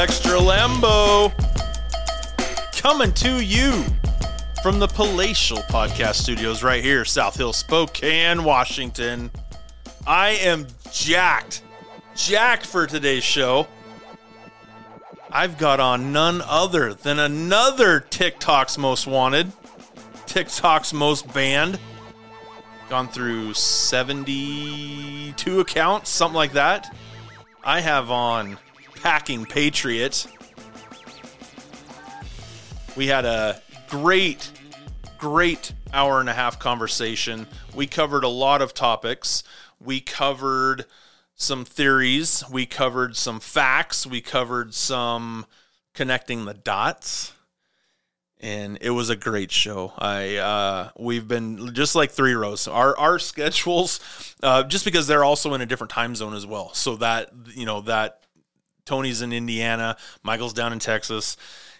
Extra 0.00 0.38
Lambo. 0.38 1.30
Coming 2.80 3.12
to 3.12 3.44
you 3.44 3.84
from 4.62 4.78
the 4.78 4.86
Palatial 4.86 5.58
Podcast 5.68 6.14
Studios 6.14 6.62
right 6.62 6.82
here, 6.82 7.04
South 7.04 7.36
Hill, 7.36 7.52
Spokane, 7.52 8.42
Washington. 8.42 9.30
I 10.06 10.30
am 10.30 10.66
jacked, 10.90 11.62
jacked 12.16 12.64
for 12.64 12.86
today's 12.86 13.24
show. 13.24 13.68
I've 15.30 15.58
got 15.58 15.80
on 15.80 16.14
none 16.14 16.40
other 16.46 16.94
than 16.94 17.18
another 17.18 18.00
TikTok's 18.00 18.78
Most 18.78 19.06
Wanted, 19.06 19.52
TikTok's 20.24 20.94
Most 20.94 21.30
Banned. 21.34 21.78
Gone 22.88 23.08
through 23.08 23.52
72 23.52 25.60
accounts, 25.60 26.08
something 26.08 26.36
like 26.36 26.52
that. 26.52 26.96
I 27.62 27.82
have 27.82 28.10
on 28.10 28.56
Packing 29.02 29.46
Patriot. 29.46 30.26
We 32.96 33.06
had 33.06 33.24
a 33.24 33.62
great, 33.88 34.52
great 35.18 35.72
hour 35.92 36.20
and 36.20 36.28
a 36.28 36.34
half 36.34 36.58
conversation. 36.58 37.46
We 37.74 37.86
covered 37.86 38.24
a 38.24 38.28
lot 38.28 38.60
of 38.60 38.74
topics. 38.74 39.42
We 39.80 40.00
covered 40.00 40.84
some 41.34 41.64
theories. 41.64 42.44
We 42.50 42.66
covered 42.66 43.16
some 43.16 43.40
facts. 43.40 44.06
We 44.06 44.20
covered 44.20 44.74
some 44.74 45.46
connecting 45.94 46.44
the 46.44 46.54
dots. 46.54 47.32
And 48.38 48.78
it 48.80 48.90
was 48.90 49.10
a 49.10 49.16
great 49.16 49.50
show. 49.50 49.92
I 49.98 50.36
uh, 50.36 50.90
we've 50.98 51.28
been 51.28 51.74
just 51.74 51.94
like 51.94 52.10
three 52.10 52.32
rows. 52.34 52.66
Our 52.68 52.96
our 52.98 53.18
schedules, 53.18 54.00
uh, 54.42 54.62
just 54.62 54.84
because 54.86 55.06
they're 55.06 55.24
also 55.24 55.52
in 55.52 55.60
a 55.60 55.66
different 55.66 55.90
time 55.90 56.14
zone 56.14 56.34
as 56.34 56.46
well. 56.46 56.72
So 56.72 56.96
that 56.96 57.30
you 57.54 57.66
know 57.66 57.82
that 57.82 58.19
Tony's 58.84 59.22
in 59.22 59.32
Indiana, 59.32 59.96
Michael's 60.22 60.52
down 60.52 60.72
in 60.72 60.78
Texas, 60.78 61.36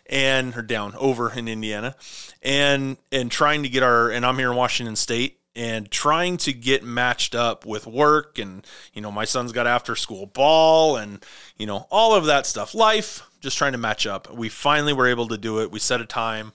and 0.07 0.57
or 0.57 0.63
down 0.63 0.95
over 0.97 1.33
in 1.33 1.49
Indiana, 1.49 1.95
and 2.43 2.97
and 3.13 3.31
trying 3.31 3.63
to 3.63 3.69
get 3.69 3.83
our 3.83 4.11
and 4.11 4.27
I'm 4.27 4.39
here 4.39 4.51
in 4.51 4.57
Washington 4.57 4.97
State 4.97 5.41
and 5.57 5.91
trying 5.91 6.37
to 6.37 6.53
get 6.53 6.85
matched 6.85 7.35
up 7.35 7.67
with 7.67 7.87
work 7.87 8.39
and 8.39 8.65
you 8.93 9.03
know 9.03 9.11
my 9.11 9.25
son's 9.25 9.53
got 9.53 9.67
after 9.67 9.97
school 9.97 10.27
ball 10.27 10.97
and 10.97 11.25
you 11.57 11.67
know 11.67 11.87
all 11.91 12.15
of 12.15 12.27
that 12.27 12.47
stuff. 12.47 12.75
Life 12.75 13.27
just 13.41 13.57
trying 13.57 13.73
to 13.73 13.79
match 13.79 14.07
up. 14.07 14.33
We 14.33 14.49
finally 14.49 14.93
were 14.93 15.07
able 15.07 15.29
to 15.29 15.39
do 15.39 15.61
it. 15.61 15.71
We 15.71 15.79
set 15.79 16.01
a 16.01 16.07
time 16.07 16.53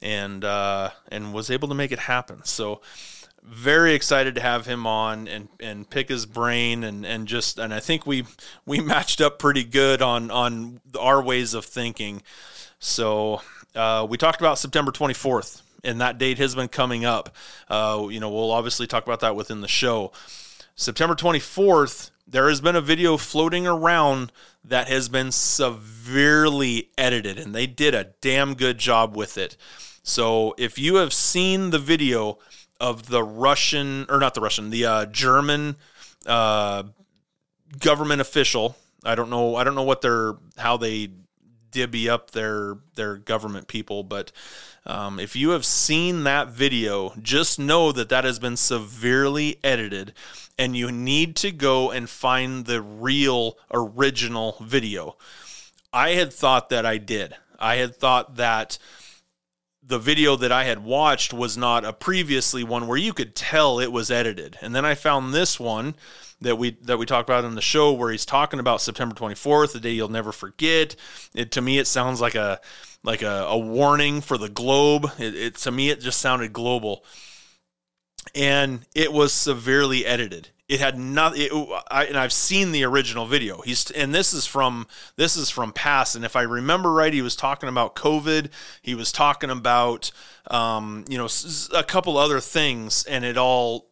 and 0.00 0.44
uh 0.44 0.90
and 1.10 1.34
was 1.34 1.50
able 1.50 1.68
to 1.68 1.74
make 1.74 1.92
it 1.92 1.98
happen. 1.98 2.44
So 2.44 2.80
very 3.48 3.94
excited 3.94 4.34
to 4.34 4.40
have 4.40 4.66
him 4.66 4.86
on 4.86 5.26
and 5.28 5.48
and 5.60 5.88
pick 5.88 6.08
his 6.08 6.26
brain 6.26 6.84
and 6.84 7.04
and 7.06 7.26
just 7.26 7.58
and 7.58 7.72
I 7.72 7.80
think 7.80 8.06
we 8.06 8.24
we 8.66 8.80
matched 8.94 9.20
up 9.20 9.38
pretty 9.38 9.64
good 9.64 10.02
on 10.02 10.30
on 10.30 10.80
our 10.98 11.22
ways 11.22 11.54
of 11.54 11.64
thinking 11.64 12.22
so 12.78 13.42
uh, 13.74 14.06
we 14.08 14.16
talked 14.16 14.40
about 14.40 14.58
September 14.58 14.92
24th 14.92 15.62
and 15.84 16.00
that 16.00 16.18
date 16.18 16.38
has 16.38 16.54
been 16.54 16.68
coming 16.68 17.04
up. 17.04 17.34
Uh, 17.68 18.06
you 18.10 18.20
know, 18.20 18.30
we'll 18.30 18.50
obviously 18.50 18.86
talk 18.86 19.04
about 19.04 19.20
that 19.20 19.36
within 19.36 19.60
the 19.60 19.68
show. 19.68 20.12
September 20.74 21.14
24th, 21.14 22.10
there 22.26 22.48
has 22.48 22.60
been 22.60 22.76
a 22.76 22.80
video 22.80 23.16
floating 23.16 23.66
around 23.66 24.32
that 24.64 24.88
has 24.88 25.08
been 25.08 25.32
severely 25.32 26.90
edited, 26.98 27.38
and 27.38 27.54
they 27.54 27.66
did 27.66 27.94
a 27.94 28.10
damn 28.20 28.54
good 28.54 28.78
job 28.78 29.16
with 29.16 29.38
it. 29.38 29.56
So 30.02 30.54
if 30.58 30.78
you 30.78 30.96
have 30.96 31.12
seen 31.12 31.70
the 31.70 31.78
video 31.78 32.38
of 32.80 33.08
the 33.08 33.22
Russian, 33.22 34.06
or 34.08 34.18
not 34.18 34.34
the 34.34 34.40
Russian, 34.40 34.70
the 34.70 34.84
uh, 34.84 35.06
German 35.06 35.76
uh, 36.26 36.84
government 37.80 38.20
official, 38.20 38.76
I 39.04 39.14
don't 39.14 39.30
know, 39.30 39.56
I 39.56 39.64
don't 39.64 39.74
know 39.74 39.82
what 39.82 40.00
their 40.00 40.34
how 40.56 40.76
they 40.76 41.10
divvy 41.70 42.08
up 42.08 42.30
their 42.30 42.78
their 42.94 43.16
government 43.16 43.68
people, 43.68 44.02
but 44.02 44.32
um, 44.86 45.20
if 45.20 45.36
you 45.36 45.50
have 45.50 45.64
seen 45.64 46.24
that 46.24 46.48
video, 46.48 47.12
just 47.20 47.58
know 47.58 47.92
that 47.92 48.08
that 48.08 48.24
has 48.24 48.38
been 48.38 48.56
severely 48.56 49.58
edited, 49.62 50.14
and 50.58 50.76
you 50.76 50.90
need 50.90 51.36
to 51.36 51.52
go 51.52 51.90
and 51.90 52.08
find 52.08 52.64
the 52.64 52.80
real 52.80 53.58
original 53.72 54.56
video. 54.60 55.16
I 55.92 56.10
had 56.10 56.32
thought 56.32 56.70
that 56.70 56.86
I 56.86 56.98
did. 56.98 57.34
I 57.58 57.76
had 57.76 57.96
thought 57.96 58.36
that 58.36 58.78
the 59.88 59.98
video 59.98 60.36
that 60.36 60.52
I 60.52 60.64
had 60.64 60.84
watched 60.84 61.32
was 61.32 61.56
not 61.56 61.84
a 61.84 61.94
previously 61.94 62.62
one 62.62 62.86
where 62.86 62.98
you 62.98 63.14
could 63.14 63.34
tell 63.34 63.80
it 63.80 63.90
was 63.90 64.10
edited. 64.10 64.58
And 64.60 64.74
then 64.74 64.84
I 64.84 64.94
found 64.94 65.32
this 65.32 65.58
one 65.58 65.96
that 66.42 66.56
we 66.56 66.72
that 66.82 66.98
we 66.98 67.06
talked 67.06 67.28
about 67.28 67.44
in 67.44 67.54
the 67.54 67.62
show 67.62 67.92
where 67.92 68.10
he's 68.10 68.26
talking 68.26 68.60
about 68.60 68.82
September 68.82 69.14
24th, 69.14 69.72
the 69.72 69.80
day 69.80 69.92
you'll 69.92 70.08
never 70.08 70.30
forget. 70.30 70.94
It 71.34 71.50
to 71.52 71.62
me 71.62 71.78
it 71.78 71.86
sounds 71.86 72.20
like 72.20 72.34
a 72.34 72.60
like 73.02 73.22
a, 73.22 73.46
a 73.48 73.58
warning 73.58 74.20
for 74.20 74.36
the 74.36 74.50
globe. 74.50 75.10
It, 75.18 75.34
it 75.34 75.54
to 75.56 75.70
me 75.72 75.88
it 75.88 76.00
just 76.00 76.20
sounded 76.20 76.52
global, 76.52 77.02
and 78.34 78.86
it 78.94 79.12
was 79.12 79.32
severely 79.32 80.04
edited. 80.04 80.50
It 80.68 80.80
had 80.80 80.98
not. 80.98 81.32
I, 81.90 82.04
and 82.04 82.16
I've 82.18 82.32
seen 82.32 82.72
the 82.72 82.84
original 82.84 83.24
video. 83.24 83.62
He's 83.62 83.90
and 83.90 84.14
this 84.14 84.34
is 84.34 84.46
from 84.46 84.86
this 85.16 85.34
is 85.34 85.48
from 85.48 85.72
past. 85.72 86.14
And 86.14 86.26
if 86.26 86.36
I 86.36 86.42
remember 86.42 86.92
right, 86.92 87.12
he 87.12 87.22
was 87.22 87.34
talking 87.34 87.70
about 87.70 87.96
COVID. 87.96 88.50
He 88.82 88.94
was 88.94 89.10
talking 89.10 89.48
about 89.48 90.10
um, 90.50 91.06
you 91.08 91.16
know 91.16 91.28
a 91.74 91.82
couple 91.82 92.18
other 92.18 92.38
things, 92.40 93.04
and 93.04 93.24
it 93.24 93.38
all 93.38 93.86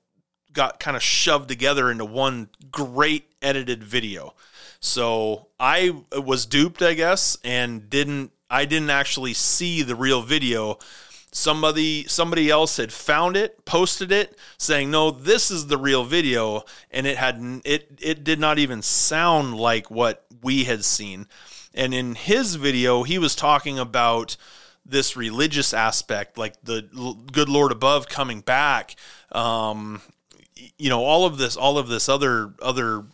got 0.52 0.78
kind 0.78 0.96
of 0.96 1.02
shoved 1.02 1.48
together 1.48 1.90
into 1.90 2.04
one 2.04 2.50
great 2.70 3.24
edited 3.40 3.82
video. 3.82 4.34
So 4.80 5.48
I 5.58 5.94
was 6.12 6.44
duped, 6.44 6.82
I 6.82 6.92
guess, 6.92 7.38
and 7.42 7.88
didn't 7.88 8.32
I 8.50 8.64
didn't 8.64 8.90
actually 8.90 9.34
see 9.34 9.82
the 9.82 9.94
real 9.94 10.22
video. 10.22 10.78
Somebody 11.36 12.08
somebody 12.08 12.48
else 12.48 12.78
had 12.78 12.94
found 12.94 13.36
it, 13.36 13.66
posted 13.66 14.10
it, 14.10 14.38
saying, 14.56 14.90
"No, 14.90 15.10
this 15.10 15.50
is 15.50 15.66
the 15.66 15.76
real 15.76 16.02
video," 16.02 16.64
and 16.90 17.06
it 17.06 17.18
had 17.18 17.60
it 17.62 17.98
it 18.00 18.24
did 18.24 18.40
not 18.40 18.58
even 18.58 18.80
sound 18.80 19.54
like 19.54 19.90
what 19.90 20.24
we 20.42 20.64
had 20.64 20.82
seen. 20.82 21.28
And 21.74 21.92
in 21.92 22.14
his 22.14 22.54
video, 22.54 23.02
he 23.02 23.18
was 23.18 23.34
talking 23.34 23.78
about 23.78 24.38
this 24.86 25.14
religious 25.14 25.74
aspect, 25.74 26.38
like 26.38 26.54
the 26.62 26.88
good 27.30 27.50
Lord 27.50 27.70
above 27.70 28.08
coming 28.08 28.40
back. 28.40 28.96
Um, 29.30 30.00
you 30.78 30.88
know, 30.88 31.04
all 31.04 31.26
of 31.26 31.36
this, 31.36 31.54
all 31.54 31.76
of 31.76 31.88
this 31.88 32.08
other 32.08 32.54
other 32.62 33.04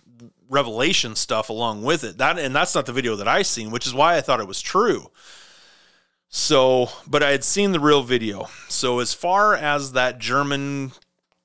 revelation 0.48 1.16
stuff 1.16 1.48
along 1.48 1.82
with 1.82 2.04
it. 2.04 2.18
That 2.18 2.38
and 2.38 2.54
that's 2.54 2.76
not 2.76 2.86
the 2.86 2.92
video 2.92 3.16
that 3.16 3.26
I 3.26 3.42
seen, 3.42 3.72
which 3.72 3.84
is 3.84 3.94
why 3.94 4.16
I 4.16 4.20
thought 4.20 4.38
it 4.38 4.46
was 4.46 4.60
true. 4.60 5.10
So, 6.34 6.88
but 7.06 7.22
I 7.22 7.30
had 7.30 7.44
seen 7.44 7.72
the 7.72 7.78
real 7.78 8.02
video. 8.02 8.48
So 8.70 9.00
as 9.00 9.12
far 9.12 9.54
as 9.54 9.92
that 9.92 10.18
German 10.18 10.92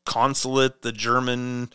consulate, 0.06 0.82
the 0.82 0.94
German 0.94 1.72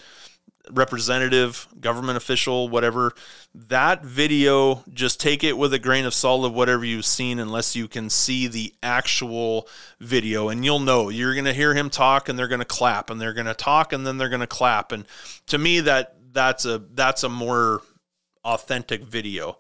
representative, 0.71 1.69
government 1.79 2.17
official, 2.17 2.71
whatever, 2.71 3.13
that 3.55 4.03
video, 4.03 4.83
just 4.95 5.21
take 5.21 5.45
it 5.45 5.59
with 5.59 5.75
a 5.75 5.79
grain 5.79 6.07
of 6.07 6.15
salt 6.15 6.47
of 6.47 6.55
whatever 6.55 6.87
you've 6.87 7.05
seen, 7.05 7.39
unless 7.39 7.77
you 7.77 7.87
can 7.87 8.09
see 8.09 8.47
the 8.47 8.73
actual 8.83 9.69
video. 10.01 10.49
And 10.49 10.65
you'll 10.65 10.79
know 10.79 11.11
you're 11.11 11.35
going 11.35 11.45
to 11.45 11.53
hear 11.53 11.75
him 11.75 11.91
talk 11.91 12.31
and 12.31 12.39
they're 12.39 12.49
going 12.49 12.61
to 12.61 12.65
clap 12.65 13.11
and 13.11 13.21
they're 13.21 13.35
going 13.35 13.45
to 13.45 13.53
talk 13.53 13.93
and 13.93 14.07
then 14.07 14.17
they're 14.17 14.31
going 14.31 14.41
to 14.41 14.47
clap. 14.47 14.91
And 14.91 15.07
to 15.49 15.59
me, 15.59 15.81
that 15.81 16.17
that's 16.33 16.65
a 16.65 16.79
that's 16.95 17.25
a 17.25 17.29
more 17.29 17.83
authentic 18.43 19.05
video. 19.05 19.59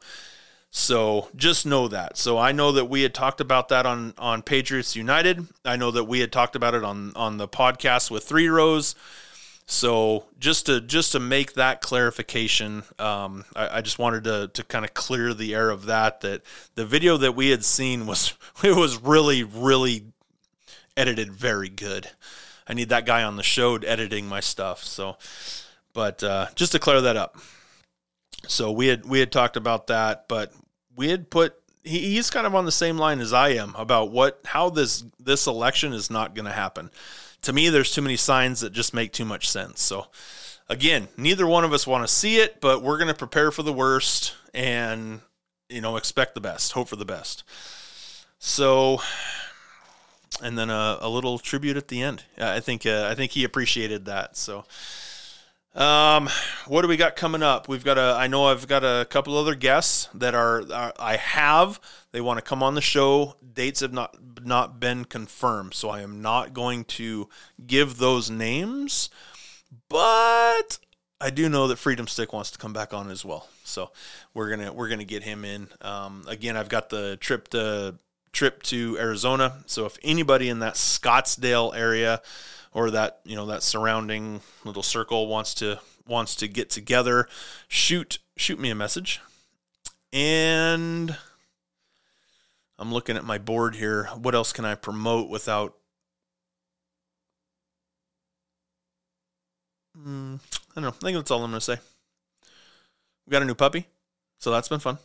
So 0.74 1.28
just 1.36 1.66
know 1.66 1.86
that. 1.88 2.16
So 2.16 2.38
I 2.38 2.52
know 2.52 2.72
that 2.72 2.86
we 2.86 3.02
had 3.02 3.12
talked 3.12 3.42
about 3.42 3.68
that 3.68 3.84
on 3.84 4.14
on 4.16 4.40
Patriots 4.40 4.96
United. 4.96 5.46
I 5.66 5.76
know 5.76 5.90
that 5.90 6.04
we 6.04 6.20
had 6.20 6.32
talked 6.32 6.56
about 6.56 6.74
it 6.74 6.82
on 6.82 7.12
on 7.14 7.36
the 7.36 7.46
podcast 7.46 8.10
with 8.10 8.24
Three 8.24 8.48
Rows. 8.48 8.94
So 9.66 10.24
just 10.38 10.66
to 10.66 10.80
just 10.80 11.12
to 11.12 11.20
make 11.20 11.52
that 11.54 11.82
clarification, 11.82 12.84
um, 12.98 13.44
I, 13.54 13.78
I, 13.78 13.80
just 13.82 13.98
wanted 13.98 14.24
to 14.24 14.50
to 14.54 14.64
kind 14.64 14.86
of 14.86 14.94
clear 14.94 15.34
the 15.34 15.54
air 15.54 15.68
of 15.68 15.86
that. 15.86 16.22
That 16.22 16.40
the 16.74 16.86
video 16.86 17.18
that 17.18 17.36
we 17.36 17.50
had 17.50 17.66
seen 17.66 18.06
was 18.06 18.32
it 18.64 18.74
was 18.74 18.96
really 18.96 19.44
really 19.44 20.06
edited 20.96 21.30
very 21.30 21.68
good. 21.68 22.08
I 22.66 22.72
need 22.72 22.88
that 22.88 23.04
guy 23.04 23.24
on 23.24 23.36
the 23.36 23.42
show 23.42 23.76
editing 23.76 24.26
my 24.26 24.40
stuff. 24.40 24.82
So 24.84 25.18
but 25.92 26.24
uh, 26.24 26.46
just 26.54 26.72
to 26.72 26.78
clear 26.78 27.02
that 27.02 27.18
up, 27.18 27.36
so 28.48 28.72
we 28.72 28.86
had 28.86 29.04
we 29.04 29.20
had 29.20 29.30
talked 29.30 29.58
about 29.58 29.88
that, 29.88 30.28
but 30.28 30.52
we 30.96 31.08
had 31.08 31.30
put 31.30 31.54
he, 31.84 32.14
he's 32.14 32.30
kind 32.30 32.46
of 32.46 32.54
on 32.54 32.64
the 32.64 32.72
same 32.72 32.96
line 32.96 33.20
as 33.20 33.32
I 33.32 33.50
am 33.50 33.74
about 33.76 34.10
what 34.10 34.40
how 34.44 34.70
this 34.70 35.04
this 35.18 35.46
election 35.46 35.92
is 35.92 36.10
not 36.10 36.34
going 36.34 36.46
to 36.46 36.52
happen. 36.52 36.90
To 37.42 37.52
me, 37.52 37.68
there's 37.68 37.92
too 37.92 38.02
many 38.02 38.16
signs 38.16 38.60
that 38.60 38.72
just 38.72 38.94
make 38.94 39.12
too 39.12 39.24
much 39.24 39.48
sense. 39.48 39.82
So 39.82 40.06
again, 40.68 41.08
neither 41.16 41.46
one 41.46 41.64
of 41.64 41.72
us 41.72 41.86
want 41.86 42.06
to 42.06 42.12
see 42.12 42.38
it, 42.38 42.60
but 42.60 42.82
we're 42.82 42.98
going 42.98 43.08
to 43.08 43.14
prepare 43.14 43.50
for 43.50 43.62
the 43.62 43.72
worst 43.72 44.34
and 44.54 45.20
you 45.68 45.80
know 45.80 45.96
expect 45.96 46.34
the 46.34 46.40
best, 46.40 46.72
hope 46.72 46.88
for 46.88 46.96
the 46.96 47.04
best. 47.04 47.44
So 48.38 49.00
and 50.42 50.56
then 50.56 50.70
a, 50.70 50.98
a 51.00 51.08
little 51.08 51.38
tribute 51.38 51.76
at 51.76 51.88
the 51.88 52.02
end. 52.02 52.24
I 52.38 52.60
think 52.60 52.86
uh, 52.86 53.08
I 53.10 53.14
think 53.14 53.32
he 53.32 53.44
appreciated 53.44 54.06
that. 54.06 54.36
So 54.36 54.64
Um, 55.74 56.28
what 56.66 56.82
do 56.82 56.88
we 56.88 56.98
got 56.98 57.16
coming 57.16 57.42
up? 57.42 57.66
We've 57.66 57.84
got 57.84 57.96
a. 57.96 58.14
I 58.18 58.26
know 58.26 58.46
I've 58.46 58.68
got 58.68 58.84
a 58.84 59.06
couple 59.06 59.36
other 59.38 59.54
guests 59.54 60.08
that 60.14 60.34
are, 60.34 60.70
are 60.70 60.92
I 60.98 61.16
have. 61.16 61.80
They 62.12 62.20
want 62.20 62.38
to 62.38 62.42
come 62.42 62.62
on 62.62 62.74
the 62.74 62.82
show. 62.82 63.36
Dates 63.54 63.80
have 63.80 63.92
not 63.92 64.16
not 64.44 64.80
been 64.80 65.06
confirmed, 65.06 65.72
so 65.72 65.88
I 65.88 66.02
am 66.02 66.20
not 66.20 66.52
going 66.52 66.84
to 66.84 67.28
give 67.66 67.96
those 67.96 68.30
names. 68.30 69.08
But 69.88 70.78
I 71.20 71.30
do 71.30 71.48
know 71.48 71.68
that 71.68 71.76
Freedom 71.76 72.06
Stick 72.06 72.34
wants 72.34 72.50
to 72.50 72.58
come 72.58 72.74
back 72.74 72.92
on 72.92 73.10
as 73.10 73.24
well, 73.24 73.48
so 73.64 73.92
we're 74.34 74.50
gonna 74.50 74.74
we're 74.74 74.88
gonna 74.88 75.04
get 75.04 75.22
him 75.22 75.42
in. 75.44 75.68
Um, 75.80 76.24
again, 76.28 76.54
I've 76.54 76.68
got 76.68 76.90
the 76.90 77.16
trip 77.16 77.48
to 77.48 77.94
trip 78.32 78.62
to 78.64 78.98
Arizona, 78.98 79.62
so 79.64 79.86
if 79.86 79.96
anybody 80.02 80.50
in 80.50 80.58
that 80.58 80.74
Scottsdale 80.74 81.74
area 81.74 82.20
or 82.72 82.90
that 82.90 83.20
you 83.24 83.36
know 83.36 83.46
that 83.46 83.62
surrounding 83.62 84.40
little 84.64 84.82
circle 84.82 85.26
wants 85.26 85.54
to 85.54 85.80
wants 86.06 86.34
to 86.36 86.48
get 86.48 86.70
together, 86.70 87.28
shoot 87.68 88.18
shoot 88.36 88.58
me 88.58 88.70
a 88.70 88.74
message. 88.74 89.20
And 90.12 91.16
I'm 92.78 92.92
looking 92.92 93.16
at 93.16 93.24
my 93.24 93.38
board 93.38 93.76
here. 93.76 94.04
What 94.16 94.34
else 94.34 94.52
can 94.52 94.64
I 94.64 94.74
promote 94.74 95.28
without 95.28 95.74
mm, 99.96 100.40
I 100.76 100.80
don't 100.80 100.84
know. 100.84 100.88
I 100.88 101.04
think 101.04 101.16
that's 101.16 101.30
all 101.30 101.44
I'm 101.44 101.50
going 101.50 101.60
to 101.60 101.64
say. 101.64 101.78
We 103.26 103.30
got 103.30 103.42
a 103.42 103.46
new 103.46 103.54
puppy, 103.54 103.86
so 104.38 104.50
that's 104.50 104.68
been 104.68 104.80
fun. 104.80 104.98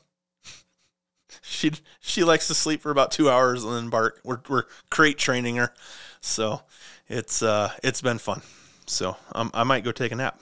she 1.41 1.71
she 1.99 2.23
likes 2.23 2.47
to 2.47 2.55
sleep 2.55 2.81
for 2.81 2.91
about 2.91 3.11
two 3.11 3.29
hours 3.29 3.63
and 3.63 3.73
then 3.73 3.89
bark. 3.89 4.19
We're 4.23 4.39
we're 4.49 4.63
crate 4.89 5.17
training 5.17 5.57
her, 5.57 5.73
so 6.27 6.61
it's 7.07 7.41
uh 7.41 7.71
it's 7.83 8.01
been 8.01 8.17
fun. 8.17 8.41
So 8.85 9.17
um, 9.33 9.51
I 9.53 9.63
might 9.63 9.83
go 9.83 9.91
take 9.91 10.11
a 10.11 10.15
nap. 10.15 10.39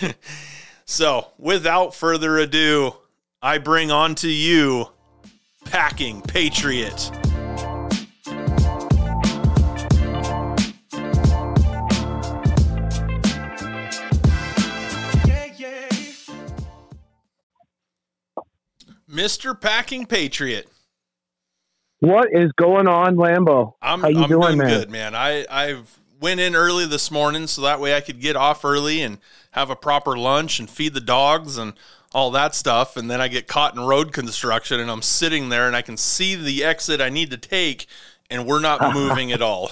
so 0.84 1.28
without 1.38 1.94
further 1.94 2.38
ado, 2.38 2.94
I 3.42 3.58
bring 3.58 3.90
on 3.90 4.14
to 4.16 4.28
you 4.28 4.86
Packing 5.64 6.22
Patriot. 6.22 7.10
Mr. 19.10 19.58
Packing 19.58 20.06
Patriot. 20.06 20.68
What 22.00 22.28
is 22.32 22.52
going 22.52 22.86
on, 22.86 23.16
Lambo? 23.16 23.74
I'm, 23.82 24.00
How 24.00 24.08
you 24.08 24.22
I'm 24.22 24.28
doing, 24.28 24.58
man? 24.58 24.68
good, 24.68 24.90
man. 24.90 25.14
I 25.14 25.46
I've 25.50 25.98
went 26.20 26.40
in 26.40 26.54
early 26.54 26.86
this 26.86 27.10
morning 27.10 27.46
so 27.46 27.62
that 27.62 27.80
way 27.80 27.96
I 27.96 28.00
could 28.00 28.20
get 28.20 28.36
off 28.36 28.64
early 28.64 29.02
and 29.02 29.18
have 29.52 29.70
a 29.70 29.76
proper 29.76 30.16
lunch 30.16 30.60
and 30.60 30.68
feed 30.70 30.94
the 30.94 31.00
dogs 31.00 31.58
and 31.58 31.72
all 32.14 32.30
that 32.32 32.54
stuff. 32.54 32.96
And 32.96 33.10
then 33.10 33.20
I 33.20 33.28
get 33.28 33.48
caught 33.48 33.74
in 33.74 33.80
road 33.80 34.12
construction 34.12 34.80
and 34.80 34.90
I'm 34.90 35.02
sitting 35.02 35.48
there 35.48 35.66
and 35.66 35.74
I 35.76 35.82
can 35.82 35.96
see 35.96 36.34
the 36.34 36.64
exit 36.64 37.00
I 37.00 37.08
need 37.08 37.30
to 37.32 37.36
take 37.36 37.86
and 38.30 38.46
we're 38.46 38.60
not 38.60 38.94
moving 38.94 39.32
at 39.32 39.42
all. 39.42 39.70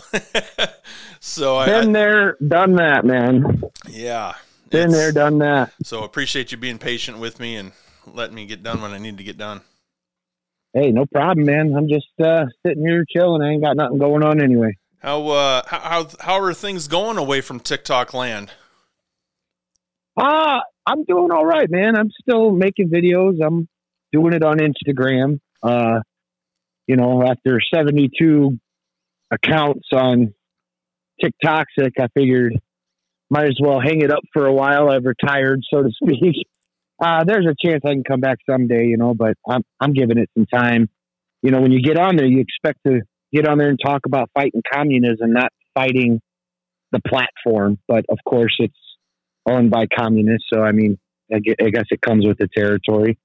so 1.21 1.57
I, 1.59 1.67
Been 1.67 1.93
there, 1.93 2.37
done 2.47 2.75
that, 2.77 3.05
man. 3.05 3.63
yeah. 3.89 4.35
Been 4.71 4.91
there, 4.91 5.13
done 5.13 5.39
that. 5.39 5.73
So 5.85 6.03
appreciate 6.03 6.51
you 6.51 6.59
being 6.59 6.79
patient 6.79 7.19
with 7.19 7.39
me 7.39 7.55
and 7.57 7.71
letting 8.05 8.35
me 8.35 8.47
get 8.47 8.65
done 8.65 8.83
when 8.83 8.93
I 8.93 8.99
need 8.99 9.17
to 9.19 9.25
get 9.25 9.39
done. 9.39 9.61
Hey, 10.77 10.93
no 10.93 11.07
problem, 11.07 11.47
man. 11.47 11.75
I'm 11.75 11.89
just 11.89 12.09
uh, 12.23 12.45
sitting 12.65 12.85
here 12.85 13.03
chilling. 13.09 13.41
I 13.41 13.53
ain't 13.53 13.63
got 13.63 13.79
nothing 13.79 13.97
going 13.97 14.23
on 14.23 14.43
anyway. 14.43 14.77
How 14.99 15.27
uh 15.29 15.63
how 15.67 16.07
how, 16.21 16.43
are 16.43 16.53
things 16.53 16.87
going 16.87 17.17
away 17.17 17.41
from 17.41 17.61
TikTok 17.61 18.13
land? 18.13 18.51
Ah, 20.19 20.61
I'm 20.85 21.05
doing 21.05 21.31
all 21.31 21.47
right, 21.47 21.71
man. 21.71 21.97
I'm 21.97 22.11
still 22.21 22.51
making 22.51 22.91
videos. 22.91 23.39
I'm 23.43 23.69
doing 24.13 24.35
it 24.35 24.43
on 24.43 24.59
Instagram. 24.59 25.41
Uh, 25.63 26.01
you 26.87 26.97
know, 26.97 27.23
after 27.23 27.59
72 27.75 28.59
accounts 29.31 29.89
on 29.95 30.35
TikToxic, 31.25 31.93
I 31.99 32.09
figured 32.15 32.53
might 33.31 33.47
as 33.47 33.59
well 33.59 33.81
hang 33.81 34.03
it 34.03 34.11
up 34.11 34.25
for 34.35 34.45
a 34.45 34.53
while. 34.53 34.91
I've 34.91 35.07
retired, 35.07 35.63
so 35.73 35.83
to 35.85 35.91
speak. 36.03 36.47
Uh, 36.99 37.25
there's 37.25 37.47
a 37.47 37.55
chance 37.65 37.83
I 37.85 37.91
can 37.91 38.05
come 38.05 38.21
back 38.21 38.39
someday, 38.49 38.87
you 38.87 38.97
know, 38.97 39.15
but 39.15 39.35
I'm 39.49 39.63
I'm 39.81 39.93
giving 39.93 40.19
it 40.19 40.31
some 40.37 40.47
time. 40.47 40.89
You 41.43 41.51
know, 41.51 41.61
when 41.61 41.73
you 41.73 41.83
get 41.83 41.99
on 41.99 42.17
there, 42.17 42.27
you 42.27 42.41
expect 42.41 42.81
to 42.87 43.03
get 43.33 43.47
on 43.47 43.59
there 43.59 43.69
and 43.69 43.79
talk 43.85 44.03
about 44.07 44.31
fighting 44.35 44.63
communism, 44.73 45.33
not 45.33 45.53
fighting 45.75 46.21
the 46.93 47.01
platform. 47.07 47.79
But 47.87 48.07
of 48.09 48.19
course, 48.27 48.55
it's 48.59 48.75
owned 49.47 49.71
by 49.71 49.87
communists, 49.87 50.49
so 50.53 50.63
I 50.63 50.73
mean, 50.73 50.99
I 51.33 51.39
gue- 51.39 51.55
I 51.61 51.71
guess 51.71 51.87
it 51.91 52.01
comes 52.01 52.27
with 52.27 52.39
the 52.39 52.49
territory. 52.57 53.19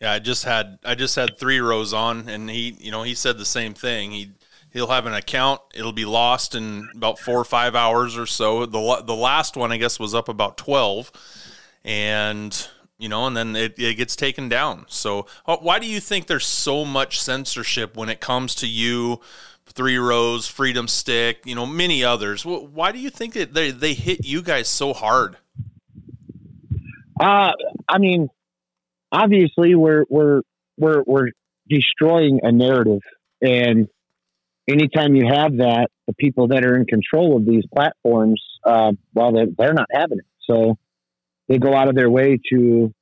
Yeah, 0.00 0.12
I 0.12 0.18
just 0.18 0.44
had 0.44 0.78
I 0.84 0.94
just 0.94 1.16
had 1.16 1.38
three 1.38 1.60
rows 1.60 1.92
on, 1.92 2.28
and 2.28 2.50
he 2.50 2.76
you 2.78 2.90
know 2.90 3.02
he 3.02 3.14
said 3.14 3.38
the 3.38 3.44
same 3.44 3.74
thing. 3.74 4.10
He 4.10 4.32
he'll 4.72 4.88
have 4.88 5.06
an 5.06 5.14
account, 5.14 5.60
it'll 5.74 5.92
be 5.92 6.04
lost 6.04 6.54
in 6.54 6.88
about 6.94 7.18
four 7.18 7.38
or 7.38 7.44
five 7.44 7.74
hours 7.74 8.16
or 8.16 8.26
so. 8.26 8.66
The 8.66 9.02
the 9.04 9.14
last 9.14 9.56
one 9.56 9.72
I 9.72 9.76
guess 9.76 9.98
was 9.98 10.14
up 10.14 10.28
about 10.28 10.56
twelve, 10.56 11.10
and 11.88 12.68
you 12.98 13.08
know, 13.08 13.26
and 13.26 13.36
then 13.36 13.56
it, 13.56 13.78
it 13.78 13.94
gets 13.96 14.14
taken 14.14 14.48
down. 14.48 14.84
So 14.88 15.26
uh, 15.46 15.56
why 15.56 15.78
do 15.78 15.86
you 15.86 16.00
think 16.00 16.26
there's 16.26 16.46
so 16.46 16.84
much 16.84 17.20
censorship 17.20 17.96
when 17.96 18.08
it 18.08 18.20
comes 18.20 18.54
to 18.56 18.68
you? 18.68 19.20
Three 19.66 19.98
rows, 19.98 20.46
Freedom 20.48 20.88
Stick, 20.88 21.42
you 21.44 21.54
know, 21.54 21.66
many 21.66 22.02
others. 22.02 22.44
Why 22.44 22.90
do 22.90 22.98
you 22.98 23.10
think 23.10 23.34
that 23.34 23.54
they 23.54 23.70
they 23.70 23.94
hit 23.94 24.24
you 24.24 24.42
guys 24.42 24.68
so 24.68 24.92
hard? 24.92 25.36
Uh, 27.20 27.52
I 27.88 27.98
mean, 27.98 28.28
obviously, 29.12 29.74
we're 29.74 30.04
we're 30.08 30.40
we're 30.78 31.02
we're 31.06 31.30
destroying 31.68 32.40
a 32.42 32.50
narrative, 32.50 33.02
and 33.42 33.88
anytime 34.66 35.14
you 35.14 35.26
have 35.26 35.58
that, 35.58 35.88
the 36.06 36.14
people 36.14 36.48
that 36.48 36.64
are 36.64 36.76
in 36.76 36.86
control 36.86 37.36
of 37.36 37.44
these 37.44 37.64
platforms, 37.74 38.42
uh, 38.64 38.92
well, 39.14 39.32
they're, 39.32 39.48
they're 39.56 39.74
not 39.74 39.88
having 39.92 40.18
it. 40.18 40.26
So 40.50 40.78
they 41.48 41.58
go 41.58 41.74
out 41.74 41.88
of 41.88 41.94
their 41.94 42.10
way 42.10 42.38
to 42.52 42.92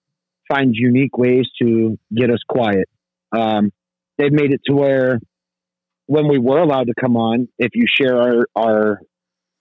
find 0.48 0.74
unique 0.74 1.16
ways 1.18 1.46
to 1.60 1.98
get 2.14 2.30
us 2.30 2.38
quiet. 2.48 2.88
Um, 3.32 3.72
they've 4.18 4.32
made 4.32 4.52
it 4.52 4.60
to 4.66 4.74
where 4.74 5.18
when 6.06 6.28
we 6.28 6.38
were 6.38 6.58
allowed 6.58 6.86
to 6.86 6.94
come 6.98 7.16
on, 7.16 7.48
if 7.58 7.70
you 7.74 7.86
share 7.88 8.16
our, 8.16 8.46
our 8.54 9.00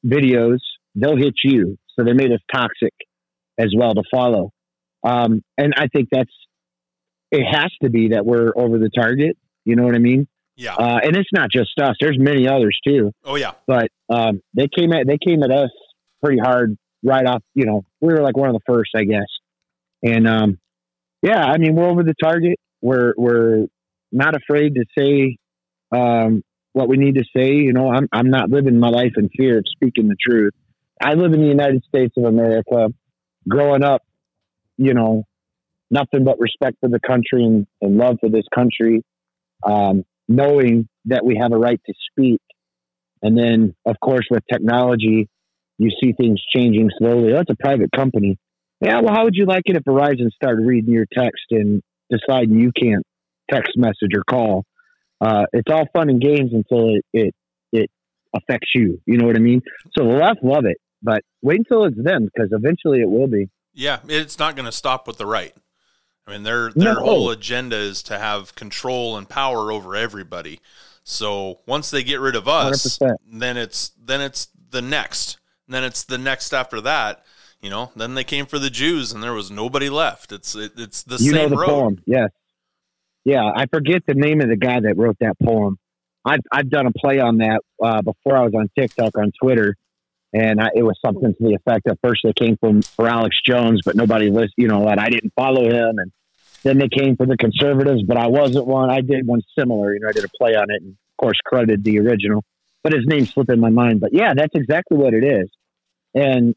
videos, 0.05 0.59
they'll 0.93 1.17
hit 1.17 1.33
you. 1.43 1.77
So 1.95 2.05
they 2.05 2.13
made 2.13 2.31
us 2.31 2.41
toxic 2.53 2.93
as 3.57 3.73
well 3.75 3.93
to 3.95 4.03
follow. 4.13 4.51
Um, 5.03 5.41
and 5.57 5.73
I 5.75 5.87
think 5.87 6.09
that's, 6.11 6.31
it 7.31 7.43
has 7.43 7.71
to 7.81 7.89
be 7.89 8.09
that 8.09 8.25
we're 8.25 8.51
over 8.55 8.77
the 8.77 8.89
target. 8.95 9.37
You 9.65 9.75
know 9.75 9.83
what 9.83 9.95
I 9.95 9.99
mean? 9.99 10.27
Yeah. 10.55 10.75
Uh, 10.75 10.99
and 11.03 11.15
it's 11.17 11.29
not 11.33 11.49
just 11.51 11.71
us. 11.81 11.95
There's 11.99 12.17
many 12.19 12.47
others 12.47 12.77
too. 12.87 13.11
Oh 13.25 13.35
yeah. 13.35 13.53
But 13.67 13.89
um, 14.09 14.41
they 14.53 14.67
came 14.67 14.93
at 14.93 15.05
they 15.05 15.17
came 15.17 15.43
at 15.43 15.51
us 15.51 15.71
pretty 16.23 16.39
hard 16.39 16.77
right 17.05 17.25
off. 17.25 17.43
You 17.53 17.65
know, 17.65 17.85
we 18.01 18.13
were 18.13 18.21
like 18.21 18.35
one 18.35 18.49
of 18.49 18.55
the 18.55 18.65
first, 18.65 18.91
I 18.95 19.03
guess. 19.03 19.27
And 20.03 20.27
um, 20.27 20.59
yeah, 21.21 21.43
I 21.43 21.57
mean, 21.57 21.75
we're 21.75 21.89
over 21.89 22.03
the 22.03 22.15
target. 22.21 22.59
We're 22.81 23.13
we're 23.17 23.67
not 24.11 24.35
afraid 24.35 24.75
to 24.75 24.85
say 24.97 25.37
um, 25.91 26.43
what 26.73 26.89
we 26.89 26.97
need 26.97 27.15
to 27.15 27.23
say. 27.35 27.53
You 27.53 27.73
know, 27.73 27.89
I'm 27.89 28.07
I'm 28.11 28.29
not 28.29 28.49
living 28.49 28.79
my 28.79 28.89
life 28.89 29.13
in 29.17 29.29
fear 29.29 29.59
of 29.59 29.65
speaking 29.67 30.07
the 30.07 30.17
truth. 30.19 30.53
I 31.01 31.13
live 31.13 31.33
in 31.33 31.41
the 31.41 31.47
United 31.47 31.83
States 31.87 32.13
of 32.17 32.25
America. 32.25 32.89
Growing 33.47 33.83
up, 33.83 34.01
you 34.77 34.95
know, 34.95 35.23
nothing 35.91 36.23
but 36.23 36.39
respect 36.39 36.77
for 36.81 36.89
the 36.89 36.99
country 36.99 37.43
and, 37.43 37.67
and 37.79 37.97
love 37.97 38.17
for 38.19 38.29
this 38.29 38.45
country. 38.53 39.03
Um, 39.63 40.03
knowing 40.27 40.87
that 41.05 41.23
we 41.25 41.37
have 41.39 41.51
a 41.51 41.57
right 41.57 41.79
to 41.85 41.93
speak. 42.11 42.41
And 43.21 43.37
then, 43.37 43.75
of 43.85 43.95
course, 43.99 44.25
with 44.29 44.43
technology, 44.51 45.27
you 45.77 45.89
see 46.01 46.13
things 46.13 46.41
changing 46.55 46.89
slowly. 46.97 47.33
Oh, 47.33 47.39
it's 47.41 47.49
a 47.51 47.55
private 47.55 47.89
company. 47.95 48.37
Yeah, 48.81 48.99
well, 49.01 49.13
how 49.13 49.23
would 49.23 49.35
you 49.35 49.45
like 49.45 49.63
it 49.65 49.75
if 49.77 49.83
Verizon 49.83 50.29
started 50.31 50.65
reading 50.65 50.93
your 50.93 51.05
text 51.13 51.43
and 51.51 51.81
deciding 52.09 52.59
you 52.59 52.71
can't 52.71 53.03
text 53.49 53.71
message 53.77 54.11
or 54.15 54.23
call? 54.29 54.63
Uh, 55.21 55.45
it's 55.53 55.71
all 55.71 55.85
fun 55.93 56.09
and 56.09 56.21
games 56.21 56.51
until 56.53 56.95
it, 56.95 57.05
it 57.13 57.33
it 57.71 57.89
affects 58.35 58.69
you. 58.75 59.01
You 59.05 59.17
know 59.17 59.25
what 59.25 59.35
I 59.37 59.39
mean? 59.39 59.61
So 59.97 60.03
the 60.05 60.15
left 60.17 60.43
love 60.43 60.65
it, 60.65 60.77
but 61.01 61.21
wait 61.41 61.59
until 61.59 61.85
it's 61.85 61.95
them 62.01 62.25
because 62.25 62.49
eventually 62.51 62.99
it 63.01 63.09
will 63.09 63.27
be. 63.27 63.49
Yeah, 63.73 63.99
it's 64.07 64.37
not 64.39 64.55
going 64.55 64.65
to 64.65 64.71
stop 64.71 65.07
with 65.07 65.17
the 65.17 65.25
right. 65.25 65.53
I 66.27 66.31
mean, 66.31 66.43
their 66.43 66.71
their 66.71 66.95
No. 66.95 66.99
whole 67.01 67.29
agenda 67.29 67.75
is 67.77 68.03
to 68.03 68.17
have 68.17 68.55
control 68.55 69.17
and 69.17 69.27
power 69.29 69.71
over 69.71 69.95
everybody. 69.95 70.59
So 71.03 71.59
once 71.65 71.91
they 71.91 72.03
get 72.03 72.19
rid 72.19 72.35
of 72.35 72.47
us, 72.47 72.97
100%. 72.99 73.15
then 73.31 73.57
it's 73.57 73.91
then 74.01 74.21
it's 74.21 74.49
the 74.71 74.81
next. 74.81 75.37
Then 75.67 75.83
it's 75.83 76.03
the 76.03 76.17
next 76.17 76.53
after 76.53 76.81
that. 76.81 77.23
You 77.61 77.69
know, 77.69 77.91
then 77.95 78.13
they 78.13 78.23
came 78.23 78.45
for 78.45 78.59
the 78.59 78.69
Jews, 78.69 79.11
and 79.11 79.23
there 79.23 79.33
was 79.33 79.49
nobody 79.49 79.89
left. 79.89 80.31
It's 80.31 80.55
it, 80.55 80.73
it's 80.77 81.03
the 81.03 81.17
you 81.17 81.31
know 81.31 81.37
same 81.39 81.49
the 81.49 81.57
road. 81.57 81.67
poem 81.67 82.03
yes 82.05 82.29
yeah 83.25 83.51
i 83.55 83.65
forget 83.65 84.03
the 84.05 84.13
name 84.13 84.39
of 84.39 84.47
the 84.47 84.55
guy 84.55 84.79
that 84.79 84.95
wrote 84.95 85.17
that 85.19 85.37
poem 85.43 85.77
i've, 86.23 86.39
I've 86.51 86.69
done 86.69 86.85
a 86.85 86.91
play 86.91 87.19
on 87.19 87.39
that 87.39 87.61
uh, 87.83 88.01
before 88.01 88.37
i 88.37 88.43
was 88.43 88.53
on 88.53 88.69
tiktok 88.77 89.17
on 89.17 89.31
twitter 89.41 89.75
and 90.33 90.61
I, 90.61 90.67
it 90.75 90.83
was 90.83 90.99
something 91.03 91.33
to 91.33 91.43
the 91.43 91.53
effect 91.53 91.85
that 91.85 91.97
first 92.03 92.21
they 92.23 92.33
came 92.33 92.57
from 92.57 92.81
for 92.81 93.07
Alex 93.07 93.37
Jones, 93.45 93.79
but 93.85 93.95
nobody 93.95 94.29
listened. 94.29 94.51
You 94.57 94.67
know 94.67 94.85
that 94.85 94.99
I 94.99 95.09
didn't 95.09 95.31
follow 95.33 95.63
him, 95.63 95.97
and 95.97 96.11
then 96.63 96.77
they 96.77 96.89
came 96.89 97.15
for 97.15 97.25
the 97.25 97.37
conservatives, 97.37 98.03
but 98.03 98.17
I 98.17 98.27
wasn't 98.27 98.67
one. 98.67 98.89
I 98.89 98.99
did 98.99 99.25
one 99.25 99.41
similar. 99.57 99.93
You 99.93 100.01
know, 100.01 100.09
I 100.09 100.11
did 100.11 100.25
a 100.25 100.29
play 100.37 100.55
on 100.55 100.69
it, 100.71 100.81
and 100.81 100.91
of 100.91 101.17
course 101.17 101.37
credited 101.45 101.85
the 101.85 101.99
original, 101.99 102.43
but 102.85 102.93
his 102.93 103.07
name 103.07 103.25
slipped 103.25 103.51
in 103.51 103.59
my 103.59 103.71
mind. 103.71 103.99
But 103.99 104.13
yeah, 104.13 104.35
that's 104.35 104.53
exactly 104.53 104.95
what 104.95 105.15
it 105.15 105.23
is. 105.23 105.49
And 106.13 106.53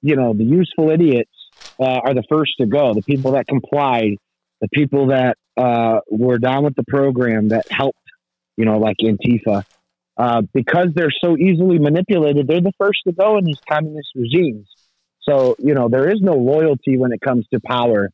you 0.00 0.14
know, 0.14 0.32
the 0.32 0.44
useful 0.44 0.90
idiots 0.90 1.32
uh, 1.80 1.98
are 2.04 2.14
the 2.14 2.22
first 2.28 2.52
to 2.60 2.66
go. 2.66 2.94
The 2.94 3.02
people 3.02 3.32
that 3.32 3.48
complied, 3.48 4.18
the 4.60 4.68
people 4.72 5.08
that 5.08 5.36
uh, 5.56 5.98
were 6.08 6.38
down 6.38 6.62
with 6.62 6.76
the 6.76 6.84
program 6.86 7.48
that 7.48 7.66
helped. 7.68 7.98
You 8.56 8.64
know, 8.64 8.78
like 8.78 8.98
Antifa 9.02 9.64
uh, 10.16 10.42
because 10.52 10.88
they're 10.94 11.12
so 11.24 11.36
easily 11.36 11.78
manipulated, 11.78 12.46
they're 12.46 12.60
the 12.60 12.72
first 12.78 13.00
to 13.06 13.12
go 13.12 13.38
in 13.38 13.44
these 13.44 13.58
communist 13.68 14.10
regimes. 14.14 14.68
So, 15.22 15.56
you 15.58 15.74
know, 15.74 15.88
there 15.88 16.08
is 16.08 16.20
no 16.20 16.34
loyalty 16.34 16.96
when 16.96 17.12
it 17.12 17.20
comes 17.20 17.46
to 17.52 17.60
power 17.60 18.10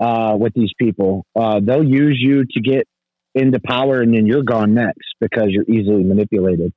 uh, 0.00 0.36
with 0.36 0.54
these 0.54 0.72
people. 0.78 1.26
Uh, 1.36 1.60
they'll 1.60 1.84
use 1.84 2.18
you 2.20 2.44
to 2.44 2.60
get 2.60 2.88
into 3.34 3.60
power 3.60 4.00
and 4.00 4.14
then 4.14 4.26
you're 4.26 4.42
gone 4.42 4.74
next 4.74 5.14
because 5.20 5.48
you're 5.48 5.64
easily 5.64 6.04
manipulated. 6.04 6.72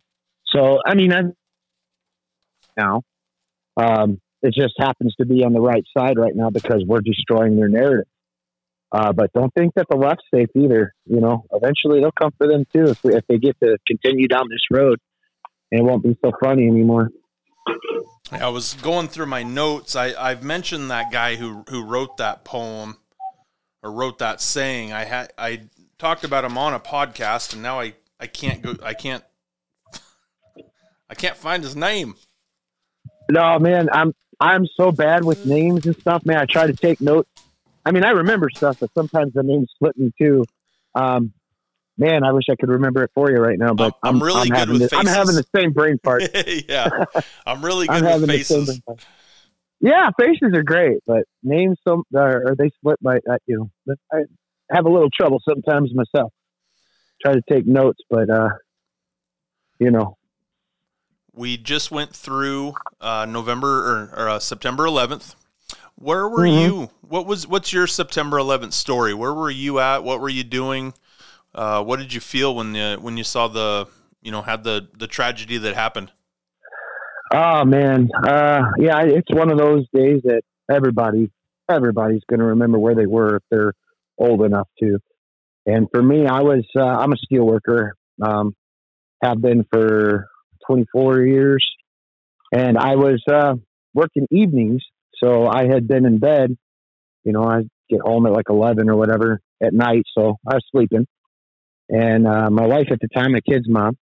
So, 0.50 0.80
I 0.86 0.96
mean, 0.96 1.12
I'm, 1.12 1.34
now, 2.78 3.02
um, 3.76 4.20
it 4.42 4.54
just 4.54 4.76
happens 4.80 5.16
to 5.20 5.26
be 5.26 5.44
on 5.44 5.54
the 5.54 5.60
right 5.60 5.84
side 5.98 6.18
right 6.18 6.36
now 6.36 6.50
because 6.50 6.84
we're 6.86 7.02
destroying 7.02 7.58
their 7.58 7.70
narrative. 7.70 8.06
Uh, 8.92 9.12
but 9.12 9.32
don't 9.34 9.54
think 9.54 9.74
that 9.76 9.88
the 9.90 9.98
left's 9.98 10.24
safe 10.34 10.50
either. 10.56 10.94
You 11.06 11.20
know, 11.20 11.46
eventually 11.52 12.00
they'll 12.00 12.12
come 12.12 12.32
for 12.38 12.48
them 12.48 12.64
too 12.74 12.86
if, 12.86 13.04
we, 13.04 13.16
if 13.16 13.26
they 13.28 13.38
get 13.38 13.58
to 13.62 13.78
continue 13.86 14.28
down 14.28 14.46
this 14.50 14.64
road. 14.72 15.00
And 15.72 15.82
it 15.82 15.84
won't 15.84 16.04
be 16.04 16.18
so 16.24 16.32
funny 16.42 16.68
anymore. 16.68 17.10
I 18.32 18.48
was 18.50 18.76
going 18.76 19.10
through 19.10 19.26
my 19.26 19.44
notes. 19.44 19.96
I, 19.96 20.14
I've 20.14 20.44
mentioned 20.44 20.90
that 20.92 21.12
guy 21.12 21.36
who 21.36 21.66
who 21.70 21.84
wrote 21.84 22.18
that 22.18 22.46
poem 22.46 22.98
or 23.84 23.92
wrote 23.92 24.20
that 24.20 24.42
saying. 24.42 24.94
I 24.94 25.04
had 25.04 25.34
I 25.38 25.64
talked 25.98 26.24
about 26.24 26.46
him 26.46 26.58
on 26.58 26.74
a 26.74 26.80
podcast, 26.80 27.54
and 27.54 27.62
now 27.62 27.80
I 27.80 27.96
I 28.20 28.28
can't 28.28 28.62
go. 28.62 28.76
I 28.84 28.94
can't 28.94 29.24
I 31.10 31.16
can't 31.16 31.38
find 31.38 31.64
his 31.64 31.76
name. 31.76 32.16
No, 33.30 33.60
man, 33.60 33.90
I'm 33.92 34.14
I'm 34.40 34.68
so 34.76 34.92
bad 34.92 35.24
with 35.24 35.46
names 35.46 35.86
and 35.86 35.96
stuff, 35.98 36.26
man. 36.26 36.38
I 36.38 36.46
try 36.46 36.68
to 36.68 36.74
take 36.74 37.02
notes 37.02 37.30
I 37.88 37.92
mean, 37.92 38.04
I 38.04 38.10
remember 38.10 38.50
stuff, 38.54 38.82
but 38.82 38.90
sometimes 38.94 39.32
the 39.32 39.44
names 39.44 39.72
slip 39.80 39.96
me 39.96 40.12
too. 40.20 40.44
Um, 40.94 41.32
man, 41.98 42.26
I 42.26 42.34
wish 42.34 42.44
I 42.52 42.56
could 42.60 42.68
remember 42.68 43.02
it 43.04 43.12
for 43.16 43.32
you 43.32 43.38
right 43.38 43.58
now, 43.58 43.74
but 43.74 43.96
I'm, 44.04 44.16
I'm 44.16 44.24
really 44.24 44.52
I'm 44.52 44.68
good 44.68 44.70
with 44.82 44.90
the, 44.90 44.98
I'm 44.98 45.06
having 45.06 45.36
the 45.36 45.46
same 45.56 45.72
brain 45.72 45.98
part. 45.98 46.24
yeah, 46.68 46.90
I'm 47.46 47.64
really 47.64 47.88
good 47.88 48.04
I'm 48.04 48.22
with 48.22 48.30
faces. 48.30 48.82
Yeah, 49.80 50.10
faces 50.20 50.54
are 50.54 50.64
great, 50.64 50.98
but 51.08 51.24
names 51.44 51.78
some 51.88 52.04
or 52.14 52.56
they 52.58 52.70
split 52.72 52.98
my 53.02 53.20
uh, 53.30 53.38
you 53.46 53.72
know 53.86 53.96
I 54.12 54.18
have 54.70 54.86
a 54.86 54.90
little 54.90 55.10
trouble 55.10 55.42
sometimes 55.48 55.94
myself. 55.96 56.34
Try 57.22 57.36
to 57.36 57.42
take 57.50 57.66
notes, 57.66 58.00
but 58.10 58.30
uh, 58.30 58.50
you 59.80 59.92
know. 59.92 60.17
We 61.38 61.56
just 61.56 61.92
went 61.92 62.16
through 62.16 62.74
uh, 63.00 63.28
November 63.30 63.68
or, 63.68 64.24
or 64.24 64.30
uh, 64.30 64.40
September 64.40 64.86
11th. 64.86 65.36
Where 65.94 66.28
were 66.28 66.40
mm-hmm. 66.40 66.60
you? 66.60 66.90
What 67.02 67.28
was 67.28 67.48
what's 67.48 67.72
your 67.72 67.86
September 67.86 68.38
11th 68.38 68.74
story? 68.74 69.14
Where 69.14 69.34
were 69.34 69.52
you 69.52 69.80
at? 69.80 70.04
What 70.04 70.20
were 70.20 70.30
you 70.30 70.44
doing? 70.44 70.94
Uh, 71.54 71.84
what 71.84 72.00
did 72.00 72.12
you 72.12 72.20
feel 72.20 72.56
when 72.56 72.74
the 72.74 72.98
when 73.00 73.18
you 73.18 73.24
saw 73.24 73.48
the 73.48 73.88
you 74.22 74.32
know 74.32 74.42
had 74.42 74.64
the 74.64 74.88
the 74.98 75.06
tragedy 75.06 75.60
that 75.60 75.76
happened? 75.76 76.12
Oh 77.32 77.66
man, 77.66 78.10
uh, 78.24 78.62
yeah, 78.80 79.02
it's 79.04 79.32
one 79.32 79.52
of 79.52 79.60
those 79.60 79.86
days 79.94 80.22
that 80.24 80.42
everybody 80.72 81.32
everybody's 81.70 82.24
going 82.30 82.40
to 82.40 82.46
remember 82.46 82.80
where 82.80 82.96
they 82.96 83.06
were 83.06 83.38
if 83.38 83.44
they're 83.52 83.74
old 84.18 84.44
enough 84.44 84.68
to. 84.80 85.00
And 85.66 85.88
for 85.94 86.02
me, 86.02 86.26
I 86.26 86.42
was 86.42 86.66
uh, 86.76 86.84
I'm 86.84 87.12
a 87.12 87.18
steel 87.18 87.46
worker, 87.46 87.96
um, 88.24 88.56
have 89.22 89.42
been 89.42 89.66
for 89.72 90.28
24 90.68 91.22
years, 91.22 91.66
and 92.54 92.78
I 92.78 92.96
was 92.96 93.24
uh, 93.32 93.56
working 93.94 94.28
evenings 94.32 94.84
so 95.24 95.48
I 95.48 95.68
had 95.68 95.88
been 95.88 96.06
in 96.06 96.20
bed, 96.20 96.56
you 97.24 97.34
know, 97.34 97.44
I 97.44 97.62
get 97.90 98.02
home 98.02 98.26
at 98.26 98.34
like 98.34 98.50
11 98.50 98.90
or 98.90 98.96
whatever 98.96 99.40
at 99.62 99.74
night. 99.74 100.04
So 100.16 100.38
I 100.48 100.56
was 100.56 100.66
sleeping. 100.72 101.08
And 101.90 102.28
uh, 102.28 102.50
my 102.50 102.66
wife 102.66 102.88
at 102.92 103.00
the 103.00 103.08
time, 103.08 103.32
my 103.32 103.42
kid's 103.42 103.68
mom, 103.68 103.98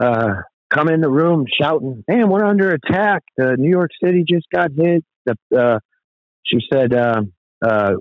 uh, 0.00 0.34
come 0.70 0.88
in 0.88 1.02
the 1.02 1.10
room 1.10 1.44
shouting, 1.60 2.02
man, 2.08 2.28
we're 2.28 2.44
under 2.44 2.70
attack. 2.70 3.22
Uh, 3.40 3.52
New 3.58 3.70
York 3.70 3.90
City 4.02 4.24
just 4.28 4.46
got 4.52 4.70
hit. 4.74 5.04
The, 5.26 5.36
uh, 5.56 5.78
she 6.44 6.58
said 6.72 6.94
uh, 6.94 7.22
uh, 7.64 7.92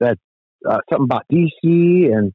that 0.00 0.18
uh, 0.68 0.78
something 0.90 1.04
about 1.04 1.24
DC. 1.32 1.48
And 1.62 2.32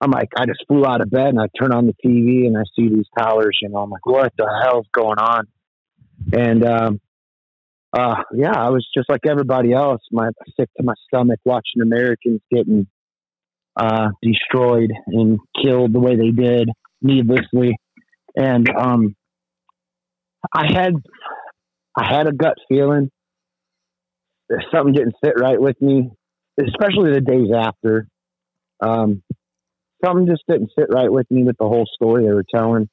I'm 0.00 0.10
like, 0.10 0.28
I 0.36 0.46
just 0.46 0.64
flew 0.66 0.86
out 0.86 1.02
of 1.02 1.10
bed 1.10 1.28
and 1.28 1.40
I 1.40 1.46
turn 1.58 1.72
on 1.72 1.86
the 1.86 1.94
TV 2.04 2.46
and 2.46 2.56
I 2.56 2.62
see 2.74 2.88
these 2.88 3.06
towers. 3.18 3.58
You 3.60 3.68
know, 3.68 3.78
I'm 3.78 3.90
like, 3.90 4.06
what 4.06 4.32
the 4.36 4.48
hell's 4.64 4.86
going 4.92 5.18
on? 5.18 5.46
And 6.32 6.64
um, 6.64 7.00
uh, 7.92 8.22
yeah, 8.34 8.52
I 8.56 8.70
was 8.70 8.86
just 8.96 9.10
like 9.10 9.26
everybody 9.28 9.72
else, 9.72 10.00
my 10.10 10.30
sick 10.58 10.70
to 10.76 10.82
my 10.82 10.94
stomach 11.06 11.40
watching 11.44 11.82
Americans 11.82 12.40
getting 12.50 12.86
uh, 13.76 14.08
destroyed 14.22 14.90
and 15.06 15.38
killed 15.62 15.92
the 15.92 16.00
way 16.00 16.16
they 16.16 16.30
did 16.30 16.70
needlessly. 17.02 17.76
And 18.36 18.68
um, 18.70 19.16
I 20.54 20.72
had 20.72 20.94
I 21.96 22.06
had 22.14 22.26
a 22.26 22.32
gut 22.32 22.56
feeling 22.68 23.10
that 24.48 24.64
something 24.72 24.94
didn't 24.94 25.16
sit 25.24 25.34
right 25.38 25.60
with 25.60 25.80
me, 25.82 26.10
especially 26.58 27.12
the 27.12 27.20
days 27.20 27.48
after. 27.54 28.06
Um, 28.80 29.22
something 30.04 30.26
just 30.26 30.44
didn't 30.48 30.72
sit 30.78 30.88
right 30.90 31.10
with 31.10 31.30
me 31.30 31.44
with 31.44 31.56
the 31.58 31.68
whole 31.68 31.86
story 31.94 32.24
they 32.24 32.32
were 32.32 32.44
telling, 32.54 32.88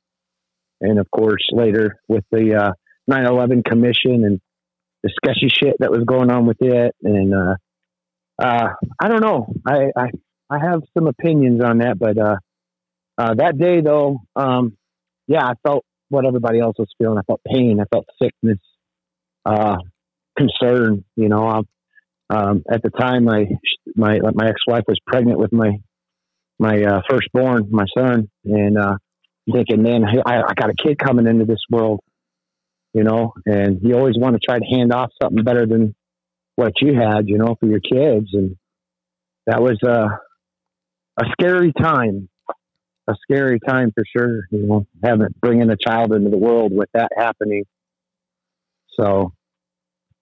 and 0.82 1.00
of 1.00 1.10
course 1.12 1.46
later 1.52 2.00
with 2.08 2.24
the 2.32 2.56
uh, 2.56 2.72
9/11 3.10 3.64
Commission 3.66 4.24
and 4.26 4.40
the 5.04 5.12
sketchy 5.16 5.50
shit 5.50 5.76
that 5.80 5.92
was 5.92 6.04
going 6.06 6.32
on 6.32 6.46
with 6.46 6.58
it, 6.62 6.96
and 7.04 7.34
uh, 7.34 7.56
uh, 8.42 8.70
I 9.00 9.08
don't 9.08 9.22
know. 9.22 9.48
I, 9.66 9.92
I 9.96 10.08
I 10.50 10.60
have 10.60 10.82
some 10.98 11.08
opinions 11.08 11.62
on 11.64 11.80
that, 11.80 11.98
but 12.00 12.18
uh, 12.18 12.38
uh, 13.18 13.34
that 13.36 13.58
day 13.58 13.82
though, 13.82 14.20
um, 14.36 14.78
yeah, 15.28 15.46
I 15.46 15.54
felt 15.66 15.86
what 16.10 16.26
everybody 16.26 16.60
else 16.60 16.76
was 16.78 16.88
feeling. 16.98 17.18
I 17.18 17.24
felt 17.24 17.42
pain. 17.46 17.80
I 17.82 17.86
felt 17.86 18.06
sickness, 18.22 18.60
uh, 19.46 19.78
concern. 20.38 21.04
You 21.16 21.30
know, 21.30 21.64
um, 22.30 22.64
at 22.70 22.82
the 22.84 22.90
time, 22.90 23.26
my 23.26 23.46
my 23.96 24.20
my 24.34 24.50
ex 24.50 24.62
wife 24.68 24.84
was 24.88 25.00
pregnant 25.06 25.40
with 25.40 25.52
my 25.52 25.80
my 26.60 26.84
uh, 26.84 27.02
firstborn, 27.10 27.68
my 27.72 27.86
son, 27.98 28.30
and 28.46 28.78
uh, 28.78 28.98
thinking, 29.52 29.84
man, 29.84 30.04
I, 30.06 30.42
I 30.42 30.54
got 30.56 30.70
a 30.70 30.76
kid 30.76 30.98
coming 30.98 31.28
into 31.28 31.46
this 31.46 31.64
world 31.70 32.02
you 32.98 33.04
know, 33.04 33.34
and 33.46 33.80
you 33.84 33.96
always 33.96 34.16
want 34.18 34.34
to 34.34 34.40
try 34.40 34.58
to 34.58 34.66
hand 34.66 34.92
off 34.92 35.12
something 35.22 35.44
better 35.44 35.68
than 35.68 35.94
what 36.56 36.74
you 36.82 36.96
had, 36.96 37.28
you 37.28 37.38
know, 37.38 37.56
for 37.60 37.68
your 37.68 37.80
kids. 37.80 38.30
And 38.34 38.56
that 39.46 39.62
was 39.62 39.78
a, 39.84 40.20
a 41.22 41.26
scary 41.34 41.72
time, 41.74 42.28
a 43.08 43.14
scary 43.22 43.60
time 43.60 43.92
for 43.94 44.04
sure, 44.18 44.48
you 44.50 44.66
know, 44.66 44.88
having, 45.04 45.28
bringing 45.40 45.70
a 45.70 45.78
child 45.78 46.12
into 46.12 46.32
the 46.32 46.40
world 46.40 46.72
with 46.74 46.90
that 46.96 47.10
happening. 47.16 47.66
So 49.00 49.34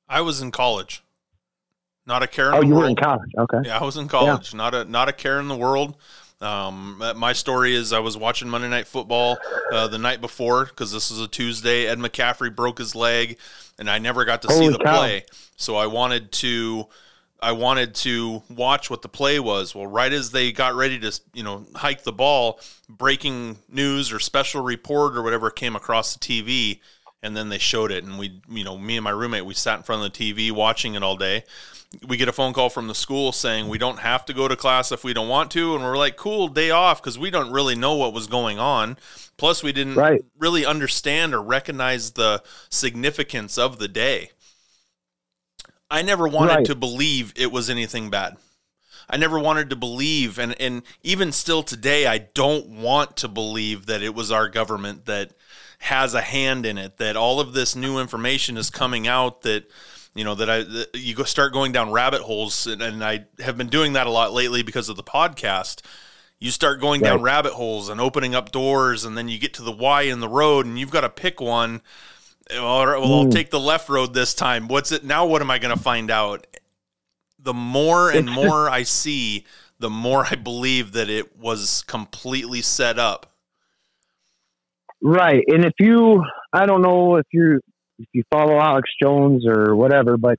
I 0.09 0.19
was 0.19 0.41
in 0.41 0.51
college. 0.51 1.01
Not 2.05 2.23
a 2.23 2.27
care 2.27 2.49
in 2.49 2.55
oh, 2.55 2.59
the 2.59 2.67
you 2.67 2.73
world. 2.73 2.83
were 2.83 2.89
in 2.89 2.95
college. 2.97 3.31
Okay. 3.37 3.57
Yeah, 3.63 3.79
I 3.79 3.83
was 3.85 3.95
in 3.95 4.09
college. 4.09 4.53
Yeah. 4.53 4.57
Not 4.57 4.75
a 4.75 4.83
not 4.83 5.09
a 5.09 5.13
care 5.13 5.39
in 5.39 5.47
the 5.47 5.55
world. 5.55 5.95
Um, 6.45 7.01
my 7.15 7.33
story 7.33 7.73
is 7.73 7.91
I 7.91 7.99
was 7.99 8.15
watching 8.15 8.47
Monday 8.47 8.69
Night 8.69 8.85
Football 8.85 9.37
uh, 9.73 9.87
the 9.87 9.97
night 9.97 10.21
before 10.21 10.65
because 10.65 10.91
this 10.91 11.09
was 11.09 11.19
a 11.19 11.27
Tuesday. 11.27 11.87
Ed 11.87 11.97
McCaffrey 11.97 12.55
broke 12.55 12.77
his 12.77 12.93
leg, 12.93 13.39
and 13.79 13.89
I 13.89 13.97
never 13.97 14.25
got 14.25 14.43
to 14.43 14.47
Holy 14.49 14.67
see 14.67 14.71
the 14.71 14.83
cow. 14.83 14.97
play. 14.97 15.25
So 15.57 15.75
I 15.75 15.87
wanted 15.87 16.31
to, 16.33 16.87
I 17.41 17.53
wanted 17.53 17.95
to 17.95 18.43
watch 18.49 18.91
what 18.91 19.01
the 19.01 19.09
play 19.09 19.39
was. 19.39 19.73
Well, 19.73 19.87
right 19.87 20.13
as 20.13 20.29
they 20.29 20.51
got 20.51 20.75
ready 20.75 20.99
to, 20.99 21.19
you 21.33 21.41
know, 21.41 21.65
hike 21.73 22.03
the 22.03 22.13
ball, 22.13 22.59
breaking 22.87 23.57
news 23.67 24.13
or 24.13 24.19
special 24.19 24.61
report 24.61 25.17
or 25.17 25.23
whatever 25.23 25.49
came 25.49 25.75
across 25.75 26.15
the 26.15 26.19
TV, 26.19 26.79
and 27.23 27.35
then 27.35 27.49
they 27.49 27.57
showed 27.57 27.91
it, 27.91 28.03
and 28.03 28.19
we, 28.19 28.39
you 28.47 28.63
know, 28.63 28.77
me 28.77 28.97
and 28.97 29.03
my 29.03 29.09
roommate, 29.09 29.45
we 29.45 29.55
sat 29.55 29.77
in 29.77 29.83
front 29.83 30.05
of 30.05 30.13
the 30.13 30.33
TV 30.33 30.51
watching 30.51 30.93
it 30.93 31.01
all 31.01 31.15
day 31.15 31.43
we 32.07 32.17
get 32.17 32.27
a 32.27 32.33
phone 32.33 32.53
call 32.53 32.69
from 32.69 32.87
the 32.87 32.95
school 32.95 33.31
saying 33.31 33.67
we 33.67 33.77
don't 33.77 33.99
have 33.99 34.25
to 34.25 34.33
go 34.33 34.47
to 34.47 34.55
class 34.55 34.91
if 34.91 35.03
we 35.03 35.13
don't 35.13 35.27
want 35.27 35.51
to 35.51 35.75
and 35.75 35.83
we're 35.83 35.97
like 35.97 36.15
cool 36.15 36.47
day 36.47 36.71
off 36.71 37.01
because 37.01 37.17
we 37.17 37.29
don't 37.29 37.51
really 37.51 37.75
know 37.75 37.95
what 37.95 38.13
was 38.13 38.27
going 38.27 38.59
on 38.59 38.97
plus 39.37 39.63
we 39.63 39.71
didn't 39.71 39.95
right. 39.95 40.23
really 40.37 40.65
understand 40.65 41.33
or 41.33 41.41
recognize 41.41 42.11
the 42.11 42.41
significance 42.69 43.57
of 43.57 43.79
the 43.79 43.87
day 43.87 44.31
i 45.89 46.01
never 46.01 46.27
wanted 46.27 46.55
right. 46.55 46.65
to 46.65 46.75
believe 46.75 47.33
it 47.35 47.51
was 47.51 47.69
anything 47.69 48.09
bad 48.09 48.37
I 49.09 49.17
never 49.17 49.39
wanted 49.39 49.69
to 49.69 49.75
believe, 49.75 50.39
and 50.39 50.59
and 50.59 50.81
even 51.03 51.31
still 51.31 51.63
today, 51.63 52.07
I 52.07 52.17
don't 52.17 52.67
want 52.67 53.17
to 53.17 53.27
believe 53.27 53.85
that 53.85 54.01
it 54.01 54.15
was 54.15 54.31
our 54.31 54.49
government 54.49 55.05
that 55.05 55.31
has 55.79 56.13
a 56.13 56.21
hand 56.21 56.65
in 56.65 56.77
it. 56.77 56.97
That 56.97 57.15
all 57.15 57.39
of 57.39 57.53
this 57.53 57.75
new 57.75 57.99
information 57.99 58.57
is 58.57 58.69
coming 58.69 59.07
out. 59.07 59.41
That 59.41 59.69
you 60.15 60.23
know 60.23 60.33
that 60.35 60.49
I 60.49 60.63
that 60.63 60.89
you 60.95 61.13
go 61.13 61.23
start 61.23 61.53
going 61.53 61.73
down 61.73 61.91
rabbit 61.91 62.21
holes, 62.21 62.65
and, 62.65 62.81
and, 62.81 63.03
I 63.03 63.25
have 63.39 63.57
been 63.57 63.67
doing 63.67 63.93
that 63.93 64.07
a 64.07 64.09
lot 64.09 64.33
lately 64.33 64.63
because 64.63 64.89
of 64.89 64.95
the 64.95 65.03
podcast. 65.03 65.81
You 66.39 66.51
start 66.51 66.81
going 66.81 67.01
right. 67.01 67.09
down 67.09 67.21
rabbit 67.21 67.51
holes 67.51 67.89
and 67.89 67.99
opening 67.99 68.33
up 68.33 68.51
doors, 68.51 69.03
and 69.03 69.17
then 69.17 69.27
you 69.27 69.37
get 69.37 69.53
to 69.55 69.61
the 69.61 69.73
Y 69.73 70.03
in 70.03 70.21
the 70.21 70.29
road, 70.29 70.65
and 70.65 70.79
you've 70.79 70.89
got 70.89 71.01
to 71.01 71.09
pick 71.09 71.41
one. 71.41 71.81
All 72.57 72.87
right, 72.87 72.99
well, 72.99 73.09
mm. 73.09 73.25
I'll 73.25 73.31
take 73.31 73.49
the 73.49 73.59
left 73.59 73.89
road 73.89 74.13
this 74.13 74.33
time. 74.33 74.67
What's 74.67 74.91
it 74.91 75.03
now? 75.03 75.25
What 75.25 75.41
am 75.41 75.51
I 75.51 75.59
going 75.59 75.75
to 75.75 75.81
find 75.81 76.09
out? 76.09 76.47
The 77.39 77.53
more 77.53 78.09
and 78.09 78.29
more 78.31 78.69
I 78.69 78.83
see, 78.83 79.45
the 79.79 79.89
more 79.89 80.25
I 80.29 80.35
believe 80.35 80.93
that 80.93 81.09
it 81.09 81.37
was 81.37 81.83
completely 81.83 82.61
set 82.61 82.99
up. 82.99 83.33
Right, 85.01 85.43
and 85.47 85.65
if 85.65 85.73
you, 85.79 86.23
I 86.53 86.65
don't 86.65 86.81
know 86.81 87.17
if 87.17 87.25
you 87.33 87.59
if 87.99 88.07
you 88.13 88.23
follow 88.31 88.59
Alex 88.59 88.89
Jones 89.01 89.45
or 89.47 89.75
whatever, 89.75 90.17
but 90.17 90.37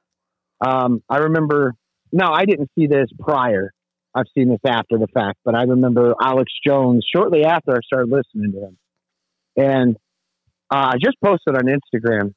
um, 0.60 1.02
I 1.08 1.18
remember. 1.18 1.74
No, 2.12 2.26
I 2.32 2.44
didn't 2.44 2.70
see 2.78 2.86
this 2.86 3.08
prior. 3.18 3.72
I've 4.14 4.26
seen 4.34 4.48
this 4.48 4.60
after 4.64 4.96
the 4.96 5.08
fact, 5.12 5.38
but 5.44 5.54
I 5.54 5.64
remember 5.64 6.14
Alex 6.22 6.50
Jones 6.66 7.04
shortly 7.14 7.44
after 7.44 7.72
I 7.72 7.80
started 7.84 8.10
listening 8.10 8.52
to 8.52 8.60
him, 8.66 8.78
and 9.56 9.96
uh, 10.70 10.92
I 10.92 10.94
just 10.94 11.16
posted 11.22 11.54
on 11.54 11.64
Instagram 11.64 12.32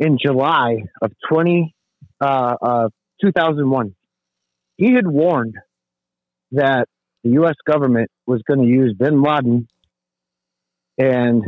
in 0.00 0.18
July 0.20 0.82
of 1.00 1.12
20, 1.28 1.74
uh, 2.20 2.54
uh, 2.60 2.88
2001. 3.22 3.94
He 4.76 4.94
had 4.94 5.06
warned 5.06 5.54
that 6.52 6.86
the 7.22 7.30
U.S. 7.30 7.54
government 7.64 8.10
was 8.26 8.42
going 8.46 8.60
to 8.60 8.66
use 8.66 8.94
bin 8.98 9.22
Laden 9.22 9.68
and 10.98 11.44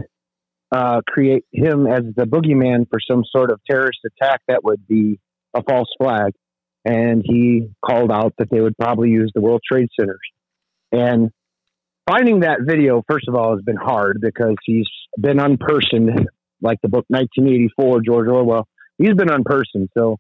uh, 0.73 1.00
create 1.06 1.44
him 1.52 1.87
as 1.87 2.02
the 2.16 2.25
boogeyman 2.25 2.88
for 2.88 2.99
some 3.00 3.25
sort 3.30 3.50
of 3.50 3.61
terrorist 3.68 4.00
attack 4.04 4.40
that 4.49 4.64
would 4.64 4.87
be 4.87 5.18
a 5.54 5.62
false 5.62 5.88
flag. 5.99 6.33
And 6.85 7.23
he 7.25 7.71
called 7.85 8.11
out 8.11 8.35
that 8.38 8.50
they 8.50 8.61
would 8.61 8.76
probably 8.76 9.11
use 9.11 9.33
the 9.35 9.40
World 9.40 9.62
Trade 9.66 9.88
Centers. 9.99 10.18
And 10.92 11.30
finding 12.06 12.40
that 12.40 12.59
video, 12.61 13.02
first 13.09 13.28
of 13.28 13.35
all, 13.35 13.56
has 13.56 13.64
been 13.64 13.76
hard 13.76 14.18
because 14.21 14.56
he's 14.64 14.88
been 15.18 15.38
unpersoned, 15.38 16.26
like 16.61 16.78
the 16.83 16.88
book 16.88 17.06
1984, 17.09 18.00
George 18.04 18.28
Orwell. 18.28 18.68
He's 18.99 19.14
been 19.14 19.28
unpersoned, 19.28 19.88
so 19.97 20.18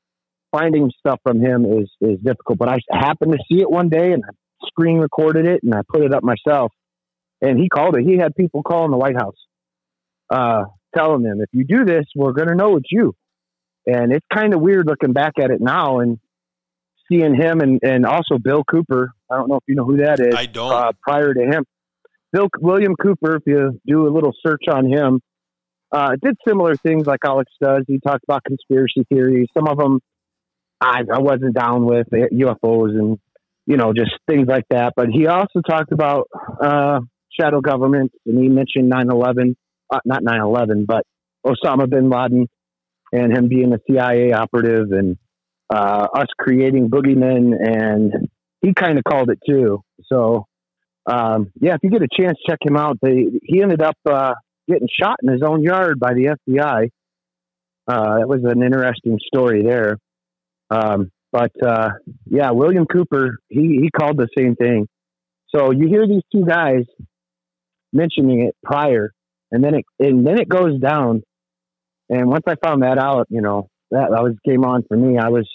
finding 0.50 0.90
stuff 0.98 1.20
from 1.22 1.40
him 1.40 1.64
is 1.64 1.90
is 2.00 2.18
difficult. 2.20 2.58
But 2.58 2.68
I 2.68 2.78
happened 2.90 3.32
to 3.32 3.38
see 3.48 3.60
it 3.60 3.70
one 3.70 3.88
day, 3.88 4.12
and 4.12 4.22
I 4.24 4.32
screen 4.66 4.98
recorded 4.98 5.46
it, 5.46 5.60
and 5.62 5.74
I 5.74 5.80
put 5.88 6.02
it 6.02 6.14
up 6.14 6.22
myself. 6.22 6.72
And 7.40 7.58
he 7.58 7.68
called 7.68 7.96
it. 7.96 8.04
He 8.06 8.16
had 8.16 8.34
people 8.34 8.62
calling 8.62 8.90
the 8.90 8.96
White 8.96 9.16
House, 9.16 9.36
uh, 10.30 10.64
telling 10.94 11.22
them, 11.22 11.40
"If 11.40 11.50
you 11.52 11.64
do 11.64 11.84
this, 11.84 12.04
we're 12.14 12.32
going 12.32 12.48
to 12.48 12.54
know 12.54 12.76
it's 12.76 12.90
you." 12.90 13.14
And 13.86 14.12
it's 14.12 14.26
kind 14.32 14.54
of 14.54 14.60
weird 14.60 14.86
looking 14.86 15.12
back 15.12 15.34
at 15.38 15.50
it 15.50 15.60
now 15.60 16.00
and 16.00 16.18
seeing 17.10 17.34
him, 17.34 17.60
and 17.60 17.80
and 17.82 18.06
also 18.06 18.38
Bill 18.38 18.64
Cooper. 18.64 19.12
I 19.30 19.36
don't 19.36 19.48
know 19.48 19.56
if 19.56 19.64
you 19.66 19.74
know 19.74 19.84
who 19.84 19.98
that 19.98 20.20
is. 20.20 20.34
I 20.34 20.46
don't. 20.46 20.72
Uh, 20.72 20.92
prior 21.02 21.32
to 21.32 21.40
him, 21.40 21.64
Bill 22.32 22.48
William 22.60 22.96
Cooper, 22.96 23.36
if 23.36 23.42
you 23.46 23.80
do 23.86 24.06
a 24.06 24.10
little 24.10 24.32
search 24.44 24.64
on 24.70 24.86
him, 24.86 25.20
uh, 25.92 26.16
did 26.22 26.36
similar 26.46 26.76
things 26.76 27.06
like 27.06 27.20
Alex 27.24 27.52
does. 27.62 27.84
He 27.86 27.98
talked 28.00 28.24
about 28.24 28.42
conspiracy 28.44 29.04
theories. 29.08 29.48
Some 29.54 29.68
of 29.68 29.78
them 29.78 30.00
I, 30.80 31.02
I 31.12 31.18
wasn't 31.20 31.54
down 31.54 31.84
with 31.84 32.08
UFOs 32.10 32.90
and 32.90 33.18
you 33.66 33.76
know 33.76 33.92
just 33.92 34.12
things 34.28 34.46
like 34.48 34.64
that. 34.70 34.92
But 34.96 35.08
he 35.08 35.26
also 35.26 35.60
talked 35.60 35.92
about 35.92 36.28
uh, 36.60 37.00
shadow 37.38 37.60
government, 37.60 38.12
and 38.26 38.42
he 38.42 38.48
mentioned 38.48 38.92
9/11, 38.92 39.54
uh, 39.94 40.00
not 40.04 40.22
9/11, 40.22 40.86
but 40.86 41.04
Osama 41.46 41.88
bin 41.88 42.10
Laden 42.10 42.48
and 43.12 43.36
him 43.36 43.48
being 43.48 43.72
a 43.72 43.78
CIA 43.88 44.32
operative 44.32 44.92
and 44.92 45.16
uh, 45.70 46.08
us 46.14 46.26
creating 46.38 46.90
boogeymen, 46.90 47.52
and 47.60 48.28
he 48.60 48.74
kind 48.74 48.98
of 48.98 49.04
called 49.04 49.30
it 49.30 49.38
too. 49.46 49.82
So 50.06 50.46
um, 51.06 51.52
yeah, 51.60 51.74
if 51.74 51.80
you 51.82 51.90
get 51.90 52.02
a 52.02 52.08
chance, 52.20 52.38
check 52.48 52.58
him 52.62 52.76
out. 52.76 52.98
They, 53.02 53.26
he 53.42 53.62
ended 53.62 53.82
up 53.82 53.96
uh, 54.08 54.34
getting 54.68 54.88
shot 55.00 55.16
in 55.22 55.30
his 55.30 55.42
own 55.42 55.62
yard 55.62 56.00
by 56.00 56.14
the 56.14 56.36
FBI. 56.48 56.90
Uh, 57.86 58.18
that 58.18 58.28
was 58.28 58.40
an 58.44 58.62
interesting 58.62 59.18
story 59.26 59.62
there. 59.62 59.98
Um, 60.70 61.10
but 61.30 61.52
uh, 61.62 61.90
yeah, 62.26 62.52
William 62.52 62.86
Cooper, 62.86 63.38
he, 63.48 63.80
he 63.82 63.90
called 63.90 64.16
the 64.16 64.28
same 64.36 64.54
thing. 64.56 64.86
So 65.54 65.70
you 65.72 65.88
hear 65.88 66.06
these 66.06 66.22
two 66.32 66.44
guys 66.46 66.84
mentioning 67.92 68.46
it 68.46 68.56
prior, 68.64 69.12
and 69.54 69.62
then 69.62 69.74
it 69.76 69.84
and 70.00 70.26
then 70.26 70.38
it 70.38 70.48
goes 70.48 70.80
down. 70.80 71.22
And 72.08 72.28
once 72.28 72.42
I 72.46 72.56
found 72.62 72.82
that 72.82 72.98
out, 72.98 73.28
you 73.30 73.40
know, 73.40 73.68
that, 73.92 74.08
that 74.10 74.22
was 74.22 74.34
game 74.44 74.64
on 74.64 74.82
for 74.88 74.96
me. 74.96 75.16
I 75.16 75.28
was 75.28 75.48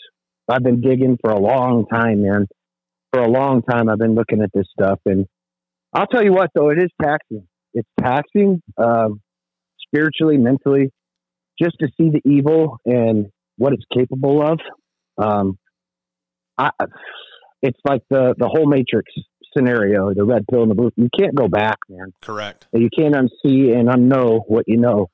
I've 0.49 0.63
been 0.63 0.81
digging 0.81 1.17
for 1.21 1.31
a 1.31 1.39
long 1.39 1.85
time, 1.85 2.23
man. 2.23 2.47
For 3.11 3.21
a 3.21 3.29
long 3.29 3.61
time, 3.61 3.89
I've 3.89 3.97
been 3.97 4.15
looking 4.15 4.41
at 4.41 4.51
this 4.53 4.67
stuff, 4.71 4.99
and 5.05 5.25
I'll 5.93 6.07
tell 6.07 6.23
you 6.23 6.31
what, 6.31 6.49
though, 6.55 6.69
it 6.69 6.77
is 6.77 6.89
taxing. 7.01 7.47
It's 7.73 7.87
taxing 7.99 8.61
um, 8.77 9.21
spiritually, 9.87 10.37
mentally, 10.37 10.91
just 11.61 11.75
to 11.79 11.87
see 11.97 12.09
the 12.09 12.21
evil 12.23 12.77
and 12.85 13.27
what 13.57 13.73
it's 13.73 13.83
capable 13.93 14.41
of. 14.41 14.59
Um, 15.17 15.57
I, 16.57 16.69
it's 17.61 17.79
like 17.83 18.03
the 18.09 18.33
the 18.37 18.47
whole 18.47 18.67
Matrix 18.67 19.11
scenario, 19.55 20.13
the 20.13 20.23
red 20.23 20.45
pill 20.49 20.63
in 20.63 20.69
the 20.69 20.75
blue. 20.75 20.91
You 20.95 21.09
can't 21.17 21.35
go 21.35 21.47
back, 21.47 21.77
man. 21.89 22.13
Correct. 22.21 22.67
You 22.73 22.89
can't 22.95 23.15
unsee 23.15 23.77
and 23.77 23.89
unknow 23.89 24.41
what 24.47 24.65
you 24.67 24.77
know, 24.77 25.09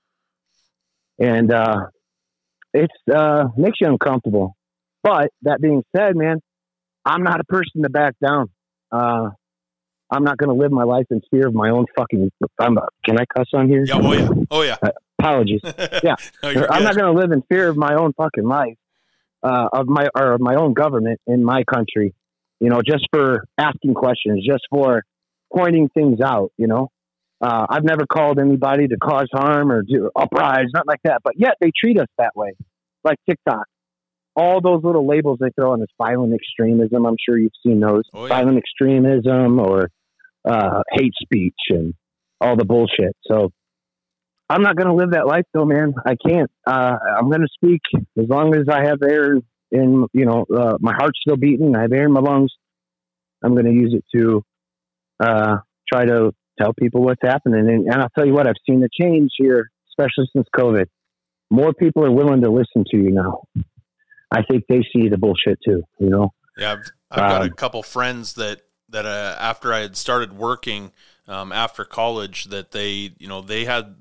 and 1.20 1.52
uh, 1.52 1.88
it's 2.74 2.94
uh, 3.14 3.46
makes 3.58 3.80
you 3.82 3.88
uncomfortable. 3.88 4.56
But 5.04 5.30
that 5.44 5.62
being 5.62 5.84
said, 5.96 6.16
man, 6.16 6.42
I'm 7.06 7.24
not 7.24 7.40
a 7.40 7.44
person 7.44 7.84
to 7.84 7.90
back 7.90 8.16
down. 8.26 8.50
Uh, 8.92 9.30
I'm 10.10 10.24
not 10.24 10.38
going 10.38 10.50
to 10.50 10.62
live 10.62 10.72
my 10.72 10.84
life 10.84 11.06
in 11.10 11.22
fear 11.32 11.48
of 11.48 11.54
my 11.54 11.70
own 11.70 11.86
fucking. 11.96 12.32
I'm, 12.60 12.78
can 13.04 13.20
I 13.20 13.26
cuss 13.26 13.48
on 13.54 13.68
here? 13.68 13.86
Yeah. 13.86 14.00
Oh 14.02 14.14
yeah. 14.14 14.30
Oh 14.52 14.62
yeah. 14.62 14.78
Uh, 14.82 14.90
apologies. 15.20 15.62
Yeah. 16.04 16.16
no, 16.44 16.68
I'm 16.70 16.84
not 16.84 16.96
going 16.96 17.14
to 17.14 17.20
live 17.20 17.32
in 17.32 17.42
fear 17.44 17.68
of 17.68 17.78
my 17.78 17.96
own 17.96 18.14
fucking 18.14 18.44
life, 18.44 18.78
uh, 19.42 19.70
of 19.74 19.88
my 19.88 20.08
or 20.16 20.34
of 20.34 20.42
my 20.42 20.56
own 20.56 20.74
government 20.74 21.20
in 21.26 21.44
my 21.44 21.64
country. 21.64 22.14
You 22.60 22.70
know, 22.70 22.82
just 22.86 23.08
for 23.12 23.46
asking 23.58 23.94
questions, 23.94 24.46
just 24.46 24.64
for 24.70 25.04
pointing 25.54 25.90
things 25.90 26.20
out. 26.22 26.52
You 26.58 26.68
know, 26.68 26.90
uh, 27.42 27.66
I've 27.70 27.84
never 27.84 28.06
called 28.06 28.40
anybody 28.40 28.88
to 28.88 28.98
cause 28.98 29.28
harm 29.32 29.72
or 29.72 29.82
do 29.82 30.10
uprise, 30.16 30.68
not 30.74 30.88
like 30.88 31.02
that. 31.04 31.22
But 31.24 31.34
yet 31.38 31.56
they 31.60 31.72
treat 31.78 32.00
us 32.00 32.08
that 32.18 32.32
way, 32.36 32.54
like 33.04 33.18
TikTok 33.30 33.66
all 34.36 34.62
those 34.62 34.84
little 34.84 35.08
labels 35.08 35.40
they 35.40 35.50
throw 35.58 35.72
on 35.72 35.80
this 35.80 35.90
violent 35.98 36.34
extremism. 36.34 37.06
I'm 37.06 37.16
sure 37.24 37.38
you've 37.38 37.54
seen 37.66 37.80
those 37.80 38.04
oh, 38.14 38.24
yeah. 38.24 38.30
violent 38.30 38.58
extremism 38.58 39.60
or 39.60 39.90
uh, 40.44 40.82
hate 40.92 41.14
speech 41.22 41.56
and 41.70 41.94
all 42.42 42.56
the 42.56 42.66
bullshit. 42.66 43.16
So 43.26 43.52
I'm 44.50 44.62
not 44.62 44.76
going 44.76 44.88
to 44.88 44.94
live 44.94 45.12
that 45.12 45.26
life 45.26 45.46
though, 45.54 45.66
man. 45.66 45.94
I 46.06 46.16
can't. 46.16 46.52
Uh, 46.68 46.96
I'm 47.18 47.30
going 47.30 47.42
to 47.42 47.48
speak 47.54 47.82
as 48.18 48.26
long 48.28 48.56
as 48.56 48.68
I 48.70 48.86
have 48.86 49.02
air 49.02 49.38
in, 49.76 50.08
you 50.14 50.26
know, 50.26 50.46
uh, 50.56 50.78
my 50.80 50.94
heart's 50.94 51.20
still 51.22 51.38
beating. 51.38 51.76
I 51.76 51.82
have 51.82 51.92
air 51.92 52.06
in 52.06 52.12
my 52.12 52.22
lungs. 52.22 52.52
I'm 53.44 53.54
going 53.54 53.66
to 53.66 53.72
use 53.72 53.94
it 53.94 54.06
to 54.18 54.44
uh, 55.20 55.58
try 55.92 56.06
to 56.06 56.34
tell 56.60 56.74
people 56.74 57.02
what's 57.02 57.22
happening. 57.22 57.60
And, 57.60 57.86
and 57.88 58.02
I'll 58.02 58.10
tell 58.18 58.26
you 58.26 58.34
what, 58.34 58.48
I've 58.48 58.56
seen 58.68 58.84
a 58.84 58.90
change 59.02 59.32
here, 59.38 59.70
especially 59.90 60.30
since 60.34 60.48
COVID. 60.56 60.86
More 61.52 61.74
people 61.74 62.04
are 62.06 62.12
willing 62.12 62.42
to 62.42 62.50
listen 62.50 62.84
to 62.92 62.98
you 62.98 63.12
now. 63.12 63.44
I 64.32 64.42
think 64.44 64.64
they 64.68 64.82
see 64.94 65.10
the 65.10 65.18
bullshit 65.18 65.60
too. 65.64 65.84
You 66.00 66.10
know. 66.10 66.34
Yeah, 66.58 66.74
I've, 66.74 66.92
I've 67.12 67.30
got 67.30 67.42
um, 67.42 67.48
a 67.48 67.54
couple 67.54 67.84
friends 67.84 68.34
that 68.34 68.62
that 68.90 69.06
uh, 69.06 69.36
after 69.40 69.74
I 69.74 69.80
had 69.80 69.96
started 69.96 70.34
working 70.34 70.92
um, 71.28 71.52
after 71.52 71.86
college, 71.86 72.46
that 72.46 72.72
they 72.72 73.12
you 73.18 73.28
know 73.28 73.42
they 73.42 73.66
had 73.66 73.96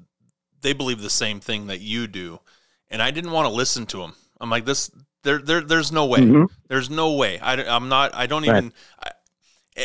they 0.63 0.73
believe 0.73 1.03
the 1.03 1.11
same 1.11 1.41
thing 1.41 1.67
that 1.67 1.81
you 1.81 2.07
do, 2.07 2.41
and 2.89 3.03
I 3.03 3.11
didn't 3.11 3.33
want 3.33 3.47
to 3.47 3.55
listen 3.55 3.87
to 3.87 3.99
them. 3.99 4.15
I'm 4.41 4.51
like 4.51 4.65
this. 4.65 4.91
There, 5.25 5.39
there, 5.39 5.61
there's 5.61 5.91
no 5.91 6.07
way. 6.07 6.21
Mm-hmm. 6.21 6.45
There's 6.69 6.89
no 6.89 7.15
way. 7.15 7.39
I, 7.41 7.55
I'm 7.65 7.89
not. 7.89 8.15
I 8.15 8.27
don't 8.27 8.47
right. 8.47 8.57
even. 8.57 8.73
I, 9.03 9.11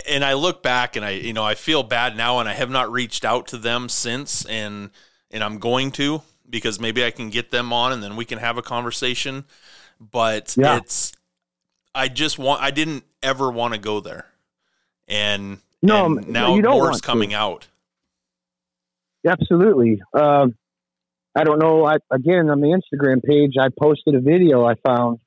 and 0.08 0.24
I 0.24 0.34
look 0.34 0.62
back 0.62 0.96
and 0.96 1.04
I, 1.04 1.12
you 1.12 1.34
know, 1.34 1.44
I 1.44 1.56
feel 1.56 1.82
bad 1.82 2.16
now, 2.16 2.40
and 2.40 2.48
I 2.48 2.54
have 2.54 2.70
not 2.70 2.92
reached 2.92 3.26
out 3.26 3.48
to 3.48 3.58
them 3.58 3.90
since, 3.90 4.46
and 4.46 4.92
and 5.32 5.44
I'm 5.44 5.58
going 5.58 5.92
to 5.94 6.22
because 6.48 6.80
maybe 6.80 7.04
I 7.04 7.10
can 7.10 7.32
get 7.32 7.50
them 7.50 7.74
on, 7.74 7.92
and 7.92 8.04
then 8.04 8.16
we 8.16 8.26
can 8.26 8.38
have 8.38 8.58
a 8.60 8.62
conversation 8.62 9.46
but 10.00 10.56
yeah. 10.58 10.78
it's 10.78 11.12
I 11.94 12.08
just 12.08 12.40
want 12.40 12.62
I 12.62 12.72
didn't 12.72 13.04
ever 13.22 13.52
want 13.52 13.74
to 13.74 13.80
go 13.80 14.00
there, 14.00 14.26
and 15.08 15.60
no, 15.82 16.06
and 16.06 16.30
now 16.30 16.56
you 16.56 16.62
don't 16.62 16.78
more's 16.78 17.02
coming 17.02 17.32
to. 17.32 17.36
out. 17.36 17.68
Absolutely. 19.28 20.02
Um, 20.14 20.56
I 21.36 21.44
don't 21.44 21.60
know. 21.60 21.86
I 21.86 21.98
again 22.12 22.50
on 22.50 22.62
the 22.62 22.68
Instagram 22.68 23.24
page, 23.24 23.56
I 23.60 23.68
posted 23.78 24.16
a 24.16 24.22
video 24.22 24.66
I 24.66 24.76
found. 24.76 25.20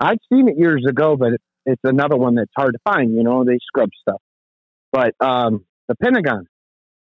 I'd 0.00 0.18
seen 0.32 0.48
it 0.48 0.56
years 0.58 0.84
ago, 0.88 1.16
but 1.16 1.32
it's 1.64 1.82
another 1.84 2.16
one 2.16 2.36
that's 2.36 2.50
hard 2.56 2.74
to 2.74 2.78
find. 2.84 3.14
You 3.14 3.22
know, 3.22 3.44
they 3.44 3.58
scrub 3.66 3.90
stuff. 4.00 4.20
But 4.92 5.14
um, 5.20 5.64
the 5.88 5.94
Pentagon, 5.96 6.46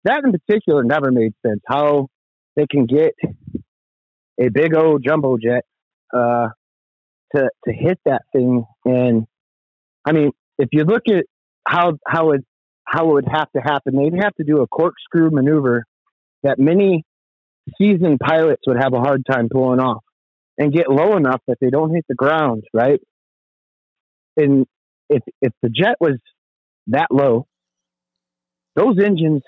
that 0.04 0.24
in 0.24 0.32
particular 0.32 0.84
never 0.84 1.12
made 1.12 1.34
sense. 1.46 1.62
How 1.68 2.08
they 2.56 2.66
can 2.70 2.86
get 2.86 3.14
a 4.40 4.50
big 4.50 4.76
old 4.76 5.04
jumbo 5.06 5.38
jet 5.38 5.64
uh, 6.14 6.50
to 7.36 7.50
to 7.66 7.74
hit 7.74 8.00
that 8.06 8.24
thing, 8.34 8.66
and 8.86 9.28
I 10.06 10.12
mean, 10.14 10.32
if 10.58 10.70
you 10.72 10.86
look 10.86 11.04
at 11.10 11.26
how 11.68 11.98
how 12.06 12.32
it 12.32 12.46
how 12.86 13.10
it 13.10 13.14
would 13.14 13.28
have 13.32 13.52
to 13.52 13.62
happen, 13.62 13.96
they'd 13.96 14.24
have 14.24 14.34
to 14.36 14.44
do 14.44 14.62
a 14.62 14.68
corkscrew 14.68 15.30
maneuver 15.30 15.86
that 16.44 16.58
many 16.58 17.04
seasoned 17.80 18.20
pilots 18.20 18.62
would 18.66 18.78
have 18.82 18.94
a 18.94 19.00
hard 19.00 19.26
time 19.30 19.50
pulling 19.52 19.80
off, 19.80 20.04
and 20.58 20.74
get 20.74 20.90
low 20.90 21.16
enough 21.16 21.42
that 21.48 21.58
they 21.62 21.70
don't 21.70 21.94
hit 21.94 22.06
the 22.10 22.16
ground, 22.16 22.64
right? 22.74 23.00
And 24.36 24.66
if 25.10 25.24
if 25.42 25.54
the 25.62 25.70
jet 25.70 25.96
was 26.00 26.18
that 26.88 27.08
low, 27.12 27.48
those 28.76 28.98
engines 29.04 29.42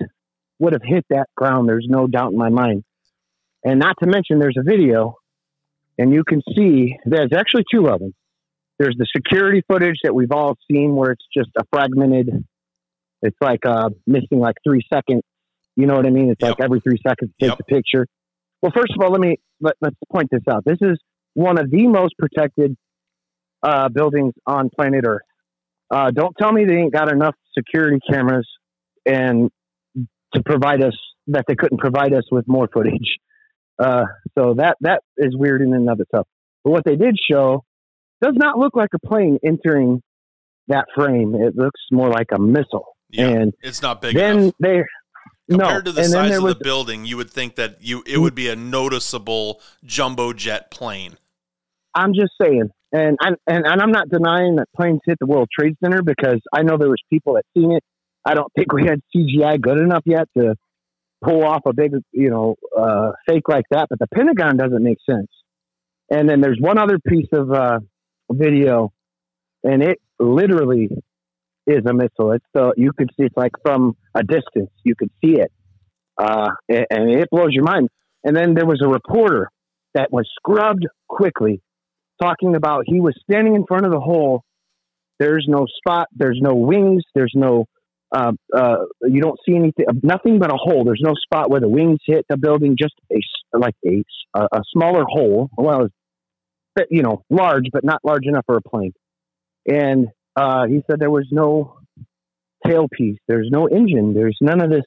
would 0.59 0.73
have 0.73 0.81
hit 0.83 1.05
that 1.09 1.27
ground. 1.35 1.69
There's 1.69 1.87
no 1.89 2.07
doubt 2.07 2.31
in 2.31 2.37
my 2.37 2.49
mind. 2.49 2.83
And 3.63 3.79
not 3.79 3.95
to 4.01 4.07
mention, 4.07 4.39
there's 4.39 4.57
a 4.57 4.63
video, 4.63 5.15
and 5.97 6.13
you 6.13 6.23
can 6.23 6.41
see 6.55 6.97
there's 7.05 7.31
actually 7.33 7.65
two 7.71 7.87
of 7.87 7.99
them. 7.99 8.13
There's 8.77 8.95
the 8.97 9.05
security 9.13 9.61
footage 9.67 9.97
that 10.03 10.15
we've 10.15 10.31
all 10.31 10.55
seen 10.71 10.95
where 10.95 11.11
it's 11.11 11.25
just 11.35 11.49
a 11.57 11.65
fragmented, 11.71 12.45
it's 13.21 13.37
like 13.41 13.65
uh, 13.65 13.89
missing 14.07 14.39
like 14.39 14.55
three 14.63 14.81
seconds. 14.91 15.23
You 15.75 15.85
know 15.85 15.95
what 15.95 16.05
I 16.05 16.09
mean? 16.09 16.29
It's 16.29 16.41
Yep. 16.41 16.49
like 16.59 16.63
every 16.65 16.79
three 16.79 16.97
seconds, 17.05 17.31
it 17.37 17.45
takes 17.45 17.57
Yep. 17.59 17.59
a 17.59 17.63
picture. 17.65 18.07
Well, 18.61 18.71
first 18.75 18.91
of 18.97 19.03
all, 19.03 19.11
let 19.11 19.21
me 19.21 19.37
let, 19.61 19.75
let's 19.81 19.95
point 20.11 20.29
this 20.31 20.41
out. 20.49 20.63
This 20.65 20.77
is 20.81 20.99
one 21.33 21.57
of 21.59 21.69
the 21.69 21.87
most 21.87 22.15
protected 22.17 22.75
uh, 23.63 23.89
buildings 23.89 24.33
on 24.45 24.69
planet 24.69 25.05
Earth. 25.07 25.21
Uh, 25.91 26.11
don't 26.11 26.35
tell 26.39 26.51
me 26.51 26.65
they 26.65 26.75
ain't 26.75 26.93
got 26.93 27.11
enough 27.11 27.35
security 27.57 27.99
cameras 28.11 28.47
and 29.05 29.49
to 30.33 30.43
provide 30.45 30.83
us 30.83 30.93
that 31.27 31.45
they 31.47 31.55
couldn't 31.55 31.79
provide 31.79 32.13
us 32.13 32.23
with 32.31 32.47
more 32.47 32.69
footage. 32.71 33.17
Uh, 33.77 34.03
so 34.37 34.55
that 34.57 34.77
that 34.81 35.01
is 35.17 35.35
weird 35.35 35.61
in 35.61 35.73
and 35.73 35.89
of 35.89 35.99
itself. 35.99 36.27
But 36.63 36.71
what 36.71 36.83
they 36.85 36.95
did 36.95 37.15
show 37.29 37.63
does 38.21 38.33
not 38.35 38.57
look 38.57 38.75
like 38.75 38.89
a 38.93 38.99
plane 39.07 39.39
entering 39.45 40.01
that 40.67 40.85
frame. 40.95 41.33
It 41.35 41.55
looks 41.55 41.79
more 41.91 42.09
like 42.09 42.27
a 42.33 42.39
missile. 42.39 42.95
Yeah, 43.09 43.27
And 43.29 43.53
it's 43.61 43.81
not 43.81 44.01
big 44.01 44.15
then 44.15 44.37
enough. 44.39 44.53
they 44.59 44.83
Compared 45.49 45.85
no, 45.85 45.91
to 45.91 45.95
the 45.95 46.01
and 46.01 46.13
then 46.13 46.23
size 46.23 46.29
there 46.29 46.37
of 46.37 46.43
was 46.43 46.55
the 46.55 46.63
building, 46.63 47.05
you 47.05 47.17
would 47.17 47.31
think 47.31 47.55
that 47.55 47.77
you 47.81 48.03
it 48.05 48.19
would 48.19 48.35
be 48.35 48.49
a 48.49 48.55
noticeable 48.55 49.61
jumbo 49.83 50.31
jet 50.31 50.69
plane. 50.69 51.17
I'm 51.95 52.13
just 52.13 52.33
saying, 52.39 52.69
and 52.91 53.17
I'm 53.19 53.35
and, 53.47 53.65
and 53.65 53.81
I'm 53.81 53.91
not 53.91 54.09
denying 54.09 54.57
that 54.57 54.67
planes 54.75 54.99
hit 55.05 55.17
the 55.19 55.25
World 55.25 55.49
Trade 55.57 55.75
Center 55.83 56.03
because 56.03 56.39
I 56.53 56.61
know 56.61 56.77
there 56.77 56.89
was 56.89 57.01
people 57.09 57.33
that 57.33 57.43
seen 57.57 57.71
it. 57.71 57.83
I 58.23 58.35
don't 58.35 58.51
think 58.55 58.71
we 58.73 58.83
had 58.83 59.01
CGI 59.15 59.59
good 59.59 59.79
enough 59.79 60.03
yet 60.05 60.27
to 60.37 60.55
pull 61.23 61.43
off 61.43 61.61
a 61.65 61.73
big, 61.73 61.93
you 62.11 62.29
know, 62.29 62.55
uh, 62.77 63.13
fake 63.27 63.49
like 63.49 63.65
that. 63.71 63.87
But 63.89 63.99
the 63.99 64.07
Pentagon 64.07 64.55
doesn't 64.57 64.83
make 64.83 64.99
sense. 65.09 65.29
And 66.11 66.29
then 66.29 66.41
there's 66.41 66.59
one 66.59 66.77
other 66.77 66.99
piece 66.99 67.29
of 67.33 67.51
uh, 67.51 67.79
video, 68.31 68.91
and 69.63 69.81
it 69.81 69.99
literally 70.19 70.89
is 71.65 71.85
a 71.87 71.93
missile. 71.93 72.33
It's 72.33 72.45
the 72.53 72.73
you 72.77 72.91
could 72.95 73.09
see 73.17 73.25
it's 73.25 73.37
like 73.37 73.53
from 73.63 73.95
a 74.15 74.23
distance 74.23 74.71
you 74.83 74.95
could 74.95 75.11
see 75.23 75.39
it, 75.39 75.51
uh, 76.17 76.49
and, 76.67 76.85
and 76.89 77.11
it 77.11 77.29
blows 77.31 77.51
your 77.51 77.63
mind. 77.63 77.89
And 78.23 78.35
then 78.35 78.53
there 78.53 78.65
was 78.65 78.81
a 78.83 78.87
reporter 78.87 79.49
that 79.93 80.11
was 80.11 80.29
scrubbed 80.37 80.85
quickly 81.07 81.61
talking 82.21 82.55
about 82.55 82.83
he 82.85 82.99
was 82.99 83.15
standing 83.23 83.55
in 83.55 83.65
front 83.65 83.85
of 83.85 83.91
the 83.91 83.99
hole. 83.99 84.43
There's 85.19 85.45
no 85.47 85.65
spot. 85.77 86.07
There's 86.15 86.39
no 86.41 86.55
wings. 86.55 87.03
There's 87.15 87.33
no. 87.35 87.65
Uh, 88.11 88.31
uh, 88.55 88.77
you 89.03 89.21
don't 89.21 89.39
see 89.47 89.55
anything. 89.55 89.85
Nothing 90.01 90.39
but 90.39 90.51
a 90.51 90.57
hole. 90.57 90.83
There's 90.83 91.01
no 91.03 91.13
spot 91.13 91.49
where 91.49 91.59
the 91.59 91.69
wings 91.69 91.99
hit 92.05 92.25
the 92.27 92.37
building. 92.37 92.75
Just 92.79 92.93
a 93.11 93.57
like 93.57 93.75
a 93.85 94.03
a 94.35 94.61
smaller 94.73 95.03
hole. 95.07 95.49
Well, 95.57 95.89
you 96.89 97.03
know, 97.03 97.23
large 97.29 97.65
but 97.71 97.83
not 97.83 97.99
large 98.03 98.25
enough 98.25 98.45
for 98.45 98.57
a 98.57 98.61
plane. 98.61 98.93
And 99.69 100.07
uh, 100.35 100.65
he 100.67 100.81
said 100.89 100.99
there 100.99 101.11
was 101.11 101.27
no 101.31 101.77
tailpiece. 102.69 103.17
There's 103.27 103.49
no 103.51 103.67
engine. 103.67 104.13
There's 104.13 104.37
none 104.41 104.61
of 104.61 104.69
this. 104.69 104.83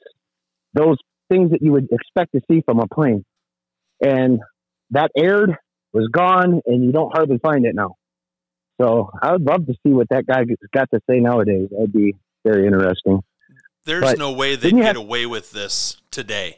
Those 0.73 0.97
things 1.29 1.51
that 1.51 1.61
you 1.61 1.71
would 1.71 1.87
expect 1.91 2.31
to 2.33 2.41
see 2.49 2.61
from 2.65 2.79
a 2.79 2.87
plane. 2.87 3.23
And 4.03 4.39
that 4.91 5.11
aired 5.17 5.55
was 5.93 6.07
gone, 6.11 6.61
and 6.65 6.83
you 6.83 6.91
don't 6.91 7.11
hardly 7.13 7.37
find 7.37 7.65
it 7.65 7.75
now. 7.75 7.95
So 8.81 9.11
I 9.21 9.31
would 9.33 9.43
love 9.43 9.67
to 9.67 9.73
see 9.85 9.93
what 9.93 10.07
that 10.09 10.25
guy 10.25 10.43
got 10.73 10.89
to 10.91 10.99
say 11.09 11.19
nowadays. 11.19 11.69
That'd 11.71 11.93
be 11.93 12.15
very 12.43 12.65
interesting. 12.65 13.21
There's 13.85 14.01
But 14.03 14.17
no 14.17 14.31
way 14.31 14.55
they'd 14.55 14.71
get 14.71 14.83
have- 14.85 14.95
away 14.97 15.25
with 15.25 15.51
this 15.51 15.97
today. 16.09 16.57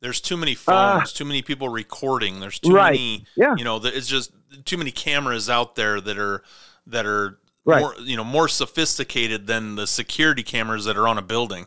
There's 0.00 0.20
too 0.20 0.38
many 0.38 0.54
phones, 0.54 1.02
Uh, 1.02 1.14
too 1.14 1.26
many 1.26 1.42
people 1.42 1.68
recording. 1.68 2.40
There's 2.40 2.58
too 2.58 2.72
right. 2.72 2.92
many, 2.92 3.24
Yeah. 3.36 3.54
you 3.58 3.64
know, 3.64 3.76
it's 3.84 4.06
just 4.06 4.32
too 4.64 4.78
many 4.78 4.90
cameras 4.92 5.50
out 5.50 5.74
there 5.74 6.00
that 6.00 6.16
are 6.18 6.42
that 6.86 7.04
are 7.04 7.38
Right. 7.70 7.80
more, 7.80 7.94
you 8.00 8.16
know, 8.16 8.24
more 8.24 8.48
sophisticated 8.48 9.46
than 9.46 9.76
the 9.76 9.86
security 9.86 10.42
cameras 10.42 10.84
that 10.84 10.96
are 10.96 11.08
on 11.08 11.18
a 11.18 11.22
building. 11.22 11.66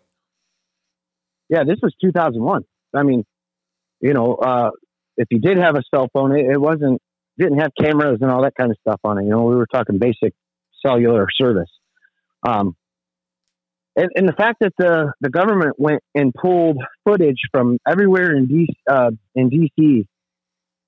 Yeah, 1.50 1.64
this 1.66 1.78
was 1.82 1.94
2001. 2.02 2.64
I 2.96 3.04
mean, 3.04 3.26
you 4.00 4.14
know, 4.14 4.36
uh, 4.36 4.72
if 5.18 5.28
you 5.32 5.40
did 5.40 5.58
have 5.58 5.76
a 5.76 5.84
cell 5.94 6.10
phone, 6.14 6.36
it, 6.36 6.46
it 6.52 6.60
wasn't 6.60 7.02
didn't 7.38 7.60
have 7.60 7.72
cameras 7.80 8.20
and 8.22 8.30
all 8.32 8.44
that 8.44 8.54
kind 8.56 8.72
of 8.72 8.78
stuff 8.82 9.00
on 9.04 9.18
it. 9.18 9.24
You 9.24 9.32
know, 9.32 9.44
we 9.44 9.56
were 9.56 9.68
talking 9.68 9.98
basic 9.98 10.34
cellular 10.86 11.28
service. 11.40 11.70
Um, 12.48 12.76
and, 13.96 14.10
and 14.16 14.28
the 14.28 14.34
fact 14.34 14.58
that 14.62 14.74
the, 14.78 15.14
the 15.22 15.30
government 15.30 15.76
went 15.80 16.02
and 16.16 16.34
pulled 16.34 16.78
footage 17.06 17.40
from 17.52 17.78
everywhere 17.88 18.36
in 18.36 18.48
DC, 18.48 18.68
uh, 18.90 19.12
in 19.36 19.50
DC, 19.50 20.06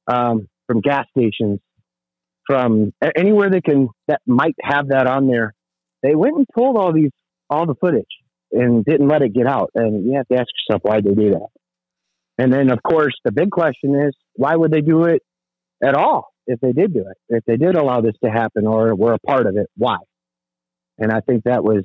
um, 0.07 0.47
from 0.67 0.81
gas 0.81 1.05
stations, 1.15 1.59
from 2.45 2.93
anywhere 3.15 3.49
they 3.49 3.61
can 3.61 3.89
that 4.07 4.21
might 4.25 4.55
have 4.61 4.89
that 4.89 5.07
on 5.07 5.27
there, 5.27 5.53
they 6.03 6.15
went 6.15 6.37
and 6.37 6.45
pulled 6.53 6.77
all 6.77 6.93
these 6.93 7.11
all 7.49 7.65
the 7.65 7.75
footage 7.75 8.05
and 8.51 8.85
didn't 8.85 9.07
let 9.07 9.21
it 9.21 9.33
get 9.33 9.47
out. 9.47 9.71
And 9.75 10.05
you 10.05 10.15
have 10.17 10.27
to 10.27 10.35
ask 10.35 10.47
yourself 10.67 10.81
why 10.83 11.01
they 11.01 11.13
do 11.13 11.31
that. 11.31 11.47
And 12.37 12.51
then, 12.51 12.71
of 12.71 12.81
course, 12.83 13.13
the 13.23 13.31
big 13.31 13.49
question 13.51 13.95
is 13.95 14.15
why 14.35 14.55
would 14.55 14.71
they 14.71 14.81
do 14.81 15.05
it 15.05 15.21
at 15.83 15.95
all 15.95 16.33
if 16.47 16.59
they 16.59 16.73
did 16.73 16.93
do 16.93 17.01
it? 17.01 17.17
If 17.29 17.43
they 17.45 17.57
did 17.57 17.75
allow 17.75 18.01
this 18.01 18.15
to 18.23 18.29
happen 18.29 18.67
or 18.67 18.95
were 18.95 19.13
a 19.13 19.19
part 19.19 19.47
of 19.47 19.55
it, 19.57 19.67
why? 19.75 19.97
And 20.97 21.11
I 21.11 21.21
think 21.21 21.43
that 21.43 21.63
was 21.63 21.83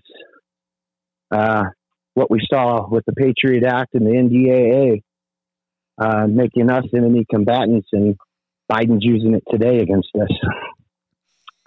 uh, 1.31 1.65
what 2.15 2.31
we 2.31 2.41
saw 2.53 2.89
with 2.89 3.05
the 3.07 3.13
Patriot 3.13 3.65
Act 3.65 3.95
and 3.95 4.07
the 4.07 4.11
NDAA, 4.11 5.03
uh, 5.99 6.27
making 6.27 6.71
us 6.71 6.85
enemy 6.95 7.25
combatants, 7.31 7.89
and 7.93 8.17
Biden's 8.71 9.05
using 9.05 9.35
it 9.35 9.43
today 9.51 9.79
against 9.81 10.09
us, 10.15 10.29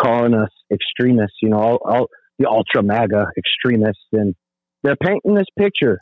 calling 0.02 0.34
us 0.34 0.50
extremists, 0.72 1.38
you 1.42 1.50
know, 1.50 1.58
all, 1.58 1.80
all 1.86 2.08
the 2.39 2.48
ultra 2.50 2.82
MAGA 2.84 3.28
extremists. 3.38 4.04
And 4.12 4.36
they're 4.84 4.96
painting 4.96 5.36
this 5.36 5.48
picture. 5.58 6.00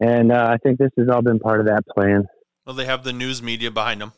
And 0.00 0.30
uh, 0.32 0.48
I 0.50 0.56
think 0.58 0.78
this 0.78 0.90
has 0.98 1.08
all 1.08 1.22
been 1.22 1.38
part 1.38 1.60
of 1.60 1.66
that 1.66 1.82
plan. 1.86 2.24
Well, 2.66 2.76
they 2.76 2.84
have 2.84 3.02
the 3.04 3.12
news 3.12 3.42
media 3.42 3.70
behind 3.70 4.00
them. 4.00 4.12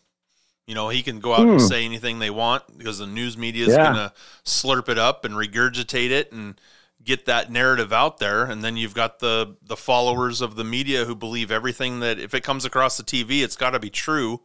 You 0.66 0.74
know, 0.74 0.88
he 0.88 1.02
can 1.02 1.20
go 1.20 1.34
out 1.34 1.44
Hmm. 1.44 1.52
and 1.52 1.62
say 1.62 1.84
anything 1.84 2.18
they 2.18 2.30
want 2.30 2.78
because 2.78 2.98
the 2.98 3.06
news 3.06 3.36
media 3.36 3.66
is 3.66 3.74
Yeah. 3.74 3.84
going 3.84 3.94
to 3.96 4.12
slurp 4.44 4.88
it 4.88 4.98
up 4.98 5.24
and 5.24 5.34
regurgitate 5.34 6.10
it 6.10 6.32
and 6.32 6.60
get 7.02 7.24
that 7.26 7.50
narrative 7.50 7.92
out 7.92 8.18
there. 8.18 8.44
And 8.44 8.62
then 8.62 8.76
you've 8.76 8.94
got 8.94 9.18
the 9.20 9.56
the 9.62 9.76
followers 9.76 10.40
of 10.42 10.54
the 10.56 10.64
media 10.64 11.06
who 11.06 11.14
believe 11.16 11.50
everything 11.50 12.00
that 12.00 12.18
if 12.18 12.34
it 12.34 12.42
comes 12.42 12.64
across 12.64 12.96
the 12.98 13.02
TV, 13.02 13.42
it's 13.42 13.56
got 13.56 13.70
to 13.70 13.80
be 13.80 13.90
true. 13.90 14.42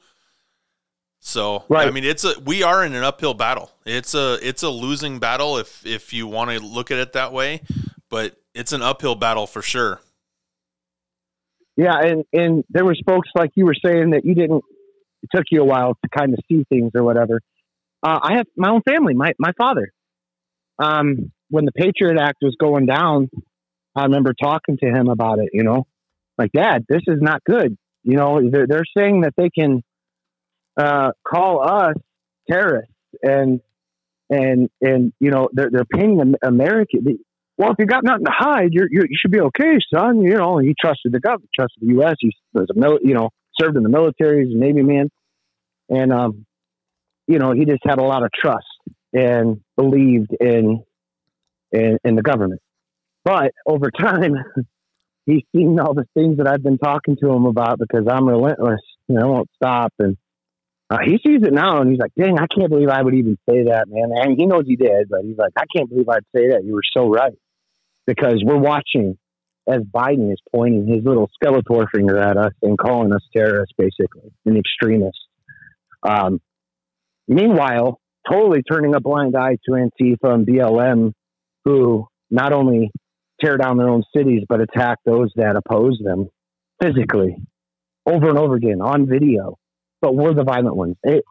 So, 1.25 1.63
Right. 1.69 1.88
I 1.88 1.91
mean, 1.91 2.03
it's 2.03 2.23
a 2.23 2.39
we 2.45 2.61
are 2.61 2.85
in 2.85 2.93
an 2.93 3.03
uphill 3.03 3.33
battle. 3.33 3.71
It's 3.83 4.13
a 4.13 4.38
it's 4.47 4.61
a 4.61 4.69
losing 4.69 5.17
battle 5.17 5.57
if 5.57 5.83
if 5.83 6.13
you 6.13 6.27
want 6.27 6.51
to 6.51 6.59
look 6.59 6.91
at 6.91 6.99
it 6.99 7.13
that 7.13 7.33
way, 7.33 7.63
but 8.11 8.35
it's 8.53 8.73
an 8.73 8.83
uphill 8.83 9.15
battle 9.15 9.47
for 9.47 9.63
sure. 9.63 10.01
Yeah, 11.75 11.95
and 11.99 12.25
and 12.31 12.63
there 12.69 12.85
was 12.85 13.01
folks 13.07 13.27
like 13.33 13.49
you 13.55 13.65
were 13.65 13.73
saying 13.73 14.11
that 14.11 14.23
you 14.23 14.35
didn't. 14.35 14.63
It 15.23 15.29
took 15.35 15.45
you 15.49 15.61
a 15.61 15.65
while 15.65 15.95
to 15.95 16.09
kind 16.15 16.31
of 16.31 16.39
see 16.47 16.63
things 16.69 16.91
or 16.93 17.03
whatever. 17.03 17.41
Uh, 18.03 18.19
I 18.21 18.35
have 18.38 18.45
my 18.55 18.69
own 18.69 18.83
family. 18.83 19.15
My 19.15 19.33
my 19.39 19.51
father. 19.57 19.91
Um, 20.77 21.31
when 21.49 21.65
the 21.65 21.71
Patriot 21.71 22.19
Act 22.21 22.38
was 22.43 22.55
going 22.59 22.85
down, 22.85 23.31
I 23.95 24.03
remember 24.03 24.35
talking 24.39 24.77
to 24.77 24.85
him 24.85 25.09
about 25.09 25.39
it. 25.39 25.49
You 25.53 25.63
know, 25.63 25.88
like 26.38 26.51
Dad, 26.51 26.85
this 26.88 27.01
is 27.07 27.19
not 27.19 27.43
good. 27.43 27.75
You 28.03 28.15
know, 28.15 28.47
they're 28.47 28.67
they're 28.67 28.85
saying 28.95 29.21
that 29.21 29.33
they 29.35 29.49
can 29.49 29.81
uh, 30.77 31.11
call 31.25 31.61
us 31.61 31.95
terrorists, 32.49 32.93
and 33.21 33.61
and 34.29 34.69
and 34.81 35.13
you 35.19 35.31
know 35.31 35.49
they're 35.53 35.69
they're 35.71 35.85
painting 35.85 36.21
Am- 36.21 36.35
America. 36.43 36.97
Well, 37.57 37.71
if 37.71 37.77
you 37.79 37.85
got 37.85 38.03
nothing 38.03 38.25
to 38.25 38.31
hide, 38.35 38.73
you're, 38.73 38.88
you're 38.91 39.05
you 39.05 39.17
should 39.19 39.31
be 39.31 39.39
okay, 39.39 39.77
son. 39.93 40.21
You 40.21 40.35
know, 40.35 40.57
he 40.57 40.75
trusted 40.79 41.13
the 41.13 41.19
government, 41.19 41.49
trusted 41.55 41.81
the 41.81 41.93
U.S. 41.95 42.15
He 42.19 42.31
was 42.53 42.67
a 42.69 42.77
mil- 42.77 42.99
you 43.01 43.13
know 43.13 43.29
served 43.59 43.77
in 43.77 43.83
the 43.83 43.89
military, 43.89 44.45
he's 44.45 44.55
a 44.55 44.57
Navy 44.57 44.83
man, 44.83 45.09
and 45.89 46.11
um, 46.11 46.45
you 47.27 47.39
know 47.39 47.51
he 47.51 47.65
just 47.65 47.81
had 47.85 47.99
a 47.99 48.03
lot 48.03 48.23
of 48.23 48.31
trust 48.33 48.65
and 49.13 49.61
believed 49.77 50.31
in 50.39 50.83
in, 51.71 51.97
in 52.03 52.15
the 52.15 52.21
government. 52.21 52.61
But 53.23 53.53
over 53.65 53.89
time, 53.91 54.33
he's 55.25 55.43
seen 55.55 55.79
all 55.79 55.93
the 55.93 56.07
things 56.13 56.38
that 56.38 56.47
I've 56.47 56.63
been 56.63 56.77
talking 56.77 57.17
to 57.21 57.31
him 57.31 57.45
about 57.45 57.79
because 57.79 58.07
I'm 58.09 58.27
relentless. 58.27 58.81
and 59.09 59.19
I 59.19 59.25
won't 59.25 59.49
stop. 59.55 59.93
And 59.99 60.17
uh, 60.89 61.00
he 61.04 61.17
sees 61.26 61.41
it 61.41 61.54
now 61.54 61.82
and 61.82 61.89
he's 61.89 62.00
like, 62.00 62.12
dang, 62.17 62.38
I 62.38 62.45
can't 62.48 62.69
believe 62.69 62.89
I 62.89 63.02
would 63.02 63.15
even 63.15 63.38
say 63.50 63.63
that, 63.63 63.86
man. 63.88 64.12
And 64.13 64.38
he 64.38 64.45
knows 64.45 64.65
he 64.67 64.76
did, 64.76 65.10
but 65.10 65.21
he's 65.24 65.38
like, 65.38 65.54
I 65.58 65.65
can't 65.76 65.89
believe 65.89 66.08
I'd 66.08 66.26
say 66.36 66.50
that. 66.50 66.63
You 66.63 66.74
were 66.74 66.84
so 66.95 67.10
right. 67.10 67.38
Because 68.06 68.43
we're 68.45 68.60
watching 68.60 69.17
as 69.67 69.82
Biden 69.82 70.32
is 70.32 70.39
pointing 70.54 70.88
his 70.88 71.04
little 71.04 71.28
Skeletor 71.41 71.88
finger 71.91 72.19
at 72.19 72.38
us 72.38 72.54
and 72.62 72.78
calling 72.78 73.12
us 73.13 73.24
terrorists, 73.36 73.74
basically, 73.78 74.32
and 74.45 74.58
extremists. 74.58 75.26
Um, 76.08 76.39
meanwhile, 77.28 78.00
totally 78.30 78.62
turning 78.62 78.93
a 78.93 79.00
blind 79.00 79.36
eye 79.36 79.58
to 79.65 79.71
Antifa 79.71 80.34
and 80.34 80.45
BLM, 80.45 81.13
who 81.63 82.08
not 82.30 82.54
only 82.54 82.91
tear 83.43 83.58
down 83.58 83.78
their 83.78 83.89
own 83.89 84.04
cities, 84.15 84.43
but 84.48 84.62
attack 84.62 85.00
those 85.04 85.32
that 85.36 85.56
oppose 85.56 86.00
them 86.04 86.30
physically 86.82 87.38
over 88.06 88.30
and 88.30 88.38
over 88.38 88.54
again 88.54 88.82
on 88.82 89.08
video. 89.08 89.58
But 90.06 90.15
we're 90.15 90.36
the 90.36 90.44
violent 90.44 90.76
ones. 90.76 90.98
It, 91.02 91.24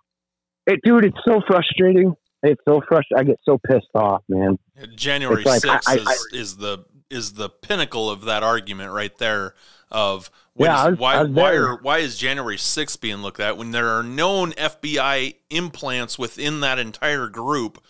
it, 0.67 0.81
dude, 0.83 1.05
it's 1.05 1.19
so 1.25 1.41
frustrating. 1.47 2.13
It's 2.43 2.61
so 2.67 2.81
frustrating. 2.81 3.19
I 3.19 3.23
get 3.23 3.39
so 3.45 3.57
pissed 3.57 3.87
off, 3.95 4.25
man. 4.29 4.59
January 4.97 5.45
like, 5.45 5.63
6th 5.63 5.83
I, 5.87 5.93
I, 5.93 6.13
is, 6.13 6.27
is 6.33 6.57
the 6.57 6.85
is 7.09 7.35
the 7.35 7.49
pinnacle 7.49 8.11
of 8.11 8.25
that 8.25 8.43
argument 8.43 8.91
right 8.91 9.17
there 9.19 9.55
of 9.93 10.29
yeah, 10.57 10.89
is, 10.89 10.99
why 10.99 11.23
why 11.23 11.53
are 11.53 11.77
why 11.83 11.99
is 11.99 12.19
January 12.19 12.57
6th 12.57 13.01
being 13.01 13.19
looked 13.19 13.39
at 13.39 13.57
when 13.57 13.71
there 13.71 13.91
are 13.91 14.03
known 14.03 14.51
FBI 14.55 15.37
implants 15.51 16.19
within 16.19 16.59
that 16.61 16.81
entire 16.81 17.29
group, 17.29 17.81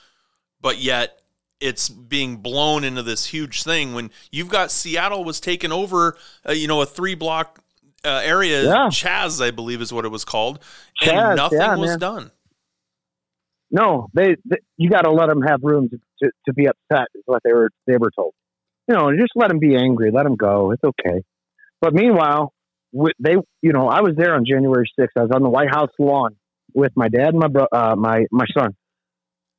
but 0.60 0.76
yet 0.76 1.22
it's 1.60 1.88
being 1.88 2.36
blown 2.36 2.84
into 2.84 3.02
this 3.02 3.24
huge 3.24 3.62
thing 3.62 3.94
when 3.94 4.10
you've 4.30 4.50
got 4.50 4.70
Seattle 4.70 5.24
was 5.24 5.40
taken 5.40 5.72
over, 5.72 6.18
uh, 6.46 6.52
you 6.52 6.68
know, 6.68 6.82
a 6.82 6.86
three 6.86 7.14
block 7.14 7.63
uh, 8.04 8.20
area, 8.24 8.64
yeah. 8.64 8.88
Chaz, 8.88 9.44
I 9.44 9.50
believe 9.50 9.80
is 9.80 9.92
what 9.92 10.04
it 10.04 10.10
was 10.10 10.24
called, 10.24 10.60
Chaz, 11.02 11.12
and 11.12 11.36
nothing 11.36 11.58
yeah, 11.58 11.76
was 11.76 11.90
man. 11.90 11.98
done. 11.98 12.30
No, 13.70 14.08
they, 14.14 14.36
they 14.44 14.58
you 14.76 14.88
got 14.88 15.02
to 15.02 15.10
let 15.10 15.28
them 15.28 15.42
have 15.42 15.60
room 15.62 15.88
to, 15.88 15.98
to, 16.22 16.30
to, 16.46 16.52
be 16.52 16.68
upset. 16.68 17.08
Is 17.14 17.22
what 17.26 17.42
they 17.44 17.52
were 17.52 17.70
they 17.86 17.96
were 17.96 18.10
told. 18.14 18.32
You 18.88 18.94
know, 18.94 19.10
just 19.12 19.32
let 19.34 19.48
them 19.48 19.58
be 19.58 19.74
angry, 19.74 20.10
let 20.12 20.24
them 20.24 20.36
go. 20.36 20.70
It's 20.70 20.84
okay. 20.84 21.22
But 21.80 21.92
meanwhile, 21.94 22.52
they, 23.18 23.34
you 23.62 23.72
know, 23.72 23.88
I 23.88 24.02
was 24.02 24.14
there 24.16 24.34
on 24.34 24.44
January 24.48 24.88
6th. 24.98 25.08
I 25.16 25.22
was 25.22 25.30
on 25.34 25.42
the 25.42 25.48
White 25.48 25.70
House 25.70 25.90
lawn 25.98 26.36
with 26.72 26.92
my 26.94 27.08
dad 27.08 27.30
and 27.30 27.38
my 27.38 27.48
bro, 27.48 27.66
uh, 27.72 27.96
my 27.96 28.26
my 28.30 28.46
son, 28.56 28.76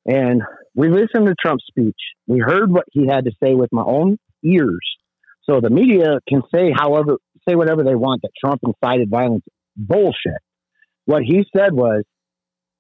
and 0.05 0.41
we 0.75 0.89
listened 0.89 1.25
to 1.25 1.36
Trump's 1.39 1.65
speech. 1.67 1.99
We 2.27 2.39
heard 2.39 2.71
what 2.71 2.86
he 2.91 3.08
had 3.08 3.25
to 3.25 3.31
say 3.43 3.53
with 3.53 3.71
my 3.71 3.84
own 3.84 4.17
ears. 4.43 4.88
So 5.43 5.60
the 5.62 5.69
media 5.69 6.19
can 6.27 6.41
say 6.53 6.71
however 6.75 7.17
say 7.47 7.55
whatever 7.55 7.84
they 7.84 7.95
want 7.95 8.21
that 8.23 8.31
Trump 8.39 8.62
incited 8.63 9.10
violence. 9.10 9.43
Bullshit. 9.75 10.41
What 11.05 11.23
he 11.23 11.45
said 11.55 11.73
was 11.73 12.03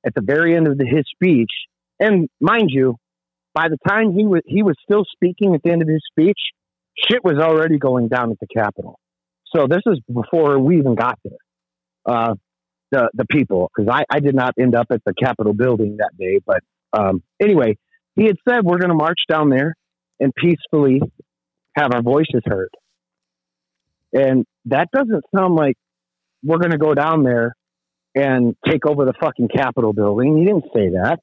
at 0.05 0.13
the 0.15 0.21
very 0.21 0.55
end 0.55 0.67
of 0.67 0.77
the, 0.77 0.85
his 0.85 1.05
speech, 1.13 1.51
and 1.99 2.29
mind 2.39 2.69
you, 2.71 2.95
by 3.53 3.67
the 3.69 3.77
time 3.87 4.13
he 4.13 4.25
was 4.25 4.41
he 4.45 4.63
was 4.63 4.75
still 4.83 5.05
speaking 5.05 5.55
at 5.55 5.61
the 5.63 5.71
end 5.71 5.81
of 5.81 5.87
his 5.87 6.01
speech, 6.11 6.39
shit 7.07 7.23
was 7.23 7.37
already 7.37 7.77
going 7.77 8.07
down 8.07 8.31
at 8.31 8.39
the 8.39 8.47
Capitol. 8.47 8.99
So 9.55 9.67
this 9.67 9.81
is 9.85 9.99
before 10.11 10.59
we 10.59 10.77
even 10.77 10.95
got 10.95 11.19
there. 11.23 11.37
Uh, 12.05 12.35
the 12.91 13.09
the 13.13 13.25
people, 13.25 13.71
because 13.75 13.89
I, 13.91 14.03
I 14.09 14.19
did 14.19 14.35
not 14.35 14.53
end 14.59 14.75
up 14.75 14.87
at 14.91 15.01
the 15.05 15.13
Capitol 15.13 15.53
building 15.53 15.97
that 15.97 16.11
day, 16.17 16.39
but 16.45 16.61
um, 16.93 17.23
anyway, 17.41 17.77
he 18.15 18.25
had 18.25 18.37
said 18.47 18.63
we're 18.63 18.77
going 18.77 18.89
to 18.89 18.95
march 18.95 19.19
down 19.29 19.49
there 19.49 19.75
and 20.19 20.33
peacefully 20.33 21.01
have 21.75 21.91
our 21.93 22.01
voices 22.01 22.41
heard. 22.45 22.69
And 24.15 24.45
that 24.65 24.89
doesn't 24.91 25.23
sound 25.35 25.55
like 25.55 25.75
we're 26.41 26.57
going 26.57 26.71
to 26.71 26.77
go 26.77 26.93
down 26.93 27.23
there 27.23 27.53
and 28.15 28.55
take 28.65 28.87
over 28.87 29.03
the 29.03 29.13
fucking 29.19 29.49
Capitol 29.53 29.91
building. 29.91 30.37
He 30.37 30.45
didn't 30.45 30.65
say 30.73 30.89
that. 30.93 31.19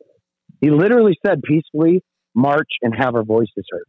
He 0.61 0.71
literally 0.71 1.17
said 1.27 1.43
peacefully 1.43 2.03
march 2.35 2.69
and 2.83 2.95
have 2.95 3.15
our 3.15 3.25
voices 3.25 3.65
heard. 3.71 3.87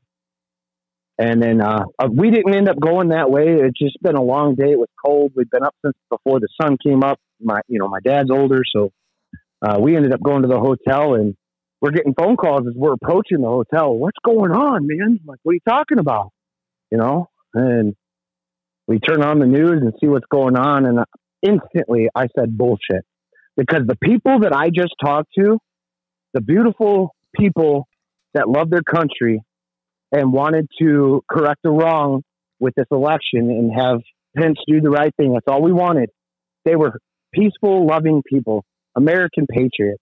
And 1.19 1.41
then 1.41 1.61
uh, 1.61 1.83
uh, 1.99 2.07
we 2.11 2.31
didn't 2.31 2.55
end 2.55 2.69
up 2.69 2.79
going 2.79 3.09
that 3.09 3.29
way. 3.29 3.45
It's 3.47 3.77
just 3.77 4.01
been 4.01 4.15
a 4.15 4.23
long 4.23 4.55
day. 4.55 4.71
It 4.71 4.79
was 4.79 4.89
cold. 5.05 5.33
We've 5.35 5.49
been 5.49 5.63
up 5.63 5.75
since 5.85 5.95
before 6.09 6.39
the 6.39 6.47
sun 6.59 6.77
came 6.83 7.03
up. 7.03 7.19
My, 7.39 7.59
you 7.67 7.77
know, 7.77 7.87
my 7.87 7.99
dad's 7.99 8.31
older, 8.31 8.61
so 8.73 8.91
uh, 9.61 9.77
we 9.79 9.95
ended 9.95 10.13
up 10.13 10.21
going 10.23 10.41
to 10.41 10.47
the 10.47 10.59
hotel 10.59 11.13
and 11.13 11.35
we're 11.81 11.91
getting 11.91 12.13
phone 12.13 12.37
calls 12.37 12.61
as 12.67 12.73
we're 12.75 12.93
approaching 12.93 13.41
the 13.41 13.49
hotel. 13.49 13.93
What's 13.93 14.17
going 14.25 14.51
on, 14.51 14.87
man? 14.87 15.19
Like, 15.25 15.39
what 15.43 15.51
are 15.51 15.55
you 15.55 15.59
talking 15.67 15.99
about? 15.99 16.29
You 16.89 16.97
know, 16.97 17.27
and 17.53 17.95
we 18.88 19.00
turn 19.00 19.24
on 19.24 19.39
the 19.39 19.46
news 19.46 19.82
and 19.82 19.93
see 20.00 20.08
what's 20.08 20.26
going 20.30 20.58
on. 20.58 20.86
And 20.86 21.00
instantly 21.41 22.10
I 22.13 22.28
said 22.38 22.58
bullshit 22.58 23.06
because 23.56 23.82
the 23.88 23.98
people 23.98 24.39
that 24.39 24.54
I 24.54 24.69
just 24.69 24.93
talked 25.04 25.30
to, 25.38 25.58
the 26.34 26.41
beautiful 26.41 27.15
people 27.36 27.88
that 28.34 28.50
love 28.50 28.69
their 28.69 28.82
country 28.82 29.41
and 30.12 30.32
wanted 30.34 30.67
to 30.80 31.24
correct 31.30 31.62
the 31.63 31.69
wrong 31.69 32.24
with 32.60 32.74
this 32.76 32.88
election 32.91 33.50
and 33.50 33.72
have 33.76 34.00
Pence 34.36 34.58
do 34.67 34.82
the 34.82 34.89
right 34.89 35.13
thing. 35.15 35.34
That's 35.34 35.46
all 35.48 35.62
we 35.62 35.72
wanted. 35.72 36.10
They 36.65 36.76
were 36.76 37.00
peaceful, 37.34 37.86
loving 37.86 38.24
people, 38.28 38.65
American 38.96 39.46
patriots 39.48 40.02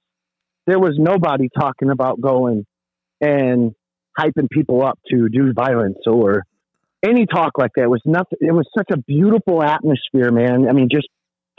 there 0.68 0.80
was 0.80 0.96
nobody 0.98 1.50
talking 1.58 1.90
about 1.90 2.22
going 2.22 2.66
and 3.20 3.72
hyping 4.18 4.50
people 4.50 4.86
up 4.86 5.00
to 5.10 5.30
do 5.30 5.54
violence 5.54 5.98
or 6.06 6.44
any 7.04 7.26
talk 7.26 7.58
like 7.58 7.72
that. 7.76 7.90
Was 7.90 8.02
nothing. 8.06 8.40
It 8.42 8.54
was 8.54 8.68
such 8.78 8.90
a 8.92 8.98
beautiful 8.98 9.64
atmosphere, 9.64 10.32
man. 10.32 10.68
I 10.70 10.74
mean, 10.74 10.90
just 10.92 11.08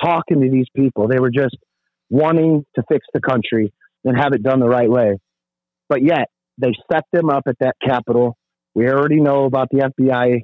talking 0.03 0.41
to 0.41 0.51
these 0.51 0.67
people, 0.75 1.09
they 1.09 1.19
were 1.19 1.31
just 1.31 1.57
wanting 2.11 2.65
to 2.75 2.83
fix 2.91 3.07
the 3.13 3.21
country 3.21 3.73
and 4.05 4.17
have 4.17 4.33
it 4.33 4.43
done 4.43 4.61
the 4.61 4.69
right 4.69 4.91
way. 4.91 5.19
But 5.89 6.03
yet 6.03 6.29
they 6.59 6.73
set 6.93 7.05
them 7.13 7.31
up 7.31 7.45
at 7.47 7.57
that 7.61 7.77
Capitol. 7.85 8.37
We 8.75 8.89
already 8.89 9.21
know 9.21 9.45
about 9.45 9.69
the 9.71 9.91
FBI 9.99 10.41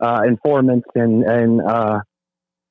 uh, 0.00 0.22
informants 0.26 0.88
and 0.94 1.24
and 1.24 1.60
uh, 1.60 2.00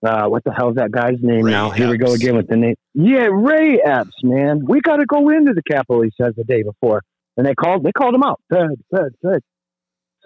uh, 0.06 0.28
what 0.28 0.44
the 0.44 0.54
hell's 0.54 0.76
that 0.76 0.92
guy's 0.92 1.18
name 1.22 1.44
Ray 1.44 1.52
now? 1.52 1.70
Epps. 1.70 1.78
Here 1.78 1.90
we 1.90 1.98
go 1.98 2.14
again 2.14 2.36
with 2.36 2.48
the 2.48 2.56
name. 2.56 2.76
Yeah, 2.94 3.28
Ray 3.32 3.80
Epps, 3.84 4.16
man. 4.24 4.62
We 4.66 4.82
got 4.82 4.98
to 4.98 5.06
go 5.06 5.30
into 5.30 5.54
the 5.54 5.64
Capitol. 5.70 6.04
He 6.04 6.12
says 6.22 6.34
the 6.36 6.44
day 6.44 6.64
before, 6.64 7.02
and 7.36 7.46
they 7.46 7.56
called. 7.56 7.84
They 7.84 7.92
called 7.92 8.16
him 8.16 8.24
out. 8.24 8.40
Good, 8.52 8.84
good, 8.94 9.16
good. 9.24 9.42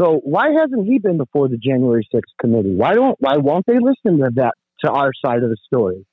So 0.02 0.20
why 0.24 0.50
hasn't 0.50 0.88
he 0.88 0.98
been 0.98 1.18
before 1.18 1.48
the 1.48 1.58
January 1.58 2.08
6th 2.14 2.22
committee? 2.40 2.74
Why 2.74 2.96
don't? 2.96 3.16
Why 3.20 3.38
won't 3.38 3.66
they 3.68 3.78
listen 3.80 4.20
to 4.20 4.32
that 4.36 4.54
to 4.84 4.90
our 4.90 5.12
side 5.24 5.44
of 5.44 5.50
the 5.50 5.58
story? 5.68 6.08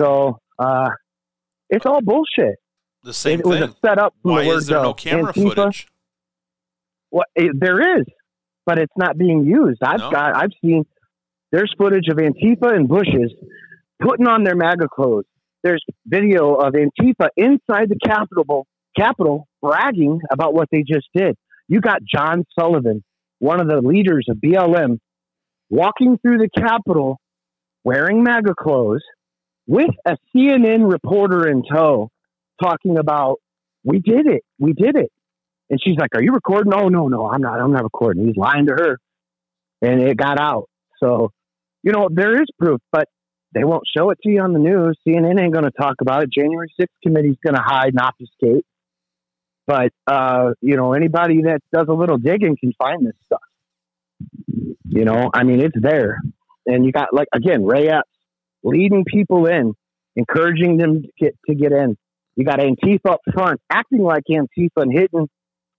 So 0.00 0.40
uh, 0.58 0.90
it's 1.70 1.86
all 1.86 2.00
bullshit. 2.02 2.56
The 3.04 3.12
same 3.14 3.40
it, 3.40 3.42
thing. 3.44 3.60
was 3.60 3.70
a 3.70 3.74
setup. 3.84 4.14
Why 4.22 4.44
the 4.44 4.50
is 4.50 4.66
there 4.66 4.82
no 4.82 4.92
camera 4.92 5.32
Antifa. 5.32 5.54
footage? 5.54 5.88
Well, 7.12 7.24
it, 7.36 7.52
there 7.60 7.98
is, 8.00 8.06
but 8.64 8.78
it's 8.78 8.92
not 8.96 9.16
being 9.16 9.44
used. 9.44 9.80
I've 9.84 10.00
no. 10.00 10.10
got. 10.10 10.34
I've 10.34 10.52
seen 10.60 10.84
there's 11.52 11.72
footage 11.78 12.08
of 12.08 12.16
Antifa 12.16 12.74
and 12.74 12.88
Bushes 12.88 13.32
putting 14.00 14.26
on 14.26 14.42
their 14.42 14.56
MAGA 14.56 14.88
clothes. 14.88 15.26
There's 15.62 15.84
video 16.04 16.54
of 16.54 16.72
Antifa 16.72 17.28
inside 17.36 17.88
the 17.88 17.98
Capitol, 18.04 18.66
Capitol 18.96 19.46
bragging 19.62 20.20
about 20.32 20.54
what 20.54 20.68
they 20.72 20.82
just 20.82 21.06
did. 21.14 21.36
You 21.68 21.80
got 21.80 22.02
John 22.02 22.44
Sullivan, 22.58 23.02
one 23.38 23.60
of 23.60 23.68
the 23.68 23.80
leaders 23.80 24.26
of 24.28 24.36
BLM, 24.38 24.98
walking 25.68 26.18
through 26.18 26.38
the 26.38 26.48
Capitol 26.48 27.20
wearing 27.84 28.22
MAGA 28.22 28.54
clothes 28.54 29.02
with 29.66 29.90
a 30.06 30.16
CNN 30.34 30.90
reporter 30.90 31.48
in 31.48 31.62
tow 31.62 32.10
talking 32.62 32.98
about, 32.98 33.36
we 33.84 33.98
did 33.98 34.26
it. 34.26 34.42
We 34.58 34.72
did 34.72 34.96
it. 34.96 35.10
And 35.68 35.80
she's 35.82 35.96
like, 35.96 36.10
Are 36.14 36.22
you 36.22 36.32
recording? 36.32 36.72
Oh, 36.72 36.88
no, 36.88 37.08
no, 37.08 37.28
I'm 37.28 37.42
not. 37.42 37.60
I'm 37.60 37.72
not 37.72 37.82
recording. 37.82 38.26
He's 38.26 38.36
lying 38.36 38.66
to 38.66 38.72
her. 38.72 38.98
And 39.82 40.00
it 40.00 40.16
got 40.16 40.40
out. 40.40 40.68
So 41.00 41.32
you 41.86 41.92
know, 41.92 42.08
there 42.12 42.42
is 42.42 42.48
proof, 42.58 42.80
but 42.90 43.08
they 43.54 43.62
won't 43.62 43.84
show 43.96 44.10
it 44.10 44.18
to 44.24 44.28
you 44.28 44.40
on 44.40 44.52
the 44.52 44.58
news. 44.58 44.98
CNN 45.06 45.40
ain't 45.40 45.52
going 45.52 45.64
to 45.64 45.70
talk 45.70 45.94
about 46.00 46.24
it. 46.24 46.32
January 46.36 46.68
6th 46.80 46.86
committee's 47.00 47.36
going 47.44 47.54
to 47.54 47.62
hide 47.64 47.94
and 47.94 48.00
obfuscate. 48.00 48.66
But, 49.66 49.92
uh, 50.06 50.52
you 50.60 50.76
know, 50.76 50.92
anybody 50.92 51.42
that 51.42 51.60
does 51.72 51.86
a 51.88 51.92
little 51.92 52.18
digging 52.18 52.56
can 52.58 52.72
find 52.78 53.06
this 53.06 53.16
stuff. 53.24 53.40
You 54.84 55.04
know, 55.04 55.30
I 55.34 55.42
mean, 55.42 55.60
it's 55.60 55.74
there. 55.80 56.18
And 56.66 56.84
you 56.84 56.92
got, 56.92 57.12
like, 57.12 57.28
again, 57.32 57.64
Ray 57.64 57.88
Epps 57.88 58.08
leading 58.62 59.04
people 59.04 59.46
in, 59.46 59.74
encouraging 60.14 60.76
them 60.76 61.02
to 61.02 61.08
get, 61.18 61.36
to 61.48 61.54
get 61.54 61.72
in. 61.72 61.96
You 62.36 62.44
got 62.44 62.60
Antifa 62.60 63.10
up 63.10 63.20
front, 63.32 63.60
acting 63.70 64.02
like 64.02 64.24
Antifa 64.30 64.68
and 64.76 64.92
hitting, 64.92 65.28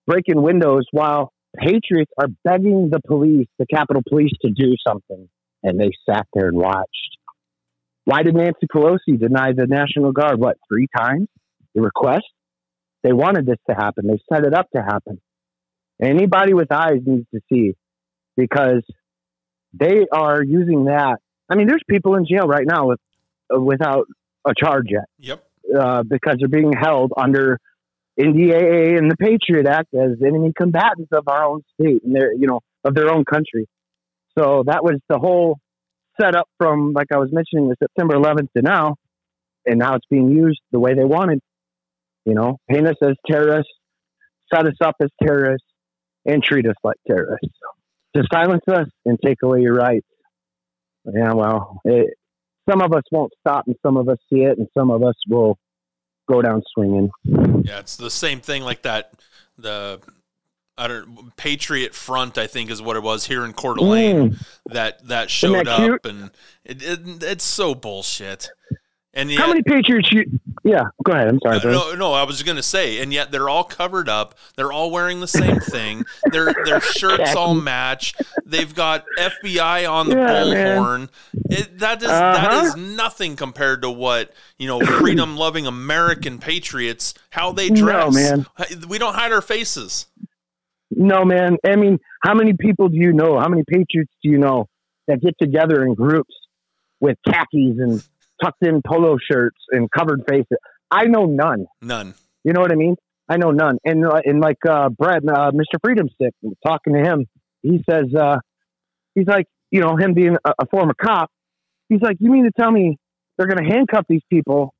breaking 0.06 0.42
windows 0.42 0.86
while 0.92 1.32
patriots 1.58 2.12
are 2.18 2.28
begging 2.44 2.90
the 2.92 3.00
police, 3.08 3.48
the 3.58 3.66
Capitol 3.66 4.04
Police, 4.08 4.34
to 4.42 4.50
do 4.50 4.76
something 4.86 5.30
and 5.64 5.80
they 5.80 5.92
sat 6.10 6.28
there 6.34 6.48
and 6.48 6.58
watched. 6.58 7.18
Why 8.06 8.24
did 8.24 8.36
Nancy 8.36 8.68
Pelosi 8.74 9.20
deny 9.20 9.52
the 9.54 9.68
National 9.68 10.12
Guard, 10.12 10.40
what, 10.40 10.58
three 10.70 10.88
times? 10.96 11.28
The 11.76 11.82
request? 11.82 12.26
They 13.08 13.14
wanted 13.14 13.46
this 13.46 13.60
to 13.70 13.74
happen. 13.74 14.06
They 14.06 14.20
set 14.30 14.44
it 14.44 14.54
up 14.54 14.70
to 14.76 14.82
happen. 14.82 15.22
Anybody 16.02 16.54
with 16.54 16.74
eyes 16.74 17.00
needs 17.06 17.26
to 17.34 17.40
see 17.50 17.74
because 18.36 18.84
they 19.74 20.06
are 20.12 20.44
using 20.44 20.86
that. 20.86 21.20
I 21.50 21.56
mean, 21.56 21.68
there's 21.68 21.84
people 21.90 22.16
in 22.16 22.26
jail 22.30 22.48
right 22.48 22.66
now 22.68 22.88
with 22.88 23.00
uh, 23.54 23.62
without 23.62 24.08
a 24.46 24.52
charge 24.54 24.88
yet. 24.90 25.06
Yep. 25.20 25.44
Uh, 25.74 26.04
because 26.04 26.36
they're 26.40 26.50
being 26.50 26.74
held 26.74 27.14
under 27.16 27.60
NDAA 28.20 28.98
and 28.98 29.10
the 29.10 29.16
Patriot 29.18 29.68
Act 29.68 29.94
as 29.94 30.18
enemy 30.22 30.52
combatants 30.58 31.12
of 31.14 31.30
our 31.30 31.46
own 31.46 31.62
state 31.80 32.04
and 32.04 32.14
their, 32.14 32.34
you 32.34 32.48
know, 32.48 32.60
of 32.84 32.94
their 32.94 33.10
own 33.10 33.24
country. 33.24 33.70
So 34.38 34.64
that 34.66 34.84
was 34.84 35.00
the 35.08 35.18
whole 35.18 35.60
setup 36.20 36.50
from, 36.58 36.92
like 36.92 37.08
I 37.14 37.18
was 37.20 37.30
mentioning, 37.32 37.70
the 37.70 37.78
September 37.80 38.16
11th 38.16 38.52
to 38.58 38.62
now, 38.62 38.96
and 39.66 39.80
now 39.80 39.96
it's 39.96 40.06
being 40.10 40.30
used 40.30 40.60
the 40.74 40.80
way 40.80 40.94
they 40.94 41.06
wanted. 41.06 41.40
You 42.28 42.36
know, 42.36 42.58
paint 42.70 42.86
us 42.86 42.98
as 43.02 43.16
terrorists, 43.26 43.72
set 44.54 44.68
us 44.68 44.76
up 44.84 44.96
as 45.02 45.10
terrorists, 45.24 45.68
and 46.26 46.44
treat 46.44 46.68
us 46.68 46.76
like 46.84 46.98
terrorists 47.08 47.58
to 48.18 48.24
silence 48.32 48.64
us 48.70 48.88
and 49.06 49.18
take 49.24 49.38
away 49.44 49.62
your 49.62 49.76
rights. 49.76 50.08
Yeah, 51.06 51.34
well, 51.34 51.82
it, 51.86 52.14
some 52.70 52.82
of 52.82 52.92
us 52.94 53.04
won't 53.12 53.32
stop, 53.40 53.66
and 53.68 53.76
some 53.86 53.98
of 53.98 54.10
us 54.10 54.18
see 54.32 54.42
it, 54.42 54.58
and 54.58 54.68
some 54.78 54.92
of 54.92 55.04
us 55.04 55.16
will 55.28 55.58
go 56.30 56.42
down 56.42 56.62
swinging. 56.74 57.10
Yeah, 57.24 57.80
it's 57.80 57.96
the 57.96 58.12
same 58.12 58.42
thing 58.42 58.64
like 58.64 58.82
that. 58.82 59.14
The 59.58 60.00
I 60.78 60.88
don't 60.88 61.36
Patriot 61.38 61.96
Front, 61.96 62.38
I 62.38 62.48
think, 62.48 62.70
is 62.70 62.82
what 62.82 62.98
it 62.98 63.04
was 63.04 63.26
here 63.26 63.46
in 63.46 63.54
Coeur 63.54 63.76
d'Alene 63.76 64.32
mm. 64.32 64.48
that 64.68 65.08
that 65.08 65.30
showed 65.30 65.66
that 65.66 65.92
up, 65.92 66.06
and 66.06 66.32
it, 66.66 66.84
it, 66.84 67.00
it's 67.24 67.46
so 67.46 67.74
bullshit. 67.74 68.50
And 69.14 69.32
yet, 69.32 69.40
how 69.40 69.48
many 69.48 69.64
Patriots? 69.64 70.12
You, 70.12 70.40
yeah, 70.64 70.84
go 71.04 71.14
ahead. 71.14 71.28
I'm 71.28 71.40
sorry. 71.40 71.60
No, 71.64 71.96
no, 71.96 72.14
I 72.14 72.24
was 72.24 72.44
going 72.44 72.58
to 72.58 72.64
say, 72.64 73.02
and 73.02 73.12
yet 73.12 73.32
they're 73.32 73.50
all 73.50 73.64
covered 73.64 74.10
up. 74.10 74.36
They're 74.56 74.72
all 74.72 74.92
wearing 74.92 75.22
the 75.22 75.28
same 75.28 75.60
thing. 75.72 76.06
their 76.32 76.54
their 76.66 76.82
shirts 76.82 77.34
all 77.34 77.56
match. 77.56 78.14
They've 78.46 78.74
got 78.74 79.06
FBI 79.18 79.90
on 79.90 80.10
the 80.10 80.18
yeah, 80.18 80.44
bullhorn. 80.44 81.10
It, 81.50 81.80
that 81.80 82.04
is 82.04 82.10
uh-huh. 82.10 82.34
that 82.34 82.64
is 82.66 82.76
nothing 82.76 83.36
compared 83.36 83.82
to 83.82 83.90
what 83.90 84.34
you 84.60 84.68
know 84.68 84.82
freedom 84.82 85.36
loving 85.36 85.66
American 85.66 86.38
patriots 86.38 87.14
how 87.32 87.52
they 87.54 87.70
dress. 87.70 88.14
No, 88.14 88.20
man. 88.20 88.46
We 88.88 89.00
don't 89.00 89.16
hide 89.16 89.32
our 89.32 89.42
faces. 89.42 90.06
No, 90.92 91.26
man. 91.26 91.58
I 91.66 91.76
mean, 91.76 92.00
how 92.22 92.34
many 92.34 92.54
people 92.54 92.90
do 92.90 92.98
you 92.98 93.14
know? 93.14 93.40
How 93.40 93.48
many 93.48 93.64
patriots 93.68 94.12
do 94.22 94.30
you 94.30 94.38
know 94.38 94.68
that 95.08 95.22
get 95.22 95.38
together 95.40 95.84
in 95.84 95.94
groups 95.96 96.34
with 97.00 97.18
khakis 97.26 97.80
and 97.80 98.04
tucked 98.44 98.66
in 98.66 98.82
polo 98.86 99.18
shirts 99.20 99.58
and 99.72 99.90
covered 99.92 100.24
faces. 100.28 100.58
I 100.90 101.06
know 101.06 101.26
none. 101.26 101.66
None. 101.82 102.14
You 102.44 102.54
know 102.54 102.62
what 102.62 102.72
I 102.72 102.76
mean? 102.76 102.96
I 103.30 103.38
know 103.38 103.52
none. 103.52 103.78
And 103.84 104.06
uh, 104.06 104.22
and 104.24 104.40
like 104.40 104.58
uh, 104.68 104.90
Brad, 104.90 105.24
uh, 105.28 105.52
Mr. 105.52 105.80
Freedom 105.84 106.08
Stick, 106.14 106.34
talking 106.66 106.94
to 106.94 107.00
him, 107.00 107.26
he 107.62 107.84
says 107.90 108.06
uh, 108.18 108.38
he's 109.16 109.28
like, 109.28 109.46
you 109.72 109.82
know, 109.82 109.98
him 109.98 110.14
being 110.14 110.38
a, 110.46 110.52
a 110.60 110.66
former 110.68 110.94
cop, 110.94 111.30
he's 111.90 112.02
like, 112.02 112.18
you 112.20 112.32
mean 112.32 112.46
to 112.46 112.52
tell 112.58 112.72
me 112.72 112.98
they're 113.38 113.48
going 113.48 113.64
to 113.68 113.70
handcuff 113.70 114.06
these 114.08 114.22
people 114.32 114.74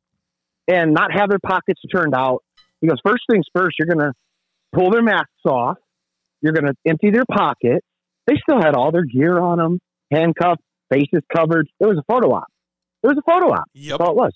and 0.68 0.94
not 0.94 1.12
have 1.12 1.30
their 1.30 1.40
pockets 1.46 1.82
turned 1.94 2.16
out? 2.16 2.44
He 2.80 2.88
goes, 2.88 3.00
first 3.06 3.24
things 3.30 3.46
first, 3.54 3.76
you're 3.80 3.88
going 3.88 4.06
to 4.06 4.14
pull 4.74 4.92
their 4.92 5.04
masks 5.04 5.46
off. 5.46 5.78
You're 6.42 6.54
going 6.54 6.68
to 6.68 6.76
empty 6.86 7.10
their 7.12 7.26
pocket. 7.30 7.84
They 8.28 8.36
still 8.36 8.62
had 8.62 8.76
all 8.76 8.92
their 8.92 9.04
gear 9.04 9.40
on 9.40 9.58
them, 9.58 9.80
handcuffed, 10.12 10.62
faces 10.92 11.24
covered. 11.36 11.68
It 11.80 11.86
was 11.86 11.98
a 11.98 12.04
photo 12.12 12.34
op. 12.34 12.48
It 13.04 13.08
was 13.08 13.18
a 13.18 13.32
photo 13.32 13.54
op. 13.54 13.66
Yep. 13.74 13.98
That's 13.98 14.08
all 14.08 14.12
it 14.12 14.18
was. 14.18 14.34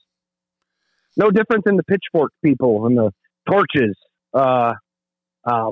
No 1.18 1.30
different 1.30 1.66
than 1.66 1.78
the 1.78 1.84
pitchfork 1.84 2.32
people 2.44 2.86
and 2.86 2.98
the 2.98 3.12
torches. 3.50 3.98
Uh, 4.34 4.74
uh, 5.44 5.72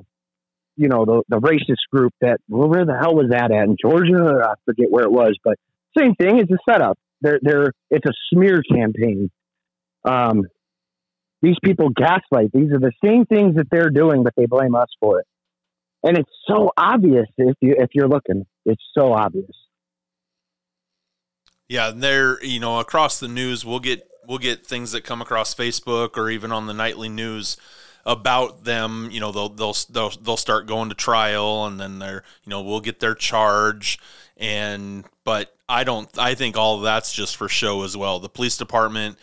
you 0.75 0.87
know, 0.87 1.05
the, 1.05 1.23
the 1.29 1.39
racist 1.39 1.89
group 1.91 2.13
that, 2.21 2.39
well, 2.47 2.69
where 2.69 2.85
the 2.85 2.97
hell 2.97 3.15
was 3.15 3.27
that 3.31 3.51
at 3.51 3.63
in 3.65 3.75
Georgia? 3.81 4.41
I 4.43 4.53
forget 4.65 4.87
where 4.89 5.03
it 5.03 5.11
was, 5.11 5.37
but 5.43 5.57
same 5.97 6.15
thing. 6.15 6.39
It's 6.39 6.51
a 6.51 6.57
setup. 6.69 6.97
They're, 7.21 7.39
they're, 7.41 7.73
it's 7.89 8.05
a 8.05 8.13
smear 8.33 8.61
campaign. 8.63 9.29
Um, 10.05 10.45
these 11.41 11.57
people 11.63 11.89
gaslight. 11.89 12.51
These 12.53 12.71
are 12.71 12.79
the 12.79 12.91
same 13.03 13.25
things 13.25 13.55
that 13.55 13.67
they're 13.71 13.89
doing, 13.89 14.23
but 14.23 14.33
they 14.35 14.45
blame 14.45 14.75
us 14.75 14.89
for 14.99 15.19
it. 15.19 15.25
And 16.03 16.17
it's 16.17 16.31
so 16.47 16.71
obvious 16.77 17.27
if 17.37 17.55
you 17.61 17.75
if 17.77 17.89
you're 17.93 18.07
looking. 18.07 18.45
It's 18.65 18.83
so 18.97 19.11
obvious. 19.13 19.51
Yeah, 21.69 21.91
they're 21.95 22.43
you 22.43 22.59
know 22.59 22.79
across 22.79 23.19
the 23.19 23.27
news 23.27 23.63
we'll 23.63 23.79
get 23.79 24.09
we'll 24.27 24.39
get 24.39 24.65
things 24.65 24.91
that 24.91 25.03
come 25.03 25.21
across 25.21 25.53
Facebook 25.53 26.17
or 26.17 26.29
even 26.29 26.51
on 26.51 26.65
the 26.65 26.73
nightly 26.73 27.09
news 27.09 27.57
about 28.05 28.63
them. 28.63 29.09
You 29.11 29.19
know 29.19 29.31
they'll 29.31 29.49
they'll 29.49 29.75
they'll, 29.89 30.09
they'll 30.09 30.37
start 30.37 30.65
going 30.65 30.89
to 30.89 30.95
trial 30.95 31.67
and 31.67 31.79
then 31.79 31.99
they're 31.99 32.23
you 32.43 32.49
know 32.49 32.61
we'll 32.61 32.81
get 32.81 32.99
their 32.99 33.13
charge 33.13 33.99
and 34.35 35.05
but 35.23 35.55
I 35.69 35.83
don't 35.83 36.09
I 36.17 36.33
think 36.33 36.57
all 36.57 36.79
that's 36.79 37.13
just 37.13 37.37
for 37.37 37.47
show 37.47 37.83
as 37.83 37.95
well. 37.95 38.19
The 38.19 38.29
police 38.29 38.57
department 38.57 39.17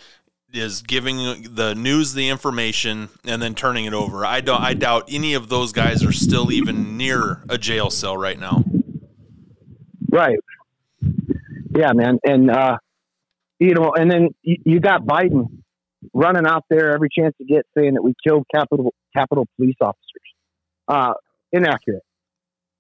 is 0.53 0.83
giving 0.83 1.53
the 1.53 1.75
news 1.75 2.15
the 2.15 2.29
information 2.29 3.09
and 3.25 3.43
then 3.43 3.57
turning 3.57 3.87
it 3.87 3.93
over. 3.93 4.25
I 4.25 4.41
don't 4.41 4.63
I 4.63 4.75
doubt 4.75 5.09
any 5.11 5.35
of 5.35 5.49
those 5.49 5.73
guys 5.73 6.05
are 6.05 6.13
still 6.13 6.53
even 6.53 6.97
near 6.97 7.43
a 7.49 7.59
jail 7.59 7.91
cell 7.91 8.17
right 8.17 8.39
now. 8.39 8.63
Right 10.11 10.39
yeah, 11.77 11.93
man, 11.93 12.19
and 12.25 12.51
uh, 12.51 12.77
you 13.59 13.75
know, 13.75 13.93
and 13.95 14.11
then 14.11 14.29
you, 14.43 14.57
you 14.65 14.81
got 14.81 15.03
Biden 15.03 15.63
running 16.13 16.47
out 16.47 16.65
there 16.71 16.93
every 16.93 17.09
chance 17.17 17.35
to 17.39 17.45
get 17.45 17.67
saying 17.77 17.95
that 17.95 18.03
we 18.03 18.15
killed 18.27 18.47
Capitol 18.55 18.95
Capitol 19.15 19.47
police 19.57 19.77
officers. 19.81 20.03
Uh, 20.89 21.15
inaccurate. 21.53 22.03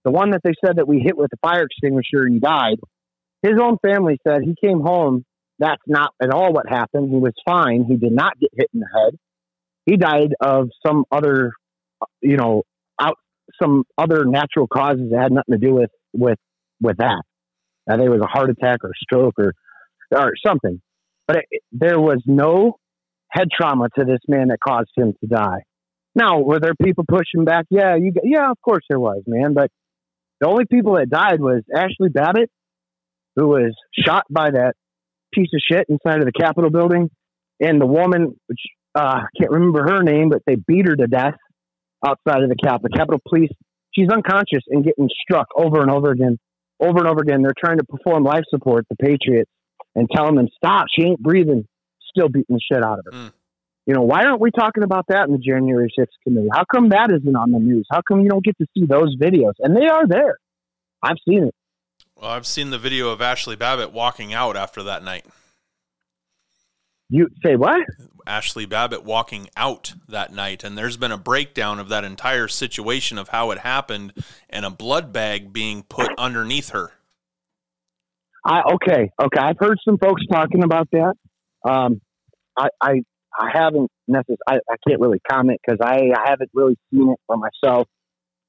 The 0.05 0.13
one 0.13 0.31
that 0.31 0.41
they 0.45 0.53
said 0.65 0.77
that 0.77 0.87
we 0.87 1.01
hit 1.01 1.17
with 1.17 1.31
a 1.33 1.37
fire 1.39 1.65
extinguisher 1.65 2.23
and 2.23 2.35
he 2.35 2.41
died. 2.41 2.77
His 3.43 3.55
own 3.61 3.79
family 3.85 4.19
said 4.27 4.43
he 4.43 4.55
came 4.63 4.81
home. 4.81 5.25
That's 5.59 5.83
not 5.87 6.13
at 6.23 6.31
all 6.31 6.53
what 6.53 6.69
happened. 6.69 7.11
He 7.11 7.17
was 7.17 7.33
fine. 7.45 7.85
He 7.89 7.97
did 7.97 8.13
not 8.13 8.39
get 8.39 8.51
hit 8.55 8.69
in 8.73 8.81
the 8.81 8.87
head. 8.95 9.19
He 9.87 9.97
died 9.97 10.35
of 10.41 10.69
some 10.87 11.05
other, 11.11 11.53
you 12.21 12.37
know, 12.37 12.63
out 13.01 13.17
some 13.61 13.85
other 13.97 14.25
natural 14.25 14.67
causes 14.67 15.11
that 15.11 15.23
had 15.23 15.33
nothing 15.33 15.59
to 15.59 15.67
do 15.67 15.75
with 15.75 15.91
with 16.13 16.39
with 16.81 16.99
that. 16.99 17.23
I 17.89 17.97
think 17.97 18.07
it 18.07 18.11
was 18.11 18.23
a 18.23 18.27
heart 18.27 18.51
attack 18.51 18.85
or 18.85 18.93
stroke 18.97 19.35
or 19.39 19.53
or 20.11 20.33
something. 20.45 20.81
But 21.27 21.39
it, 21.51 21.63
there 21.73 22.01
was 22.01 22.23
no 22.27 22.79
head 23.31 23.49
trauma 23.55 23.89
to 23.99 24.05
this 24.05 24.21
man 24.29 24.49
that 24.49 24.59
caused 24.67 24.91
him 24.97 25.15
to 25.21 25.27
die. 25.27 25.63
Now, 26.15 26.41
were 26.41 26.61
there 26.61 26.75
people 26.75 27.05
pushing 27.07 27.45
back? 27.45 27.67
Yeah, 27.71 27.97
you 27.97 28.13
yeah, 28.23 28.51
of 28.51 28.57
course 28.65 28.85
there 28.89 29.01
was, 29.01 29.23
man. 29.27 29.53
But 29.53 29.71
the 30.41 30.49
only 30.49 30.65
people 30.65 30.95
that 30.97 31.11
died 31.11 31.41
was 31.41 31.63
Ashli 31.75 32.13
Babbitt, 32.13 32.51
who 33.37 33.49
was 33.49 33.75
shot 33.93 34.25
by 34.31 34.51
that 34.51 34.75
piece 35.33 35.51
of 35.53 35.61
shit 35.61 35.87
inside 35.89 36.19
of 36.19 36.25
the 36.25 36.33
Capitol 36.33 36.71
building, 36.71 37.11
and 37.61 37.81
the 37.81 37.87
woman, 37.87 38.35
which 38.47 38.61
uh, 38.99 39.03
I 39.03 39.27
can't 39.39 39.51
remember 39.51 39.83
her 39.83 40.03
name, 40.03 40.31
but 40.31 40.43
they 40.47 40.57
beat 40.57 40.89
her 40.89 40.97
to 40.97 41.07
death 41.07 41.35
outside 42.07 42.43
of 42.43 42.49
the 42.49 42.57
Capitol. 42.63 42.97
Capitol 42.97 43.21
Police. 43.29 43.51
She's 43.95 44.09
unconscious 44.11 44.63
and 44.69 44.85
getting 44.85 45.09
struck 45.23 45.49
over 45.57 45.81
and 45.81 45.91
over 45.91 46.11
again 46.11 46.39
over 46.81 46.99
and 46.99 47.09
over 47.09 47.21
again. 47.21 47.43
They're 47.43 47.53
trying 47.59 47.79
to 47.79 47.85
perform 47.85 48.25
life 48.25 48.45
support, 48.51 48.87
the 48.89 48.97
Patriots, 48.97 49.51
and 49.95 50.09
telling 50.15 50.37
them, 50.37 50.49
stop, 50.57 50.87
she 50.95 51.07
ain't 51.07 51.21
breathing, 51.21 51.67
still 52.11 52.29
beating 52.29 52.57
the 52.57 52.61
shit 52.61 52.85
out 52.85 52.99
of 52.99 53.05
her. 53.07 53.13
Mm. 53.13 53.33
You 53.87 53.95
know, 53.95 54.03
why 54.03 54.25
aren't 54.25 54.41
we 54.41 54.51
talking 54.51 54.83
about 54.83 55.07
that 55.09 55.29
in 55.29 55.33
the 55.33 55.39
January 55.39 55.93
6th 55.97 56.07
committee? 56.25 56.49
How 56.53 56.65
come 56.73 56.89
that 56.89 57.11
isn't 57.11 57.37
on 57.37 57.53
the 57.53 57.61
news? 57.61 57.87
How 57.91 58.01
come 58.07 58.21
you 58.21 58.29
don't 58.29 58.45
get 58.45 58.59
to 58.59 58.67
see 58.77 58.85
those 58.85 59.17
videos? 59.17 59.53
And 59.61 59.77
they 59.77 59.87
are 59.87 60.07
there. 60.09 60.39
I've 61.03 61.19
seen 61.27 61.45
it. 61.45 61.55
Well, 62.17 62.31
I've 62.31 62.47
seen 62.47 62.71
the 62.71 62.79
video 62.79 63.11
of 63.11 63.21
Ashli 63.21 63.57
Babbitt 63.57 63.93
walking 63.93 64.35
out 64.35 64.57
after 64.57 64.83
that 64.85 65.05
night. 65.05 65.25
You 67.09 67.29
say 67.45 67.55
what? 67.55 67.81
Ashli 68.27 68.69
Babbitt 68.69 69.05
walking 69.05 69.49
out 69.57 69.95
that 70.09 70.33
night, 70.33 70.65
and 70.65 70.77
there's 70.77 70.97
been 70.97 71.13
a 71.13 71.19
breakdown 71.19 71.79
of 71.79 71.89
that 71.89 72.05
entire 72.05 72.49
situation 72.49 73.19
of 73.19 73.29
how 73.29 73.51
it 73.51 73.59
happened, 73.59 74.13
and 74.51 74.65
a 74.65 74.71
blood 74.71 75.13
bag 75.13 75.53
being 75.53 75.83
put 75.83 76.11
underneath 76.19 76.71
her. 76.71 76.93
I 78.45 78.63
okay, 78.75 79.11
okay. 79.21 79.41
I've 79.41 79.59
heard 79.59 79.79
some 79.85 79.99
folks 79.99 80.23
talking 80.31 80.63
about 80.63 80.89
that. 80.93 81.15
Um, 81.69 82.01
I, 82.57 82.69
I, 82.81 83.03
I 83.39 83.51
haven't 83.53 83.91
necessarily. 84.07 84.39
I, 84.47 84.55
I 84.71 84.77
can't 84.87 85.01
really 85.01 85.21
comment 85.29 85.61
because 85.67 85.81
I, 85.83 86.13
I 86.17 86.29
haven't 86.31 86.51
really 86.55 86.77
seen 86.93 87.11
it 87.11 87.19
for 87.27 87.37
myself 87.37 87.89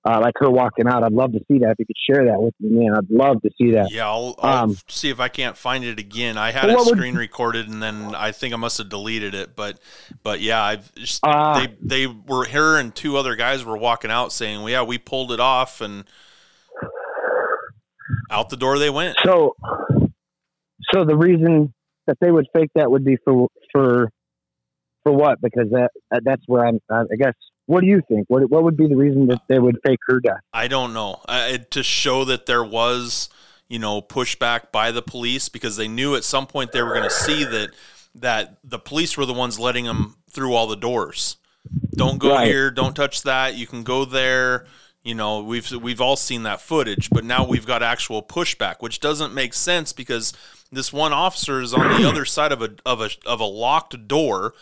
uh, 0.07 0.21
like 0.21 0.33
her 0.37 0.49
walking 0.49 0.87
out. 0.87 1.03
I'd 1.03 1.11
love 1.11 1.33
to 1.33 1.39
see 1.51 1.59
that. 1.59 1.71
If 1.71 1.79
you 1.79 1.85
could 1.85 1.97
share 2.09 2.25
that 2.25 2.41
with 2.41 2.53
me, 2.59 2.79
man, 2.79 2.95
I'd 2.95 3.09
love 3.09 3.41
to 3.41 3.49
see 3.57 3.71
that. 3.71 3.91
Yeah, 3.91 4.07
I'll, 4.07 4.35
I'll 4.39 4.63
um, 4.63 4.77
see 4.87 5.09
if 5.09 5.19
I 5.19 5.27
can't 5.27 5.57
find 5.57 5.83
it 5.83 5.99
again. 5.99 6.37
I 6.37 6.51
had 6.51 6.69
it 6.69 6.79
screen 6.79 7.15
would, 7.15 7.19
recorded, 7.19 7.67
and 7.67 7.83
then 7.83 8.15
I 8.15 8.31
think 8.31 8.53
I 8.53 8.57
must 8.57 8.77
have 8.77 8.87
deleted 8.87 9.35
it. 9.35 9.55
But, 9.55 9.79
but 10.23 10.39
yeah, 10.39 10.63
I've 10.63 10.93
just, 10.95 11.19
uh, 11.25 11.59
they 11.59 11.75
they 11.81 12.07
were 12.07 12.47
her 12.47 12.79
and 12.79 12.95
two 12.95 13.17
other 13.17 13.35
guys 13.35 13.65
were 13.65 13.77
walking 13.77 14.09
out 14.09 14.31
saying, 14.31 14.61
"Well, 14.61 14.69
yeah, 14.69 14.83
we 14.83 14.97
pulled 14.97 15.33
it 15.33 15.41
off," 15.41 15.81
and 15.81 16.05
out 18.31 18.49
the 18.49 18.57
door 18.57 18.79
they 18.79 18.89
went. 18.89 19.17
So, 19.25 19.55
so 20.93 21.03
the 21.03 21.17
reason 21.17 21.73
that 22.07 22.17
they 22.21 22.31
would 22.31 22.47
fake 22.55 22.69
that 22.75 22.89
would 22.89 23.03
be 23.03 23.17
for 23.25 23.49
for 23.73 24.09
for 25.03 25.11
what? 25.11 25.41
Because 25.41 25.69
that 25.71 25.89
that's 26.23 26.43
where 26.47 26.65
I'm. 26.65 26.79
I 26.89 27.03
guess. 27.19 27.33
What 27.67 27.81
do 27.81 27.87
you 27.87 28.01
think? 28.07 28.25
What 28.29 28.49
what 28.49 28.63
would 28.63 28.77
be 28.77 28.87
the 28.87 28.95
reason 28.95 29.27
that 29.27 29.41
they 29.47 29.59
would 29.59 29.77
fake 29.85 29.99
her 30.07 30.19
death? 30.19 30.39
I 30.53 30.67
don't 30.67 30.93
know. 30.93 31.21
Uh, 31.27 31.57
to 31.71 31.83
show 31.83 32.23
that 32.25 32.45
there 32.45 32.63
was, 32.63 33.29
you 33.67 33.77
know, 33.77 34.01
pushback 34.01 34.71
by 34.71 34.91
the 34.91 35.01
police 35.01 35.49
because 35.49 35.75
they 35.75 35.87
knew 35.87 36.15
at 36.15 36.23
some 36.23 36.47
point 36.47 36.71
they 36.71 36.81
were 36.81 36.93
going 36.93 37.03
to 37.03 37.09
see 37.09 37.43
that 37.43 37.71
that 38.15 38.57
the 38.63 38.79
police 38.79 39.17
were 39.17 39.25
the 39.25 39.33
ones 39.33 39.59
letting 39.59 39.85
them 39.85 40.15
through 40.29 40.53
all 40.53 40.67
the 40.67 40.75
doors. 40.75 41.37
Don't 41.95 42.17
go 42.17 42.35
right. 42.35 42.47
here. 42.47 42.71
Don't 42.71 42.95
touch 42.95 43.23
that. 43.23 43.55
You 43.55 43.67
can 43.67 43.83
go 43.83 44.05
there. 44.05 44.65
You 45.03 45.15
know, 45.15 45.41
we've 45.41 45.69
we've 45.71 46.01
all 46.01 46.15
seen 46.15 46.43
that 46.43 46.61
footage, 46.61 47.09
but 47.09 47.23
now 47.23 47.45
we've 47.45 47.65
got 47.65 47.83
actual 47.83 48.23
pushback, 48.23 48.77
which 48.79 48.99
doesn't 48.99 49.33
make 49.33 49.53
sense 49.53 49.93
because 49.93 50.33
this 50.71 50.91
one 50.91 51.13
officer 51.13 51.61
is 51.61 51.73
on 51.73 52.01
the 52.01 52.07
other 52.07 52.25
side 52.25 52.51
of 52.51 52.61
a 52.61 52.71
of 52.85 53.01
a 53.01 53.09
of 53.25 53.39
a 53.39 53.45
locked 53.45 54.07
door. 54.07 54.53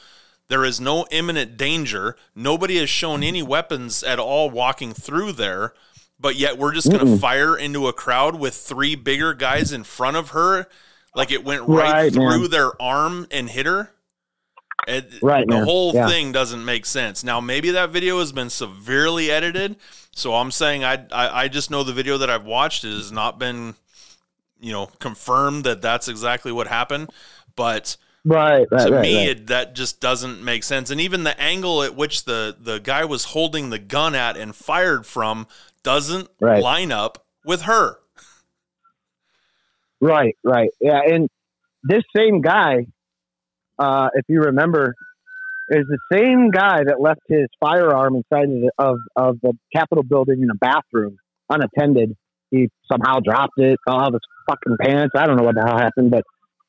There 0.47 0.63
is 0.63 0.79
no 0.79 1.05
imminent 1.11 1.57
danger. 1.57 2.15
Nobody 2.35 2.77
has 2.77 2.89
shown 2.89 3.23
any 3.23 3.41
weapons 3.41 4.03
at 4.03 4.19
all 4.19 4.49
walking 4.49 4.93
through 4.93 5.33
there, 5.33 5.73
but 6.19 6.35
yet 6.35 6.57
we're 6.57 6.73
just 6.73 6.91
going 6.91 7.05
to 7.05 7.17
fire 7.17 7.57
into 7.57 7.87
a 7.87 7.93
crowd 7.93 8.35
with 8.35 8.55
three 8.55 8.95
bigger 8.95 9.33
guys 9.33 9.71
in 9.71 9.83
front 9.83 10.17
of 10.17 10.29
her, 10.29 10.67
like 11.15 11.31
it 11.31 11.43
went 11.43 11.63
right, 11.63 11.93
right 11.93 12.13
through 12.13 12.41
man. 12.41 12.49
their 12.51 12.81
arm 12.81 13.27
and 13.31 13.49
hit 13.49 13.65
her. 13.65 13.91
It, 14.87 15.19
right. 15.21 15.47
The 15.47 15.55
man. 15.55 15.63
whole 15.63 15.93
yeah. 15.93 16.07
thing 16.07 16.31
doesn't 16.31 16.63
make 16.63 16.85
sense. 16.85 17.23
Now, 17.23 17.39
maybe 17.41 17.71
that 17.71 17.89
video 17.89 18.19
has 18.19 18.31
been 18.31 18.51
severely 18.51 19.31
edited. 19.31 19.77
So 20.11 20.35
I'm 20.35 20.51
saying 20.51 20.83
I, 20.83 21.05
I, 21.11 21.43
I 21.43 21.47
just 21.47 21.71
know 21.71 21.83
the 21.83 21.93
video 21.93 22.19
that 22.19 22.29
I've 22.29 22.45
watched 22.45 22.83
it 22.83 22.91
has 22.91 23.11
not 23.11 23.39
been 23.39 23.75
you 24.59 24.71
know 24.71 24.87
confirmed 24.99 25.63
that 25.65 25.81
that's 25.81 26.07
exactly 26.07 26.51
what 26.51 26.67
happened 26.67 27.09
but 27.55 27.97
right, 28.25 28.67
right 28.71 28.87
to 28.87 28.93
right, 28.93 29.01
me 29.01 29.17
right. 29.17 29.29
It, 29.29 29.47
that 29.47 29.75
just 29.75 30.01
doesn't 30.01 30.43
make 30.43 30.63
sense 30.63 30.89
and 30.89 30.99
even 30.99 31.23
the 31.23 31.39
angle 31.39 31.83
at 31.83 31.95
which 31.95 32.25
the 32.25 32.55
the 32.59 32.79
guy 32.79 33.05
was 33.05 33.25
holding 33.25 33.69
the 33.69 33.79
gun 33.79 34.15
at 34.15 34.35
and 34.37 34.55
fired 34.55 35.05
from 35.05 35.47
doesn't 35.83 36.29
right. 36.39 36.61
line 36.61 36.91
up 36.91 37.25
with 37.45 37.63
her 37.63 37.99
right 40.01 40.35
right 40.43 40.69
yeah 40.81 41.01
and 41.07 41.29
this 41.83 42.03
same 42.15 42.41
guy 42.41 42.85
uh 43.79 44.09
if 44.15 44.25
you 44.27 44.41
remember 44.41 44.93
is 45.69 45.85
the 45.87 45.99
same 46.11 46.51
guy 46.51 46.83
that 46.83 47.01
left 47.01 47.21
his 47.27 47.47
firearm 47.59 48.15
inside 48.15 48.43
of 48.43 48.49
the, 48.49 48.71
of, 48.77 48.97
of 49.15 49.37
the 49.41 49.53
capitol 49.73 50.03
building 50.03 50.41
in 50.43 50.49
a 50.51 50.55
bathroom 50.55 51.17
unattended 51.49 52.15
he 52.51 52.69
somehow 52.91 53.19
dropped 53.19 53.57
it, 53.57 53.79
fell 53.85 53.99
out 53.99 54.07
of 54.09 54.13
his 54.13 54.21
fucking 54.47 54.77
pants. 54.79 55.13
I 55.15 55.25
don't 55.25 55.37
know 55.37 55.43
what 55.43 55.55
the 55.55 55.63
hell 55.65 55.77
happened, 55.77 56.11
but 56.11 56.23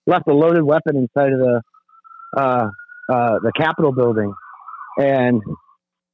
left 0.06 0.28
a 0.28 0.34
loaded 0.34 0.62
weapon 0.62 0.96
inside 0.96 1.32
of 1.32 1.40
the 1.40 1.62
uh, 2.36 2.68
uh, 3.08 3.38
the 3.42 3.52
Capitol 3.56 3.92
building, 3.92 4.32
and 4.98 5.42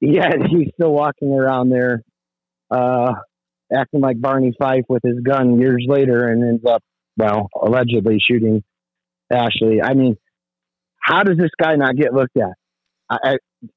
yet 0.01 0.34
he's 0.51 0.68
still 0.74 0.93
walking 0.93 1.32
around 1.32 1.70
there, 1.70 2.03
uh, 2.70 3.14
acting 3.74 4.01
like 4.01 4.20
Barney 4.20 4.53
Fife 4.59 4.84
with 4.88 5.03
his 5.03 5.20
gun 5.20 5.61
years 5.61 5.84
later, 5.88 6.28
and 6.28 6.43
ends 6.45 6.64
up, 6.66 6.82
well, 7.16 7.49
allegedly 7.61 8.18
shooting 8.20 8.62
Ashli. 9.32 9.78
I 9.82 9.95
mean, 9.95 10.16
how 10.99 11.22
does 11.22 11.36
this 11.38 11.51
guy 11.61 11.76
not 11.76 11.97
get 11.97 12.12
looked 12.12 12.36
at? 12.36 12.53
I, 13.11 13.16
I, 13.24 13.36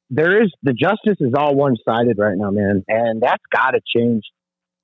there 0.09 0.43
is 0.43 0.51
the 0.63 0.73
justice 0.73 1.17
is 1.19 1.33
all 1.37 1.55
one 1.55 1.75
sided 1.87 2.17
right 2.17 2.37
now, 2.37 2.51
man, 2.51 2.83
and 2.87 3.21
that's 3.21 3.43
got 3.51 3.71
to 3.71 3.79
change. 3.95 4.23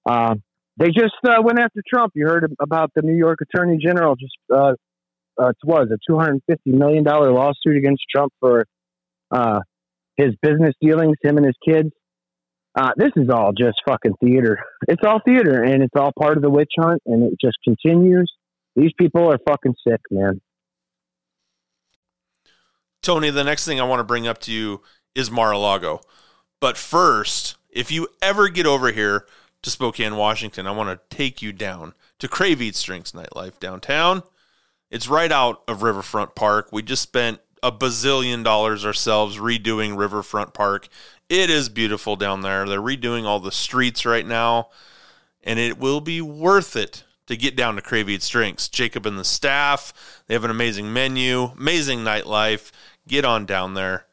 Uh, 0.05 0.35
they 0.77 0.87
just 0.87 1.13
uh, 1.25 1.41
went 1.43 1.59
after 1.59 1.81
Trump. 1.87 2.13
You 2.15 2.27
heard 2.27 2.51
about 2.59 2.91
the 2.95 3.01
New 3.01 3.15
York 3.15 3.39
Attorney 3.41 3.77
General 3.77 4.15
just 4.15 4.33
uh, 4.53 4.73
uh, 5.37 5.51
was 5.63 5.87
a 5.91 5.97
two 6.07 6.17
hundred 6.17 6.41
fifty 6.49 6.71
million 6.71 7.03
dollar 7.03 7.31
lawsuit 7.31 7.77
against 7.77 8.03
Trump 8.13 8.33
for 8.39 8.65
uh, 9.31 9.59
his 10.17 10.33
business 10.41 10.73
dealings, 10.81 11.17
him 11.21 11.37
and 11.37 11.45
his 11.45 11.55
kids. 11.67 11.89
Uh, 12.73 12.91
this 12.95 13.11
is 13.17 13.29
all 13.29 13.51
just 13.51 13.81
fucking 13.85 14.13
theater. 14.23 14.59
It's 14.87 15.03
all 15.05 15.19
theater, 15.25 15.61
and 15.61 15.83
it's 15.83 15.95
all 15.95 16.11
part 16.17 16.37
of 16.37 16.43
the 16.43 16.49
witch 16.49 16.71
hunt, 16.77 17.01
and 17.05 17.23
it 17.23 17.37
just 17.41 17.57
continues. 17.63 18.31
These 18.75 18.91
people 18.97 19.29
are 19.31 19.37
fucking 19.45 19.75
sick, 19.85 19.99
man. 20.09 20.39
Tony, 23.01 23.29
the 23.29 23.43
next 23.43 23.65
thing 23.65 23.81
I 23.81 23.83
want 23.83 23.99
to 23.99 24.05
bring 24.05 24.27
up 24.27 24.39
to 24.41 24.51
you 24.53 24.81
is 25.15 25.29
Mar-a-Lago. 25.29 26.01
But 26.61 26.77
first, 26.77 27.55
if 27.69 27.91
you 27.91 28.07
ever 28.21 28.47
get 28.47 28.65
over 28.65 28.91
here 28.91 29.25
to 29.63 29.69
Spokane, 29.69 30.15
Washington, 30.15 30.67
I 30.67 30.71
want 30.71 30.89
to 30.89 31.15
take 31.15 31.41
you 31.41 31.51
down 31.51 31.93
to 32.19 32.27
Crave 32.27 32.61
Eats 32.61 32.81
Drinks 32.83 33.11
Nightlife 33.11 33.59
downtown. 33.59 34.23
It's 34.91 35.07
right 35.07 35.31
out 35.31 35.63
of 35.69 35.83
Riverfront 35.83 36.35
Park. 36.35 36.67
We 36.73 36.83
just 36.83 37.01
spent 37.01 37.39
a 37.63 37.71
bazillion 37.71 38.43
dollars 38.43 38.85
ourselves 38.85 39.37
redoing 39.37 39.97
Riverfront 39.97 40.53
Park. 40.53 40.89
It 41.29 41.49
is 41.49 41.69
beautiful 41.69 42.17
down 42.17 42.41
there. 42.41 42.67
They're 42.67 42.81
redoing 42.81 43.23
all 43.23 43.39
the 43.39 43.53
streets 43.53 44.05
right 44.05 44.25
now, 44.25 44.69
and 45.43 45.57
it 45.57 45.79
will 45.79 46.01
be 46.01 46.19
worth 46.19 46.75
it 46.75 47.05
to 47.27 47.37
get 47.37 47.55
down 47.55 47.75
to 47.75 47.81
Crave 47.81 48.09
Eats 48.09 48.27
Drinks. 48.27 48.67
Jacob 48.67 49.05
and 49.05 49.17
the 49.17 49.23
staff, 49.23 49.93
they 50.27 50.33
have 50.33 50.43
an 50.43 50.51
amazing 50.51 50.91
menu, 50.91 51.51
amazing 51.57 51.99
nightlife. 51.99 52.71
Get 53.07 53.23
on 53.23 53.45
down 53.45 53.75
there. 53.75 54.07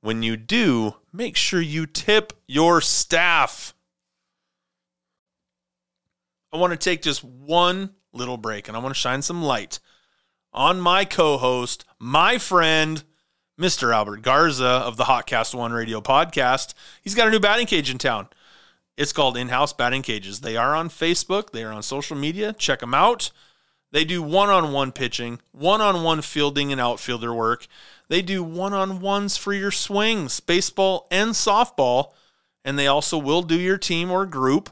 When 0.00 0.22
you 0.22 0.38
do, 0.38 0.96
make 1.12 1.36
sure 1.36 1.60
you 1.60 1.84
tip 1.84 2.32
your 2.46 2.80
staff. 2.80 3.74
I 6.52 6.56
want 6.56 6.72
to 6.72 6.78
take 6.78 7.02
just 7.02 7.22
one 7.22 7.90
little 8.14 8.38
break 8.38 8.68
and 8.68 8.76
I 8.76 8.80
want 8.80 8.94
to 8.94 9.00
shine 9.00 9.20
some 9.20 9.42
light 9.42 9.78
on 10.52 10.80
my 10.80 11.04
co 11.04 11.38
host, 11.38 11.84
my 11.98 12.38
friend, 12.38 13.04
Mr. 13.60 13.94
Albert 13.94 14.22
Garza 14.22 14.66
of 14.66 14.96
the 14.96 15.04
Hotcast 15.04 15.54
One 15.54 15.72
Radio 15.72 16.00
podcast. 16.00 16.74
He's 17.02 17.14
got 17.14 17.28
a 17.28 17.30
new 17.30 17.40
batting 17.40 17.66
cage 17.66 17.90
in 17.90 17.98
town. 17.98 18.28
It's 18.96 19.12
called 19.12 19.36
In 19.36 19.48
House 19.48 19.72
Batting 19.72 20.02
Cages. 20.02 20.40
They 20.40 20.56
are 20.56 20.74
on 20.74 20.88
Facebook, 20.88 21.50
they 21.50 21.64
are 21.64 21.72
on 21.72 21.82
social 21.82 22.16
media. 22.16 22.52
Check 22.52 22.80
them 22.80 22.94
out. 22.94 23.30
They 23.90 24.04
do 24.04 24.22
one 24.22 24.48
on 24.48 24.72
one 24.72 24.92
pitching, 24.92 25.40
one 25.52 25.80
on 25.80 26.02
one 26.02 26.22
fielding 26.22 26.72
and 26.72 26.80
outfielder 26.80 27.32
work. 27.32 27.66
They 28.08 28.22
do 28.22 28.42
one 28.42 28.72
on 28.72 29.00
ones 29.00 29.36
for 29.36 29.52
your 29.52 29.70
swings, 29.70 30.40
baseball 30.40 31.06
and 31.10 31.30
softball. 31.30 32.12
And 32.64 32.78
they 32.78 32.86
also 32.86 33.18
will 33.18 33.42
do 33.42 33.58
your 33.58 33.78
team 33.78 34.10
or 34.10 34.24
group 34.24 34.70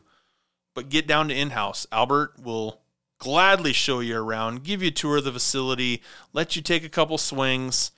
but 0.74 0.88
get 0.88 1.06
down 1.06 1.28
to 1.28 1.34
in 1.34 1.50
house. 1.50 1.86
Albert 1.92 2.34
will 2.42 2.80
gladly 3.20 3.72
show 3.72 4.00
you 4.00 4.16
around, 4.16 4.64
give 4.64 4.82
you 4.82 4.88
a 4.88 4.92
tour 4.92 5.18
of 5.18 5.24
the 5.24 5.32
facility, 5.32 6.02
let 6.32 6.56
you 6.56 6.62
take 6.62 6.84
a 6.84 6.88
couple 6.88 7.16
swings. 7.16 7.92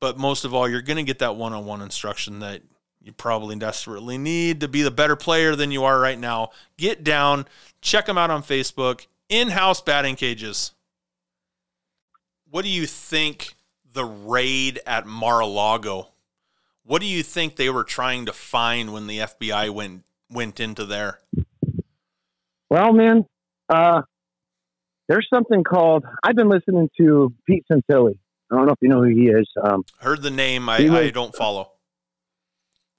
But 0.00 0.16
most 0.16 0.46
of 0.46 0.54
all, 0.54 0.66
you're 0.66 0.80
going 0.80 0.96
to 0.96 1.02
get 1.02 1.18
that 1.18 1.36
one 1.36 1.52
on 1.52 1.66
one 1.66 1.82
instruction 1.82 2.38
that 2.38 2.62
you 3.02 3.12
probably 3.12 3.56
desperately 3.56 4.16
need 4.16 4.60
to 4.60 4.68
be 4.68 4.82
the 4.82 4.90
better 4.90 5.16
player 5.16 5.54
than 5.54 5.70
you 5.70 5.84
are 5.84 6.00
right 6.00 6.18
now. 6.18 6.50
Get 6.78 7.04
down, 7.04 7.46
check 7.82 8.06
them 8.06 8.16
out 8.16 8.30
on 8.30 8.42
Facebook, 8.42 9.06
in 9.28 9.48
house 9.48 9.82
batting 9.82 10.16
cages. 10.16 10.72
What 12.50 12.62
do 12.62 12.70
you 12.70 12.86
think 12.86 13.54
the 13.92 14.04
raid 14.04 14.80
at 14.86 15.06
Mar 15.06 15.40
a 15.40 15.46
Lago? 15.46 16.08
What 16.84 17.00
do 17.00 17.06
you 17.06 17.22
think 17.22 17.56
they 17.56 17.70
were 17.70 17.84
trying 17.84 18.26
to 18.26 18.32
find 18.32 18.92
when 18.92 19.06
the 19.06 19.18
FBI 19.18 19.70
went 19.70 20.04
went 20.30 20.60
into 20.60 20.84
there? 20.84 21.20
Well, 22.68 22.92
man, 22.92 23.26
uh, 23.68 24.02
there's 25.10 25.26
something 25.28 25.64
called. 25.64 26.04
I've 26.22 26.36
been 26.36 26.48
listening 26.48 26.88
to 26.98 27.34
Pete 27.44 27.64
Santilli. 27.70 28.16
I 28.50 28.56
don't 28.56 28.66
know 28.66 28.72
if 28.72 28.78
you 28.80 28.88
know 28.88 29.02
who 29.02 29.08
he 29.08 29.26
is. 29.28 29.48
Um, 29.60 29.82
Heard 29.98 30.22
the 30.22 30.30
name. 30.30 30.68
I, 30.68 30.82
was, 30.82 30.92
I 30.92 31.10
don't 31.10 31.34
follow. 31.34 31.72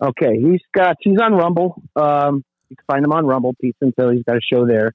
Okay, 0.04 0.38
he's 0.38 0.60
got. 0.76 0.98
He's 1.00 1.20
on 1.22 1.34
Rumble. 1.34 1.82
Um, 1.96 2.44
you 2.68 2.76
can 2.76 2.86
find 2.86 3.06
him 3.06 3.14
on 3.14 3.26
Rumble. 3.26 3.54
Pete 3.62 3.78
Santilli's 3.82 4.24
got 4.28 4.36
a 4.36 4.42
show 4.42 4.68
there. 4.68 4.92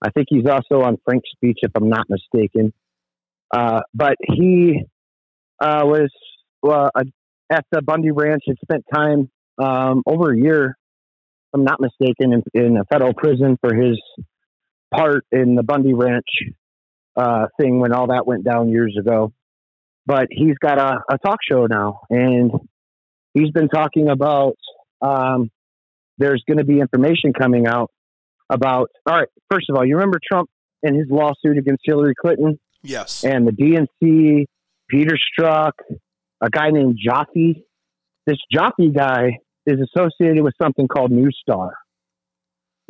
I 0.00 0.10
think 0.10 0.28
he's 0.30 0.46
also 0.46 0.82
on 0.82 0.96
FrankSpeech, 1.06 1.56
if 1.62 1.72
I'm 1.74 1.90
not 1.90 2.06
mistaken. 2.08 2.72
Uh, 3.54 3.80
but 3.92 4.14
he 4.22 4.84
uh, 5.60 5.82
was 5.84 6.10
uh, 6.66 6.88
at 7.50 7.66
the 7.70 7.82
Bundy 7.82 8.10
Ranch 8.10 8.44
and 8.46 8.56
spent 8.62 8.84
time 8.94 9.30
um, 9.58 10.02
over 10.06 10.32
a 10.32 10.38
year 10.38 10.78
if 11.48 11.58
I'm 11.58 11.64
not 11.64 11.80
mistaken, 11.80 12.32
in, 12.32 12.42
in 12.54 12.76
a 12.76 12.84
federal 12.84 13.12
prison 13.14 13.58
for 13.60 13.74
his 13.74 13.98
part 14.94 15.24
in 15.32 15.54
the 15.54 15.62
Bundy 15.62 15.94
Ranch 15.94 16.26
uh, 17.16 17.46
thing 17.60 17.80
when 17.80 17.92
all 17.92 18.08
that 18.08 18.26
went 18.26 18.44
down 18.44 18.68
years 18.68 18.96
ago. 18.98 19.32
But 20.06 20.28
he's 20.30 20.56
got 20.60 20.78
a, 20.78 21.00
a 21.10 21.18
talk 21.18 21.38
show 21.48 21.66
now, 21.66 22.00
and 22.08 22.50
he's 23.34 23.50
been 23.50 23.68
talking 23.68 24.08
about 24.08 24.56
um, 25.02 25.50
there's 26.16 26.42
going 26.46 26.58
to 26.58 26.64
be 26.64 26.80
information 26.80 27.32
coming 27.38 27.66
out 27.66 27.90
about. 28.48 28.90
All 29.06 29.18
right, 29.18 29.28
first 29.50 29.66
of 29.68 29.76
all, 29.76 29.84
you 29.84 29.96
remember 29.96 30.18
Trump 30.26 30.48
and 30.82 30.96
his 30.96 31.06
lawsuit 31.10 31.58
against 31.58 31.82
Hillary 31.84 32.14
Clinton? 32.18 32.58
Yes. 32.82 33.24
And 33.24 33.46
the 33.46 33.52
DNC, 33.52 34.46
Peter 34.88 35.16
Strzok, 35.16 35.72
a 36.40 36.50
guy 36.50 36.70
named 36.70 36.98
Joffe. 37.06 37.62
This 38.26 38.38
Joffe 38.54 38.94
guy 38.94 39.38
is 39.66 39.78
associated 39.80 40.42
with 40.42 40.54
something 40.60 40.88
called 40.88 41.10
New 41.10 41.30
Star. 41.42 41.74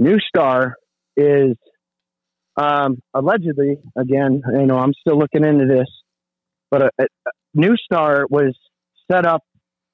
Neustar 0.00 0.74
is 1.16 1.56
um, 2.58 3.00
allegedly, 3.14 3.78
again, 3.96 4.42
you 4.52 4.66
know, 4.66 4.78
I'm 4.78 4.92
still 5.00 5.16
looking 5.16 5.44
into 5.44 5.66
this, 5.66 5.86
but 6.70 6.82
a, 6.82 6.90
a 6.98 7.06
Neustar 7.56 8.24
was 8.28 8.56
set 9.10 9.24
up 9.24 9.42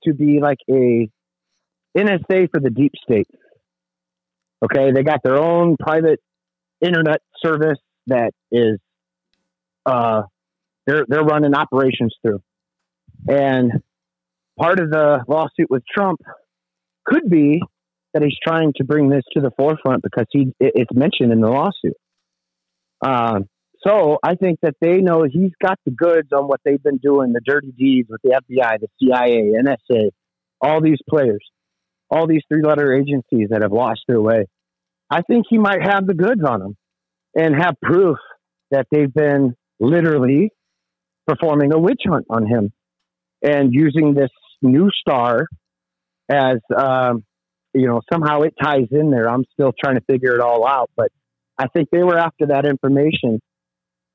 to 0.05 0.15
be 0.15 0.41
like 0.41 0.59
a 0.71 1.09
NSA 1.97 2.49
for 2.51 2.61
the 2.61 2.71
deep 2.71 2.93
state. 3.03 3.29
Okay, 4.65 4.93
they 4.93 5.03
got 5.03 5.21
their 5.23 5.37
own 5.37 5.77
private 5.79 6.21
internet 6.81 7.21
service 7.45 7.79
that 8.07 8.33
is 8.51 8.79
uh, 9.85 10.23
they're 10.87 11.05
they're 11.07 11.23
running 11.23 11.55
operations 11.55 12.15
through, 12.23 12.41
and 13.29 13.73
part 14.59 14.81
of 14.81 14.91
the 14.91 15.23
lawsuit 15.29 15.69
with 15.69 15.83
Trump 15.93 16.21
could 17.05 17.29
be 17.29 17.61
that 18.15 18.23
he's 18.23 18.39
trying 18.43 18.73
to 18.77 18.85
bring 18.85 19.11
this 19.11 19.25
to 19.35 19.41
the 19.41 19.51
forefront 19.59 20.03
because 20.03 20.27
he 20.31 20.53
it's 20.61 20.91
mentioned 20.95 21.31
in 21.31 21.43
the 21.43 21.49
lawsuit. 21.49 21.97
Um, 23.05 23.49
so 23.87 24.19
I 24.23 24.35
think 24.35 24.61
that 24.63 24.75
they 24.81 24.99
know 24.99 25.25
he's 25.25 25.53
got 25.63 25.79
the 25.85 25.91
goods 25.91 26.29
on 26.33 26.49
what 26.49 26.61
they've 26.65 26.83
been 26.83 26.97
doing, 26.97 27.33
the 27.33 27.43
dirty 27.45 27.71
deeds 27.71 28.09
with 28.09 28.23
the 28.23 28.31
FBI, 28.31 28.79
the 28.81 28.89
CIA, 28.99 29.53
NSA, 29.63 30.09
all 30.61 30.81
these 30.81 30.99
players, 31.09 31.45
all 32.11 32.27
these 32.27 32.41
three 32.49 32.63
letter 32.63 32.95
agencies 32.95 33.49
that 33.51 33.61
have 33.61 33.73
lost 33.73 34.01
their 34.09 34.21
way. 34.21 34.47
I 35.11 35.21
think 35.21 35.45
he 35.51 35.59
might 35.59 35.83
have 35.83 36.07
the 36.07 36.15
goods 36.15 36.41
on 36.49 36.61
them 36.61 36.77
and 37.37 37.55
have 37.55 37.75
proof 37.83 38.17
that 38.71 38.87
they've 38.91 39.13
been 39.13 39.55
literally 39.79 40.51
performing 41.27 41.73
a 41.75 41.79
witch 41.79 42.03
hunt 42.07 42.27
on 42.31 42.47
him 42.47 42.73
and 43.43 43.75
using 43.75 44.15
this 44.15 44.31
Neustar 44.65 45.45
as, 46.31 46.59
um, 46.75 47.23
you 47.75 47.87
know, 47.87 48.01
somehow 48.11 48.43
it 48.43 48.55
ties 48.61 48.89
in 48.91 49.11
there. 49.11 49.29
I'm 49.29 49.45
still 49.53 49.73
trying 49.79 49.97
to 49.97 50.05
figure 50.11 50.35
it 50.35 50.41
all 50.41 50.67
out, 50.67 50.91
but 50.97 51.09
I 51.59 51.69
think 51.69 51.89
they 51.91 52.03
were 52.03 52.19
after 52.19 52.47
that 52.47 52.67
information 52.67 53.41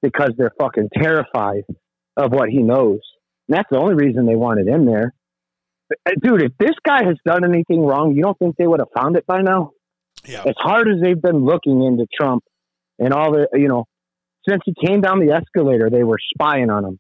because 0.02 0.32
they're 0.38 0.54
fucking 0.60 0.90
terrified 0.94 1.64
of 2.18 2.32
what 2.32 2.50
he 2.50 2.60
knows. 2.60 3.00
And 3.48 3.58
that's 3.58 3.70
the 3.72 3.78
only 3.78 3.96
reason 3.96 4.26
they 4.26 4.36
wanted 4.36 4.68
him 4.68 4.86
there. 4.86 5.14
Uh, 5.92 6.12
dude, 6.22 6.44
if 6.44 6.52
this 6.60 6.76
guy 6.86 7.04
has 7.06 7.18
done 7.26 7.44
anything 7.44 7.82
wrong, 7.82 8.16
you 8.16 8.24
don't 8.24 8.38
think 8.38 8.56
they 8.58 8.68
would 8.68 8.80
have 8.80 8.90
found 8.96 9.18
it 9.18 9.26
by 9.26 9.42
now? 9.42 9.72
Yeah. 10.28 10.44
As 10.46 10.56
hard 10.58 10.88
as 10.88 11.02
they've 11.02 11.22
been 11.22 11.46
looking 11.46 11.84
into 11.84 12.06
Trump 12.14 12.44
and 13.00 13.14
all 13.14 13.32
the, 13.32 13.48
you 13.54 13.68
know, 13.68 13.86
since 14.48 14.62
he 14.66 14.74
came 14.86 15.02
down 15.02 15.20
the 15.20 15.34
escalator, 15.34 15.90
they 15.90 16.04
were 16.04 16.20
spying 16.34 16.70
on 16.70 16.86
him. 16.86 17.00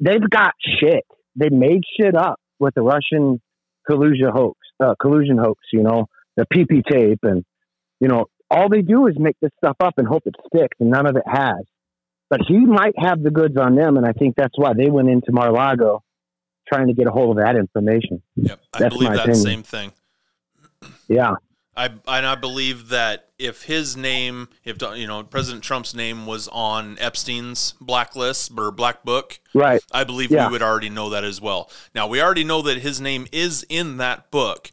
They've 0.00 0.30
got 0.30 0.54
shit. 0.80 1.04
They 1.36 1.50
made 1.50 1.82
shit 1.98 2.16
up 2.16 2.40
with 2.58 2.74
the 2.74 2.82
Russian 2.82 3.40
collusion 3.88 4.30
hoax, 4.32 4.58
uh, 4.82 4.94
collusion 5.00 5.38
hoax, 5.38 5.60
you 5.72 5.82
know, 5.82 6.06
the 6.36 6.46
PP 6.46 6.82
tape 6.90 7.20
and, 7.22 7.44
you 8.00 8.08
know, 8.08 8.26
all 8.50 8.68
they 8.68 8.82
do 8.82 9.06
is 9.06 9.18
make 9.18 9.36
this 9.40 9.52
stuff 9.58 9.76
up 9.80 9.94
and 9.96 10.06
hope 10.06 10.22
it 10.26 10.34
sticks, 10.46 10.76
and 10.80 10.90
none 10.90 11.06
of 11.06 11.16
it 11.16 11.24
has. 11.26 11.64
But 12.28 12.40
he 12.46 12.58
might 12.58 12.94
have 12.96 13.22
the 13.22 13.30
goods 13.30 13.56
on 13.56 13.74
them, 13.74 13.96
and 13.96 14.06
I 14.06 14.12
think 14.12 14.36
that's 14.36 14.56
why 14.56 14.72
they 14.74 14.88
went 14.88 15.08
into 15.08 15.32
Mar-Lago 15.32 16.02
trying 16.72 16.86
to 16.86 16.94
get 16.94 17.06
a 17.06 17.10
hold 17.10 17.38
of 17.38 17.44
that 17.44 17.56
information. 17.56 18.22
Yep, 18.36 18.60
I 18.72 18.78
that's 18.78 18.94
believe 18.94 19.10
that 19.10 19.20
opinion. 19.20 19.42
same 19.42 19.62
thing. 19.62 19.92
Yeah, 21.08 21.34
I 21.76 21.86
and 21.86 22.26
I 22.26 22.34
believe 22.34 22.88
that 22.90 23.28
if 23.38 23.62
his 23.62 23.96
name, 23.96 24.48
if 24.64 24.80
you 24.96 25.06
know 25.06 25.22
President 25.22 25.64
Trump's 25.64 25.94
name 25.94 26.26
was 26.26 26.46
on 26.48 26.98
Epstein's 27.00 27.74
blacklist 27.80 28.52
or 28.56 28.70
black 28.70 29.02
book, 29.04 29.40
right? 29.54 29.80
I 29.92 30.04
believe 30.04 30.30
yeah. 30.30 30.46
we 30.46 30.52
would 30.52 30.62
already 30.62 30.90
know 30.90 31.10
that 31.10 31.24
as 31.24 31.40
well. 31.40 31.70
Now 31.94 32.06
we 32.06 32.20
already 32.20 32.44
know 32.44 32.62
that 32.62 32.78
his 32.78 33.00
name 33.00 33.26
is 33.32 33.64
in 33.68 33.96
that 33.96 34.30
book, 34.30 34.70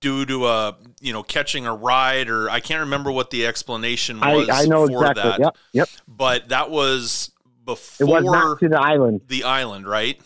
due 0.00 0.24
to 0.26 0.46
a 0.46 0.76
you 1.00 1.12
know 1.12 1.22
catching 1.22 1.66
a 1.66 1.74
ride 1.74 2.28
or 2.28 2.50
I 2.50 2.60
can't 2.60 2.80
remember 2.80 3.12
what 3.12 3.30
the 3.30 3.46
explanation 3.46 4.20
was. 4.20 4.48
I, 4.48 4.62
I 4.62 4.66
know 4.66 4.84
exactly. 4.84 5.22
That. 5.22 5.40
Yep. 5.40 5.56
Yep. 5.72 5.88
But 6.08 6.48
that 6.48 6.70
was 6.70 7.30
before 7.64 8.06
it 8.06 8.10
was 8.10 8.24
not 8.24 8.58
to 8.60 8.68
the 8.68 8.80
island. 8.80 9.22
The 9.28 9.44
island, 9.44 9.86
right? 9.86 10.20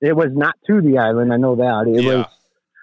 It 0.00 0.14
was 0.14 0.28
not 0.32 0.54
to 0.68 0.80
the 0.80 0.98
island. 0.98 1.32
I 1.32 1.36
know 1.36 1.56
that. 1.56 1.86
It 1.88 2.02
yeah. 2.02 2.16
was. 2.16 2.26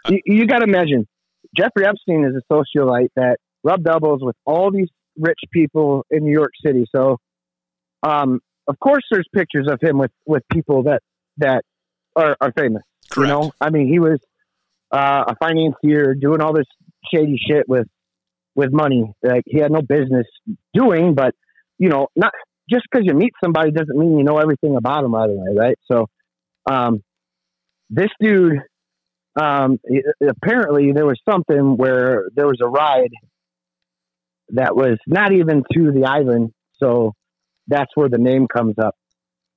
You, 0.09 0.19
you 0.25 0.47
got 0.47 0.59
to 0.59 0.65
imagine. 0.65 1.07
Jeffrey 1.55 1.85
Epstein 1.85 2.25
is 2.25 2.35
a 2.35 2.53
socialite 2.53 3.09
that 3.15 3.37
rubbed 3.63 3.87
elbows 3.87 4.19
with 4.21 4.35
all 4.45 4.71
these 4.71 4.89
rich 5.17 5.39
people 5.51 6.05
in 6.09 6.23
New 6.23 6.31
York 6.31 6.51
City. 6.65 6.85
So, 6.93 7.17
um, 8.01 8.41
of 8.67 8.79
course, 8.79 9.03
there's 9.11 9.27
pictures 9.33 9.67
of 9.69 9.79
him 9.81 9.97
with 9.97 10.11
with 10.25 10.43
people 10.51 10.83
that 10.83 11.01
that 11.37 11.63
are, 12.15 12.35
are 12.41 12.51
famous. 12.51 12.83
Correct. 13.09 13.29
You 13.29 13.33
know, 13.33 13.51
I 13.61 13.69
mean, 13.69 13.87
he 13.87 13.99
was 13.99 14.19
uh, 14.93 15.23
a 15.27 15.35
financier 15.43 16.13
doing 16.13 16.39
all 16.39 16.53
this 16.53 16.67
shady 17.13 17.37
shit 17.37 17.67
with 17.67 17.87
with 18.55 18.71
money 18.71 19.11
like 19.23 19.41
he 19.47 19.57
had 19.59 19.71
no 19.71 19.81
business 19.81 20.27
doing. 20.73 21.15
But 21.15 21.33
you 21.79 21.89
know, 21.89 22.07
not 22.15 22.31
just 22.69 22.83
because 22.89 23.05
you 23.05 23.13
meet 23.13 23.33
somebody 23.43 23.71
doesn't 23.71 23.97
mean 23.97 24.17
you 24.17 24.23
know 24.23 24.37
everything 24.37 24.75
about 24.75 25.01
them 25.01 25.15
right 25.15 25.29
away, 25.29 25.55
right? 25.57 25.79
So, 25.91 26.07
um, 26.69 27.03
this 27.89 28.09
dude, 28.21 28.59
um, 29.35 29.79
apparently 30.21 30.91
there 30.93 31.05
was 31.05 31.19
something 31.27 31.75
where 31.75 32.25
there 32.35 32.45
was 32.45 32.59
a 32.61 32.67
ride 32.67 33.11
that 34.49 34.75
was 34.75 34.97
not 35.07 35.33
even 35.33 35.63
to 35.73 35.91
the 35.91 36.05
island, 36.05 36.51
so 36.77 37.13
that's 37.67 37.91
where 37.95 38.09
the 38.09 38.19
name 38.19 38.47
comes 38.47 38.75
up. 38.77 38.95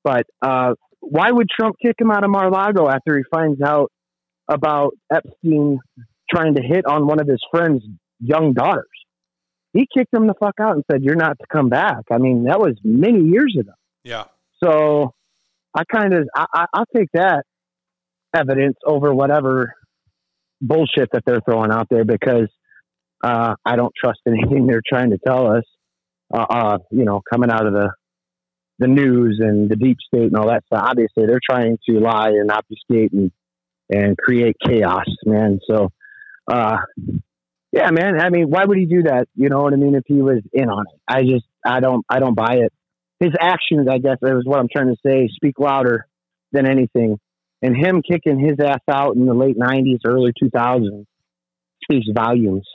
But 0.02 0.24
uh, 0.40 0.74
why 1.00 1.30
would 1.30 1.48
Trump 1.50 1.76
kick 1.84 1.96
him 2.00 2.10
out 2.10 2.24
of 2.24 2.30
Mar-a-Lago 2.30 2.88
after 2.88 3.18
he 3.18 3.24
finds 3.30 3.60
out 3.60 3.90
about 4.48 4.92
Epstein 5.12 5.80
trying 6.30 6.54
to 6.54 6.62
hit 6.62 6.86
on 6.86 7.06
one 7.06 7.20
of 7.20 7.28
his 7.28 7.40
friend's 7.50 7.84
young 8.20 8.52
daughters. 8.52 8.88
He 9.72 9.86
kicked 9.96 10.14
him 10.14 10.26
the 10.26 10.34
fuck 10.34 10.54
out 10.60 10.74
and 10.74 10.84
said, 10.90 11.02
"You're 11.02 11.16
not 11.16 11.38
to 11.38 11.46
come 11.52 11.68
back." 11.68 12.04
I 12.10 12.18
mean, 12.18 12.44
that 12.44 12.58
was 12.58 12.76
many 12.82 13.24
years 13.24 13.56
ago. 13.58 13.72
Yeah. 14.04 14.24
So 14.62 15.14
I 15.74 15.82
kind 15.84 16.14
of 16.14 16.28
I, 16.34 16.66
I'll 16.72 16.86
take 16.94 17.08
that 17.12 17.44
evidence 18.34 18.76
over 18.84 19.12
whatever 19.14 19.74
bullshit 20.60 21.10
that 21.12 21.22
they're 21.26 21.40
throwing 21.44 21.70
out 21.70 21.88
there 21.90 22.04
because 22.04 22.48
uh, 23.22 23.54
I 23.64 23.76
don't 23.76 23.92
trust 24.02 24.20
anything 24.26 24.66
they're 24.66 24.82
trying 24.86 25.10
to 25.10 25.18
tell 25.18 25.50
us. 25.50 25.64
Uh, 26.32 26.46
uh, 26.48 26.78
you 26.90 27.04
know, 27.04 27.22
coming 27.30 27.50
out 27.50 27.66
of 27.66 27.72
the 27.72 27.90
the 28.78 28.88
news 28.88 29.38
and 29.40 29.70
the 29.70 29.76
deep 29.76 29.96
state 30.06 30.24
and 30.24 30.36
all 30.36 30.48
that 30.48 30.64
stuff. 30.66 30.84
Obviously, 30.86 31.26
they're 31.26 31.40
trying 31.48 31.78
to 31.88 31.98
lie 31.98 32.28
and 32.28 32.50
obfuscate 32.50 33.12
and 33.12 33.30
and 33.90 34.16
create 34.16 34.56
chaos, 34.64 35.06
man. 35.24 35.60
So, 35.68 35.90
uh, 36.50 36.78
yeah, 37.72 37.90
man. 37.90 38.20
I 38.20 38.30
mean, 38.30 38.48
why 38.48 38.64
would 38.64 38.78
he 38.78 38.86
do 38.86 39.02
that? 39.02 39.28
You 39.34 39.48
know 39.48 39.60
what 39.62 39.72
I 39.72 39.76
mean? 39.76 39.94
If 39.94 40.04
he 40.06 40.22
was 40.22 40.40
in 40.52 40.68
on 40.68 40.86
it, 40.92 41.00
I 41.08 41.22
just, 41.22 41.44
I 41.64 41.80
don't, 41.80 42.04
I 42.08 42.18
don't 42.18 42.34
buy 42.34 42.58
it. 42.62 42.72
His 43.20 43.32
actions, 43.40 43.88
I 43.90 43.98
guess, 43.98 44.18
is 44.22 44.44
what 44.44 44.58
I'm 44.58 44.68
trying 44.74 44.88
to 44.88 44.96
say, 45.04 45.28
speak 45.34 45.58
louder 45.58 46.06
than 46.52 46.66
anything. 46.66 47.18
And 47.62 47.76
him 47.76 48.02
kicking 48.02 48.38
his 48.38 48.58
ass 48.60 48.80
out 48.90 49.16
in 49.16 49.26
the 49.26 49.34
late 49.34 49.58
'90s, 49.58 50.00
early 50.06 50.32
2000s 50.42 51.06
speaks 51.82 52.06
volumes 52.14 52.68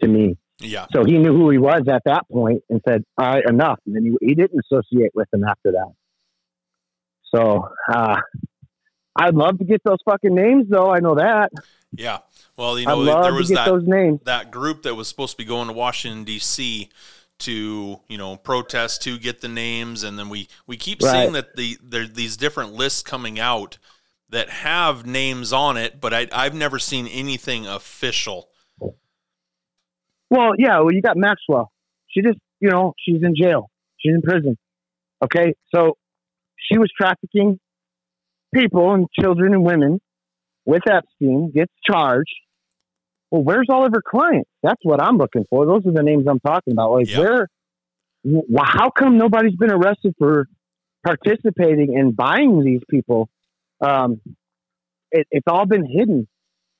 to 0.00 0.08
me. 0.08 0.36
Yeah. 0.60 0.86
So 0.92 1.04
he 1.04 1.18
knew 1.18 1.32
who 1.32 1.50
he 1.50 1.58
was 1.58 1.82
at 1.90 2.02
that 2.04 2.28
point 2.30 2.62
and 2.70 2.80
said, 2.86 3.04
"All 3.18 3.26
right, 3.26 3.42
enough." 3.48 3.80
And 3.86 3.96
then 3.96 4.04
he, 4.04 4.28
he 4.28 4.34
didn't 4.34 4.60
associate 4.60 5.10
with 5.14 5.28
him 5.32 5.42
after 5.44 5.72
that. 5.72 5.92
So, 7.34 7.68
uh, 7.92 8.20
I'd 9.20 9.34
love 9.34 9.58
to 9.58 9.64
get 9.64 9.82
those 9.84 9.98
fucking 10.06 10.34
names, 10.34 10.66
though. 10.70 10.90
I 10.90 11.00
know 11.00 11.14
that. 11.16 11.52
Yeah. 11.92 12.18
Well, 12.56 12.78
you 12.78 12.86
know, 12.86 13.04
there 13.04 13.34
was 13.34 13.50
that, 13.50 13.66
those 13.66 13.86
names. 13.86 14.20
that 14.24 14.50
group 14.50 14.82
that 14.84 14.94
was 14.94 15.08
supposed 15.08 15.32
to 15.32 15.36
be 15.36 15.44
going 15.44 15.68
to 15.68 15.74
Washington 15.74 16.24
D.C. 16.24 16.88
to 17.40 18.00
you 18.08 18.18
know 18.18 18.36
protest 18.36 19.02
to 19.02 19.18
get 19.18 19.42
the 19.42 19.48
names, 19.48 20.04
and 20.04 20.18
then 20.18 20.30
we 20.30 20.48
we 20.66 20.76
keep 20.78 21.02
right. 21.02 21.12
seeing 21.12 21.32
that 21.32 21.56
the 21.56 21.76
there 21.82 22.06
these 22.06 22.38
different 22.38 22.72
lists 22.72 23.02
coming 23.02 23.38
out 23.38 23.76
that 24.30 24.48
have 24.48 25.04
names 25.04 25.52
on 25.52 25.76
it, 25.76 26.00
but 26.00 26.14
I, 26.14 26.28
I've 26.32 26.54
never 26.54 26.78
seen 26.78 27.06
anything 27.06 27.66
official. 27.66 28.48
Well, 30.30 30.52
yeah. 30.56 30.78
Well, 30.80 30.92
you 30.92 31.02
got 31.02 31.16
Maxwell. 31.16 31.72
She 32.08 32.22
just 32.22 32.38
you 32.58 32.70
know 32.70 32.94
she's 32.98 33.22
in 33.22 33.34
jail. 33.36 33.70
She's 33.98 34.14
in 34.14 34.22
prison. 34.22 34.56
Okay, 35.22 35.54
so 35.74 35.98
she 36.56 36.78
was 36.78 36.90
trafficking 36.98 37.58
people 38.54 38.92
and 38.92 39.06
children 39.18 39.54
and 39.54 39.64
women 39.64 40.00
with 40.64 40.82
Epstein, 40.88 41.50
gets 41.54 41.72
charged. 41.84 42.34
Well, 43.30 43.42
where's 43.42 43.66
all 43.70 43.86
of 43.86 43.92
her 43.94 44.02
clients? 44.02 44.50
That's 44.62 44.80
what 44.82 45.02
I'm 45.02 45.16
looking 45.16 45.44
for. 45.48 45.66
Those 45.66 45.86
are 45.86 45.92
the 45.92 46.02
names 46.02 46.26
I'm 46.28 46.40
talking 46.40 46.72
about. 46.72 46.92
Like, 46.92 47.08
yep. 47.08 47.18
where, 47.18 47.48
wh- 48.24 48.62
how 48.62 48.90
come 48.90 49.18
nobody's 49.18 49.56
been 49.56 49.70
arrested 49.70 50.14
for 50.18 50.46
participating 51.04 51.94
in 51.94 52.12
buying 52.12 52.64
these 52.64 52.82
people? 52.90 53.28
Um, 53.80 54.20
it, 55.10 55.26
it's 55.30 55.46
all 55.48 55.66
been 55.66 55.86
hidden, 55.86 56.28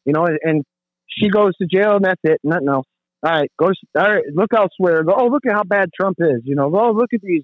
you 0.05 0.13
know, 0.13 0.27
and 0.43 0.65
she 1.09 1.29
goes 1.29 1.57
to 1.59 1.67
jail 1.67 1.97
and 1.97 2.05
that's 2.05 2.21
it. 2.25 2.41
Nothing 2.43 2.69
else. 2.69 2.87
All 3.23 3.33
right, 3.33 3.51
go. 3.59 3.67
All 3.99 4.13
right, 4.13 4.25
look 4.33 4.53
elsewhere. 4.55 5.03
Go. 5.05 5.15
Oh, 5.17 5.27
look 5.27 5.45
at 5.47 5.53
how 5.53 5.65
bad 5.65 5.91
Trump 5.95 6.19
is. 6.21 6.41
You 6.45 6.55
know. 6.55 6.71
Oh, 6.75 6.93
look 6.93 7.13
at 7.13 7.21
these. 7.23 7.43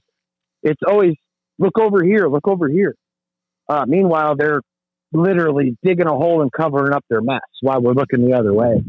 It's 0.63 0.81
always 0.87 1.15
look 1.59 1.79
over 1.79 2.03
here. 2.03 2.29
Look 2.29 2.49
over 2.49 2.69
here. 2.69 2.95
Uh, 3.69 3.85
meanwhile, 3.87 4.37
they're 4.37 4.63
literally 5.13 5.77
digging 5.83 6.07
a 6.07 6.17
hole 6.17 6.43
and 6.43 6.53
covering 6.53 6.93
up 6.93 7.05
their 7.09 7.21
mess 7.21 7.41
while 7.61 7.81
we're 7.81 7.93
looking 7.93 8.29
the 8.29 8.37
other 8.37 8.53
way. 8.53 8.83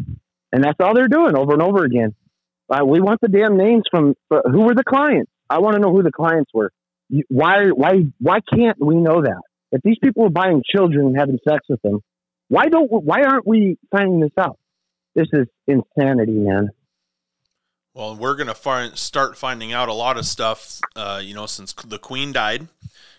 And 0.51 0.63
that's 0.63 0.79
all 0.79 0.93
they're 0.93 1.07
doing 1.07 1.35
over 1.35 1.53
and 1.53 1.61
over 1.61 1.83
again. 1.83 2.15
Uh, 2.69 2.85
we 2.85 2.99
want 2.99 3.19
the 3.21 3.29
damn 3.29 3.57
names 3.57 3.83
from 3.89 4.15
uh, 4.29 4.41
who 4.45 4.61
were 4.61 4.75
the 4.75 4.83
clients. 4.83 5.31
I 5.49 5.59
want 5.59 5.75
to 5.75 5.81
know 5.81 5.91
who 5.91 6.03
the 6.03 6.11
clients 6.11 6.51
were. 6.53 6.71
Why, 7.29 7.67
why, 7.67 8.03
why 8.19 8.39
can't 8.53 8.77
we 8.79 8.95
know 8.95 9.21
that? 9.21 9.41
if 9.71 9.81
these 9.83 9.97
people 10.01 10.25
are 10.25 10.29
buying 10.29 10.63
children 10.69 11.07
and 11.07 11.17
having 11.17 11.39
sex 11.47 11.65
with 11.69 11.81
them, 11.81 12.01
why 12.49 12.65
don't 12.67 12.89
why 12.89 13.23
aren't 13.23 13.45
we 13.45 13.77
finding 13.91 14.21
this 14.21 14.31
out? 14.37 14.57
This 15.15 15.27
is 15.33 15.47
insanity, 15.67 16.31
man. 16.31 16.69
Well, 17.93 18.15
we're 18.15 18.35
gonna 18.35 18.53
find, 18.53 18.97
start 18.97 19.37
finding 19.37 19.73
out 19.73 19.89
a 19.89 19.93
lot 19.93 20.17
of 20.17 20.25
stuff. 20.25 20.79
Uh, 20.95 21.21
you 21.23 21.33
know, 21.33 21.45
since 21.45 21.73
the 21.73 21.97
Queen 21.97 22.31
died, 22.31 22.67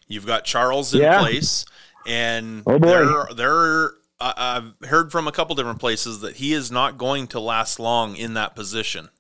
you've 0.09 0.27
got 0.27 0.45
Charles 0.45 0.95
in 0.95 1.01
Yeah. 1.03 1.19
place, 1.19 1.65
and 2.05 2.65
Oh, 2.67 2.79
there. 2.79 3.93
Uh, 4.21 4.33
I've 4.81 4.89
heard 4.89 5.13
from 5.13 5.29
a 5.29 5.33
couple 5.33 5.55
different 5.55 5.79
places 5.79 6.21
that 6.21 6.37
he 6.37 6.53
is 6.53 6.73
not 6.73 6.99
going 6.99 7.29
to 7.29 7.41
last 7.41 7.79
long 7.79 8.17
in 8.17 8.35
that 8.35 8.57
position 8.57 9.11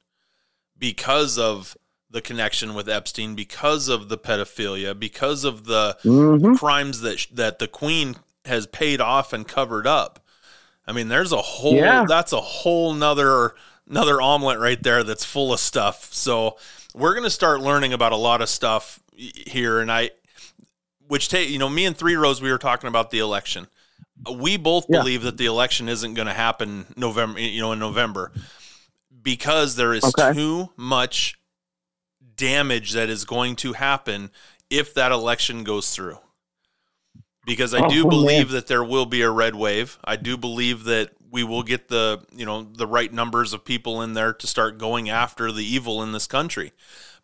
because 0.78 1.38
of 1.38 1.76
the 2.10 2.20
connection 2.20 2.74
with 2.74 2.88
Epstein, 2.88 3.34
because 3.34 3.88
of 3.88 4.08
the 4.08 4.18
pedophilia, 4.18 4.98
because 4.98 5.44
of 5.44 5.64
the 5.66 5.96
hmm 6.02 6.54
crimes 6.56 7.00
that 7.00 7.26
that 7.32 7.58
the 7.58 7.68
Queen 7.68 8.16
has 8.44 8.66
paid 8.66 9.00
off 9.00 9.32
and 9.32 9.46
covered 9.46 9.86
up. 9.86 10.24
I 10.86 10.92
mean, 10.92 11.08
there's 11.08 11.32
a 11.32 11.42
whole 11.42 11.76
Yeah. 11.76 12.04
that's 12.04 12.32
a 12.32 12.40
whole 12.40 12.94
nother 12.94 13.54
another 13.88 14.20
omelet 14.20 14.58
right 14.58 14.82
there 14.82 15.04
that's 15.04 15.24
full 15.24 15.52
of 15.52 15.60
stuff. 15.60 16.12
So 16.12 16.56
we're 16.94 17.14
gonna 17.14 17.30
start 17.30 17.60
learning 17.60 17.92
about 17.92 18.12
a 18.12 18.16
lot 18.16 18.40
of 18.42 18.48
stuff 18.48 19.00
here, 19.16 19.80
and 19.80 19.92
I, 19.92 20.10
which 21.08 21.28
take 21.28 21.48
you 21.50 21.58
know, 21.58 21.68
me 21.68 21.84
and 21.86 21.96
Three 21.96 22.14
Rows, 22.14 22.40
we 22.40 22.50
were 22.50 22.58
talking 22.58 22.88
about 22.88 23.10
the 23.10 23.18
election. 23.18 23.66
We 24.30 24.56
both 24.56 24.86
Yeah. 24.88 25.00
believe 25.00 25.22
that 25.22 25.36
the 25.36 25.46
election 25.46 25.88
isn't 25.88 26.14
going 26.14 26.26
to 26.28 26.34
happen 26.34 26.86
November, 26.96 27.40
you 27.40 27.60
know, 27.60 27.72
in 27.72 27.78
November, 27.78 28.32
because 29.22 29.76
there 29.76 29.94
is 29.94 30.04
Okay. 30.04 30.32
too 30.34 30.70
much 30.76 31.38
damage 32.36 32.92
that 32.92 33.08
is 33.08 33.24
going 33.24 33.56
to 33.56 33.72
happen 33.72 34.30
if 34.70 34.94
that 34.94 35.12
election 35.12 35.64
goes 35.64 35.90
through. 35.94 36.18
Because 37.46 37.72
I 37.72 37.80
oh, 37.80 37.88
do 37.88 38.04
Oh, 38.04 38.10
believe 38.10 38.48
man. 38.48 38.54
that 38.54 38.66
there 38.66 38.84
will 38.84 39.06
be 39.06 39.22
a 39.22 39.30
red 39.30 39.54
wave. 39.54 39.98
I 40.04 40.16
do 40.16 40.36
believe 40.36 40.84
that 40.84 41.12
we 41.30 41.42
will 41.44 41.62
get 41.62 41.88
the, 41.88 42.22
you 42.34 42.44
know, 42.44 42.62
the 42.62 42.86
right 42.86 43.12
numbers 43.12 43.52
of 43.52 43.64
people 43.64 44.02
in 44.02 44.12
there 44.14 44.32
to 44.34 44.46
start 44.46 44.78
going 44.78 45.08
after 45.08 45.50
the 45.52 45.64
evil 45.64 46.02
in 46.02 46.12
this 46.12 46.26
country. 46.26 46.72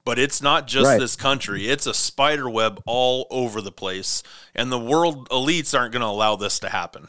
But 0.05 0.19
it's 0.19 0.43
not 0.43 0.67
just 0.67 0.87
Right. 0.87 1.01
this 1.01 1.17
country. 1.17 1.69
It's 1.69 1.87
a 1.87 1.95
spider 1.95 2.49
web 2.49 2.81
all 2.87 3.27
over 3.31 3.63
the 3.63 3.73
place. 3.73 4.23
And 4.55 4.71
the 4.71 4.79
world 4.79 5.29
elites 5.31 5.77
aren't 5.77 5.93
going 5.93 6.03
to 6.03 6.07
allow 6.09 6.37
this 6.37 6.59
to 6.61 6.69
happen. 6.69 7.09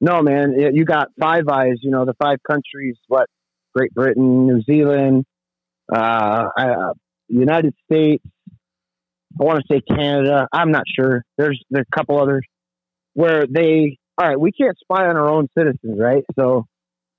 No, 0.00 0.22
man, 0.22 0.54
you 0.74 0.84
got 0.84 1.08
Five 1.20 1.48
Eyes. 1.48 1.76
You 1.82 1.90
know 1.90 2.04
the 2.04 2.14
five 2.14 2.38
countries. 2.46 2.96
What? 3.08 3.26
Great 3.74 3.92
Britain, 3.94 4.46
New 4.46 4.62
Zealand, 4.62 5.24
uh, 5.92 6.48
uh, 6.56 6.92
United 7.28 7.74
States. 7.90 8.24
I 9.40 9.44
want 9.44 9.60
to 9.60 9.74
say 9.74 9.80
Canada. 9.80 10.46
I'm 10.52 10.70
not 10.70 10.84
sure. 10.94 11.24
There's 11.36 11.60
there's 11.70 11.86
a 11.90 11.96
couple 11.96 12.20
others 12.20 12.44
where 13.14 13.46
they. 13.46 13.98
All 14.16 14.28
right, 14.28 14.38
we 14.38 14.52
can't 14.52 14.78
spy 14.78 15.06
on 15.06 15.16
our 15.16 15.28
own 15.28 15.48
citizens, 15.58 15.98
right? 15.98 16.22
So 16.38 16.66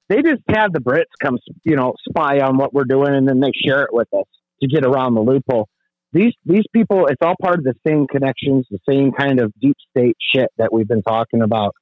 they 0.10 0.22
just 0.22 0.42
have 0.50 0.72
the 0.72 0.80
Brits 0.80 1.06
come, 1.22 1.38
you 1.64 1.76
know, 1.76 1.94
spy 2.08 2.40
on 2.40 2.58
what 2.58 2.74
we're 2.74 2.86
doing, 2.86 3.14
and 3.14 3.28
then 3.28 3.40
they 3.40 3.52
share 3.66 3.84
it 3.84 3.94
with 3.94 4.08
us 4.14 4.26
to 4.62 4.68
get 4.68 4.86
around 4.86 5.16
the 5.16 5.22
loophole. 5.22 5.68
These 6.14 6.34
these 6.46 6.64
people, 6.74 7.08
it's 7.08 7.22
all 7.22 7.36
part 7.42 7.60
of 7.60 7.64
the 7.64 7.74
same 7.86 8.08
connections, 8.08 8.68
the 8.70 8.80
same 8.88 9.12
kind 9.12 9.42
of 9.42 9.52
deep 9.60 9.76
state 9.90 10.16
shit 10.34 10.50
that 10.58 10.72
we've 10.72 10.88
been 10.88 11.04
talking 11.04 11.42
about 11.42 11.76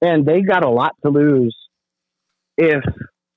and 0.00 0.24
they 0.24 0.42
got 0.42 0.64
a 0.64 0.70
lot 0.70 0.92
to 1.04 1.10
lose 1.10 1.56
if 2.56 2.82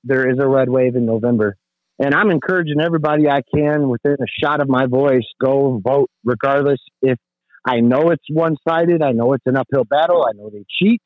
there 0.04 0.30
is 0.30 0.38
a 0.40 0.46
red 0.46 0.68
wave 0.68 0.96
in 0.96 1.06
November. 1.06 1.56
And 1.98 2.14
I'm 2.14 2.30
encouraging 2.30 2.80
everybody 2.80 3.28
I 3.28 3.42
can 3.54 3.88
within 3.88 4.16
a 4.20 4.44
shot 4.44 4.60
of 4.60 4.68
my 4.68 4.86
voice 4.86 5.26
go 5.40 5.80
vote, 5.84 6.10
regardless 6.24 6.80
if 7.00 7.18
I 7.64 7.80
know 7.80 8.10
it's 8.10 8.24
one 8.28 8.56
sided. 8.66 9.02
I 9.02 9.12
know 9.12 9.34
it's 9.34 9.46
an 9.46 9.56
uphill 9.56 9.84
battle. 9.84 10.26
I 10.28 10.32
know 10.32 10.50
they 10.50 10.64
cheat, 10.80 11.00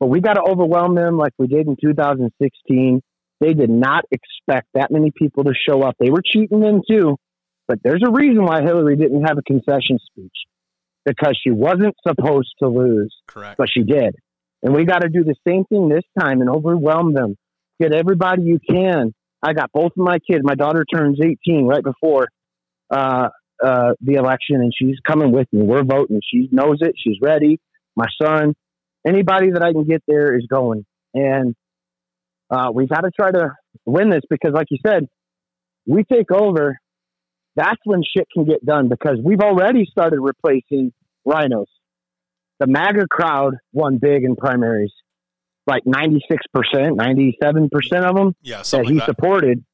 but 0.00 0.06
we 0.06 0.20
got 0.20 0.34
to 0.34 0.42
overwhelm 0.42 0.94
them 0.94 1.16
like 1.18 1.32
we 1.38 1.46
did 1.46 1.66
in 1.68 1.76
2016. 1.80 3.02
They 3.40 3.54
did 3.54 3.70
not 3.70 4.04
expect 4.10 4.68
that 4.74 4.90
many 4.90 5.12
people 5.14 5.44
to 5.44 5.52
show 5.68 5.82
up. 5.82 5.94
They 6.00 6.10
were 6.10 6.22
cheating 6.24 6.60
then 6.60 6.82
too, 6.88 7.16
but 7.68 7.78
there's 7.84 8.02
a 8.06 8.10
reason 8.10 8.44
why 8.44 8.62
Hillary 8.62 8.96
didn't 8.96 9.24
have 9.24 9.38
a 9.38 9.42
concession 9.42 9.98
speech 10.06 10.36
because 11.04 11.38
she 11.42 11.50
wasn't 11.50 11.94
supposed 12.06 12.52
to 12.62 12.68
lose 12.68 13.14
Correct. 13.26 13.56
but 13.58 13.68
she 13.70 13.82
did. 13.82 14.16
And 14.62 14.74
we 14.74 14.84
got 14.84 15.00
to 15.00 15.08
do 15.08 15.24
the 15.24 15.34
same 15.46 15.64
thing 15.64 15.88
this 15.88 16.04
time 16.18 16.40
and 16.40 16.50
overwhelm 16.50 17.14
them. 17.14 17.36
Get 17.80 17.94
everybody 17.94 18.42
you 18.42 18.58
can. 18.58 19.14
I 19.42 19.54
got 19.54 19.72
both 19.72 19.92
of 19.92 20.04
my 20.04 20.18
kids. 20.18 20.40
My 20.42 20.54
daughter 20.54 20.84
turns 20.84 21.18
18 21.22 21.66
right 21.66 21.82
before 21.82 22.28
uh, 22.90 23.28
uh, 23.62 23.92
the 24.02 24.14
election, 24.14 24.56
and 24.56 24.72
she's 24.76 24.98
coming 25.06 25.32
with 25.32 25.48
me. 25.50 25.62
We're 25.62 25.84
voting. 25.84 26.20
She 26.30 26.48
knows 26.52 26.78
it. 26.82 26.94
She's 26.98 27.16
ready. 27.22 27.58
My 27.96 28.06
son, 28.22 28.54
anybody 29.06 29.50
that 29.52 29.62
I 29.62 29.72
can 29.72 29.84
get 29.84 30.02
there 30.06 30.36
is 30.36 30.46
going. 30.48 30.84
And 31.14 31.54
uh, 32.50 32.70
we 32.74 32.86
got 32.86 33.00
to 33.02 33.10
try 33.10 33.30
to 33.30 33.50
win 33.86 34.10
this 34.10 34.22
because, 34.28 34.52
like 34.52 34.66
you 34.70 34.78
said, 34.86 35.06
we 35.86 36.04
take 36.04 36.30
over. 36.30 36.78
That's 37.56 37.80
when 37.84 38.02
shit 38.16 38.28
can 38.32 38.44
get 38.44 38.64
done 38.64 38.88
because 38.88 39.18
we've 39.22 39.40
already 39.40 39.84
started 39.90 40.20
replacing 40.20 40.92
rhinos 41.24 41.66
the 42.60 42.66
MAGA 42.66 43.06
crowd 43.10 43.54
won 43.72 43.98
big 43.98 44.22
in 44.22 44.36
primaries, 44.36 44.92
like 45.66 45.82
96%, 45.84 46.20
97% 46.64 48.08
of 48.08 48.14
them 48.14 48.34
Yeah, 48.42 48.62
that 48.62 48.84
he 48.86 48.92
like 48.94 48.98
that. 48.98 49.06
supported. 49.06 49.64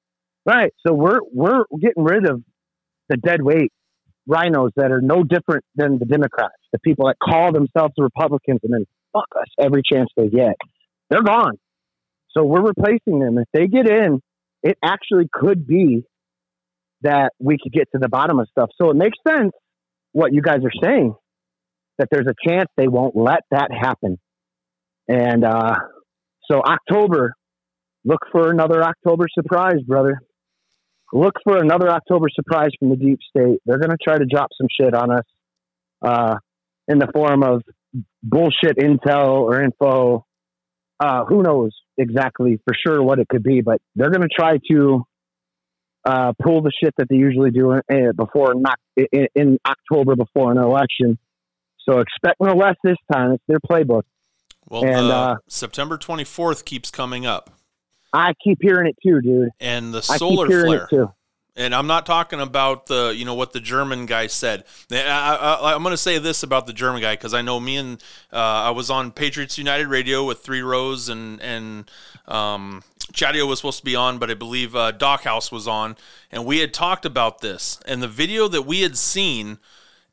Right. 0.47 0.73
So 0.87 0.95
we're, 0.95 1.19
we're 1.33 1.65
getting 1.81 2.05
rid 2.05 2.31
of 2.31 2.43
the 3.09 3.17
dead 3.17 3.43
weight 3.43 3.73
rhinos 4.29 4.71
that 4.77 4.93
are 4.93 5.01
no 5.01 5.25
different 5.25 5.65
than 5.75 5.99
the 5.99 6.05
Democrats, 6.05 6.55
the 6.73 6.79
people 6.79 7.07
that 7.09 7.17
call 7.23 7.53
themselves 7.53 7.93
the 7.97 8.05
Republicans 8.05 8.61
and 8.63 8.73
then 8.73 8.87
fuck 9.17 9.41
us 9.41 9.49
every 9.61 9.83
chance 9.83 10.09
they 10.17 10.29
get. 10.29 10.57
They're 11.11 11.23
gone. 11.23 11.59
So 12.37 12.45
we're 12.45 12.63
replacing 12.63 13.21
them. 13.21 13.39
If 13.39 13.49
they 13.53 13.67
get 13.67 13.89
in, 13.89 14.21
it 14.63 14.77
actually 14.85 15.29
could 15.33 15.67
be 15.67 16.05
that 17.03 17.33
we 17.39 17.57
could 17.63 17.73
get 17.73 17.89
to 17.93 17.99
the 17.99 18.09
bottom 18.09 18.39
of 18.39 18.49
stuff. 18.51 18.71
So 18.81 18.91
it 18.91 18.97
makes 18.97 19.17
sense 19.27 19.53
what 20.13 20.33
you 20.33 20.43
guys 20.43 20.59
are 20.65 20.83
saying 20.83 21.15
that 21.99 22.09
there's 22.11 22.27
a 22.27 22.49
chance 22.49 22.69
they 22.77 22.89
won't 22.89 23.17
let 23.17 23.41
that 23.51 23.69
happen. 23.73 24.19
And 25.09 25.45
uh, 25.45 25.77
so 26.51 26.61
October, 26.61 27.33
look 28.05 28.21
for 28.33 28.51
another 28.51 28.83
October 28.83 29.27
surprise, 29.33 29.81
brother. 29.87 30.21
Look 31.13 31.35
for 31.45 31.57
another 31.59 31.89
October 31.89 32.27
surprise 32.35 32.71
from 32.79 32.91
the 32.91 32.97
deep 32.97 33.21
state. 33.31 33.61
They're 33.65 33.79
going 33.79 33.91
to 33.91 33.99
try 34.03 34.19
to 34.19 34.27
drop 34.27 34.49
some 34.59 34.67
shit 34.69 34.93
on 34.95 35.11
us 35.11 35.25
uh, 36.03 36.35
in 36.89 36.99
the 36.99 37.09
form 37.15 37.43
of 37.43 37.63
bullshit 38.23 38.77
intel 38.79 39.41
or 39.43 39.63
info. 39.63 40.25
Uh, 40.99 41.27
who 41.27 41.43
knows 41.43 41.73
exactly 41.99 42.59
for 42.65 42.75
sure 42.75 43.03
what 43.03 43.19
it 43.19 43.29
could 43.29 43.43
be, 43.43 43.61
but 43.61 43.83
they're 43.95 44.11
going 44.11 44.23
to 44.23 44.35
try 44.35 44.59
to 44.71 45.05
uh, 46.07 46.33
pull 46.43 46.63
the 46.63 46.73
shit 46.83 46.95
that 46.97 47.09
they 47.11 47.17
usually 47.17 47.51
do 47.51 47.73
in, 47.73 48.13
before 48.17 48.55
in, 48.97 49.27
in 49.35 49.59
October 49.67 50.17
before 50.17 50.53
an 50.53 50.59
election. 50.59 51.19
So 51.87 52.01
expect 52.01 52.41
no 52.41 52.55
less 52.55 52.77
this 52.83 52.97
time. 53.13 53.33
It's 53.33 53.45
their 53.47 53.61
playbook. 53.61 54.03
Well, 54.69 54.85
and, 54.85 55.11
the 55.11 55.15
uh, 55.15 55.37
September 55.49 55.99
24th 55.99 56.65
keeps 56.65 56.91
coming 56.91 57.27
up, 57.27 57.51
I 58.13 58.33
keep 58.43 58.59
hearing 58.61 58.89
it 58.89 58.97
too, 59.07 59.21
dude. 59.21 59.51
and 59.61 59.93
the 59.93 59.99
I 59.99 60.17
solar 60.17 60.47
flare. 60.49 61.15
And 61.57 61.75
I'm 61.75 61.87
not 61.87 62.05
talking 62.05 62.41
about 62.41 62.87
the, 62.87 63.15
you 63.17 63.25
know, 63.25 63.35
what 63.35 63.53
the 63.53 63.61
German 63.61 64.05
guy 64.05 64.27
said. 64.27 64.65
I, 64.93 65.59
I'm 65.75 65.83
going 65.83 65.93
to 65.93 65.97
say 65.97 66.19
this 66.19 66.43
about 66.43 66.67
the 66.67 66.75
German 66.75 67.01
guy 67.01 67.15
because 67.15 67.33
I 67.33 67.41
know 67.41 67.59
me 67.59 67.79
and 67.79 68.03
uh, 68.31 68.37
I 68.37 68.71
was 68.71 68.91
on 68.91 69.11
Patriots 69.11 69.57
United 69.57 69.87
Radio 69.87 70.25
with 70.25 70.41
Three 70.41 70.61
Rows 70.61 71.09
and 71.09 71.41
and 71.41 71.91
um, 72.29 72.83
Chadio 73.13 73.47
was 73.49 73.61
supposed 73.61 73.79
to 73.79 73.85
be 73.85 73.97
on, 73.97 74.19
but 74.19 74.31
I 74.31 74.35
believe 74.35 74.77
uh, 74.77 74.91
Doc 74.91 75.23
House 75.23 75.51
was 75.51 75.67
on, 75.67 75.97
and 76.31 76.45
we 76.45 76.59
had 76.59 76.75
talked 76.75 77.07
about 77.07 77.41
this. 77.41 77.81
And 77.87 78.03
the 78.03 78.09
video 78.09 78.49
that 78.49 78.63
we 78.63 78.83
had 78.83 78.97
seen 78.97 79.59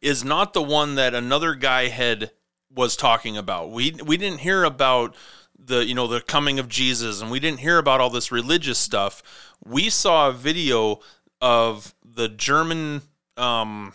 is 0.02 0.24
not 0.24 0.54
the 0.54 0.62
one 0.62 0.96
that 0.96 1.14
another 1.14 1.56
guy 1.56 1.88
had 1.88 2.32
was 2.74 2.96
talking 2.96 3.36
about. 3.36 3.72
We 3.72 3.92
we 4.06 4.18
didn't 4.18 4.40
hear 4.40 4.64
about 4.64 5.16
the 5.58 5.86
you 5.86 5.96
know 5.96 6.08
the 6.08 6.22
coming 6.22 6.60
of 6.60 6.68
Jesus, 6.68 7.22
and 7.22 7.32
we 7.32 7.40
didn't 7.40 7.60
hear 7.60 7.78
about 7.78 8.00
all 8.00 8.10
this 8.10 8.32
religious 8.32 8.78
stuff. 8.78 9.24
We 9.66 9.90
saw 9.90 10.30
a 10.30 10.34
video 10.34 11.00
of 11.44 11.94
the 12.06 12.30
German 12.30 13.02
um, 13.36 13.94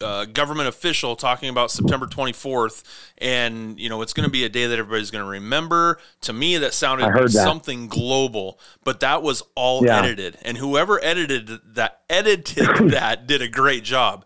uh, 0.00 0.26
government 0.26 0.68
official 0.68 1.16
talking 1.16 1.48
about 1.48 1.70
September 1.72 2.06
24th, 2.06 2.84
and 3.18 3.78
you 3.80 3.88
know 3.88 4.00
it's 4.00 4.12
going 4.12 4.26
to 4.26 4.30
be 4.32 4.44
a 4.44 4.48
day 4.48 4.66
that 4.66 4.78
everybody's 4.78 5.10
going 5.10 5.24
to 5.24 5.30
remember. 5.30 5.98
To 6.22 6.32
me, 6.32 6.56
that 6.58 6.72
sounded 6.72 7.08
heard 7.08 7.30
that. 7.32 7.44
something 7.44 7.88
global, 7.88 8.60
but 8.84 9.00
that 9.00 9.22
was 9.22 9.42
all 9.56 9.84
Yeah. 9.84 9.98
edited, 9.98 10.38
and 10.42 10.56
whoever 10.58 11.02
edited 11.02 11.48
that 11.74 12.02
edited 12.08 12.76
that 12.90 13.26
did 13.26 13.42
a 13.42 13.48
great 13.48 13.82
job. 13.82 14.24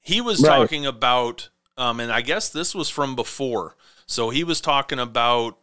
He 0.00 0.20
was 0.20 0.40
Right. 0.42 0.48
talking 0.60 0.86
about, 0.86 1.48
um, 1.76 1.98
and 1.98 2.12
I 2.12 2.20
guess 2.20 2.48
this 2.48 2.72
was 2.72 2.88
from 2.88 3.16
before. 3.16 3.74
So 4.06 4.30
he 4.30 4.44
was 4.44 4.60
talking 4.60 5.00
about 5.00 5.56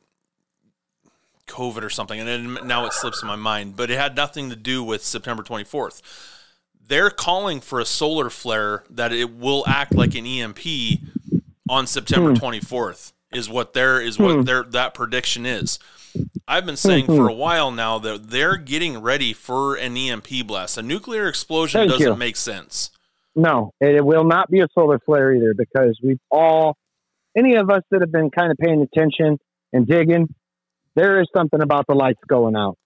COVID 1.48 1.84
or 1.84 1.90
something, 1.90 2.20
and 2.20 2.28
then 2.28 2.68
now 2.68 2.86
it 2.86 2.94
slips 2.94 3.22
in 3.22 3.28
my 3.28 3.36
mind, 3.38 3.76
but 3.78 3.90
it 3.90 3.98
had 3.98 4.16
nothing 4.16 4.50
to 4.50 4.56
do 4.56 4.84
with 4.84 5.04
September 5.06 5.44
24th. 5.44 6.02
They're 6.94 7.10
calling 7.10 7.60
for 7.60 7.80
a 7.80 7.86
solar 7.86 8.30
flare 8.30 8.84
that 8.88 9.12
it 9.12 9.36
will 9.36 9.64
act 9.66 9.96
like 9.96 10.14
an 10.14 10.28
EMP 10.28 10.60
on 11.68 11.88
September 11.88 12.30
hmm. 12.30 12.36
24th 12.36 13.14
is 13.34 13.50
what 13.50 13.74
their 13.74 14.00
is 14.00 14.20
what 14.20 14.36
Hmm. 14.36 14.42
their 14.44 14.62
that 14.62 14.94
prediction 14.94 15.44
is. 15.44 15.80
I've 16.48 16.68
been 16.68 16.78
saying 16.78 17.08
hmm, 17.08 17.16
for 17.16 17.24
hmm. 17.24 17.30
a 17.30 17.34
while 17.34 17.72
now 17.72 17.98
that 17.98 18.30
they're 18.30 18.58
getting 18.58 19.00
ready 19.00 19.34
for 19.34 19.74
an 19.74 19.98
EMP 19.98 20.46
blast. 20.46 20.78
A 20.78 20.84
nuclear 20.84 21.28
explosion 21.28 21.80
Thank 21.80 21.94
doesn't 21.94 22.14
you. 22.14 22.16
make 22.16 22.36
sense. 22.36 22.92
No, 23.36 23.72
it 23.82 24.06
will 24.06 24.26
not 24.26 24.52
be 24.52 24.60
a 24.60 24.68
solar 24.76 25.00
flare 25.00 25.34
either 25.34 25.56
because 25.58 26.00
we've 26.04 26.20
all, 26.30 26.78
any 27.36 27.56
of 27.56 27.72
us 27.72 27.82
that 27.90 28.02
have 28.02 28.12
been 28.12 28.30
kind 28.30 28.52
of 28.52 28.58
paying 28.60 28.84
attention 28.84 29.40
and 29.74 29.88
digging, 29.88 30.28
there 30.96 31.20
is 31.20 31.28
something 31.36 31.64
about 31.64 31.86
the 31.88 31.96
lights 31.96 32.22
going 32.28 32.56
out. 32.56 32.78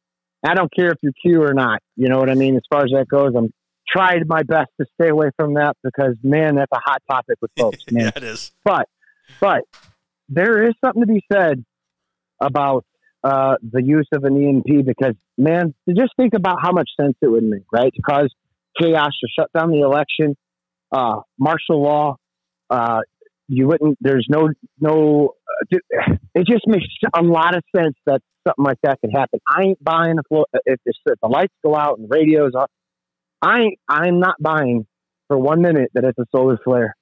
I 0.45 0.53
don't 0.53 0.73
care 0.73 0.91
if 0.91 0.97
you're 1.01 1.11
Q 1.21 1.43
or 1.43 1.53
not. 1.53 1.81
You 1.97 2.07
know 2.07 2.19
what 2.19 2.29
I 2.29 2.35
mean? 2.35 2.55
As 2.55 2.63
far 2.69 2.85
as 2.85 2.91
that 2.91 3.09
goes, 3.09 3.33
I'm 3.35 3.51
tried 3.89 4.27
my 4.27 4.43
best 4.43 4.69
to 4.79 4.85
stay 4.99 5.09
away 5.09 5.29
from 5.37 5.55
that 5.55 5.75
because 5.83 6.15
man, 6.23 6.55
that's 6.55 6.71
a 6.71 6.79
hot 6.83 7.01
topic 7.09 7.37
with 7.41 7.51
folks, 7.57 7.83
man. 7.91 8.05
yeah, 8.05 8.11
it 8.15 8.23
is. 8.23 8.51
But, 8.63 8.87
but 9.39 9.61
there 10.29 10.67
is 10.67 10.73
something 10.83 11.01
to 11.01 11.07
be 11.07 11.23
said 11.31 11.63
about 12.41 12.85
uh, 13.23 13.55
the 13.61 13.81
use 13.83 14.07
of 14.13 14.23
an 14.23 14.35
EMP 14.35 14.85
because, 14.85 15.15
man, 15.37 15.73
to 15.87 15.95
just 15.95 16.13
think 16.17 16.33
about 16.33 16.57
how 16.61 16.71
much 16.71 16.89
sense 16.99 17.15
it 17.21 17.27
would 17.27 17.43
make, 17.43 17.63
right? 17.71 17.91
To 17.93 18.01
cause 18.01 18.33
chaos, 18.79 19.11
to 19.21 19.27
shut 19.37 19.49
down 19.57 19.71
the 19.71 19.81
election, 19.81 20.35
uh, 20.91 21.21
martial 21.39 21.81
law. 21.81 22.17
Uh, 22.69 22.99
you 23.47 23.67
wouldn't. 23.67 23.97
There's 24.01 24.27
no 24.29 24.49
no. 24.79 25.33
Uh, 25.71 25.77
it 26.35 26.45
just 26.45 26.67
makes 26.67 26.85
a 27.15 27.21
lot 27.21 27.55
of 27.55 27.63
sense 27.75 27.95
that 28.05 28.21
something 28.45 28.65
like 28.65 28.77
that 28.83 28.99
could 29.01 29.11
happen. 29.13 29.39
I 29.47 29.63
ain't 29.63 29.83
buying 29.83 30.17
if 30.17 30.43
if, 30.65 30.79
if 30.85 31.19
the 31.21 31.27
lights 31.27 31.53
go 31.65 31.75
out 31.75 31.97
and 31.97 32.09
radios 32.09 32.51
off. 32.55 32.69
I 33.41 33.71
I'm 33.87 34.19
not 34.19 34.35
buying 34.39 34.85
for 35.27 35.37
one 35.37 35.61
minute 35.61 35.91
that 35.93 36.03
it's 36.03 36.17
a 36.17 36.25
solar 36.31 36.57
flare 36.63 36.95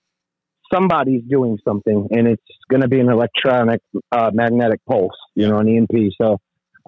somebody's 0.73 1.23
doing 1.29 1.57
something 1.67 2.07
and 2.11 2.27
it's 2.27 2.43
going 2.69 2.81
to 2.81 2.87
be 2.87 2.99
an 2.99 3.09
electronic 3.09 3.81
uh, 4.11 4.31
magnetic 4.33 4.81
pulse, 4.87 5.17
you 5.35 5.47
know, 5.47 5.57
an 5.59 5.67
EMP. 5.67 6.13
So 6.19 6.39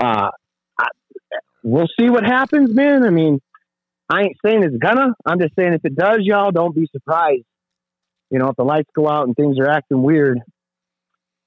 uh, 0.01 0.29
I, 0.79 0.87
we'll 1.63 1.87
see 1.99 2.09
what 2.09 2.23
happens, 2.23 2.73
man. 2.73 3.03
I 3.03 3.09
mean, 3.09 3.39
I 4.09 4.21
ain't 4.21 4.37
saying 4.45 4.63
it's 4.63 4.77
gonna. 4.77 5.13
I'm 5.25 5.39
just 5.39 5.53
saying 5.55 5.73
if 5.73 5.83
it 5.83 5.95
does, 5.95 6.19
y'all 6.21 6.51
don't 6.51 6.73
be 6.73 6.87
surprised. 6.91 7.43
You 8.29 8.39
know, 8.39 8.47
if 8.47 8.55
the 8.55 8.63
lights 8.63 8.89
go 8.95 9.07
out 9.07 9.27
and 9.27 9.35
things 9.35 9.57
are 9.59 9.69
acting 9.69 10.01
weird, 10.01 10.39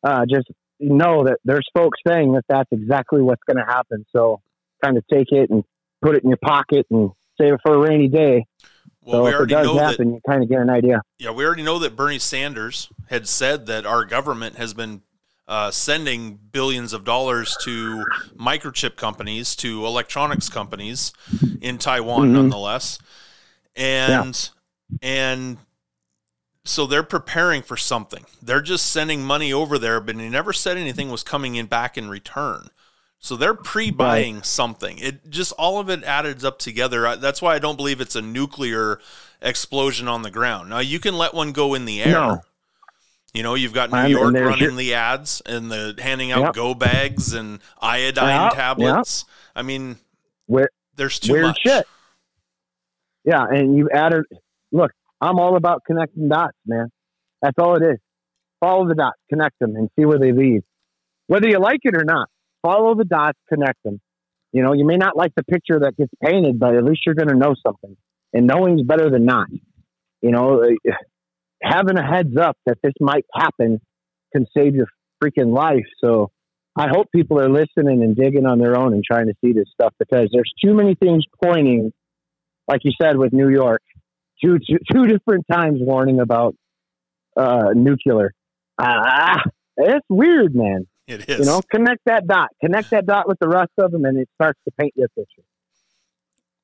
uh, 0.05 0.25
just 0.29 0.47
know 0.79 1.25
that 1.25 1.39
there's 1.45 1.67
folks 1.75 1.99
saying 2.07 2.33
that 2.33 2.45
that's 2.49 2.69
exactly 2.71 3.23
what's 3.23 3.43
going 3.47 3.65
to 3.65 3.71
happen. 3.71 4.05
So 4.15 4.41
kind 4.83 4.97
of 4.97 5.05
take 5.13 5.29
it 5.31 5.51
and 5.51 5.65
put 6.03 6.17
it 6.17 6.25
in 6.25 6.31
your 6.31 6.39
pocket 6.39 6.87
and 6.91 7.11
save 7.41 7.55
it 7.55 7.61
for 7.63 7.75
a 7.75 7.79
rainy 7.79 8.09
day. 8.09 8.45
Well, 9.03 9.21
so 9.21 9.23
we 9.25 9.29
if 9.31 9.35
it 9.35 9.37
already 9.39 9.55
does 9.55 9.67
know 9.67 9.75
that 9.77 9.91
happen, 9.91 10.13
you 10.13 10.21
kind 10.27 10.43
of 10.43 10.49
get 10.49 10.61
an 10.61 10.71
idea. 10.71 11.03
Yeah, 11.19 11.31
we 11.31 11.45
already 11.45 11.63
know 11.63 11.79
that 11.79 11.97
Bernie 11.97 12.19
Sanders 12.19 12.89
had 13.09 13.27
said 13.27 13.67
that 13.67 13.87
our 13.87 14.05
government 14.05 14.57
has 14.57 14.75
been 14.75 15.03
uh, 15.49 15.71
sending 15.71 16.39
billions 16.53 16.93
of 16.93 17.05
dollars 17.05 17.57
to 17.63 18.05
microchip 18.37 18.97
companies, 18.97 19.57
to 19.57 19.85
electronics 19.85 20.49
companies 20.49 21.13
in 21.61 21.77
Taiwan, 21.79 22.29
Mhm. 22.29 22.35
nonetheless, 22.35 22.99
and 23.75 24.51
and 25.03 25.59
so 26.65 26.87
they're 26.87 27.03
preparing 27.03 27.63
for 27.63 27.77
something. 27.77 28.27
They're 28.43 28.61
just 28.61 28.87
sending 28.87 29.25
money 29.25 29.53
over 29.53 29.79
there, 29.79 29.99
but 30.01 30.15
he 30.17 30.29
never 30.29 30.53
said 30.53 30.77
anything 30.77 31.11
was 31.11 31.23
coming 31.25 31.55
in 31.57 31.67
back 31.67 31.97
in 31.99 32.09
return. 32.09 32.69
So 33.23 33.37
they're 33.37 33.55
pre-buying 33.55 34.43
something. 34.43 34.99
It 34.99 35.29
just 35.31 35.53
all 35.59 35.79
of 35.79 35.91
it 35.91 36.03
added 36.05 36.43
up 36.43 36.59
together. 36.59 37.17
That's 37.17 37.43
why 37.43 37.55
I 37.55 37.59
don't 37.59 37.77
believe 37.77 38.01
it's 38.01 38.17
a 38.17 38.23
nuclear 38.23 38.99
explosion 39.43 40.09
on 40.09 40.23
the 40.23 40.31
ground. 40.31 40.71
Now 40.71 40.79
you 40.79 40.99
can 40.99 41.17
let 41.19 41.35
one 41.35 41.53
go 41.53 41.75
in 41.75 41.85
the 41.85 42.03
air. 42.03 42.13
No. 42.13 42.41
You 43.35 43.43
know, 43.43 43.55
you've 43.55 43.75
got 43.75 43.91
New 43.91 43.97
I 43.99 44.03
mean, 44.05 44.11
York 44.13 44.35
running 44.35 44.59
your- 44.61 44.73
the 44.73 44.95
ads 44.95 45.43
and 45.45 45.71
the 45.71 45.95
handing 46.03 46.33
out 46.33 46.41
Yep. 46.47 46.55
go 46.55 46.75
bags 46.75 47.35
and 47.35 47.61
iodine 47.81 48.45
Yep, 48.45 48.53
tablets. 48.55 49.25
I 49.55 49.63
mean, 49.63 49.99
Where 50.47 50.71
there's 50.97 51.19
too 51.21 51.35
weird 51.35 51.45
much. 51.49 51.61
shit. 51.65 51.87
Yeah, 53.25 53.45
and 53.49 53.77
you 53.77 53.89
added. 53.93 54.25
Look, 54.73 54.93
I'm 55.21 55.39
all 55.39 55.57
about 55.57 55.85
connecting 55.87 56.29
dots, 56.29 56.57
man. 56.67 56.89
That's 57.43 57.57
all 57.59 57.77
it 57.77 57.83
is. 57.83 57.99
Follow 58.61 58.89
the 58.89 58.95
dots, 58.95 59.19
connect 59.29 59.59
them, 59.59 59.77
and 59.77 59.91
see 59.99 60.07
where 60.07 60.19
they 60.19 60.33
lead. 60.33 60.63
Whether 61.27 61.49
you 61.49 61.59
like 61.59 61.81
it 61.85 61.95
or 61.95 62.05
not, 62.05 62.29
follow 62.63 62.95
the 62.95 63.05
dots, 63.05 63.39
connect 63.49 63.83
them. 63.85 64.01
You 64.53 64.63
know, 64.63 64.73
you 64.73 64.85
may 64.85 64.97
not 64.97 65.17
like 65.17 65.33
the 65.37 65.45
picture 65.45 65.81
that 65.81 65.97
gets 65.97 66.13
painted, 66.25 66.59
but 66.59 66.75
at 66.75 66.85
least 66.85 67.03
you're 67.07 67.15
going 67.15 67.29
to 67.29 67.37
know 67.37 67.55
something. 67.65 67.97
And 68.33 68.47
knowing's 68.47 68.83
better 68.83 69.11
than 69.11 69.25
not. 69.25 69.49
You 70.23 70.31
know, 70.31 70.63
uh, 70.63 70.93
having 71.63 71.99
a 71.99 72.07
heads 72.07 72.37
up 72.37 72.57
that 72.67 72.79
this 72.83 72.93
might 73.01 73.25
happen 73.35 73.81
can 74.35 74.47
save 74.57 74.75
your 74.75 74.87
freaking 75.23 75.55
life. 75.55 75.87
So 76.03 76.31
I 76.77 76.89
hope 76.89 77.09
people 77.15 77.41
are 77.41 77.49
listening 77.49 78.03
and 78.03 78.17
digging 78.17 78.47
on 78.47 78.59
their 78.59 78.77
own 78.79 78.93
and 78.93 79.03
trying 79.05 79.27
to 79.27 79.35
see 79.45 79.53
this 79.53 79.67
stuff 79.73 79.95
because 79.99 80.29
there's 80.33 80.53
too 80.65 80.75
many 80.75 80.95
things 80.95 81.25
pointing, 81.43 81.93
like 82.69 82.81
you 82.85 82.93
said 83.01 83.17
with 83.17 83.33
New 83.33 83.49
York, 83.49 83.83
two 84.43 84.59
two, 84.59 84.79
two 84.93 85.07
different 85.07 85.47
times 85.51 85.79
warning 85.81 86.21
about 86.21 86.55
uh, 87.37 87.71
nuclear. 87.75 88.33
Ah, 88.79 89.43
it's 89.77 90.07
weird, 90.09 90.55
man. 90.55 90.87
It 91.11 91.29
is. 91.29 91.39
You 91.41 91.45
know, 91.47 91.61
connect 91.71 92.03
that 92.07 92.27
dot, 92.27 92.49
connect 92.61 92.91
that 92.91 93.05
dot 93.07 93.27
with 93.29 93.39
the 93.41 93.49
rest 93.49 93.73
of 93.79 93.91
them, 93.91 94.05
and 94.05 94.17
it 94.19 94.29
starts 94.37 94.59
to 94.65 94.71
paint 94.79 94.93
you 94.97 95.05
a 95.05 95.09
picture. 95.09 95.43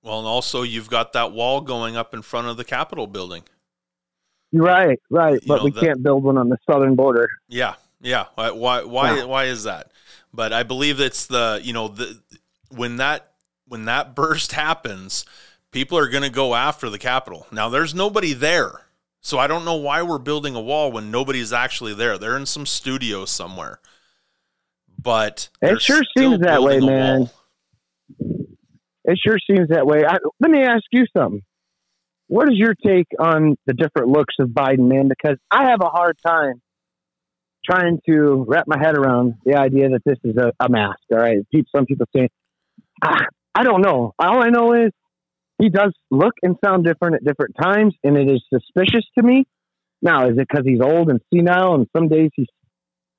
well, 0.02 0.18
and 0.20 0.28
also 0.28 0.62
you've 0.62 0.88
got 0.88 1.12
that 1.14 1.32
wall 1.32 1.60
going 1.60 1.96
up 1.96 2.14
in 2.14 2.22
front 2.22 2.46
of 2.46 2.56
the 2.56 2.64
Capitol 2.64 3.06
building. 3.06 3.42
Right, 4.52 5.00
right, 5.10 5.34
You 5.42 5.48
but 5.48 5.56
know, 5.58 5.64
we 5.64 5.70
that- 5.72 5.80
can't 5.82 6.02
build 6.02 6.22
one 6.22 6.38
on 6.38 6.48
the 6.48 6.56
southern 6.70 6.94
border. 6.94 7.28
Yeah, 7.48 7.74
yeah. 8.00 8.26
Why? 8.36 8.50
Why? 8.52 8.84
Why, 8.84 9.16
Yeah. 9.16 9.24
why 9.24 9.44
is 9.44 9.64
that? 9.64 9.90
But 10.32 10.52
I 10.52 10.62
believe 10.62 11.00
it's 11.00 11.26
the 11.26 11.60
you 11.62 11.72
know 11.72 11.88
the 11.88 12.20
when 12.70 12.96
that 12.96 13.32
when 13.66 13.84
that 13.86 14.14
burst 14.14 14.52
happens, 14.52 15.24
people 15.72 15.98
are 15.98 16.08
going 16.08 16.22
to 16.22 16.30
go 16.30 16.54
after 16.54 16.88
the 16.88 16.98
Capitol. 16.98 17.46
Now 17.50 17.68
there's 17.68 17.94
nobody 17.94 18.32
there, 18.32 18.82
so 19.20 19.38
I 19.38 19.46
don't 19.48 19.64
know 19.64 19.74
why 19.74 20.02
we're 20.02 20.18
building 20.18 20.54
a 20.54 20.60
wall 20.60 20.92
when 20.92 21.10
nobody's 21.10 21.52
actually 21.52 21.94
there. 21.94 22.16
They're 22.16 22.36
in 22.36 22.46
some 22.46 22.64
studio 22.66 23.24
somewhere. 23.24 23.80
But 25.06 25.48
It 25.62 25.80
sure 25.80 26.02
seems 26.18 26.40
that 26.40 26.64
way, 26.64 26.80
man. 26.80 27.20
wall. 27.20 27.30
It 29.04 29.18
sure 29.24 29.38
seems 29.48 29.68
that 29.68 29.86
way. 29.86 30.02
I, 30.04 30.16
let 30.40 30.50
me 30.50 30.62
ask 30.64 30.82
you 30.90 31.04
something. 31.16 31.42
What 32.26 32.48
is 32.48 32.58
your 32.58 32.74
take 32.74 33.06
on 33.16 33.56
the 33.66 33.72
different 33.72 34.08
looks 34.08 34.34
of 34.40 34.48
Biden, 34.48 34.88
man? 34.88 35.08
Because 35.08 35.38
I 35.48 35.70
have 35.70 35.80
a 35.80 35.88
hard 35.88 36.18
time 36.26 36.60
trying 37.64 38.00
to 38.08 38.44
wrap 38.48 38.64
my 38.66 38.78
head 38.80 38.98
around 38.98 39.34
the 39.44 39.54
idea 39.54 39.90
that 39.90 40.02
this 40.04 40.18
is 40.24 40.36
a, 40.36 40.50
a 40.58 40.68
mask. 40.68 40.98
All 41.12 41.18
right, 41.18 41.38
some 41.74 41.86
people 41.86 42.06
say, 42.14 42.28
ah, 43.04 43.26
I 43.54 43.62
don't 43.62 43.82
know. 43.82 44.12
All 44.18 44.42
I 44.42 44.48
know 44.48 44.74
is 44.74 44.90
he 45.60 45.68
does 45.68 45.94
look 46.10 46.34
and 46.42 46.56
sound 46.64 46.84
different 46.84 47.14
at 47.14 47.24
different 47.24 47.54
times, 47.62 47.94
and 48.02 48.16
it 48.16 48.28
is 48.28 48.42
suspicious 48.52 49.04
to 49.16 49.24
me. 49.24 49.46
Now, 50.02 50.28
is 50.28 50.36
it 50.36 50.48
because 50.48 50.66
he's 50.66 50.80
old 50.80 51.10
and 51.10 51.20
senile, 51.32 51.76
and 51.76 51.86
some 51.96 52.08
days 52.08 52.30
he's 52.34 52.48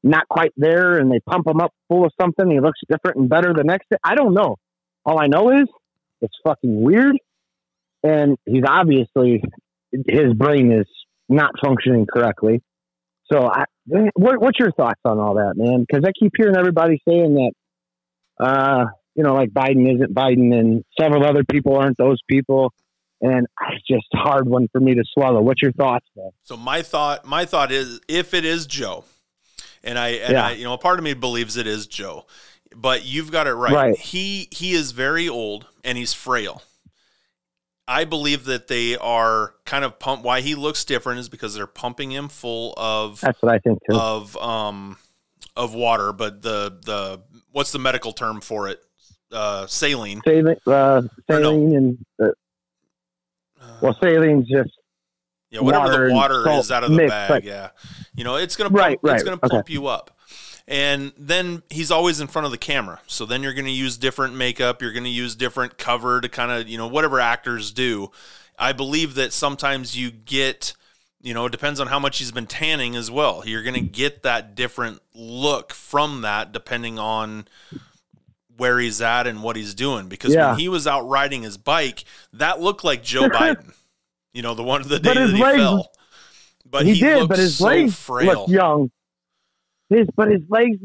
not 0.10 0.28
quite 0.30 0.53
there, 0.58 0.97
and 0.97 1.12
they 1.12 1.20
pump 1.20 1.47
him 1.47 1.62
up 1.62 1.74
full 1.88 2.05
of 2.05 2.12
something? 2.20 2.49
He 2.49 2.60
looks 2.60 2.80
different 2.89 3.18
and 3.18 3.30
better 3.30 3.53
the 3.53 3.64
next 3.64 3.89
day. 3.89 3.97
I 4.03 4.16
don't 4.16 4.34
know. 4.34 4.58
All 5.05 5.20
I 5.20 5.28
know 5.28 5.51
is 5.51 5.68
it's 6.22 6.36
fucking 6.43 6.82
weird, 6.82 7.18
and 8.03 8.38
he's 8.45 8.64
obviously 8.68 9.41
his 9.91 10.34
brain 10.34 10.72
is 10.72 10.88
not 11.30 11.51
functioning 11.64 12.05
correctly. 12.12 12.62
So, 13.32 13.45
I, 13.45 13.66
what, 13.86 14.39
what's 14.41 14.60
your 14.60 14.72
thoughts 14.72 15.01
on 15.03 15.20
all 15.20 15.36
that, 15.36 15.53
man? 15.55 15.86
Because 15.88 16.03
I 16.05 16.12
keep 16.18 16.32
hearing 16.38 16.55
everybody 16.58 17.01
saying 17.08 17.34
that, 17.36 18.45
uh, 18.45 18.86
you 19.16 19.24
know, 19.24 19.34
like 19.34 19.49
Biden 19.49 19.93
isn't 19.95 20.14
Biden, 20.14 20.58
and 20.58 20.84
several 20.99 21.26
other 21.26 21.43
people 21.43 21.76
aren't 21.76 21.97
those 21.97 22.20
people, 22.30 22.74
and 23.20 23.47
it's 23.72 23.88
just 23.88 24.08
hard 24.14 24.47
one 24.47 24.68
for 24.72 24.80
me 24.80 24.95
to 24.95 25.03
swallow. 25.14 25.41
What's 25.41 25.62
your 25.62 25.74
thoughts, 25.74 26.05
man? 26.16 26.30
So 26.43 26.55
my 26.55 26.82
thought, 26.82 27.26
my 27.26 27.45
thought 27.45 27.72
is, 27.72 27.99
if 28.08 28.34
it 28.34 28.45
is 28.45 28.66
Joe, 28.66 29.03
and 29.84 29.97
I, 29.99 30.09
and 30.09 30.34
Yeah. 30.34 30.47
I, 30.47 30.51
you 30.51 30.63
know, 30.63 30.73
a 30.73 30.78
part 30.78 30.99
of 30.99 31.03
me 31.03 31.13
believes 31.13 31.57
it 31.57 31.67
is 31.67 31.88
Joe, 31.88 32.25
but 32.75 33.05
you've 33.05 33.32
got 33.32 33.47
it 33.47 33.53
right. 33.53 33.73
Right. 33.73 33.97
He 33.97 34.47
he 34.51 34.73
is 34.73 34.91
very 34.91 35.28
old 35.30 35.67
and 35.84 35.97
he's 35.97 36.13
frail. 36.13 36.61
I 37.88 38.03
believe 38.03 38.43
that 38.45 38.67
they 38.67 38.97
are 38.97 39.53
kind 39.65 39.86
of 39.86 39.97
pump. 39.97 40.23
Why 40.23 40.41
he 40.41 40.55
looks 40.55 40.84
different 40.84 41.19
is 41.19 41.30
because 41.30 41.55
they're 41.55 41.67
pumping 41.67 42.11
him 42.11 42.28
full 42.28 42.73
of 42.75 43.21
That's 43.21 43.41
what 43.41 43.53
I 43.53 43.59
think 43.59 43.80
too. 43.89 43.95
of 43.95 44.36
um 44.38 44.97
of 45.55 45.73
water, 45.73 46.11
but 46.13 46.41
the 46.41 46.78
the 46.84 47.21
what's 47.51 47.71
the 47.71 47.80
medical 47.80 48.11
term 48.11 48.41
for 48.41 48.67
it? 48.67 48.82
Uh, 49.32 49.67
saline. 49.67 50.21
saline, 50.25 50.55
uh, 50.67 50.71
Or 50.71 51.01
no. 51.01 51.51
saline, 51.51 51.75
and 51.75 52.05
uh, 52.21 52.28
well, 53.82 53.97
saline's 54.01 54.47
just 54.47 54.71
Yeah, 55.50 55.62
whatever 55.62 56.10
water 56.12 56.39
the 56.39 56.45
water 56.45 56.60
is 56.60 56.72
out 56.72 56.84
of 56.84 56.91
the 56.91 56.98
mix, 56.98 57.10
bag. 57.12 57.30
right. 57.30 57.43
Yeah, 57.43 57.70
you 58.16 58.24
know 58.24 58.36
it's 58.36 58.56
gonna 58.56 58.70
pump, 58.70 59.00
Right, 59.02 59.16
it's 59.16 59.24
gonna 59.24 59.38
okay. 59.43 59.48
pump 59.50 59.70
you 59.70 59.88
up, 59.88 60.12
and 60.68 61.14
then 61.18 61.64
he's 61.70 61.89
always 61.91 62.20
in 62.20 62.28
front 62.28 62.45
of 62.45 62.52
the 62.52 62.58
camera. 62.58 63.00
So 63.08 63.26
then 63.26 63.43
you're 63.43 63.54
gonna 63.54 63.70
use 63.70 63.98
different 63.98 64.36
makeup. 64.36 64.82
You're 64.82 64.91
gonna 64.93 65.08
use 65.10 65.36
different 65.36 65.78
cover 65.78 66.20
to 66.22 66.28
kind 66.30 66.52
of 66.52 66.68
you 66.68 66.78
know 66.78 66.88
whatever 66.88 67.20
actors 67.20 67.72
do. 67.72 68.12
I 68.60 68.74
believe 68.74 69.16
that 69.16 69.32
sometimes 69.34 69.98
you 69.98 70.12
get 70.12 70.74
you 71.20 71.34
know, 71.34 71.48
it 71.48 71.52
depends 71.52 71.80
on 71.80 71.88
how 71.88 72.00
much 72.00 72.20
he's 72.20 72.32
been 72.32 72.45
tanning 72.45 72.95
as 72.95 73.10
well. 73.10 73.41
You're 73.43 73.64
going 73.64 73.74
to 73.74 73.82
get 73.82 74.22
that 74.24 74.54
different 74.56 75.02
look 75.16 75.74
from 75.74 76.22
that 76.22 76.52
depending 76.54 77.00
on 77.00 77.48
where 78.56 78.80
he's 78.80 79.02
at 79.02 79.28
and 79.28 79.41
what 79.43 79.56
he's 79.56 79.74
doing. 79.74 80.08
Because 80.08 80.34
Yeah. 80.34 80.52
when 80.52 80.60
he 80.60 80.70
was 80.70 80.88
out 80.88 81.02
riding 81.10 81.41
his 81.41 81.58
bike, 81.58 82.06
that 82.34 82.62
looked 82.62 82.84
like 82.84 83.04
Joe 83.04 83.30
Biden. 83.30 83.74
You 84.38 84.44
know, 84.44 84.54
the 84.54 84.62
one 84.62 84.82
of 84.82 84.88
the 84.88 85.00
day 85.00 85.10
But 85.16 85.18
his 85.18 85.32
that 85.32 85.36
he 85.38 85.44
legs- 85.44 85.58
fell. 85.58 85.92
But 86.70 86.86
he, 86.86 86.94
he, 86.94 87.00
did, 87.00 87.28
but 87.28 87.40
his 87.40 87.58
so 87.58 87.66
legs 87.66 87.96
frail. 87.96 88.26
looked 88.42 88.50
young. 88.52 88.92
His, 89.90 90.06
but 90.16 90.28
his 90.30 90.42
legs, 90.48 90.78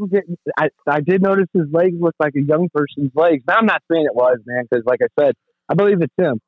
I, 0.57 0.69
I 0.89 1.01
did 1.01 1.21
notice 1.23 1.49
his 1.53 1.67
legs 1.71 1.97
looked 2.01 2.19
like 2.19 2.33
a 2.35 2.41
young 2.41 2.71
person's 2.73 3.11
legs. 3.15 3.43
Now 3.47 3.57
I'm 3.57 3.67
not 3.67 3.83
saying 3.91 4.07
it 4.07 4.15
was, 4.15 4.39
man, 4.47 4.63
because 4.71 4.87
like 4.87 5.01
I 5.03 5.09
said, 5.21 5.35
I 5.69 5.75
believe 5.75 6.01
it's 6.01 6.15
him. 6.17 6.41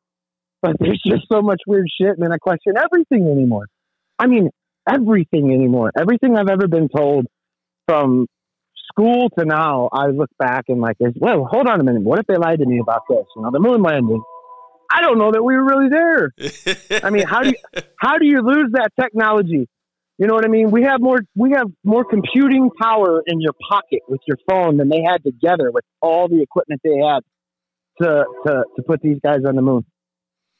But 0.63 0.77
there's 0.81 1.03
just 1.07 1.25
so 1.31 1.43
much 1.43 1.61
weird 1.67 1.89
shit, 2.01 2.19
man. 2.19 2.33
I 2.33 2.39
question 2.39 2.73
everything 2.83 3.29
anymore. 3.31 3.67
I 4.19 4.27
mean, 4.29 4.49
everything 4.89 5.53
anymore. 5.53 5.91
Everything 5.99 6.39
I've 6.39 6.49
ever 6.49 6.69
been 6.69 6.89
told 6.89 7.27
from 7.87 8.27
school 8.91 9.29
to 9.39 9.45
now, 9.45 9.91
I 9.93 10.07
look 10.07 10.31
back 10.39 10.67
and 10.69 10.81
like, 10.81 10.97
well, 11.01 11.45
hold 11.51 11.67
on 11.69 11.81
a 11.81 11.85
minute. 11.85 12.01
What 12.03 12.21
if 12.21 12.27
they 12.29 12.37
lied 12.37 12.61
to 12.61 12.67
me 12.67 12.79
about 12.79 13.03
this? 13.11 13.27
You 13.37 13.43
know, 13.43 13.51
the 13.51 13.61
moon 13.61 13.83
landing. 13.83 14.23
I 14.91 15.01
don't 15.01 15.19
know 15.19 15.33
that 15.33 15.43
we 15.43 15.55
were 15.57 15.65
really 15.65 15.89
there. 15.89 16.33
I 17.03 17.11
mean, 17.11 17.27
how 17.27 17.43
do 17.43 17.51
you 17.51 17.57
how 17.99 18.19
do 18.19 18.27
you 18.27 18.41
lose 18.43 18.71
that 18.73 18.91
technology? 18.99 19.69
You 20.19 20.27
know 20.29 20.35
what 20.35 20.45
I 20.45 20.49
mean? 20.49 20.71
We 20.71 20.83
have 20.85 21.01
more 21.01 21.19
we 21.35 21.53
have 21.53 21.67
more 21.85 22.05
computing 22.05 22.71
power 22.81 23.23
in 23.27 23.41
your 23.41 23.55
pocket 23.69 24.01
with 24.09 24.21
your 24.27 24.39
phone 24.49 24.77
than 24.77 24.89
they 24.89 25.03
had 25.03 25.25
together 25.25 25.71
with 25.73 25.85
all 26.01 26.29
the 26.29 26.41
equipment 26.41 26.81
they 26.85 26.99
had 26.99 27.21
to 28.01 28.25
to 28.47 28.65
to 28.77 28.83
put 28.83 29.01
these 29.01 29.19
guys 29.23 29.41
on 29.47 29.57
the 29.57 29.63
moon. 29.63 29.85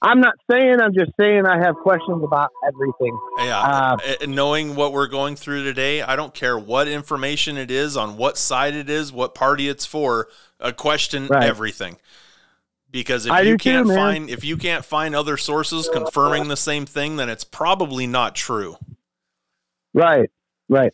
I'm 0.03 0.21
not 0.21 0.35
saying. 0.51 0.81
I'm 0.83 0.93
just 0.93 1.13
saying. 1.19 1.47
I 1.47 1.59
have 1.65 1.77
questions 1.77 2.23
about 2.23 2.51
everything. 2.67 3.19
Yeah, 3.39 3.59
Uh, 3.59 3.97
knowing 4.27 4.75
what 4.75 4.93
we're 4.93 5.07
going 5.07 5.35
through 5.35 5.65
today, 5.65 6.03
I 6.03 6.15
don't 6.15 6.35
care 6.35 6.59
what 6.59 6.89
information 6.89 7.57
it 7.57 7.71
is, 7.71 7.97
on 7.97 8.19
what 8.19 8.37
side 8.37 8.75
it 8.75 8.91
is, 8.91 9.13
what 9.15 9.35
party 9.35 9.67
it's 9.67 9.87
for. 9.87 10.29
A 10.61 10.73
question 10.75 11.27
Right. 11.29 11.45
everything, 11.45 11.97
because 12.95 13.27
if 13.27 13.33
I 13.33 13.41
you 13.41 13.57
can't 13.57 13.89
man. 13.89 13.97
find 13.97 14.31
if 14.31 14.45
you 14.45 14.57
can't 14.57 14.85
find 14.85 15.17
other 15.17 15.37
sources 15.37 15.91
confirming 15.93 16.47
the 16.47 16.57
same 16.57 16.87
thing, 16.87 17.17
then 17.17 17.29
it's 17.29 17.43
probably 17.43 18.07
not 18.07 18.37
true. 18.37 18.77
Right, 19.93 20.31
right. 20.69 20.93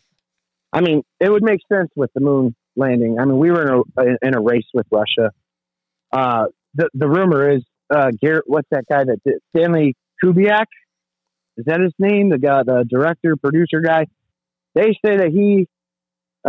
I 0.73 0.81
mean, 0.81 1.03
it 1.19 1.31
would 1.31 1.43
make 1.43 1.59
sense 1.71 1.91
with 1.95 2.09
the 2.15 2.21
moon 2.21 2.55
landing. 2.75 3.19
I 3.19 3.25
mean, 3.25 3.37
we 3.37 3.51
were 3.51 3.61
in 3.61 3.83
a 3.97 4.27
in 4.27 4.35
a 4.35 4.41
race 4.41 4.65
with 4.73 4.87
Russia. 4.91 5.31
Uh, 6.11 6.45
the 6.73 6.89
the 6.95 7.07
rumor 7.07 7.51
is 7.51 7.63
uh, 7.93 8.09
Garrett. 8.19 8.45
What's 8.47 8.67
that 8.71 8.85
guy 8.89 9.03
that 9.03 9.19
did 9.23 9.35
Stanley 9.55 9.95
Kubiak? 10.23 10.65
Is 11.57 11.65
that 11.65 11.81
his 11.81 11.93
name? 11.99 12.29
The 12.29 12.39
guy, 12.39 12.63
the 12.63 12.83
director, 12.89 13.35
producer 13.35 13.79
guy. 13.79 14.07
They 14.73 14.97
say 15.05 15.17
that 15.17 15.29
he 15.31 15.67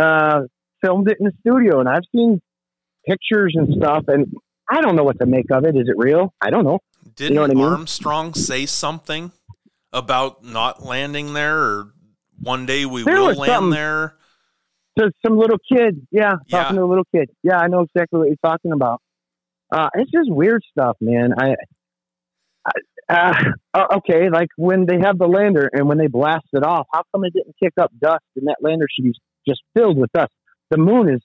uh, 0.01 0.47
filmed 0.83 1.11
it 1.11 1.17
in 1.19 1.27
the 1.27 1.33
studio, 1.41 1.79
and 1.79 1.87
I've 1.87 2.05
seen 2.11 2.41
pictures 3.05 3.53
and 3.55 3.75
stuff, 3.77 4.05
and 4.07 4.33
I 4.69 4.81
don't 4.81 4.95
know 4.95 5.03
what 5.03 5.19
to 5.19 5.25
make 5.25 5.51
of 5.51 5.65
it. 5.65 5.75
Is 5.75 5.87
it 5.87 5.95
real? 5.97 6.33
I 6.41 6.49
don't 6.49 6.63
know. 6.63 6.79
Didn't 7.15 7.35
know 7.35 7.41
what 7.41 7.51
I 7.51 7.53
mean? 7.53 7.65
Armstrong 7.65 8.33
say 8.33 8.65
something 8.65 9.31
about 9.91 10.43
not 10.43 10.83
landing 10.83 11.33
there, 11.33 11.57
or 11.57 11.93
one 12.41 12.65
day 12.65 12.85
we 12.85 13.03
There 13.03 13.21
will 13.21 13.35
land 13.35 13.71
there? 13.73 14.15
to 14.97 15.11
some 15.25 15.37
little 15.37 15.57
kid. 15.71 16.05
Yeah, 16.11 16.33
Yeah. 16.47 16.63
talking 16.63 16.77
to 16.77 16.83
a 16.83 16.85
little 16.85 17.05
kid. 17.13 17.29
Yeah, 17.43 17.57
I 17.57 17.67
know 17.67 17.81
exactly 17.81 18.19
what 18.19 18.27
you're 18.27 18.37
talking 18.43 18.71
about. 18.71 19.01
Uh, 19.71 19.89
it's 19.95 20.11
just 20.11 20.29
weird 20.31 20.61
stuff, 20.71 20.97
man. 21.01 21.33
I, 21.37 21.55
I 22.65 22.71
uh, 23.09 23.33
uh, 23.73 23.85
okay, 23.97 24.29
like 24.29 24.47
when 24.55 24.85
they 24.85 24.97
have 25.03 25.17
the 25.17 25.27
lander 25.27 25.69
and 25.73 25.89
when 25.89 25.97
they 25.97 26.07
blast 26.07 26.45
it 26.53 26.63
off, 26.63 26.87
how 26.93 27.03
come 27.13 27.23
it 27.25 27.33
didn't 27.33 27.55
kick 27.61 27.73
up 27.79 27.91
dust 27.99 28.23
and 28.35 28.47
that 28.47 28.57
lander 28.61 28.85
should 28.89 29.03
be 29.03 29.13
just 29.47 29.61
filled 29.75 29.97
with 29.97 30.11
dust? 30.13 30.31
The 30.69 30.77
moon 30.77 31.09
is 31.09 31.21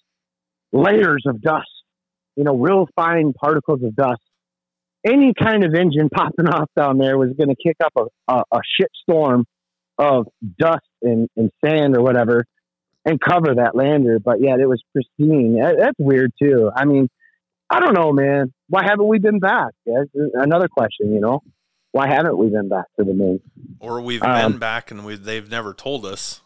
layers 0.72 1.24
of 1.26 1.41
dust, 1.41 1.68
you 2.39 2.45
know, 2.45 2.57
real 2.57 2.86
fine 2.95 3.32
particles 3.32 3.82
of 3.82 3.95
dust. 3.97 4.20
Any 5.05 5.34
kind 5.39 5.64
of 5.64 5.74
engine 5.74 6.09
popping 6.14 6.47
off 6.49 6.70
down 6.76 6.99
there 6.99 7.18
was 7.18 7.30
going 7.36 7.49
to 7.49 7.57
kick 7.61 7.76
up 7.84 7.93
a, 7.99 8.32
a, 8.32 8.43
a 8.53 8.61
shit 8.78 8.91
storm 9.03 9.45
of 9.99 10.26
dust 10.59 10.86
and, 11.03 11.28
and 11.36 11.51
sand 11.64 11.97
or 11.97 12.03
whatever 12.03 12.45
and 13.05 13.20
cover 13.20 13.57
that 13.57 13.74
lander. 13.74 14.18
But 14.20 14.41
yet 14.41 14.61
it 14.61 14.66
was 14.66 14.80
pristine. 14.93 15.59
That- 15.61 15.76
That's 15.78 15.97
weird 15.99 16.30
too. 16.41 16.70
I 16.74 16.84
mean, 16.84 17.09
I 17.68 17.80
don't 17.80 17.95
know, 17.95 18.12
man. 18.12 18.53
Why 18.68 18.82
haven't 18.84 19.09
we 19.09 19.18
been 19.18 19.41
back? 19.41 19.72
That's 19.84 20.09
another 20.34 20.68
question. 20.68 21.12
You 21.12 21.20
know, 21.20 21.41
why 21.91 22.07
haven't 22.09 22.39
we 22.39 22.49
been 22.51 22.68
back 22.68 22.84
to 22.99 23.05
the 23.05 23.12
moon? 23.14 23.41
Or 23.80 24.01
we've 24.01 24.22
Um, 24.22 24.53
been 24.53 24.59
back 24.61 24.91
and 24.93 25.05
we 25.05 25.16
they've 25.16 25.51
never 25.51 25.74
told 25.74 26.07
us. 26.07 26.43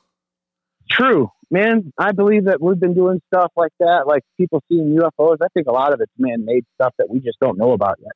True, 0.93 1.31
man. 1.51 1.93
I 1.97 2.13
believe 2.13 2.45
that 2.45 2.61
we've 2.61 2.79
been 2.79 2.95
doing 2.95 3.21
stuff 3.33 3.51
like 3.57 3.73
that, 3.81 4.05
like 4.07 4.23
people 4.39 4.63
seeing 4.69 4.99
UFOs. 4.99 5.39
I 5.43 5.49
think 5.55 5.67
a 5.67 5.73
lot 5.73 5.95
of 5.95 6.01
it's 6.01 6.13
man-made 6.19 6.65
stuff 6.75 6.93
that 6.99 7.09
we 7.09 7.21
just 7.21 7.39
don't 7.41 7.57
know 7.57 7.73
about 7.73 7.97
yet. 7.99 8.13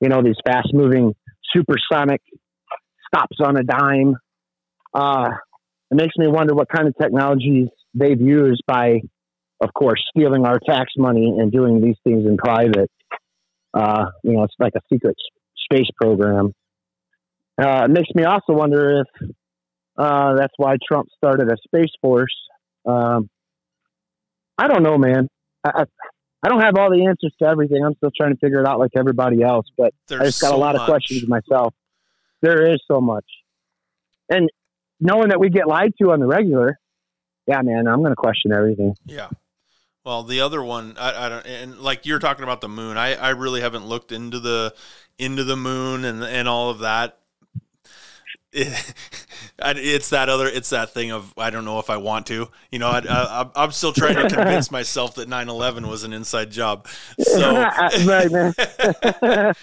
You 0.00 0.08
know, 0.08 0.22
these 0.22 0.36
fast-moving 0.46 1.14
supersonic 1.54 2.22
stops 3.06 3.36
on 3.44 3.58
a 3.58 3.62
dime. 3.62 4.16
Uh, 4.94 5.28
it 5.90 5.94
makes 5.94 6.16
me 6.16 6.26
wonder 6.26 6.54
what 6.54 6.68
kind 6.68 6.88
of 6.88 6.94
technologies 6.96 7.68
they've 7.92 8.20
used 8.20 8.62
by, 8.66 9.00
of 9.60 9.74
course, 9.74 10.02
stealing 10.16 10.46
our 10.46 10.58
tax 10.58 10.92
money 10.96 11.36
and 11.38 11.52
doing 11.52 11.82
these 11.82 11.96
things 12.02 12.24
in 12.26 12.38
private. 12.38 12.90
Uh, 13.74 14.06
you 14.24 14.32
know, 14.32 14.44
it's 14.44 14.54
like 14.58 14.72
a 14.74 14.80
secret 14.90 15.16
space 15.70 15.90
program. 16.00 16.54
Uh, 17.60 17.84
it 17.84 17.90
makes 17.90 18.08
me 18.14 18.24
also 18.24 18.54
wonder 18.54 19.02
if 19.02 19.30
uh, 20.00 20.34
that's 20.34 20.54
why 20.56 20.76
Trump 20.86 21.08
started 21.14 21.52
a 21.52 21.56
space 21.64 21.92
force. 22.00 22.34
Um, 22.86 23.28
I 24.56 24.66
don't 24.66 24.82
know, 24.82 24.96
man. 24.96 25.28
I, 25.62 25.82
I, 25.82 25.84
I 26.42 26.48
don't 26.48 26.60
have 26.62 26.76
all 26.78 26.90
the 26.90 27.04
answers 27.04 27.34
to 27.42 27.46
everything. 27.46 27.84
I'm 27.84 27.94
still 27.96 28.10
trying 28.16 28.32
to 28.32 28.38
figure 28.38 28.60
it 28.60 28.66
out 28.66 28.78
like 28.78 28.92
everybody 28.96 29.42
else, 29.42 29.66
but 29.76 29.92
There's 30.08 30.20
I 30.20 30.24
just 30.24 30.40
got 30.40 30.50
so 30.50 30.56
a 30.56 30.58
lot 30.58 30.74
much. 30.74 30.80
of 30.80 30.86
questions 30.86 31.28
myself. 31.28 31.74
There 32.40 32.72
is 32.72 32.80
so 32.88 33.02
much. 33.02 33.26
And 34.30 34.48
knowing 35.00 35.28
that 35.28 35.38
we 35.38 35.50
get 35.50 35.68
lied 35.68 35.92
to 36.00 36.12
on 36.12 36.20
the 36.20 36.26
regular, 36.26 36.78
yeah, 37.46 37.60
man, 37.60 37.86
I'm 37.86 37.98
going 37.98 38.12
to 38.12 38.16
question 38.16 38.52
everything. 38.52 38.94
Yeah. 39.04 39.28
Well, 40.02 40.22
the 40.22 40.40
other 40.40 40.62
one, 40.64 40.96
I, 40.98 41.26
I 41.26 41.28
don't, 41.28 41.46
and 41.46 41.78
like 41.78 42.06
you're 42.06 42.20
talking 42.20 42.42
about 42.42 42.62
the 42.62 42.70
moon, 42.70 42.96
I, 42.96 43.16
I 43.16 43.30
really 43.30 43.60
haven't 43.60 43.84
looked 43.84 44.12
into 44.12 44.40
the 44.40 44.74
into 45.18 45.44
the 45.44 45.56
moon 45.56 46.06
and 46.06 46.24
and 46.24 46.48
all 46.48 46.70
of 46.70 46.78
that. 46.78 47.18
It, 48.50 48.94
it's 49.62 50.10
that 50.10 50.28
other, 50.28 50.46
it's 50.46 50.70
that 50.70 50.94
thing 50.94 51.10
of 51.12 51.32
I 51.36 51.50
don't 51.50 51.64
know 51.64 51.78
if 51.78 51.90
I 51.90 51.96
want 51.98 52.26
to. 52.26 52.48
You 52.70 52.78
know, 52.78 52.88
I, 52.88 52.98
I, 53.00 53.24
I'm- 53.38 53.50
I'm 53.54 53.72
still 53.72 53.92
trying 53.92 54.16
to 54.16 54.34
convince 54.34 54.70
myself 54.72 55.14
that 55.16 55.28
9/11 55.28 55.88
was 55.88 56.04
an 56.04 56.12
inside 56.12 56.50
job. 56.50 56.86
So, 57.20 57.52
right, 57.52 58.30
man. 58.30 58.54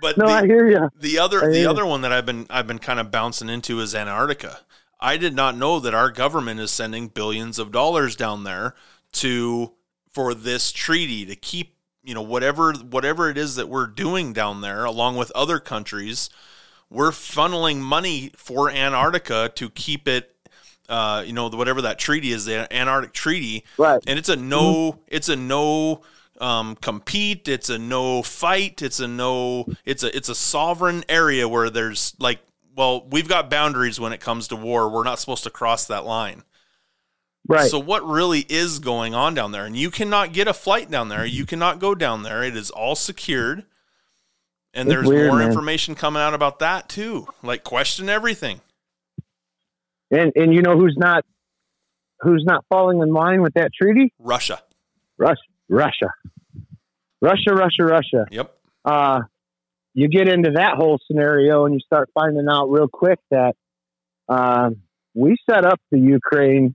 but 0.00 0.16
no, 0.18 0.26
the, 0.26 0.32
I 0.32 0.46
hear 0.46 0.68
you. 0.68 0.88
the 1.00 1.18
other 1.18 1.40
the 1.50 1.60
you. 1.60 1.70
other 1.70 1.84
one 1.86 2.02
that 2.02 2.12
I've 2.12 2.26
been 2.26 2.46
I've 2.50 2.66
been 2.66 2.78
kind 2.78 3.00
of 3.00 3.10
bouncing 3.10 3.48
into 3.48 3.80
is 3.80 3.94
Antarctica. 3.94 4.60
I 5.00 5.16
did 5.16 5.34
not 5.34 5.56
know 5.56 5.80
that 5.80 5.94
our 5.94 6.10
government 6.10 6.60
is 6.60 6.70
sending 6.70 7.08
billions 7.08 7.58
of 7.58 7.72
dollars 7.72 8.16
down 8.16 8.44
there 8.44 8.74
to 9.14 9.72
for 10.12 10.34
this 10.34 10.72
treaty 10.72 11.24
to 11.26 11.34
keep 11.36 11.76
you 12.04 12.14
know 12.14 12.22
whatever 12.22 12.72
whatever 12.74 13.30
it 13.30 13.38
is 13.38 13.56
that 13.56 13.68
we're 13.68 13.86
doing 13.86 14.32
down 14.32 14.60
there 14.60 14.84
along 14.84 15.16
with 15.16 15.32
other 15.34 15.58
countries 15.58 16.28
we're 16.90 17.10
funneling 17.10 17.78
money 17.78 18.32
for 18.36 18.68
Antarctica 18.68 19.50
to 19.54 19.70
keep 19.70 20.08
it 20.08 20.36
uh, 20.88 21.22
you 21.24 21.32
know 21.32 21.48
whatever 21.48 21.82
that 21.82 21.98
treaty 21.98 22.32
is 22.32 22.44
the 22.44 22.70
Antarctic 22.74 23.12
treaty. 23.12 23.64
Right. 23.78 24.02
and 24.06 24.18
it's 24.18 24.28
a 24.28 24.36
no 24.36 24.98
it's 25.06 25.28
a 25.28 25.36
no 25.36 26.02
um, 26.40 26.74
compete. 26.76 27.48
It's 27.48 27.70
a 27.70 27.78
no 27.78 28.22
fight. 28.22 28.82
It's 28.82 28.98
a 28.98 29.06
no 29.06 29.66
it's 29.84 30.02
a 30.02 30.14
it's 30.14 30.28
a 30.28 30.34
sovereign 30.34 31.04
area 31.08 31.48
where 31.48 31.70
there's 31.70 32.14
like 32.18 32.40
well 32.74 33.06
we've 33.08 33.28
got 33.28 33.48
boundaries 33.48 34.00
when 34.00 34.12
it 34.12 34.20
comes 34.20 34.48
to 34.48 34.56
war. 34.56 34.88
We're 34.88 35.04
not 35.04 35.20
supposed 35.20 35.44
to 35.44 35.50
cross 35.50 35.86
that 35.86 36.04
line. 36.04 36.42
Right. 37.48 37.70
so 37.70 37.80
what 37.80 38.06
really 38.06 38.40
is 38.48 38.78
going 38.78 39.14
on 39.14 39.34
down 39.34 39.50
there? 39.50 39.64
And 39.64 39.76
you 39.76 39.90
cannot 39.90 40.32
get 40.32 40.46
a 40.46 40.54
flight 40.54 40.90
down 40.90 41.08
there. 41.08 41.24
You 41.24 41.46
cannot 41.46 41.80
go 41.80 41.94
down 41.94 42.22
there. 42.22 42.44
It 42.44 42.56
is 42.56 42.70
all 42.70 42.94
secured 42.94 43.64
and 44.74 44.88
It's 44.88 44.94
there's 44.94 45.06
weird, 45.08 45.28
more 45.28 45.38
man. 45.38 45.48
information 45.48 45.94
coming 45.94 46.22
out 46.22 46.34
about 46.34 46.58
that 46.60 46.88
too 46.88 47.26
like 47.42 47.64
question 47.64 48.08
everything 48.08 48.60
and 50.10 50.32
and 50.36 50.54
you 50.54 50.62
know 50.62 50.76
who's 50.78 50.96
not 50.98 51.24
who's 52.20 52.44
not 52.46 52.64
falling 52.68 53.00
in 53.00 53.12
line 53.12 53.42
with 53.42 53.54
that 53.54 53.70
treaty? 53.74 54.12
russia 54.18 54.60
Russia. 55.18 55.40
Russia. 55.68 56.12
Russia, 57.20 57.52
Russia, 57.54 57.84
Russia. 57.84 58.26
yep 58.30 58.56
uh, 58.84 59.20
you 59.94 60.08
get 60.08 60.28
into 60.28 60.52
that 60.54 60.74
whole 60.76 60.98
scenario 61.06 61.64
and 61.66 61.74
you 61.74 61.80
start 61.80 62.08
finding 62.14 62.46
out 62.50 62.66
real 62.68 62.88
quick 62.88 63.18
that 63.30 63.54
um, 64.28 64.76
we 65.14 65.36
set 65.50 65.64
up 65.66 65.80
the 65.90 65.98
Ukraine 65.98 66.74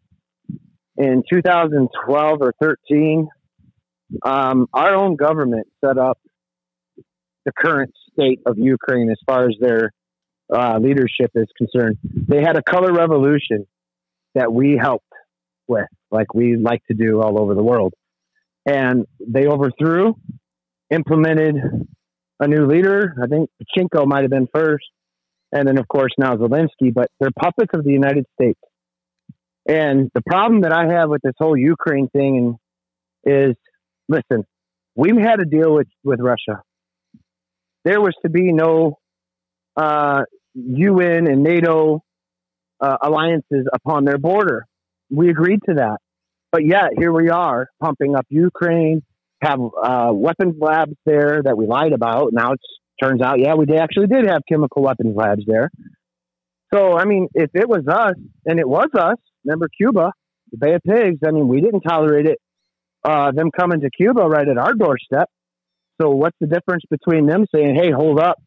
in 0.97 1.23
2012 1.31 2.41
or 2.41 2.53
13. 2.61 3.27
Um, 4.23 4.67
our 4.73 4.93
own 4.93 5.15
government 5.15 5.67
set 5.83 5.97
up 5.97 6.19
the 7.45 7.51
current 7.57 7.91
state 8.11 8.39
of 8.45 8.57
Ukraine 8.57 9.09
as 9.09 9.19
far 9.25 9.47
as 9.47 9.55
their 9.59 9.91
uh, 10.53 10.77
leadership 10.79 11.31
is 11.35 11.47
concerned. 11.57 11.97
They 12.03 12.41
had 12.41 12.57
a 12.57 12.63
color 12.63 12.93
revolution 12.93 13.65
that 14.35 14.51
we 14.51 14.77
helped 14.81 15.05
with, 15.67 15.87
like 16.11 16.33
we 16.33 16.57
like 16.57 16.81
to 16.87 16.93
do 16.93 17.21
all 17.21 17.39
over 17.39 17.55
the 17.55 17.63
world. 17.63 17.93
And 18.65 19.05
they 19.25 19.47
overthrew, 19.47 20.15
implemented 20.91 21.55
a 22.39 22.47
new 22.47 22.65
leader. 22.65 23.15
I 23.21 23.27
think 23.27 23.49
Pachinko 23.61 24.05
might 24.05 24.21
have 24.21 24.31
been 24.31 24.47
first. 24.53 24.85
And 25.51 25.67
then, 25.67 25.77
of 25.77 25.87
course, 25.87 26.11
now 26.17 26.35
Zelensky, 26.35 26.93
but 26.93 27.09
they're 27.19 27.29
puppets 27.31 27.71
of 27.73 27.83
the 27.83 27.91
United 27.91 28.25
States. 28.33 28.59
And 29.67 30.11
the 30.13 30.21
problem 30.21 30.61
that 30.61 30.73
I 30.73 30.93
have 30.93 31.09
with 31.09 31.21
this 31.23 31.33
whole 31.39 31.57
Ukraine 31.57 32.09
thing 32.09 32.57
is 33.23 33.55
listen, 34.07 34.45
we 34.95 35.09
had 35.21 35.39
a 35.39 35.45
deal 35.45 35.73
with, 35.73 35.87
with 36.03 36.19
Russia. 36.19 36.61
There 37.86 38.01
was 38.01 38.15
to 38.23 38.29
be 38.29 38.51
no 38.51 38.97
uh, 39.77 40.23
UN 40.55 41.27
and 41.27 41.43
NATO 41.43 42.03
uh, 42.81 42.97
alliances 43.01 43.67
upon 43.71 44.05
their 44.05 44.17
border. 44.17 44.65
We 45.09 45.29
agreed 45.29 45.59
to 45.69 45.75
that. 45.75 45.97
But 46.51 46.65
yet, 46.65 46.89
here 46.97 47.11
we 47.11 47.29
are 47.29 47.67
pumping 47.81 48.15
up 48.15 48.25
Ukraine, 48.29 49.03
have 49.41 49.59
uh, 49.59 50.09
weapons 50.13 50.55
labs 50.59 50.95
there 51.05 51.41
that 51.43 51.57
we 51.57 51.67
lied 51.67 51.93
about. 51.93 52.33
Now 52.33 52.53
it 52.53 52.59
turns 53.01 53.21
out, 53.21 53.39
yeah, 53.39 53.53
we 53.53 53.65
actually 53.77 54.07
did 54.07 54.25
have 54.25 54.41
chemical 54.49 54.81
weapons 54.81 55.15
labs 55.15 55.43
there. 55.45 55.69
So, 56.73 56.97
I 56.97 57.05
mean, 57.05 57.27
if 57.33 57.51
it 57.53 57.69
was 57.69 57.88
us, 57.88 58.15
and 58.45 58.59
it 58.59 58.67
was 58.67 58.88
us, 58.97 59.17
remember 59.43 59.67
Cuba, 59.77 60.11
the 60.51 60.57
Bay 60.57 60.73
of 60.73 60.81
Pigs, 60.83 61.19
I 61.25 61.31
mean, 61.31 61.47
we 61.47 61.61
didn't 61.61 61.81
tolerate 61.81 62.25
it, 62.25 62.39
uh, 63.03 63.31
them 63.31 63.51
coming 63.51 63.81
to 63.81 63.89
Cuba 63.91 64.21
right 64.21 64.47
at 64.47 64.57
our 64.57 64.73
doorstep. 64.73 65.29
So, 66.01 66.09
what's 66.09 66.37
the 66.39 66.47
difference 66.47 66.83
between 66.89 67.25
them 67.25 67.45
saying, 67.53 67.75
hey, 67.75 67.91
hold 67.91 68.19
up 68.19 68.41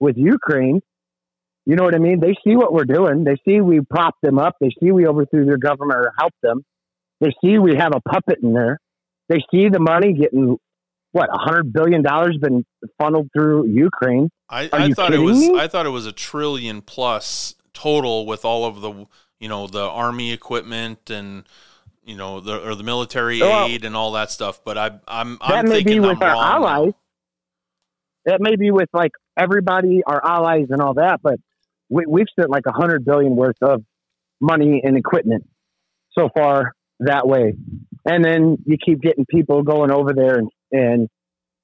with 0.00 0.16
Ukraine? 0.16 0.80
You 1.64 1.76
know 1.76 1.84
what 1.84 1.94
I 1.94 1.98
mean? 1.98 2.20
They 2.20 2.34
see 2.44 2.56
what 2.56 2.72
we're 2.72 2.84
doing. 2.84 3.24
They 3.24 3.36
see 3.46 3.60
we 3.60 3.80
prop 3.80 4.16
them 4.22 4.38
up. 4.38 4.56
They 4.60 4.70
see 4.80 4.90
we 4.90 5.06
overthrew 5.06 5.44
their 5.44 5.58
government 5.58 5.98
or 5.98 6.12
helped 6.18 6.40
them. 6.42 6.64
They 7.20 7.32
see 7.42 7.58
we 7.58 7.76
have 7.76 7.92
a 7.94 8.00
puppet 8.00 8.40
in 8.42 8.52
there. 8.52 8.78
They 9.28 9.38
see 9.50 9.68
the 9.68 9.78
money 9.78 10.12
getting 10.12 10.56
what 11.12 11.28
a 11.32 11.38
hundred 11.38 11.72
billion 11.72 12.02
dollars 12.02 12.36
been 12.40 12.64
funneled 12.98 13.28
through 13.32 13.68
Ukraine. 13.68 14.30
I, 14.48 14.68
I 14.72 14.92
thought 14.92 15.14
it 15.14 15.18
was 15.18 15.38
me? 15.38 15.58
I 15.58 15.68
thought 15.68 15.86
it 15.86 15.90
was 15.90 16.06
a 16.06 16.12
trillion 16.12 16.82
plus 16.82 17.54
total 17.72 18.26
with 18.26 18.44
all 18.44 18.64
of 18.64 18.80
the 18.80 19.06
you 19.38 19.48
know 19.48 19.66
the 19.66 19.82
army 19.82 20.32
equipment 20.32 21.10
and 21.10 21.44
you 22.04 22.16
know 22.16 22.40
the 22.40 22.68
or 22.68 22.74
the 22.74 22.84
military 22.84 23.40
well, 23.40 23.66
aid 23.66 23.84
and 23.84 23.96
all 23.96 24.12
that 24.12 24.30
stuff. 24.30 24.62
But 24.64 24.78
I 24.78 24.86
I'm 25.06 25.38
I'm 25.40 25.66
that 25.66 25.72
thinking 25.72 26.02
may 26.02 26.08
be 26.08 26.08
with 26.08 26.22
I'm 26.22 26.36
our 26.36 26.56
allies. 26.56 26.92
That 28.24 28.40
may 28.40 28.56
be 28.56 28.70
with 28.70 28.88
like 28.92 29.12
everybody, 29.36 30.02
our 30.06 30.24
allies, 30.24 30.66
and 30.70 30.80
all 30.80 30.94
that. 30.94 31.20
But 31.22 31.36
we, 31.88 32.04
we've 32.06 32.26
spent 32.30 32.50
like 32.50 32.66
a 32.66 32.72
hundred 32.72 33.04
billion 33.04 33.36
worth 33.36 33.56
of 33.62 33.82
money 34.40 34.80
and 34.84 34.96
equipment 34.96 35.48
so 36.16 36.28
far 36.34 36.72
that 37.00 37.26
way. 37.26 37.54
And 38.04 38.24
then 38.24 38.58
you 38.64 38.76
keep 38.84 39.00
getting 39.00 39.24
people 39.26 39.62
going 39.62 39.90
over 39.90 40.12
there 40.12 40.38
and, 40.38 40.50
and, 40.72 41.08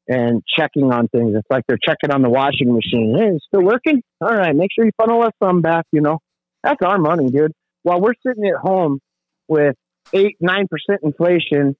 and 0.09 0.43
checking 0.57 0.93
on 0.93 1.09
things. 1.09 1.35
It's 1.37 1.47
like 1.51 1.65
they're 1.67 1.79
checking 1.85 2.11
on 2.11 2.23
the 2.23 2.31
washing 2.31 2.73
machine. 2.73 3.15
Hey, 3.19 3.35
it's 3.35 3.45
still 3.47 3.63
working? 3.63 4.03
All 4.21 4.35
right, 4.35 4.55
make 4.55 4.71
sure 4.75 4.85
you 4.85 4.93
funnel 4.97 5.23
us 5.23 5.33
some 5.43 5.61
back, 5.61 5.87
you 5.93 6.01
know. 6.01 6.19
That's 6.63 6.81
our 6.83 6.99
money, 6.99 7.31
dude. 7.31 7.53
While 7.83 8.01
we're 8.01 8.15
sitting 8.27 8.45
at 8.47 8.57
home 8.57 9.01
with 9.49 9.77
eight, 10.13 10.37
nine 10.41 10.67
percent 10.69 11.01
inflation, 11.03 11.77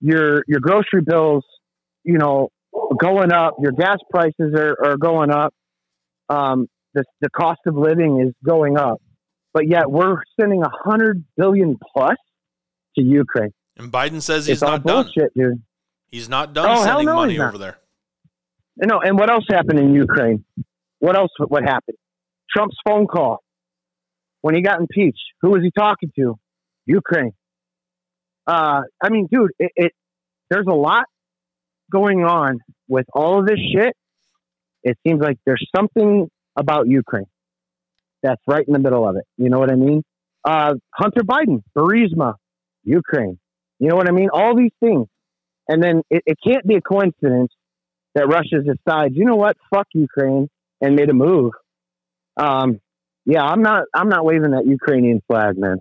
your 0.00 0.42
your 0.46 0.60
grocery 0.60 1.02
bills, 1.04 1.44
you 2.04 2.18
know, 2.18 2.50
going 2.98 3.32
up, 3.32 3.56
your 3.60 3.72
gas 3.72 3.98
prices 4.10 4.54
are, 4.54 4.76
are 4.84 4.96
going 4.96 5.30
up, 5.30 5.54
um, 6.28 6.68
the 6.94 7.04
the 7.20 7.30
cost 7.30 7.60
of 7.66 7.76
living 7.76 8.20
is 8.26 8.34
going 8.44 8.76
up. 8.76 9.00
But 9.52 9.68
yet 9.68 9.90
we're 9.90 10.22
sending 10.38 10.62
a 10.62 10.70
hundred 10.84 11.24
billion 11.36 11.76
plus 11.92 12.16
to 12.96 13.02
Ukraine. 13.02 13.52
And 13.76 13.92
Biden 13.92 14.20
says 14.20 14.46
he's 14.46 14.54
it's 14.54 14.62
not 14.62 14.84
done. 14.84 15.04
Bullshit, 15.04 15.32
dude. 15.34 15.62
He's 16.10 16.28
not 16.28 16.52
done 16.52 16.66
oh, 16.68 16.84
sending 16.84 17.06
no, 17.06 17.14
money 17.14 17.38
over 17.38 17.58
there. 17.58 17.78
No, 18.76 19.00
and 19.00 19.18
what 19.18 19.30
else 19.30 19.44
happened 19.50 19.78
in 19.78 19.94
Ukraine? 19.94 20.44
What 21.00 21.16
else? 21.16 21.30
What 21.38 21.62
happened? 21.64 21.96
Trump's 22.50 22.76
phone 22.86 23.06
call 23.06 23.42
when 24.40 24.54
he 24.54 24.62
got 24.62 24.80
impeached. 24.80 25.22
Who 25.42 25.50
was 25.50 25.62
he 25.62 25.70
talking 25.76 26.10
to? 26.16 26.38
Ukraine. 26.86 27.32
Uh, 28.48 28.80
I 29.02 29.10
mean, 29.10 29.28
dude, 29.30 29.50
it, 29.58 29.72
it 29.76 29.92
there's 30.50 30.66
a 30.66 30.74
lot 30.74 31.04
going 31.92 32.24
on 32.24 32.60
with 32.88 33.06
all 33.12 33.40
of 33.40 33.46
this 33.46 33.58
shit. 33.72 33.94
It 34.82 34.98
seems 35.06 35.20
like 35.20 35.38
there's 35.44 35.64
something 35.76 36.30
about 36.56 36.88
Ukraine 36.88 37.26
that's 38.22 38.40
right 38.46 38.66
in 38.66 38.72
the 38.72 38.78
middle 38.78 39.06
of 39.06 39.16
it. 39.16 39.24
You 39.36 39.50
know 39.50 39.58
what 39.58 39.70
I 39.70 39.74
mean? 39.74 40.02
Uh, 40.44 40.74
Hunter 40.94 41.22
Biden, 41.22 41.62
Burisma, 41.76 42.34
Ukraine. 42.84 43.38
You 43.78 43.88
know 43.88 43.96
what 43.96 44.08
I 44.08 44.12
mean? 44.12 44.30
All 44.32 44.56
these 44.56 44.72
things. 44.80 45.06
And 45.68 45.82
then 45.82 46.02
it, 46.10 46.22
it 46.26 46.38
can't 46.44 46.66
be 46.66 46.76
a 46.76 46.80
coincidence 46.80 47.52
that 48.14 48.26
Russia 48.26 48.62
decides, 48.64 49.14
you 49.14 49.24
know 49.24 49.36
what, 49.36 49.56
fuck 49.72 49.86
Ukraine 49.92 50.48
and 50.80 50.96
made 50.96 51.10
a 51.10 51.14
move. 51.14 51.52
Um, 52.36 52.80
yeah, 53.26 53.42
I'm 53.42 53.62
not 53.62 53.84
I'm 53.94 54.08
not 54.08 54.24
waving 54.24 54.52
that 54.52 54.66
Ukrainian 54.66 55.20
flag, 55.26 55.58
man. 55.58 55.78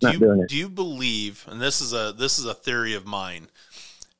Do 0.00 0.12
you, 0.12 0.46
do 0.48 0.56
you 0.56 0.68
believe, 0.68 1.44
and 1.48 1.60
this 1.60 1.80
is 1.80 1.92
a 1.92 2.14
this 2.16 2.38
is 2.38 2.46
a 2.46 2.54
theory 2.54 2.94
of 2.94 3.06
mine, 3.06 3.48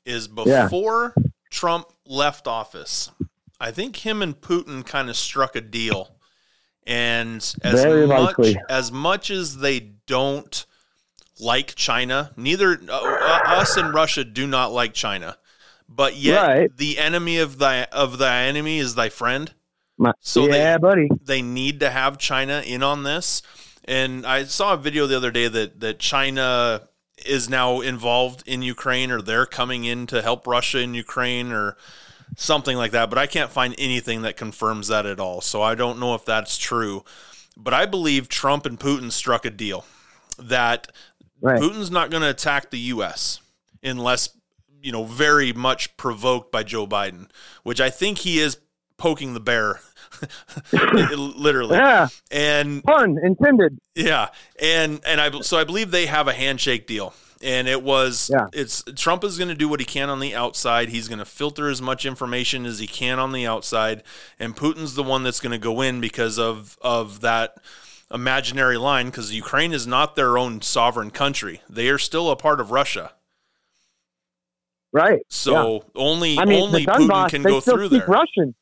is 0.04 0.28
before 0.28 1.14
yeah. 1.16 1.22
Trump 1.50 1.86
left 2.06 2.46
office, 2.46 3.10
I 3.60 3.70
think 3.70 3.96
him 3.96 4.22
and 4.22 4.38
Putin 4.38 4.84
kind 4.84 5.08
of 5.08 5.16
struck 5.16 5.56
a 5.56 5.60
deal. 5.60 6.10
And 6.86 7.36
as 7.62 7.82
Very 7.82 8.06
much 8.06 8.38
likely. 8.38 8.56
as 8.68 8.90
much 8.90 9.30
as 9.30 9.58
they 9.58 9.92
don't 10.06 10.66
like 11.40 11.74
China. 11.74 12.32
Neither 12.36 12.80
uh, 12.88 12.92
uh, 12.92 13.40
us 13.46 13.76
and 13.76 13.94
Russia 13.94 14.24
do 14.24 14.46
not 14.46 14.72
like 14.72 14.94
China, 14.94 15.36
but 15.88 16.16
yet 16.16 16.46
right. 16.46 16.76
the 16.76 16.98
enemy 16.98 17.38
of 17.38 17.58
thy 17.58 17.84
of 17.84 18.18
thy 18.18 18.42
enemy 18.42 18.78
is 18.78 18.94
thy 18.94 19.08
friend. 19.08 19.52
My, 19.98 20.12
so 20.20 20.46
yeah, 20.46 20.76
they, 20.76 20.78
buddy. 20.78 21.08
They 21.22 21.42
need 21.42 21.80
to 21.80 21.90
have 21.90 22.18
China 22.18 22.62
in 22.64 22.82
on 22.82 23.02
this. 23.02 23.42
And 23.90 24.24
I 24.26 24.44
saw 24.44 24.74
a 24.74 24.76
video 24.76 25.06
the 25.06 25.16
other 25.16 25.30
day 25.30 25.48
that 25.48 25.80
that 25.80 25.98
China 25.98 26.88
is 27.26 27.50
now 27.50 27.80
involved 27.80 28.42
in 28.46 28.62
Ukraine, 28.62 29.10
or 29.10 29.20
they're 29.20 29.46
coming 29.46 29.84
in 29.84 30.06
to 30.06 30.22
help 30.22 30.46
Russia 30.46 30.78
in 30.78 30.94
Ukraine, 30.94 31.52
or 31.52 31.76
something 32.36 32.76
like 32.76 32.92
that. 32.92 33.10
But 33.10 33.18
I 33.18 33.26
can't 33.26 33.50
find 33.50 33.74
anything 33.78 34.22
that 34.22 34.36
confirms 34.36 34.88
that 34.88 35.06
at 35.06 35.20
all. 35.20 35.40
So 35.40 35.60
I 35.60 35.74
don't 35.74 35.98
know 35.98 36.14
if 36.14 36.24
that's 36.24 36.56
true. 36.56 37.04
But 37.56 37.74
I 37.74 37.84
believe 37.84 38.28
Trump 38.28 38.64
and 38.64 38.78
Putin 38.78 39.10
struck 39.12 39.44
a 39.44 39.50
deal 39.50 39.84
that 40.38 40.90
Right. 41.40 41.60
Putin's 41.60 41.90
not 41.90 42.10
going 42.10 42.22
to 42.22 42.30
attack 42.30 42.70
the 42.70 42.78
U.S. 42.78 43.40
unless, 43.82 44.30
you 44.82 44.92
know, 44.92 45.04
very 45.04 45.52
much 45.52 45.96
provoked 45.96 46.52
by 46.52 46.62
Joe 46.62 46.86
Biden, 46.86 47.30
which 47.62 47.80
I 47.80 47.90
think 47.90 48.18
he 48.18 48.38
is 48.38 48.58
poking 48.98 49.34
the 49.34 49.40
bear. 49.40 49.80
literally 50.72 51.76
yeah 51.76 52.08
and 52.30 52.82
pun 52.84 53.18
intended 53.22 53.78
yeah 53.94 54.28
and 54.60 55.00
and 55.06 55.20
i 55.20 55.30
so 55.40 55.58
i 55.58 55.64
believe 55.64 55.90
they 55.90 56.06
have 56.06 56.28
a 56.28 56.32
handshake 56.32 56.86
deal 56.86 57.14
and 57.42 57.68
it 57.68 57.82
was 57.82 58.30
yeah. 58.32 58.48
it's 58.52 58.82
Trump 58.96 59.24
is 59.24 59.38
going 59.38 59.48
to 59.48 59.54
do 59.54 59.68
what 59.68 59.80
he 59.80 59.86
can 59.86 60.10
on 60.10 60.20
the 60.20 60.34
outside. 60.34 60.90
He's 60.90 61.08
going 61.08 61.20
to 61.20 61.24
filter 61.24 61.68
as 61.68 61.80
much 61.80 62.04
information 62.04 62.66
as 62.66 62.78
he 62.78 62.86
can 62.86 63.18
on 63.18 63.32
the 63.32 63.46
outside, 63.46 64.02
and 64.38 64.54
Putin's 64.54 64.94
the 64.94 65.02
one 65.02 65.22
that's 65.22 65.40
going 65.40 65.52
to 65.52 65.58
go 65.58 65.80
in 65.80 66.00
because 66.00 66.38
of 66.38 66.76
of 66.82 67.20
that 67.22 67.56
imaginary 68.12 68.76
line 68.76 69.06
because 69.06 69.32
Ukraine 69.32 69.72
is 69.72 69.86
not 69.86 70.16
their 70.16 70.36
own 70.36 70.60
sovereign 70.60 71.10
country. 71.10 71.62
They 71.68 71.88
are 71.88 71.98
still 71.98 72.30
a 72.30 72.36
part 72.36 72.60
of 72.60 72.70
Russia. 72.70 73.12
Right. 74.92 75.20
So 75.28 75.74
yeah. 75.74 75.80
only 75.94 76.38
I 76.38 76.44
mean, 76.44 76.62
only 76.62 76.84
Donbass, 76.84 77.26
Putin 77.26 77.28
can 77.30 77.42
go 77.42 77.60
through 77.60 77.88
there. 77.90 78.06
Russian. 78.06 78.54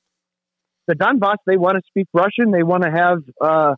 The 0.89 0.95
Donbass, 0.95 1.37
they 1.47 1.59
want 1.59 1.77
to 1.77 1.83
speak 1.87 2.09
Russian. 2.15 2.51
They 2.51 2.63
want 2.63 2.83
to 2.83 2.91
have, 2.91 3.19
uh, 3.41 3.75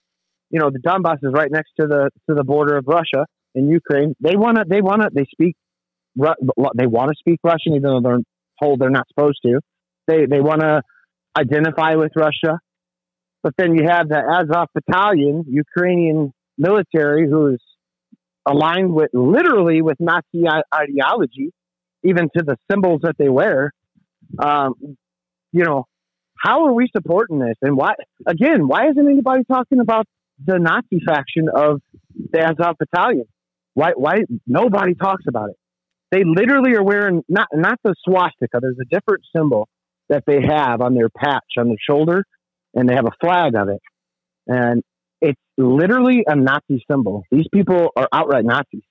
you 0.48 0.60
know, 0.60 0.70
the 0.70 0.78
Donbass 0.78 1.16
is 1.22 1.32
right 1.32 1.50
next 1.50 1.72
to 1.80 1.86
the 1.88 2.10
to 2.28 2.34
the 2.36 2.44
border 2.44 2.76
of 2.76 2.84
Russia 2.86 3.26
and 3.54 3.68
Ukraine. 3.68 4.14
They 4.20 4.36
want 4.36 4.56
to. 4.58 4.64
They 4.66 4.80
want 4.80 5.02
to. 5.02 5.08
They 5.12 5.26
speak. 5.30 5.56
They 6.16 6.86
want 6.86 7.10
to 7.10 7.16
speak 7.18 7.40
Russian, 7.42 7.74
even 7.74 7.82
though 7.82 8.00
they're 8.00 8.18
told 8.62 8.80
they're 8.80 8.90
not 8.90 9.08
supposed 9.08 9.40
to. 9.44 9.60
They 10.06 10.26
they 10.26 10.40
want 10.40 10.60
to 10.60 10.82
identify 11.36 11.96
with 11.96 12.12
Russia. 12.14 12.60
But 13.42 13.54
then 13.58 13.74
you 13.74 13.86
have 13.88 14.08
the 14.08 14.18
Azov 14.18 14.68
battalion, 14.74 15.44
Ukrainian 15.48 16.32
military, 16.58 17.28
who's 17.28 17.62
aligned 18.46 18.92
with 18.92 19.10
literally 19.14 19.82
with 19.82 19.96
Nazi 19.98 20.44
ideology, 20.72 21.50
even 22.04 22.28
to 22.36 22.44
the 22.44 22.56
symbols 22.70 23.00
that 23.02 23.16
they 23.18 23.28
wear. 23.28 23.72
Um, 24.38 24.74
you 25.52 25.64
know, 25.64 25.86
how 26.40 26.66
are 26.66 26.72
we 26.72 26.88
supporting 26.94 27.38
this? 27.38 27.56
And 27.62 27.76
why, 27.76 27.94
again, 28.26 28.66
why 28.66 28.88
isn't 28.88 29.06
anybody 29.06 29.42
talking 29.44 29.80
about 29.80 30.06
the 30.44 30.58
Nazi 30.58 31.04
faction 31.06 31.48
of 31.54 31.80
the 32.14 32.40
Azov 32.40 32.76
battalion? 32.78 33.26
Why, 33.74 33.92
why 33.94 34.20
nobody 34.46 34.94
talks 34.94 35.24
about 35.28 35.50
it? 35.50 35.56
They 36.10 36.24
literally 36.24 36.74
are 36.74 36.82
wearing 36.82 37.22
not, 37.28 37.48
not 37.52 37.78
the 37.84 37.94
swastika. 38.04 38.58
There's 38.60 38.78
a 38.80 38.84
different 38.84 39.24
symbol 39.36 39.68
that 40.08 40.24
they 40.26 40.40
have 40.42 40.80
on 40.80 40.94
their 40.94 41.08
patch 41.08 41.44
on 41.56 41.68
their 41.68 41.76
shoulder 41.88 42.24
and 42.74 42.88
they 42.88 42.94
have 42.94 43.06
a 43.06 43.12
flag 43.20 43.54
of 43.54 43.68
it, 43.68 43.80
and 44.46 44.82
it's 45.20 45.40
literally 45.58 46.24
a 46.26 46.36
Nazi 46.36 46.84
symbol. 46.90 47.24
These 47.30 47.46
people 47.52 47.90
are 47.96 48.08
outright 48.12 48.44
Nazis, 48.44 48.82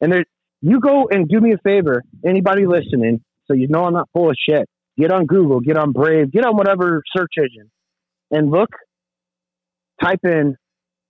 and 0.00 0.12
they're. 0.12 0.24
You 0.62 0.80
go 0.80 1.06
and 1.10 1.28
do 1.28 1.38
me 1.38 1.52
a 1.52 1.58
favor, 1.58 2.02
anybody 2.26 2.66
listening, 2.66 3.22
so 3.46 3.52
you 3.52 3.68
know 3.68 3.84
I'm 3.84 3.92
not 3.92 4.08
full 4.12 4.30
of 4.30 4.36
shit. 4.48 4.68
Get 4.98 5.12
on 5.12 5.26
Google, 5.26 5.60
get 5.60 5.76
on 5.76 5.92
Brave, 5.92 6.32
get 6.32 6.44
on 6.44 6.56
whatever 6.56 7.02
search 7.16 7.34
engine, 7.38 7.70
and 8.30 8.50
look. 8.50 8.70
Type 10.02 10.20
in 10.24 10.56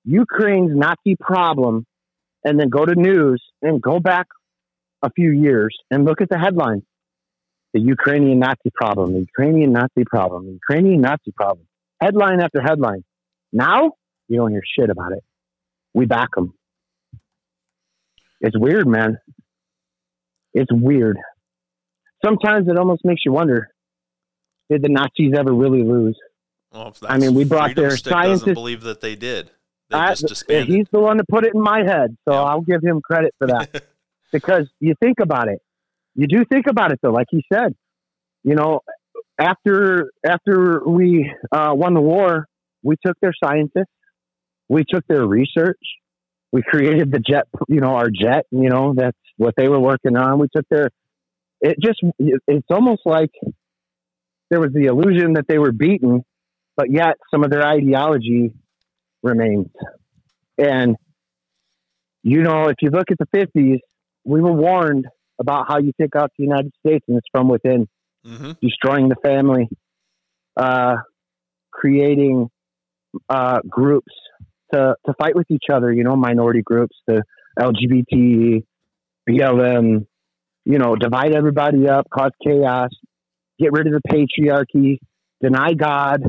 Ukraine's 0.05 0.71
Nazi 0.73 1.17
problem, 1.19 1.87
and 2.45 2.59
then 2.59 2.69
go 2.69 2.85
to 2.85 2.95
news 2.95 3.43
and 3.63 3.83
go 3.83 3.99
back 3.99 4.27
a 5.03 5.11
few 5.11 5.31
years 5.31 5.77
and 5.91 6.05
look 6.05 6.21
at 6.21 6.29
the 6.29 6.39
headlines. 6.39 6.85
The 7.75 7.81
Ukrainian 7.81 8.39
Nazi 8.39 8.71
problem, 8.75 9.13
the 9.13 9.21
Ukrainian 9.21 9.73
Nazi 9.73 10.05
problem, 10.07 10.47
the 10.47 10.53
Ukrainian 10.53 11.01
Nazi 11.01 11.33
problem. 11.37 11.67
Headline 12.01 12.41
after 12.41 12.63
headline. 12.63 13.05
Now, 13.53 13.93
you 14.29 14.37
don't 14.37 14.51
hear 14.51 14.63
shit 14.79 14.89
about 14.89 15.13
it. 15.13 15.25
We 15.93 16.07
back 16.07 16.29
them. 16.35 16.55
It's 18.41 18.57
weird, 18.57 18.87
man. 18.87 19.19
It's 20.55 20.73
weird. 20.73 21.19
Sometimes 22.25 22.69
it 22.69 22.79
almost 22.79 23.05
makes 23.05 23.23
you 23.25 23.33
wonder 23.33 23.69
did 24.71 24.83
the 24.83 24.89
Nazis 24.89 25.33
ever 25.37 25.53
really 25.53 25.83
lose? 25.83 26.19
Well, 26.73 26.95
I 27.09 27.19
mean, 27.19 27.35
we 27.35 27.45
brought 27.45 27.67
Freedom 27.67 27.83
their 27.85 27.97
Stick 27.97 28.13
scientists- 28.13 28.55
believe 28.55 28.83
that 28.83 29.01
they 29.01 29.15
did. 29.15 29.51
They 29.89 29.97
I- 29.97 30.15
he's 30.65 30.87
the 30.91 30.99
one 31.01 31.19
to 31.19 31.25
put 31.29 31.45
it 31.45 31.55
in 31.55 31.61
my 31.61 31.85
head, 31.85 32.17
so 32.27 32.35
Yeah. 32.35 32.43
I'll 32.43 32.61
give 32.61 32.83
him 32.83 33.01
credit 33.01 33.35
for 33.39 33.47
that. 33.47 33.85
because 34.33 34.69
you 34.81 34.95
think 35.01 35.21
about 35.21 35.49
it, 35.49 35.63
you 36.17 36.27
do 36.27 36.45
think 36.45 36.67
about 36.67 36.91
it 36.93 36.99
though. 37.03 37.13
Like 37.13 37.29
he 37.31 37.45
said, 37.53 37.75
you 38.43 38.57
know, 38.57 38.81
after 39.39 40.11
after 40.25 40.83
we 40.85 41.31
uh, 41.53 41.73
won 41.75 41.95
the 41.95 42.01
war, 42.01 42.47
we 42.83 42.97
took 43.05 43.17
their 43.21 43.33
scientists, 43.43 43.93
we 44.69 44.83
took 44.85 45.07
their 45.07 45.25
research, 45.25 45.79
we 46.53 46.63
created 46.63 47.13
the 47.13 47.21
jet. 47.21 47.45
You 47.69 47.81
know, 47.81 47.95
our 47.95 48.11
jet. 48.11 48.47
You 48.51 48.69
know, 48.69 48.93
that's 48.97 49.17
what 49.37 49.55
they 49.57 49.69
were 49.69 49.81
working 49.81 50.17
on. 50.17 50.39
We 50.39 50.49
took 50.55 50.67
their. 50.69 50.91
It 51.61 51.77
just 51.81 52.01
it's 52.19 52.67
almost 52.71 53.03
like 53.05 53.31
there 54.51 54.61
was 54.61 54.73
the 54.73 54.87
illusion 54.87 55.35
that 55.35 55.47
they 55.49 55.59
were 55.59 55.73
beaten, 55.73 56.25
but 56.77 56.91
yet 56.91 57.17
some 57.31 57.45
of 57.45 57.51
their 57.51 57.67
ideology 57.67 58.53
remains. 59.23 59.69
And, 60.59 60.97
you 62.23 62.43
know, 62.43 62.69
if 62.69 62.77
you 62.81 62.91
look 62.91 63.11
at 63.11 63.19
the 63.19 63.27
50s, 63.37 63.79
we 64.25 64.41
were 64.41 64.53
warned 64.53 65.07
about 65.39 65.67
how 65.69 65.79
you 65.79 65.93
take 66.01 66.17
out 66.17 66.33
the 66.39 66.45
United 66.45 66.73
States, 66.85 67.05
and 67.09 67.19
it's 67.19 67.27
from 67.31 67.49
within, 67.49 67.89
hmm 68.25 68.53
destroying 68.61 69.09
the 69.09 69.17
family, 69.23 69.69
uh, 70.57 70.97
creating 71.71 72.49
uh, 73.29 73.61
groups 73.69 74.13
to, 74.73 74.97
to 75.07 75.15
fight 75.19 75.37
with 75.37 75.51
each 75.51 75.65
other, 75.73 75.93
you 75.93 76.03
know, 76.03 76.17
minority 76.17 76.63
groups, 76.63 76.97
the 77.07 77.23
LGBT, 77.59 78.65
BLM, 79.29 80.07
you 80.65 80.79
know, 80.79 80.97
divide 80.97 81.33
everybody 81.33 81.89
up, 81.89 82.09
cause 82.11 82.33
chaos, 82.45 82.91
get 83.59 83.73
rid 83.73 83.87
of 83.87 83.93
the 83.93 84.01
patriarchy, 84.09 84.99
deny 85.43 85.73
God, 85.73 86.23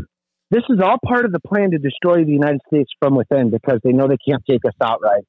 this 0.50 0.64
is 0.70 0.80
all 0.82 0.98
part 1.06 1.26
of 1.26 1.32
the 1.32 1.40
plan 1.40 1.72
to 1.72 1.78
destroy 1.78 2.24
the 2.24 2.32
United 2.32 2.62
States 2.68 2.90
from 3.00 3.16
within 3.16 3.50
because 3.50 3.80
they 3.84 3.92
know 3.92 4.08
they 4.08 4.18
can't 4.28 4.44
take 4.50 4.64
us 4.66 4.74
outright. 4.82 5.24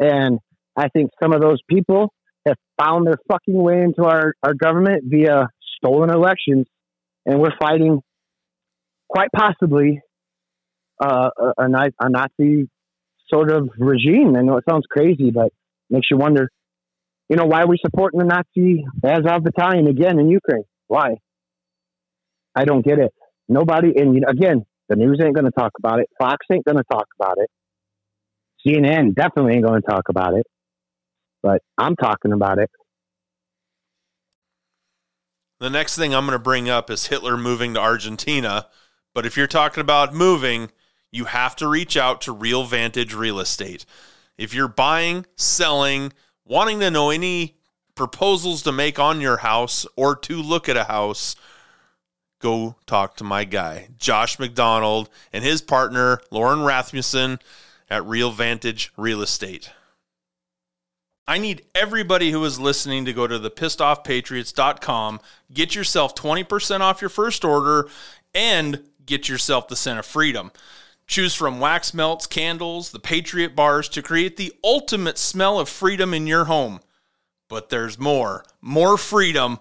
And 0.00 0.38
I 0.76 0.88
think 0.88 1.10
some 1.22 1.32
of 1.32 1.40
those 1.40 1.58
people 1.68 2.12
have 2.46 2.56
found 2.80 3.06
their 3.06 3.18
fucking 3.28 3.54
way 3.54 3.82
into 3.82 4.04
our, 4.04 4.34
our 4.42 4.54
government 4.54 5.04
via 5.06 5.48
stolen 5.76 6.10
elections, 6.10 6.66
and 7.26 7.40
we're 7.40 7.56
fighting 7.60 8.00
quite 9.08 9.28
possibly 9.34 10.00
uh, 11.02 11.30
a, 11.38 11.64
a, 11.64 12.08
Nazi 12.08 12.68
sort 13.28 13.50
of 13.50 13.68
regime. 13.78 14.34
I 14.36 14.42
know 14.42 14.56
it 14.56 14.64
sounds 14.68 14.84
crazy, 14.90 15.30
but 15.30 15.52
makes 15.90 16.08
you 16.10 16.16
wonder, 16.16 16.50
you 17.28 17.36
know, 17.36 17.44
why 17.44 17.62
are 17.62 17.68
we 17.68 17.78
supporting 17.84 18.20
the 18.20 18.26
Nazi 18.26 18.84
Azov 19.04 19.44
battalion 19.44 19.86
again 19.86 20.18
in 20.18 20.28
Ukraine? 20.28 20.64
Why? 20.88 21.16
I 22.54 22.64
don't 22.64 22.84
get 22.84 22.98
it. 22.98 23.12
Nobody, 23.48 23.92
and 23.96 24.14
you 24.14 24.20
know, 24.20 24.28
again, 24.28 24.66
the 24.88 24.96
news 24.96 25.20
ain't 25.22 25.34
going 25.34 25.44
to 25.44 25.52
talk 25.52 25.72
about 25.78 26.00
it. 26.00 26.08
Fox 26.18 26.44
ain't 26.52 26.64
going 26.64 26.76
to 26.76 26.84
talk 26.90 27.06
about 27.18 27.36
it. 27.38 27.50
CNN 28.66 29.14
definitely 29.14 29.54
ain't 29.54 29.64
going 29.64 29.80
to 29.80 29.86
talk 29.86 30.08
about 30.08 30.34
it. 30.34 30.46
But 31.42 31.62
I'm 31.76 31.94
talking 31.94 32.32
about 32.32 32.58
it. 32.58 32.70
The 35.60 35.70
next 35.70 35.96
thing 35.96 36.14
I'm 36.14 36.24
going 36.24 36.38
to 36.38 36.42
bring 36.42 36.68
up 36.68 36.90
is 36.90 37.06
Hitler 37.06 37.36
moving 37.36 37.74
to 37.74 37.80
Argentina. 37.80 38.66
But 39.14 39.26
if 39.26 39.36
you're 39.36 39.46
talking 39.46 39.80
about 39.80 40.14
moving, 40.14 40.70
you 41.10 41.26
have 41.26 41.56
to 41.56 41.68
reach 41.68 41.96
out 41.96 42.20
to 42.22 42.32
Real 42.32 42.64
Vantage 42.64 43.14
Real 43.14 43.40
Estate. 43.40 43.84
If 44.36 44.54
you're 44.54 44.68
buying, 44.68 45.26
selling, 45.36 46.12
wanting 46.44 46.80
to 46.80 46.90
know 46.90 47.10
any 47.10 47.57
proposals 47.98 48.62
to 48.62 48.72
make 48.72 48.98
on 48.98 49.20
your 49.20 49.38
house 49.38 49.84
or 49.96 50.16
to 50.16 50.40
look 50.40 50.68
at 50.68 50.76
a 50.76 50.84
house, 50.84 51.36
go 52.40 52.76
talk 52.86 53.16
to 53.16 53.24
my 53.24 53.44
guy, 53.44 53.88
Josh 53.98 54.38
McDonald, 54.38 55.10
and 55.32 55.44
his 55.44 55.60
partner, 55.60 56.20
Lauren 56.30 56.62
Rasmussen 56.62 57.40
at 57.90 58.06
Real 58.06 58.30
Vantage 58.30 58.92
Real 58.96 59.20
Estate. 59.20 59.70
I 61.26 61.36
need 61.36 61.66
everybody 61.74 62.30
who 62.30 62.42
is 62.44 62.58
listening 62.58 63.04
to 63.04 63.12
go 63.12 63.26
to 63.26 63.38
the 63.38 63.50
pissedoffpatriots.com, 63.50 65.20
get 65.52 65.74
yourself 65.74 66.14
20% 66.14 66.80
off 66.80 67.02
your 67.02 67.10
first 67.10 67.44
order, 67.44 67.88
and 68.34 68.82
get 69.04 69.28
yourself 69.28 69.68
the 69.68 69.76
scent 69.76 69.98
of 69.98 70.06
freedom. 70.06 70.52
Choose 71.06 71.34
from 71.34 71.60
wax 71.60 71.92
melts, 71.92 72.26
candles, 72.26 72.92
the 72.92 72.98
Patriot 72.98 73.56
bars 73.56 73.88
to 73.90 74.02
create 74.02 74.36
the 74.36 74.54
ultimate 74.62 75.18
smell 75.18 75.58
of 75.58 75.68
freedom 75.68 76.14
in 76.14 76.26
your 76.26 76.44
home. 76.44 76.80
But 77.48 77.70
there's 77.70 77.98
more. 77.98 78.44
More 78.60 78.96
freedom. 78.96 79.58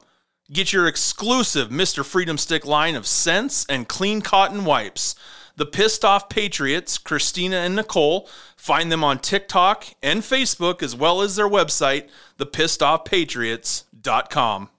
Get 0.52 0.72
your 0.72 0.88
exclusive 0.88 1.70
Mr. 1.70 2.06
Freedom 2.06 2.38
Stick 2.38 2.66
line 2.66 2.96
of 2.96 3.08
scents 3.08 3.66
and 3.68 3.88
clean 3.88 4.22
cotton 4.22 4.66
wipes. 4.66 5.16
The 5.58 5.66
Pissed 5.66 6.06
Off 6.06 6.30
Patriots, 6.30 6.98
Christina 7.00 7.58
and 7.58 7.76
Nicole, 7.76 8.30
find 8.56 8.90
them 8.92 9.04
on 9.04 9.20
TikTok 9.20 9.88
and 10.04 10.22
Facebook 10.22 10.84
as 10.84 10.96
well 10.96 11.22
as 11.22 11.36
their 11.36 11.50
website, 11.50 12.10
thepissed.offpatriots.com. 12.38 14.70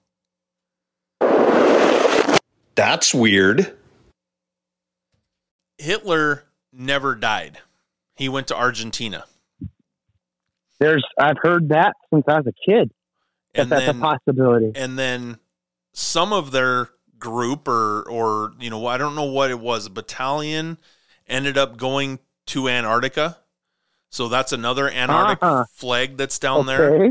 That's 2.76 3.12
weird. 3.12 3.76
Hitler 5.78 6.44
never 6.72 7.16
died. 7.16 7.58
He 8.14 8.28
went 8.28 8.46
to 8.48 8.56
Argentina. 8.56 9.24
There's, 10.78 11.04
I've 11.18 11.38
heard 11.42 11.70
that 11.70 11.94
since 12.12 12.24
I 12.28 12.36
was 12.36 12.46
a 12.46 12.52
kid. 12.64 12.92
And 13.62 13.70
that's 13.72 13.86
then 13.86 13.96
a 13.96 14.00
possibility. 14.00 14.72
and 14.74 14.98
then 14.98 15.38
some 15.92 16.32
of 16.32 16.50
their 16.52 16.90
group 17.18 17.66
or 17.68 18.02
or 18.08 18.52
you 18.60 18.70
know 18.70 18.86
I 18.86 18.96
don't 18.98 19.14
know 19.16 19.24
what 19.24 19.50
it 19.50 19.58
was 19.58 19.86
a 19.86 19.90
battalion 19.90 20.78
ended 21.26 21.58
up 21.58 21.76
going 21.76 22.18
to 22.46 22.68
Antarctica. 22.68 23.38
So 24.10 24.28
that's 24.28 24.52
another 24.52 24.88
Antarctic 24.88 25.42
Uh-huh. 25.42 25.64
flag 25.72 26.16
that's 26.16 26.38
down 26.38 26.66
there. 26.66 27.10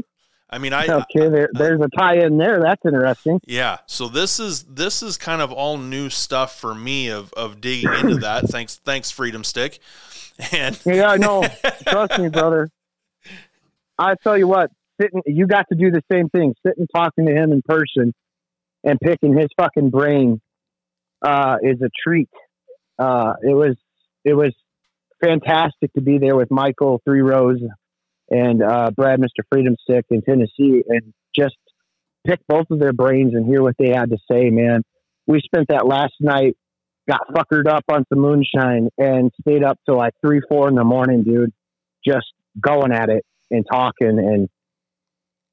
I 0.50 0.58
mean 0.60 0.72
I 0.74 0.88
okay. 0.88 1.28
There, 1.28 1.50
there's 1.52 1.82
a 1.82 1.90
tie 1.98 2.20
in 2.20 2.38
there. 2.38 2.62
That's 2.62 2.86
interesting. 2.86 3.42
yeah, 3.46 3.80
so 3.86 4.08
this 4.08 4.40
is 4.40 4.64
this 4.64 5.04
is 5.04 5.18
kind 5.18 5.42
of 5.42 5.52
all 5.52 5.78
new 5.78 6.10
stuff 6.10 6.58
for 6.58 6.74
me 6.74 7.10
of 7.10 7.34
of 7.34 7.60
digging 7.60 7.94
into 7.94 8.16
that. 8.22 8.46
Thanks 8.48 8.78
thanks 8.78 9.12
Freedom 9.12 9.44
Stick. 9.44 9.80
And 10.54 10.80
Yeah, 10.86 11.10
I 11.10 11.18
know. 11.18 11.44
Trust 11.88 12.20
me, 12.20 12.30
brother. 12.30 12.70
I 14.00 14.14
tell 14.24 14.38
you 14.38 14.48
what, 14.48 14.70
sitting, 15.02 15.22
you 15.26 15.48
got 15.48 15.66
to 15.72 15.78
do 15.78 15.92
the 15.92 16.02
same 16.12 16.30
thing. 16.30 16.54
Sitting 16.66 16.88
talking 16.94 17.26
to 17.26 17.34
him 17.34 17.52
in 17.52 17.62
person 17.64 18.14
and 18.84 19.00
picking 19.00 19.38
his 19.38 19.48
fucking 19.58 19.90
brain 19.90 20.42
uh, 21.22 21.58
is 21.62 21.82
a 21.82 21.90
treat. 22.04 22.30
Uh, 23.00 23.34
it 23.44 23.54
was 23.54 23.76
it 24.24 24.34
was 24.34 24.54
fantastic 25.24 25.94
to 25.94 26.02
be 26.02 26.18
there 26.18 26.36
with 26.36 26.50
Michael 26.52 27.02
Three 27.06 27.22
Rows 27.22 27.60
and 28.30 28.62
uh, 28.62 28.92
Brad, 28.92 29.20
Mister 29.20 29.44
Freedom 29.52 29.76
Stick 29.82 30.06
in 30.10 30.22
Tennessee, 30.22 30.84
and 30.88 31.14
just 31.36 31.58
pick 32.26 32.40
both 32.48 32.68
of 32.72 32.80
their 32.80 32.94
brains 32.94 33.34
and 33.34 33.46
hear 33.46 33.62
what 33.62 33.76
they 33.80 33.90
had 33.90 34.10
to 34.10 34.18
say. 34.30 34.50
Man, 34.50 34.84
we 35.26 35.42
spent 35.42 35.68
that 35.70 35.88
last 35.88 36.14
night 36.20 36.58
got 37.08 37.22
fuckered 37.34 37.68
up 37.68 37.86
on 37.90 38.04
some 38.10 38.20
moonshine 38.20 38.90
and 38.98 39.32
stayed 39.42 39.64
up 39.64 39.80
till 39.86 39.96
like 39.96 40.14
three, 40.26 40.42
four 40.50 40.68
in 40.68 40.76
the 40.76 40.84
morning, 40.84 41.24
dude, 41.24 41.54
just 42.06 42.28
going 42.60 42.92
at 42.92 43.10
it 43.10 43.26
and 43.50 43.66
talking 43.72 44.20
and 44.20 44.50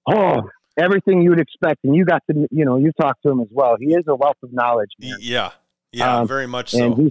oh, 0.08 0.48
everything 0.76 1.22
you 1.22 1.30
would 1.30 1.40
expect. 1.40 1.84
And 1.84 1.94
you 1.94 2.04
got 2.04 2.22
to, 2.30 2.46
you 2.50 2.64
know, 2.64 2.76
you 2.76 2.92
talked 3.00 3.22
to 3.24 3.30
him 3.30 3.40
as 3.40 3.48
well. 3.50 3.76
He 3.78 3.94
is 3.94 4.04
a 4.08 4.14
wealth 4.14 4.36
of 4.42 4.52
knowledge, 4.52 4.90
man. 4.98 5.16
yeah, 5.20 5.52
yeah, 5.92 6.18
Um, 6.18 6.28
very 6.28 6.46
much 6.46 6.70
so. 6.70 7.10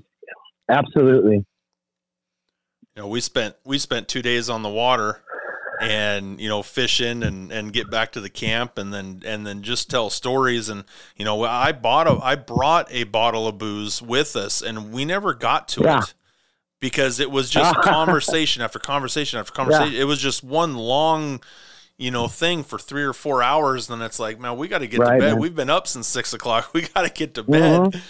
absolutely. 0.70 1.36
you 2.96 3.02
know, 3.02 3.08
we 3.08 3.22
spent 3.22 3.56
we 3.64 3.78
spent 3.80 4.08
two 4.08 4.22
days 4.22 4.50
on 4.50 4.62
the 4.64 4.70
water, 4.70 5.22
and 5.82 6.40
you 6.40 6.48
know 6.48 6.62
fishing 6.64 7.24
and 7.24 7.52
and 7.52 7.74
get 7.74 7.90
back 7.90 8.12
to 8.14 8.22
the 8.22 8.30
camp 8.30 8.78
and 8.78 8.94
then 8.94 9.22
and 9.26 9.46
then 9.46 9.62
just 9.64 9.90
tell 9.90 10.10
stories 10.10 10.70
and 10.70 10.84
you 11.18 11.26
know 11.26 11.44
I 11.44 11.72
bought 11.72 12.08
a 12.08 12.20
I 12.24 12.36
brought 12.36 12.88
a 12.92 13.04
bottle 13.06 13.48
of 13.48 13.58
booze 13.58 14.02
with 14.02 14.36
us 14.36 14.62
and 14.62 14.94
we 14.94 15.04
never 15.04 15.34
got 15.34 15.68
to 15.70 15.82
Yeah. 15.84 16.00
it 16.04 16.14
because 16.80 17.20
it 17.20 17.32
was 17.32 17.50
just 17.50 17.76
conversation 17.82 18.62
after 18.62 18.78
conversation 18.80 19.40
after 19.40 19.52
conversation. 19.52 19.96
It 19.96 20.06
was 20.06 20.20
just 20.22 20.44
one 20.44 20.76
long, 20.76 21.42
you 21.98 22.12
know, 22.12 22.28
thing 22.28 22.64
for 22.64 22.80
three 22.80 23.04
or 23.04 23.14
four 23.14 23.44
hours. 23.44 23.88
Then 23.88 24.02
it's 24.02 24.20
like, 24.20 24.40
man, 24.40 24.58
we 24.58 24.68
got 24.68 24.80
to 24.80 24.88
get 24.88 25.00
Right, 25.00 25.16
to 25.16 25.20
bed. 25.20 25.32
man. 25.34 25.40
We've 25.40 25.56
been 25.56 25.70
up 25.70 25.88
since 25.88 26.08
six 26.08 26.34
o'clock. 26.34 26.70
We 26.74 26.82
got 26.82 27.04
to 27.04 27.10
get 27.10 27.34
to 27.36 27.44
bed. 27.44 27.82
Mhm. 27.82 28.02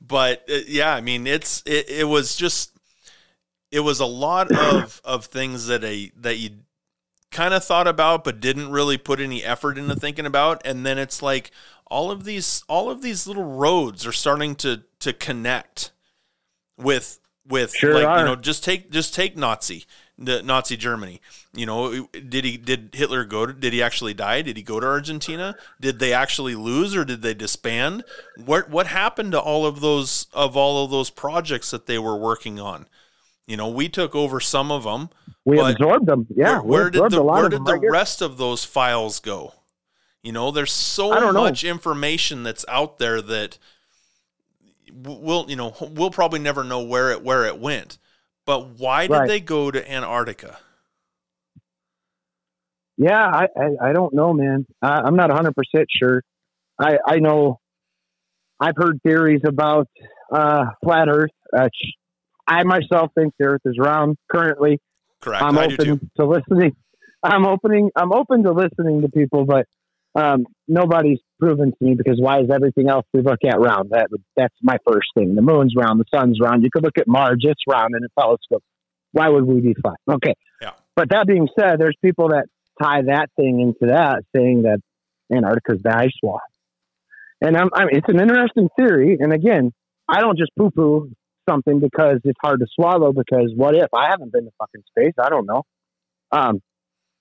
But 0.00 0.44
uh, 0.50 0.58
yeah, 0.66 0.94
I 0.94 1.00
mean, 1.00 1.26
it's 1.26 1.62
it, 1.66 1.88
it 1.88 2.04
was 2.04 2.36
just 2.36 2.72
it 3.72 3.80
was 3.80 4.00
a 4.00 4.06
lot 4.06 4.50
of 4.52 5.00
of 5.04 5.26
things 5.26 5.66
that 5.66 5.84
a 5.84 6.10
that 6.16 6.36
you 6.38 6.50
kind 7.30 7.52
of 7.52 7.62
thought 7.62 7.86
about 7.86 8.24
but 8.24 8.40
didn't 8.40 8.70
really 8.70 8.96
put 8.96 9.20
any 9.20 9.44
effort 9.44 9.76
into 9.76 9.94
thinking 9.94 10.24
about 10.24 10.62
and 10.64 10.86
then 10.86 10.96
it's 10.96 11.20
like 11.20 11.50
all 11.90 12.10
of 12.10 12.24
these 12.24 12.64
all 12.68 12.90
of 12.90 13.02
these 13.02 13.26
little 13.26 13.44
roads 13.44 14.06
are 14.06 14.12
starting 14.12 14.54
to 14.54 14.82
to 14.98 15.12
connect 15.12 15.90
with 16.78 17.20
with 17.46 17.74
Sure 17.74 17.92
like 17.92 18.06
are. 18.06 18.18
you 18.20 18.24
know 18.24 18.34
just 18.34 18.64
take 18.64 18.90
just 18.90 19.12
take 19.14 19.36
Nazi 19.36 19.84
the 20.18 20.42
Nazi 20.42 20.76
Germany 20.76 21.20
you 21.54 21.64
know 21.64 22.06
did 22.06 22.44
he 22.44 22.56
did 22.56 22.90
Hitler 22.92 23.24
go 23.24 23.46
to 23.46 23.52
did 23.52 23.72
he 23.72 23.82
actually 23.82 24.14
die 24.14 24.42
did 24.42 24.56
he 24.56 24.62
go 24.62 24.80
to 24.80 24.86
Argentina 24.86 25.56
did 25.80 25.98
they 25.98 26.12
actually 26.12 26.54
lose 26.54 26.96
or 26.96 27.04
did 27.04 27.22
they 27.22 27.34
disband 27.34 28.04
what 28.36 28.68
what 28.68 28.88
happened 28.88 29.32
to 29.32 29.40
all 29.40 29.64
of 29.64 29.80
those 29.80 30.26
of 30.32 30.56
all 30.56 30.84
of 30.84 30.90
those 30.90 31.10
projects 31.10 31.70
that 31.70 31.86
they 31.86 31.98
were 31.98 32.16
working 32.16 32.58
on 32.58 32.86
you 33.46 33.56
know 33.56 33.68
we 33.68 33.88
took 33.88 34.14
over 34.14 34.40
some 34.40 34.72
of 34.72 34.84
them 34.84 35.08
We 35.44 35.58
absorbed 35.58 36.06
them. 36.06 36.26
Yeah, 36.34 36.58
where, 36.58 36.82
where 36.82 36.90
did 36.90 37.10
the 37.10 37.22
where 37.22 37.48
did 37.48 37.64
the 37.64 37.88
rest 37.90 38.20
of 38.20 38.36
those 38.36 38.64
files 38.64 39.18
go? 39.18 39.54
You 40.22 40.32
know, 40.32 40.50
there's 40.50 40.72
so 40.72 41.14
don't 41.18 41.32
know. 41.32 41.40
much 41.40 41.64
information 41.64 42.42
that's 42.42 42.66
out 42.68 42.98
there 42.98 43.22
that 43.22 43.56
we'll 44.92 45.46
you 45.48 45.56
know 45.56 45.74
we'll 45.80 46.10
probably 46.10 46.38
never 46.38 46.64
know 46.64 46.82
where 46.82 47.12
it 47.12 47.22
where 47.22 47.46
it 47.46 47.58
went. 47.58 47.96
But 48.48 48.78
why 48.78 49.06
did 49.08 49.12
Right. 49.12 49.28
they 49.28 49.40
go 49.40 49.70
to 49.70 49.92
Antarctica? 49.92 50.56
Yeah, 52.96 53.22
I, 53.26 53.46
I, 53.54 53.90
I 53.90 53.92
don't 53.92 54.14
know, 54.14 54.32
man. 54.32 54.64
I, 54.80 55.02
I'm 55.04 55.16
not 55.16 55.28
100 55.28 55.54
percent 55.54 55.86
sure. 55.90 56.22
I 56.80 56.96
I 57.06 57.16
know 57.18 57.60
I've 58.58 58.74
heard 58.74 59.00
theories 59.02 59.42
about 59.46 59.86
uh, 60.32 60.64
flat 60.82 61.08
Earth. 61.10 61.30
Uh, 61.54 61.68
I 62.46 62.62
myself 62.64 63.10
think 63.14 63.34
the 63.38 63.44
Earth 63.48 63.60
is 63.66 63.76
round. 63.78 64.16
Currently, 64.32 64.80
Correct. 65.20 65.42
I'm 65.42 65.58
I 65.58 65.66
open 65.66 66.10
to 66.16 66.24
listening. 66.24 66.74
I'm 67.22 67.44
opening. 67.44 67.90
I'm 67.94 68.14
open 68.14 68.44
to 68.44 68.52
listening 68.52 69.02
to 69.02 69.08
people, 69.10 69.44
but 69.44 69.66
um, 70.14 70.46
nobody's 70.68 71.18
proven 71.40 71.70
to 71.70 71.76
me 71.80 71.94
because 71.94 72.18
why 72.20 72.40
is 72.40 72.50
everything 72.52 72.88
else 72.88 73.06
we 73.12 73.22
look 73.22 73.40
at 73.44 73.58
round? 73.58 73.90
That 73.90 74.08
that's 74.36 74.54
my 74.62 74.76
first 74.86 75.08
thing. 75.16 75.34
The 75.34 75.42
moon's 75.42 75.74
round. 75.76 75.98
The 75.98 76.04
sun's 76.14 76.38
round. 76.40 76.62
You 76.62 76.70
could 76.72 76.84
look 76.84 76.98
at 76.98 77.08
Mars. 77.08 77.38
It's 77.40 77.62
round 77.68 77.94
in 77.96 78.04
a 78.04 78.20
telescope. 78.20 78.62
Why 79.12 79.28
would 79.28 79.44
we 79.44 79.60
be 79.60 79.74
flat? 79.74 79.96
Okay. 80.10 80.34
Yeah. 80.60 80.72
But 80.94 81.10
that 81.10 81.26
being 81.26 81.48
said, 81.58 81.78
there's 81.78 81.96
people 82.04 82.28
that 82.28 82.46
tie 82.80 83.02
that 83.02 83.30
thing 83.36 83.60
into 83.60 83.92
that, 83.92 84.22
saying 84.36 84.62
that 84.62 84.80
Antarctica's 85.34 85.82
the 85.82 85.96
ice 85.96 86.16
wall. 86.22 86.40
And 87.40 87.56
I'm, 87.56 87.70
I 87.72 87.84
mean, 87.84 87.96
it's 87.96 88.08
an 88.08 88.20
interesting 88.20 88.68
theory. 88.78 89.16
And 89.18 89.32
again, 89.32 89.72
I 90.08 90.20
don't 90.20 90.38
just 90.38 90.50
poo 90.58 90.70
poo 90.70 91.10
something 91.48 91.80
because 91.80 92.20
it's 92.24 92.38
hard 92.42 92.60
to 92.60 92.66
swallow. 92.74 93.12
Because 93.12 93.52
what 93.54 93.74
if 93.74 93.88
I 93.94 94.10
haven't 94.10 94.32
been 94.32 94.44
to 94.44 94.50
fucking 94.58 94.82
space? 94.88 95.14
I 95.18 95.28
don't 95.30 95.46
know. 95.46 95.62
Um, 96.30 96.60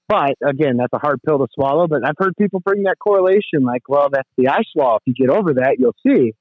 but 0.07 0.35
again, 0.45 0.77
that's 0.77 0.93
a 0.93 0.99
hard 0.99 1.19
pill 1.25 1.39
to 1.39 1.47
swallow. 1.53 1.87
But 1.87 2.05
I've 2.05 2.15
heard 2.17 2.33
people 2.37 2.59
bring 2.59 2.83
that 2.83 2.97
correlation, 2.99 3.63
like, 3.63 3.83
well, 3.87 4.09
that's 4.11 4.29
the 4.37 4.47
ice 4.49 4.69
wall. 4.75 4.97
If 4.97 5.03
you 5.05 5.27
get 5.27 5.35
over 5.35 5.55
that, 5.55 5.75
you'll 5.79 5.95
see. 6.05 6.33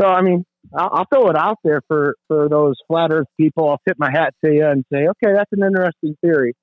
So 0.00 0.06
I 0.08 0.22
mean, 0.22 0.44
I'll, 0.74 0.90
I'll 0.92 1.06
throw 1.12 1.28
it 1.28 1.36
out 1.36 1.58
there 1.64 1.82
for 1.88 2.14
for 2.28 2.48
those 2.48 2.74
flat 2.88 3.12
Earth 3.12 3.26
people. 3.38 3.68
I'll 3.68 3.80
tip 3.86 3.98
my 3.98 4.10
hat 4.10 4.34
to 4.44 4.52
you 4.52 4.66
and 4.66 4.84
say, 4.92 5.06
okay, 5.08 5.32
that's 5.34 5.50
an 5.52 5.62
interesting 5.62 6.16
theory. 6.22 6.54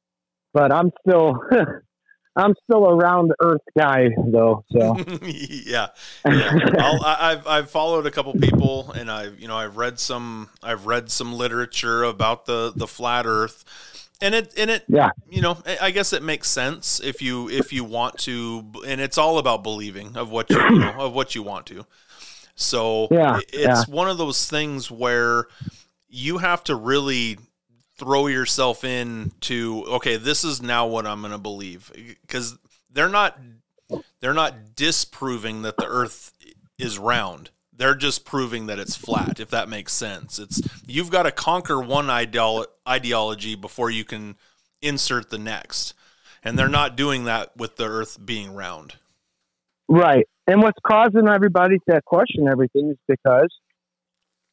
But 0.54 0.72
I'm 0.72 0.92
still, 1.08 1.40
I'm 2.36 2.54
still 2.64 2.86
a 2.86 2.96
round 2.96 3.32
Earth 3.40 3.62
guy, 3.78 4.10
though. 4.32 4.64
So 4.72 4.96
yeah, 5.24 5.88
yeah. 6.26 6.60
I- 6.80 7.18
I've 7.32 7.48
I've 7.48 7.70
followed 7.70 8.06
a 8.08 8.12
couple 8.12 8.34
people, 8.34 8.92
and 8.92 9.12
I've 9.12 9.40
you 9.40 9.48
know 9.48 9.58
I've 9.58 9.78
read 9.78 10.00
some 10.00 10.50
I've 10.64 10.86
read 10.88 11.12
some 11.12 11.34
literature 11.34 12.04
about 12.04 12.46
the 12.46 12.74
the 12.76 12.88
flat 12.88 13.26
Earth, 13.28 14.07
and 14.22 14.34
it 14.36 14.54
and 14.58 14.70
it 14.70 14.84
yeah, 14.88 15.12
you 15.30 15.42
know 15.42 15.58
I- 15.82 15.92
guess 15.92 16.14
it 16.14 16.24
makes 16.24 16.50
sense 16.50 17.00
if 17.04 17.22
you 17.22 17.50
if 17.50 17.72
you 17.74 17.84
want 17.84 18.18
to, 18.20 18.66
and 18.86 19.00
it's 19.02 19.18
all 19.18 19.38
about 19.38 19.64
believing 19.64 20.16
of 20.18 20.30
what 20.32 20.50
you, 20.50 20.58
you 20.60 20.80
know 20.80 20.94
of 21.00 21.14
what 21.14 21.36
you 21.36 21.44
want 21.44 21.66
to. 21.68 21.86
So 22.56 23.08
Yeah, 23.12 23.38
it- 23.38 23.50
it's 23.54 23.88
one 23.88 24.10
of 24.10 24.18
those 24.18 24.48
things 24.50 24.90
where 24.90 25.46
you 26.10 26.40
have 26.40 26.64
to 26.66 26.76
really 26.76 27.38
throw 27.98 28.28
yourself 28.28 28.84
in 28.84 29.32
to 29.42 29.84
okay 29.88 30.18
this 30.18 30.44
is 30.44 30.62
now 30.62 30.86
what 30.86 31.08
i'm 31.08 31.20
going 31.22 31.32
to 31.32 31.38
believe 31.40 31.92
because 32.22 32.56
they're 32.92 33.10
not 33.10 33.40
they're 34.20 34.36
not 34.36 34.76
disproving 34.76 35.64
that 35.64 35.78
the 35.78 35.88
earth 35.88 36.32
is 36.78 37.00
round 37.00 37.50
they're 37.78 37.96
just 37.96 38.26
proving 38.26 38.68
that 38.68 38.80
it's 38.80 38.96
flat 38.96 39.40
if 39.40 39.50
that 39.50 39.70
makes 39.70 39.94
sense 39.94 40.40
it's 40.40 40.62
you've 40.86 41.10
got 41.12 41.24
to 41.24 41.32
conquer 41.32 41.80
one 41.80 42.08
ideolo- 42.08 42.66
ideology 42.88 43.56
before 43.56 43.90
you 43.90 44.04
can 44.04 44.36
insert 44.82 45.30
the 45.30 45.38
next 45.38 45.94
and 46.44 46.58
they're 46.58 46.68
not 46.68 46.96
doing 46.96 47.26
that 47.26 47.56
with 47.58 47.78
the 47.78 47.86
earth 47.86 48.18
being 48.26 48.54
round 48.54 48.96
right. 49.88 50.28
And 50.48 50.62
what's 50.62 50.80
causing 50.86 51.28
everybody 51.28 51.78
to 51.90 52.02
question 52.06 52.48
everything 52.48 52.90
is 52.92 52.98
because 53.08 53.50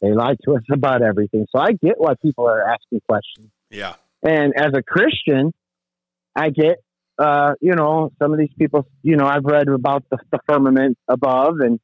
they 0.00 0.12
lie 0.12 0.34
to 0.44 0.56
us 0.56 0.62
about 0.72 1.02
everything. 1.02 1.46
So 1.54 1.60
I 1.60 1.72
get 1.72 1.94
why 1.98 2.14
people 2.20 2.46
are 2.46 2.62
asking 2.68 3.00
questions. 3.08 3.50
yeah 3.70 3.94
And 4.22 4.54
as 4.56 4.72
a 4.74 4.82
Christian, 4.82 5.52
I 6.36 6.50
get, 6.50 6.78
uh, 7.18 7.54
you 7.60 7.74
know, 7.74 8.10
some 8.20 8.32
of 8.32 8.38
these 8.38 8.52
people, 8.58 8.86
you 9.02 9.16
know, 9.16 9.26
I've 9.26 9.44
read 9.44 9.68
about 9.68 10.04
the, 10.10 10.18
the 10.32 10.40
firmament 10.48 10.98
above 11.08 11.60
and, 11.60 11.78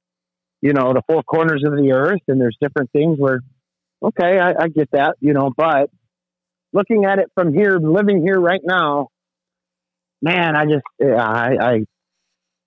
you 0.60 0.72
know, 0.72 0.92
the 0.92 1.02
four 1.06 1.22
corners 1.22 1.62
of 1.64 1.72
the 1.72 1.92
earth. 1.92 2.20
And 2.28 2.40
there's 2.40 2.56
different 2.60 2.90
things 2.92 3.18
where, 3.18 3.40
okay, 4.02 4.38
I, 4.38 4.64
I 4.64 4.68
get 4.68 4.90
that, 4.92 5.16
you 5.20 5.32
know, 5.32 5.52
but 5.54 5.90
looking 6.72 7.04
at 7.04 7.18
it 7.18 7.30
from 7.34 7.52
here, 7.52 7.78
living 7.78 8.22
here 8.22 8.38
right 8.38 8.60
now, 8.62 9.08
man, 10.22 10.56
I 10.56 10.64
just, 10.64 10.84
yeah, 10.98 11.16
I, 11.16 11.50
I, 11.60 11.84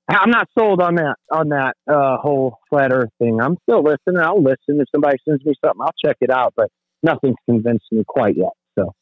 I'm 0.10 0.32
not 0.32 0.49
sold 0.57 0.82
on 0.82 0.95
that, 0.95 1.15
on 1.32 1.49
that, 1.49 1.76
uh, 1.88 2.18
whole 2.18 2.60
flat 2.70 2.91
earth 2.91 3.11
thing. 3.20 3.40
I'm 3.40 3.57
still 3.64 3.84
listening. 3.84 4.22
I'll 4.22 4.41
listen. 4.41 4.82
If 4.82 4.88
somebody 4.91 5.18
sends 5.28 5.45
me 5.45 5.53
something, 5.64 5.82
I'll 5.82 5.94
check 6.03 6.18
it 6.22 6.30
out, 6.30 6.53
but 6.57 6.70
nothing's 7.02 7.38
convinced 7.45 7.86
me 7.91 8.03
quite 8.06 8.36
yet. 8.36 8.52
So 8.78 8.94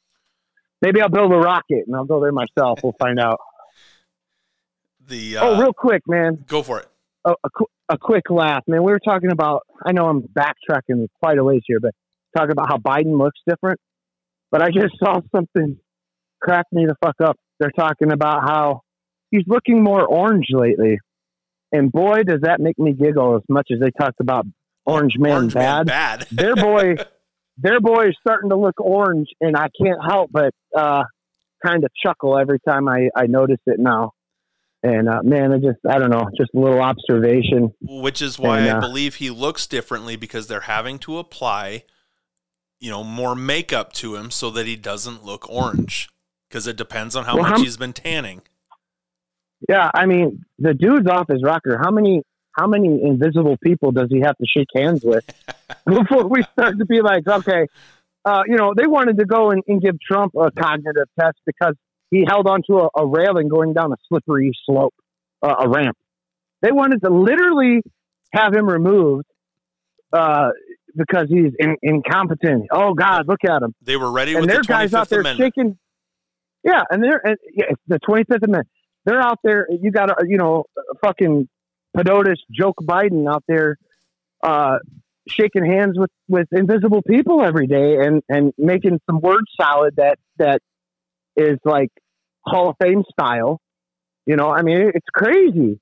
maybe 0.82 1.02
I'll 1.02 1.10
build 1.10 1.32
a 1.32 1.38
rocket 1.38 1.86
and 1.88 1.96
I'll 1.96 2.06
go 2.06 2.22
there 2.22 2.32
myself. 2.32 2.82
We'll 2.84 2.96
find 3.00 3.20
out. 3.20 3.40
the 5.08 5.38
uh, 5.38 5.46
oh, 5.46 5.60
real 5.60 5.74
quick, 5.74 6.04
man. 6.08 6.44
go 6.48 6.62
for 6.62 6.80
it 6.80 6.91
A, 7.24 7.32
a, 7.32 7.50
a 7.90 7.98
quick 7.98 8.30
laugh, 8.30 8.64
man. 8.68 8.84
We 8.84 8.92
were 8.92 9.00
talking 9.00 9.32
about, 9.32 9.62
I 9.86 9.92
know 9.92 10.08
I'm 10.08 10.22
backtracking 10.22 11.08
quite 11.22 11.38
a 11.38 11.44
ways 11.44 11.62
here, 11.66 11.80
but 11.80 11.92
talking 12.36 12.52
about 12.52 12.70
how 12.70 12.78
Biden 12.78 13.18
looks 13.18 13.40
different. 13.48 13.80
But 14.52 14.62
I 14.62 14.70
just 14.70 14.98
saw 15.04 15.22
something 15.34 15.78
crack 16.42 16.66
me 16.72 16.86
the 16.86 16.96
fuck 17.04 17.16
up. 17.24 17.38
They're 17.60 17.72
talking 17.72 18.12
about 18.12 18.42
how 18.42 18.82
he's 19.30 19.44
looking 19.48 19.84
more 19.84 20.06
orange 20.06 20.48
lately. 20.52 21.00
And 21.72 21.92
boy, 21.92 22.24
does 22.24 22.42
that 22.42 22.60
make 22.60 22.78
me 22.78 22.94
giggle 22.94 23.38
as 23.38 23.44
much 23.48 23.70
as 23.72 23.80
they 23.80 23.92
talked 23.92 24.20
about 24.20 24.46
Orange 24.86 25.14
Man 25.18 25.34
Orange 25.34 25.56
Man 25.56 25.86
bad. 25.86 25.88
bad 25.88 26.28
their 26.32 26.56
boy, 26.56 26.96
their 27.58 27.80
boy 27.80 28.08
is 28.10 28.16
starting 28.20 28.50
to 28.50 28.58
look 28.58 28.80
orange, 28.82 29.28
and 29.40 29.56
I 29.56 29.68
can't 29.82 30.00
help 30.04 30.32
but 30.32 30.54
uh, 30.76 31.04
kind 31.64 31.84
of 31.84 31.92
chuckle 32.04 32.38
every 32.38 32.60
time 32.68 32.90
I, 32.90 33.10
I 33.16 33.28
notice 33.28 33.60
it 33.68 33.80
now. 33.80 34.12
And 34.84 35.08
uh, 35.08 35.22
man, 35.24 35.52
I 35.52 35.58
just 35.58 35.78
I 35.88 36.00
don't 36.00 36.10
know, 36.10 36.28
just 36.38 36.52
a 36.56 36.60
little 36.60 36.82
observation. 36.82 37.72
which 37.82 38.22
is 38.22 38.40
why 38.40 38.60
And, 38.62 38.70
I 38.70 38.78
uh, 38.78 38.82
believe 38.82 39.16
he 39.16 39.30
looks 39.30 39.68
differently 39.68 40.16
because 40.16 40.48
they're 40.48 40.62
having 40.62 40.98
to 41.00 41.18
apply, 41.20 41.84
you 42.80 42.90
know, 42.90 43.04
more 43.04 43.36
makeup 43.36 43.94
to 43.94 44.16
him 44.16 44.32
so 44.32 44.50
that 44.52 44.66
he 44.66 44.76
doesn't 44.76 45.24
look 45.24 45.48
orange. 45.50 46.10
Because 46.50 46.68
it 46.68 46.76
depends 46.78 47.16
on 47.16 47.26
how 47.26 47.36
Well, 47.36 47.44
much 47.44 47.58
how- 47.60 47.64
he's 47.64 47.78
been 47.78 47.94
tanning. 47.94 48.42
Yeah, 49.70 49.92
I 49.94 50.08
mean, 50.08 50.44
the 50.58 50.74
dude's 50.74 51.08
off 51.08 51.28
his 51.30 51.44
rocker. 51.44 51.78
How 51.82 51.92
many 51.92 52.24
how 52.54 52.68
many 52.68 52.88
invisible 53.04 53.56
people 53.64 53.92
does 53.92 54.08
he 54.10 54.20
have 54.22 54.36
to 54.38 54.46
shake 54.46 54.68
hands 54.76 55.04
with 55.06 55.24
before 55.86 56.28
we 56.28 56.44
start 56.52 56.78
to 56.80 56.86
be 56.86 57.02
like, 57.02 57.26
okay, 57.28 57.68
uh, 58.26 58.42
you 58.48 58.58
know, 58.58 58.74
they 58.76 58.88
wanted 58.88 59.18
to 59.20 59.26
go 59.26 59.52
and, 59.52 59.64
and 59.68 59.82
give 59.82 59.96
Trump 60.02 60.34
a 60.36 60.52
cognitive 60.52 61.08
test 61.18 61.38
because 61.46 61.76
he 62.12 62.26
held 62.28 62.48
onto 62.48 62.78
a, 62.78 62.90
a 62.96 63.06
railing 63.06 63.48
going 63.48 63.74
down 63.74 63.92
a 63.92 63.96
slippery 64.08 64.52
slope, 64.66 64.94
uh, 65.42 65.56
a 65.60 65.68
ramp. 65.70 65.98
They 66.62 66.72
wanted 66.72 67.02
to 67.04 67.10
literally 67.10 67.82
have 68.34 68.54
him 68.54 68.68
removed 68.68 69.26
uh, 70.14 70.50
because 70.96 71.28
he's 71.30 71.54
in, 71.58 71.78
incompetent. 71.82 72.68
Oh 72.72 72.94
God, 72.94 73.28
look 73.28 73.44
at 73.44 73.64
him! 73.64 73.74
They 73.82 73.98
were 73.98 74.12
ready 74.12 74.34
And 74.34 74.42
with 74.42 74.50
their 74.50 74.62
the 74.62 74.68
guys 74.68 74.94
out 74.94 75.10
there 75.10 75.22
Amendment. 75.22 75.54
shaking. 75.56 75.78
Yeah, 76.64 76.84
and 76.92 77.02
they're 77.04 77.26
and 77.26 77.38
yeah, 77.56 77.66
the 77.88 77.98
Twenty 78.00 78.26
Fifth 78.26 78.44
Amendment. 78.44 78.68
They're 79.06 79.22
out 79.22 79.40
there. 79.44 79.68
You 79.72 79.90
got 79.92 80.12
a 80.12 80.28
you 80.28 80.38
know 80.38 80.66
fucking 81.02 81.50
Pedotis, 81.98 82.36
joke 82.52 82.76
Biden 82.82 83.28
out 83.28 83.44
there, 83.48 83.78
uh, 84.44 84.78
shaking 85.28 85.66
hands 85.66 85.98
with 85.98 86.12
with 86.28 86.48
invisible 86.52 87.02
people 87.02 87.42
every 87.44 87.68
day 87.68 87.96
and 87.96 88.22
and 88.30 88.54
making 88.58 89.00
some 89.10 89.22
word 89.22 89.44
salad 89.60 89.96
that 89.98 90.20
that 90.38 90.62
is 91.36 91.58
like 91.66 91.90
Hall 92.46 92.70
of 92.70 92.76
Fame 92.82 93.04
style. 93.12 93.60
You 94.26 94.36
know, 94.36 94.50
I 94.50 94.62
mean, 94.62 94.92
it's 94.94 95.08
crazy. 95.14 95.80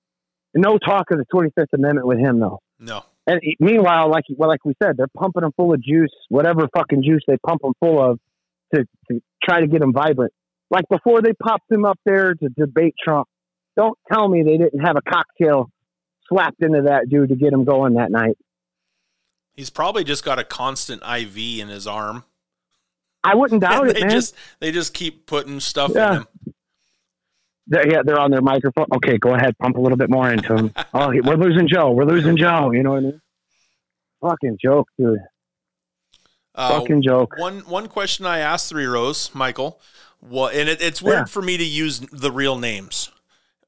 No 0.56 0.78
talk 0.78 1.12
of 1.12 1.18
the 1.18 1.26
Twenty 1.32 1.50
Fifth 1.58 1.74
Amendment 1.74 2.08
with 2.08 2.20
him 2.20 2.40
though. 2.40 2.60
No. 2.80 3.04
And 3.28 3.40
meanwhile, 3.60 4.10
like 4.10 4.24
well, 4.36 4.50
like 4.50 4.64
we 4.66 4.74
said, 4.82 4.98
they're 4.98 5.08
pumping 5.16 5.42
them 5.42 5.52
full 5.56 5.74
of 5.74 5.82
juice, 5.84 6.10
whatever 6.30 6.68
fucking 6.76 7.04
juice 7.04 7.22
they 7.28 7.38
pump 7.46 7.62
them 7.62 7.74
full 7.80 8.02
of, 8.02 8.20
to, 8.74 8.86
to 9.12 9.22
try 9.44 9.60
to 9.60 9.68
get 9.68 9.82
them 9.82 9.94
vibrant. 9.94 10.34
Like 10.72 10.86
before 10.90 11.22
they 11.22 11.34
popped 11.34 11.72
him 11.72 11.86
up 11.86 12.00
there 12.06 12.34
to 12.34 12.50
debate 12.50 12.96
Trump, 13.04 13.28
don't 13.78 13.98
tell 14.12 14.28
me 14.28 14.42
they 14.44 14.58
didn't 14.58 14.80
have 14.84 14.96
a 14.96 15.02
cocktail 15.02 15.70
slapped 16.28 16.62
into 16.62 16.84
that 16.88 17.10
dude 17.10 17.30
to 17.30 17.36
get 17.36 17.54
him 17.54 17.66
going 17.66 17.96
that 17.96 18.10
night. 18.12 18.38
He's 19.56 19.70
probably 19.70 20.04
just 20.04 20.24
got 20.24 20.40
a 20.40 20.44
constant 20.44 21.02
IV 21.04 21.38
in 21.60 21.68
his 21.68 21.86
arm. 21.86 22.24
I 23.24 23.36
wouldn't 23.36 23.62
doubt 23.70 23.82
And 23.82 23.90
it, 23.90 23.94
they 23.96 24.02
man. 24.02 24.10
just 24.12 24.36
they 24.60 24.72
just 24.72 24.94
keep 24.94 25.26
putting 25.28 25.60
stuff 25.60 25.92
Yeah. 25.94 26.10
in 26.10 26.18
him. 26.22 26.28
They're, 27.70 27.88
yeah, 27.90 28.02
they're 28.04 28.20
on 28.20 28.32
their 28.32 28.42
microphone. 28.42 28.88
Okay, 28.96 29.18
go 29.18 29.36
ahead, 29.36 29.58
pump 29.60 29.78
a 29.78 29.80
little 29.82 29.98
bit 29.98 30.10
more 30.10 30.32
into 30.32 30.56
them. 30.56 30.74
oh, 30.94 31.10
we're 31.24 31.36
losing 31.38 31.68
Joe. 31.68 31.92
We're 31.92 32.06
losing 32.06 32.36
Joe. 32.36 32.72
You 32.72 32.84
know 32.84 32.92
what 32.92 32.98
I 32.98 33.02
mean? 33.02 33.22
Fucking 34.22 34.58
joke, 34.62 34.88
dude. 34.98 35.20
Uh, 36.56 36.80
Fucking 36.80 37.04
joke. 37.04 37.36
One 37.38 37.60
one 37.60 37.88
question 37.88 38.26
I 38.26 38.40
asked 38.40 38.70
Three 38.70 38.86
Rows, 38.88 39.30
Michael, 39.34 39.80
what 40.20 40.54
and 40.56 40.68
it, 40.68 40.82
it's 40.82 41.02
weird 41.02 41.20
Yeah. 41.20 41.26
for 41.26 41.42
me 41.42 41.56
to 41.58 41.64
use 41.64 42.00
the 42.00 42.32
real 42.32 42.58
names 42.58 43.12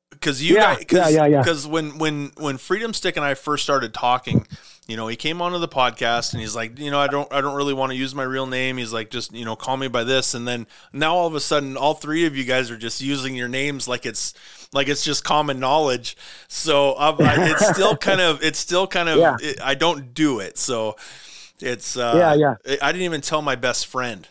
because 0.09 0.43
you 0.43 0.55
Yeah, 0.55 0.75
guys, 0.75 0.85
cause, 0.85 0.97
yeah, 0.99 1.07
yeah, 1.09 1.25
yeah. 1.27 1.37
Because 1.41 1.65
when 1.67 1.97
when 1.99 2.31
when 2.37 2.57
Freedom 2.57 2.93
Stick 2.93 3.15
and 3.15 3.23
I 3.25 3.35
first 3.35 3.63
started 3.63 3.93
talking, 3.93 4.45
you 4.91 4.97
know, 4.97 5.07
he 5.07 5.15
came 5.15 5.41
onto 5.41 5.57
the 5.57 5.67
podcast 5.67 6.33
and 6.33 6.41
he's 6.41 6.55
like, 6.55 6.77
you 6.77 6.91
know, 6.91 6.99
I 6.99 7.07
don't 7.07 7.31
I 7.33 7.39
don't 7.41 7.55
really 7.55 7.73
want 7.73 7.91
to 7.93 7.97
use 7.97 8.13
my 8.13 8.23
real 8.23 8.45
name. 8.45 8.77
He's 8.77 8.91
like, 8.93 9.09
just 9.09 9.33
you 9.33 9.45
know, 9.45 9.55
call 9.55 9.77
me 9.77 9.87
by 9.87 10.03
this. 10.03 10.33
And 10.33 10.45
then 10.47 10.67
now 10.93 11.15
all 11.15 11.25
of 11.27 11.33
a 11.33 11.39
sudden, 11.39 11.77
all 11.77 11.93
three 11.93 12.25
of 12.25 12.35
you 12.35 12.43
guys 12.43 12.69
are 12.69 12.77
just 12.77 12.99
using 13.01 13.33
your 13.35 13.47
names 13.47 13.87
like 13.87 14.05
it's 14.05 14.33
like 14.73 14.87
it's 14.89 15.03
just 15.03 15.23
common 15.23 15.59
knowledge. 15.59 16.17
So 16.49 16.91
I, 16.93 17.15
it's 17.51 17.67
still 17.69 17.95
kind 17.95 18.21
of 18.21 18.43
it's 18.43 18.59
still 18.59 18.85
kind 18.85 19.09
of 19.09 19.17
Yeah. 19.17 19.37
it, 19.41 19.59
I 19.61 19.73
don't 19.75 20.13
do 20.13 20.39
it. 20.41 20.57
So 20.57 20.97
it's 21.61 21.95
uh, 21.97 22.13
Yeah, 22.37 22.55
yeah. 22.67 22.75
I 22.81 22.91
didn't 22.91 23.05
even 23.05 23.21
tell 23.21 23.41
my 23.41 23.55
best 23.55 23.87
friend 23.87 24.27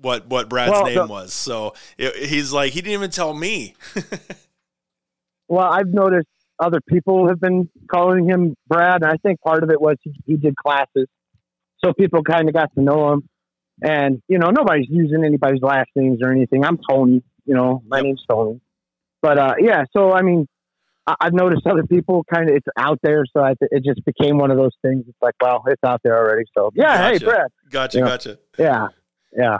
what 0.00 0.26
what 0.28 0.48
Brad's 0.48 0.70
Well, 0.70 0.84
name 0.84 0.94
the- 0.94 1.06
was. 1.06 1.34
So 1.34 1.74
it, 1.98 2.28
he's 2.28 2.52
like, 2.52 2.72
he 2.72 2.80
didn't 2.80 2.94
even 2.94 3.10
tell 3.10 3.34
me. 3.34 3.74
Well, 5.50 5.66
I've 5.66 5.88
noticed 5.88 6.28
other 6.60 6.80
people 6.80 7.28
have 7.28 7.40
been 7.40 7.68
calling 7.90 8.28
him 8.28 8.56
Brad. 8.66 9.02
And 9.02 9.10
I 9.10 9.16
think 9.16 9.40
part 9.40 9.62
of 9.62 9.70
it 9.70 9.80
was 9.80 9.96
he, 10.02 10.12
he 10.26 10.36
did 10.36 10.56
classes. 10.56 11.06
So 11.84 11.92
people 11.92 12.22
kind 12.22 12.48
of 12.48 12.54
got 12.54 12.74
to 12.74 12.80
know 12.80 13.12
him. 13.12 13.28
And, 13.80 14.20
you 14.26 14.38
know, 14.38 14.50
nobody's 14.50 14.88
using 14.88 15.24
anybody's 15.24 15.62
last 15.62 15.90
names 15.94 16.18
or 16.22 16.32
anything. 16.32 16.64
I'm 16.64 16.78
Tony, 16.88 17.22
you 17.44 17.54
know, 17.54 17.82
my 17.86 17.98
Yep. 17.98 18.04
name's 18.04 18.24
Tony. 18.28 18.60
But, 19.22 19.38
uh, 19.38 19.54
yeah, 19.60 19.84
so, 19.96 20.12
I 20.12 20.22
mean, 20.22 20.48
I, 21.06 21.14
I've 21.20 21.32
noticed 21.32 21.64
other 21.64 21.84
people 21.84 22.24
kind 22.32 22.50
of, 22.50 22.56
it's 22.56 22.66
out 22.76 22.98
there. 23.02 23.24
So 23.32 23.40
I, 23.40 23.54
it 23.60 23.84
just 23.84 24.04
became 24.04 24.38
one 24.38 24.50
of 24.50 24.56
those 24.56 24.74
things. 24.82 25.04
It's 25.08 25.16
like, 25.22 25.34
well, 25.40 25.62
it's 25.68 25.82
out 25.84 26.00
there 26.02 26.16
already. 26.18 26.44
So, 26.56 26.72
yeah, 26.74 27.08
hey, 27.08 27.18
Brad. 27.18 27.46
Gotcha, 27.70 27.98
Yeah. 27.98 28.04
gotcha. 28.04 28.38
Yeah. 28.58 28.88
Yeah. 29.36 29.58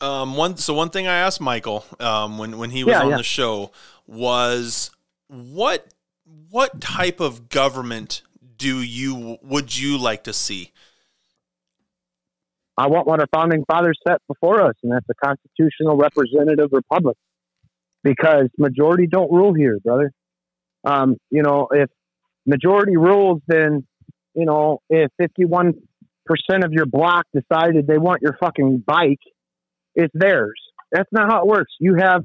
Um, 0.00 0.36
one 0.36 0.56
so 0.56 0.74
one 0.74 0.90
thing 0.90 1.06
I 1.06 1.14
asked 1.14 1.40
Michael 1.40 1.84
um, 1.98 2.36
when 2.36 2.58
when 2.58 2.70
he 2.70 2.84
was 2.84 2.92
Yeah, 2.92 3.02
on 3.04 3.10
yeah. 3.10 3.16
the 3.16 3.22
show 3.22 3.70
was 4.06 4.90
what 5.28 5.92
what 6.50 6.80
type 6.80 7.20
of 7.20 7.48
government 7.48 8.22
do 8.56 8.80
you 8.82 9.38
would 9.42 9.76
you 9.76 9.98
like 9.98 10.24
to 10.24 10.32
see? 10.32 10.72
I 12.76 12.88
want 12.88 13.06
what 13.06 13.20
our 13.20 13.26
founding 13.32 13.64
fathers 13.66 13.98
set 14.06 14.18
before 14.26 14.60
us, 14.62 14.74
and 14.82 14.92
that's 14.92 15.06
a 15.08 15.14
constitutional 15.14 15.96
representative 15.96 16.70
republic. 16.72 17.16
Because 18.02 18.48
majority 18.58 19.06
don't 19.06 19.32
rule 19.32 19.54
here, 19.54 19.78
brother. 19.82 20.12
Um, 20.84 21.16
you 21.30 21.42
know, 21.42 21.68
if 21.70 21.88
majority 22.44 22.96
rules, 22.96 23.40
then 23.46 23.86
you 24.34 24.44
know, 24.44 24.80
if 24.90 25.10
fifty-one 25.18 25.74
percent 26.26 26.64
of 26.64 26.72
your 26.72 26.86
block 26.86 27.26
decided 27.34 27.86
they 27.86 27.98
want 27.98 28.20
your 28.22 28.36
fucking 28.38 28.82
bike, 28.86 29.20
it's 29.94 30.12
theirs. 30.14 30.60
That's 30.92 31.08
not 31.12 31.30
how 31.30 31.40
it 31.40 31.46
works. 31.46 31.72
You 31.80 31.96
have 31.98 32.24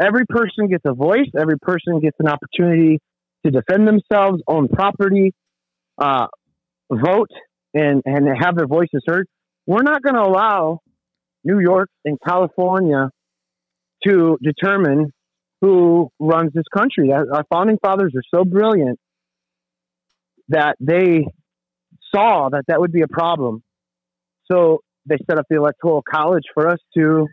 every 0.00 0.26
person 0.28 0.68
gets 0.68 0.84
a 0.86 0.94
voice. 0.94 1.28
Every 1.38 1.58
person 1.58 2.00
gets 2.00 2.16
an 2.18 2.28
opportunity 2.28 2.98
to 3.44 3.50
defend 3.50 3.86
themselves, 3.86 4.42
own 4.46 4.68
property, 4.68 5.32
uh, 5.98 6.26
vote, 6.90 7.30
and 7.74 8.02
and 8.04 8.28
have 8.40 8.56
their 8.56 8.66
voices 8.66 9.02
heard 9.06 9.26
we're 9.66 9.82
not 9.82 10.02
going 10.02 10.14
to 10.14 10.22
allow 10.22 10.80
New 11.42 11.58
York 11.60 11.88
and 12.04 12.18
California 12.26 13.10
to 14.06 14.38
determine 14.42 15.10
who 15.60 16.10
runs 16.18 16.52
this 16.52 16.64
country. 16.74 17.10
Our 17.12 17.44
founding 17.50 17.78
fathers 17.82 18.12
are 18.14 18.38
so 18.38 18.44
brilliant 18.44 18.98
that 20.48 20.76
they 20.80 21.26
saw 22.14 22.50
that 22.50 22.64
that 22.68 22.80
would 22.80 22.92
be 22.92 23.00
a 23.00 23.08
problem. 23.08 23.62
So 24.50 24.80
they 25.06 25.16
set 25.28 25.38
up 25.38 25.46
the 25.48 25.56
electoral 25.56 26.02
college 26.02 26.44
for 26.52 26.68
us 26.68 26.78
to 26.96 27.26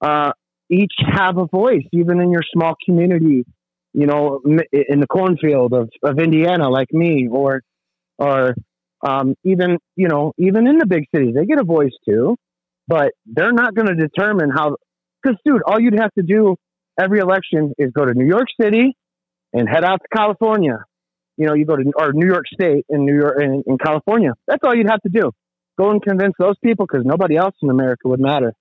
uh, 0.00 0.32
each 0.70 0.94
have 1.06 1.38
a 1.38 1.46
voice, 1.46 1.84
even 1.92 2.20
in 2.20 2.30
your 2.30 2.42
small 2.52 2.74
community. 2.84 3.44
You 3.96 4.06
know, 4.06 4.40
in 4.44 4.98
the 4.98 5.06
cornfield 5.06 5.72
of, 5.72 5.88
of 6.02 6.18
Indiana, 6.18 6.68
like 6.68 6.92
me, 6.92 7.28
or 7.30 7.62
or 8.18 8.54
um, 9.04 9.34
even 9.44 9.78
you 9.96 10.08
know 10.08 10.32
even 10.38 10.66
in 10.66 10.78
the 10.78 10.86
big 10.86 11.04
cities 11.14 11.34
they 11.34 11.46
get 11.46 11.60
a 11.60 11.64
voice 11.64 11.92
too 12.08 12.36
but 12.86 13.12
they're 13.26 13.52
not 13.52 13.74
going 13.74 13.88
to 13.88 13.94
determine 13.94 14.50
how 14.50 14.76
because 15.22 15.38
dude 15.44 15.62
all 15.66 15.80
you'd 15.80 15.98
have 15.98 16.12
to 16.14 16.22
do 16.22 16.56
every 16.98 17.20
election 17.20 17.72
is 17.78 17.90
go 17.92 18.04
to 18.04 18.14
new 18.14 18.26
york 18.26 18.46
city 18.60 18.96
and 19.52 19.68
head 19.68 19.84
out 19.84 20.00
to 20.00 20.08
california. 20.16 20.78
You 21.36 21.46
know 21.46 21.54
you 21.54 21.66
go 21.66 21.76
to 21.76 21.92
or 21.96 22.12
new 22.12 22.26
york 22.26 22.44
state 22.52 22.84
in 22.88 23.04
new 23.04 23.16
york 23.16 23.42
in, 23.42 23.62
in 23.66 23.78
california. 23.78 24.32
That's 24.46 24.60
all 24.64 24.74
you'd 24.74 24.88
have 24.88 25.02
to 25.02 25.10
do. 25.10 25.32
Go 25.76 25.90
and 25.90 26.00
convince 26.00 26.34
those 26.38 26.54
people 26.62 26.86
because 26.86 27.04
nobody 27.04 27.36
else 27.36 27.54
in 27.62 27.70
america 27.70 28.08
would 28.08 28.20
matter 28.20 28.52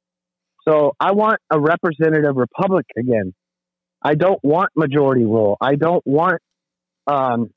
so 0.68 0.94
i 0.99 1.11
want 1.11 1.38
a 1.52 1.60
representative 1.60 2.35
republic 2.35 2.85
again 2.98 3.34
i 4.02 4.15
don't 4.15 4.40
want 4.44 4.69
majority 4.76 5.23
rule 5.23 5.57
i 5.61 5.76
don't 5.76 6.06
want 6.06 6.40
um, 7.07 7.49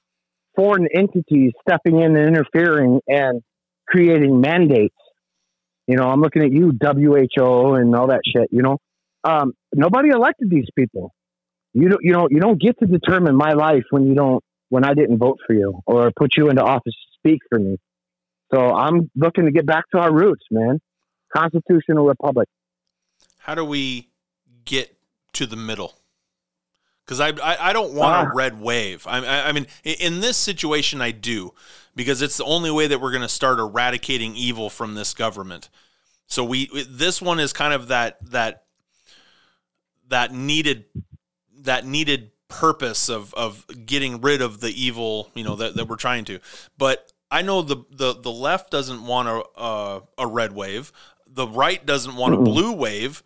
foreign 0.56 0.88
entities 0.92 1.52
stepping 1.60 2.00
in 2.00 2.16
and 2.16 2.28
interfering 2.28 3.00
and 3.06 3.42
creating 3.86 4.40
mandates. 4.40 4.96
You 5.86 5.96
know, 5.96 6.08
I'm 6.08 6.20
looking 6.20 6.42
at 6.42 6.50
you, 6.50 6.72
WHO, 6.82 7.74
and 7.74 7.94
all 7.94 8.08
that 8.08 8.22
shit. 8.26 8.48
You 8.50 8.62
know, 8.62 8.78
um, 9.22 9.52
nobody 9.72 10.08
elected 10.08 10.50
these 10.50 10.66
people. 10.76 11.12
You 11.74 11.90
don't, 11.90 12.02
you 12.02 12.12
know, 12.12 12.26
you 12.30 12.40
don't 12.40 12.60
get 12.60 12.78
to 12.80 12.86
determine 12.86 13.36
my 13.36 13.52
life 13.52 13.84
when 13.90 14.06
you 14.06 14.14
don't, 14.14 14.42
when 14.70 14.84
I 14.84 14.94
didn't 14.94 15.18
vote 15.18 15.38
for 15.46 15.54
you 15.54 15.80
or 15.86 16.10
put 16.16 16.30
you 16.36 16.48
into 16.48 16.62
office 16.62 16.94
to 16.94 17.18
speak 17.18 17.40
for 17.48 17.58
me. 17.58 17.76
So 18.52 18.60
I'm 18.60 19.10
looking 19.14 19.44
to 19.44 19.52
get 19.52 19.66
back 19.66 19.84
to 19.94 20.00
our 20.00 20.12
roots, 20.12 20.44
man. 20.50 20.80
Constitutional 21.36 22.06
republic. 22.06 22.48
How 23.46 23.54
do 23.54 23.64
we 23.64 24.08
get 24.64 24.96
to 25.34 25.46
the 25.46 25.54
middle? 25.54 25.94
Because 27.04 27.20
I, 27.20 27.28
I 27.28 27.70
I 27.70 27.72
don't 27.72 27.92
want 27.94 28.26
a 28.26 28.30
Ah. 28.30 28.32
red 28.34 28.60
wave. 28.60 29.06
I, 29.06 29.18
I 29.24 29.48
I 29.50 29.52
mean 29.52 29.68
in 29.84 30.18
this 30.18 30.36
situation 30.36 31.00
I 31.00 31.12
do 31.12 31.54
because 31.94 32.22
it's 32.22 32.36
the 32.36 32.44
only 32.44 32.72
way 32.72 32.88
that 32.88 33.00
we're 33.00 33.12
going 33.12 33.22
to 33.22 33.28
start 33.28 33.60
eradicating 33.60 34.34
evil 34.34 34.68
from 34.68 34.96
this 34.96 35.14
government. 35.14 35.68
So 36.26 36.42
we 36.42 36.68
this 36.88 37.22
one 37.22 37.38
is 37.38 37.52
kind 37.52 37.72
of 37.72 37.86
that 37.86 38.18
that 38.32 38.64
that 40.08 40.32
needed 40.32 40.86
that 41.60 41.86
needed 41.86 42.32
purpose 42.48 43.08
of 43.08 43.32
of 43.34 43.64
getting 43.86 44.20
rid 44.20 44.42
of 44.42 44.58
the 44.60 44.70
evil 44.70 45.30
you 45.36 45.44
know 45.44 45.54
that, 45.54 45.76
that 45.76 45.86
we're 45.88 45.96
trying 45.96 46.24
to 46.24 46.38
but 46.78 47.12
i 47.28 47.42
know 47.42 47.60
the 47.60 47.76
the, 47.90 48.14
the 48.14 48.30
left 48.30 48.70
doesn't 48.70 49.04
want 49.04 49.26
a, 49.28 49.42
a 49.60 50.02
a 50.18 50.26
red 50.28 50.52
wave 50.52 50.92
the 51.26 51.46
right 51.48 51.84
doesn't 51.84 52.14
want 52.14 52.34
a 52.34 52.36
blue 52.36 52.70
wave 52.72 53.20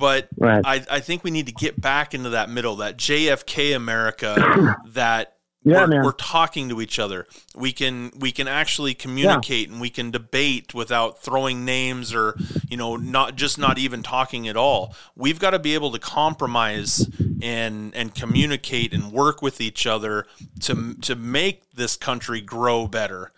but 0.00 0.28
Right. 0.36 0.62
I, 0.64 0.84
I 0.90 1.00
think 1.00 1.22
we 1.22 1.30
need 1.30 1.46
to 1.46 1.52
get 1.52 1.80
back 1.80 2.14
into 2.14 2.30
that 2.30 2.50
middle 2.50 2.76
that 2.76 2.96
jfk 2.96 3.76
america 3.76 4.76
that 4.86 5.36
Yeah, 5.62 5.86
we're, 5.86 6.04
we're 6.04 6.12
talking 6.12 6.70
to 6.70 6.80
each 6.80 6.98
other. 6.98 7.26
We 7.54 7.72
can 7.72 8.12
we 8.18 8.32
can 8.32 8.48
actually 8.48 8.94
communicate 8.94 9.68
and 9.68 9.78
we 9.78 9.90
can 9.90 10.10
debate 10.10 10.72
without 10.72 11.22
throwing 11.22 11.66
names 11.66 12.14
or 12.14 12.34
you 12.70 12.78
know 12.78 12.96
not 12.96 13.36
just 13.36 13.58
not 13.58 13.76
even 13.76 14.02
talking 14.02 14.48
at 14.48 14.56
all. 14.56 14.94
We've 15.14 15.38
got 15.38 15.50
to 15.50 15.58
be 15.58 15.74
able 15.74 15.92
to 15.92 15.98
compromise 15.98 17.06
and 17.42 17.94
and 17.94 18.14
communicate 18.14 18.94
and 18.94 19.12
work 19.12 19.42
with 19.42 19.60
each 19.60 19.86
other 19.86 20.26
to 20.60 20.94
to 21.02 21.14
make 21.14 21.70
this 21.72 21.94
country 21.96 22.40
grow 22.40 22.86
better. 22.86 23.30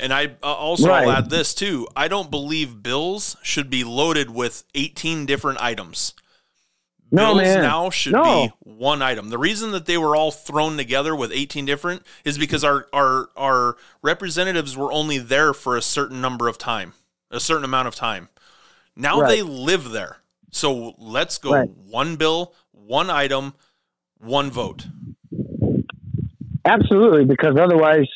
And 0.00 0.12
I 0.14 0.26
uh, 0.42 0.46
also 0.46 0.88
Right. 0.88 1.04
I'll 1.04 1.10
add 1.12 1.30
this 1.30 1.54
too. 1.54 1.86
I 1.94 2.08
don't 2.08 2.30
believe 2.30 2.82
bills 2.82 3.36
should 3.42 3.68
be 3.70 3.84
loaded 3.84 4.30
with 4.30 4.64
18 4.74 5.26
different 5.26 5.60
items. 5.60 6.14
No, 7.12 7.34
bills 7.34 7.42
man. 7.42 7.62
now 7.62 7.90
should 7.90 8.12
No. 8.14 8.22
be 8.46 8.52
one 8.60 9.02
item. 9.02 9.28
The 9.30 9.38
reason 9.38 9.72
that 9.72 9.86
they 9.86 9.98
were 9.98 10.16
all 10.16 10.30
thrown 10.30 10.76
together 10.76 11.14
with 11.14 11.32
18 11.32 11.66
different 11.66 12.02
is 12.24 12.38
because 12.38 12.64
our 12.64 12.86
our 12.92 13.28
our 13.36 13.76
representatives 14.02 14.76
were 14.76 14.92
only 14.92 15.18
there 15.18 15.52
for 15.52 15.76
a 15.76 15.82
certain 15.82 16.20
number 16.20 16.48
of 16.48 16.56
time, 16.56 16.94
a 17.30 17.40
certain 17.40 17.64
amount 17.64 17.88
of 17.88 17.94
time. 17.94 18.28
Now 18.96 19.20
Right. 19.20 19.28
they 19.28 19.42
live 19.42 19.90
there. 19.90 20.18
So 20.50 20.94
let's 20.98 21.36
go 21.38 21.52
Right. 21.52 21.68
one 21.70 22.16
bill, 22.16 22.54
one 22.72 23.10
item, 23.10 23.54
one 24.18 24.50
vote. 24.50 24.86
Absolutely, 26.64 27.24
because 27.24 27.56
otherwise 27.58 28.06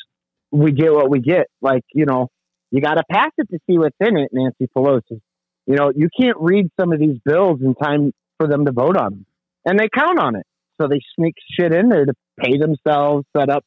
we 0.51 0.71
get 0.71 0.93
what 0.93 1.09
we 1.09 1.19
get. 1.19 1.47
Like, 1.61 1.83
you 1.93 2.05
know, 2.05 2.29
you 2.71 2.81
got 2.81 2.95
to 2.95 3.03
pass 3.09 3.31
it 3.37 3.49
to 3.51 3.59
see 3.69 3.77
what's 3.77 3.95
in 3.99 4.17
it, 4.17 4.29
Nancy 4.33 4.67
Pelosi. 4.75 5.21
You 5.67 5.75
know, 5.75 5.91
you 5.95 6.09
can't 6.19 6.37
read 6.39 6.67
some 6.79 6.93
of 6.93 6.99
these 6.99 7.17
bills 7.25 7.59
in 7.61 7.75
time 7.75 8.11
for 8.37 8.47
them 8.47 8.65
to 8.65 8.71
vote 8.71 8.97
on 8.97 9.11
them. 9.11 9.25
And 9.65 9.79
they 9.79 9.87
count 9.93 10.19
on 10.19 10.35
it. 10.35 10.45
So 10.79 10.87
they 10.87 10.99
sneak 11.17 11.35
shit 11.57 11.73
in 11.73 11.89
there 11.89 12.05
to 12.05 12.13
pay 12.39 12.57
themselves, 12.57 13.25
set 13.35 13.49
up, 13.49 13.63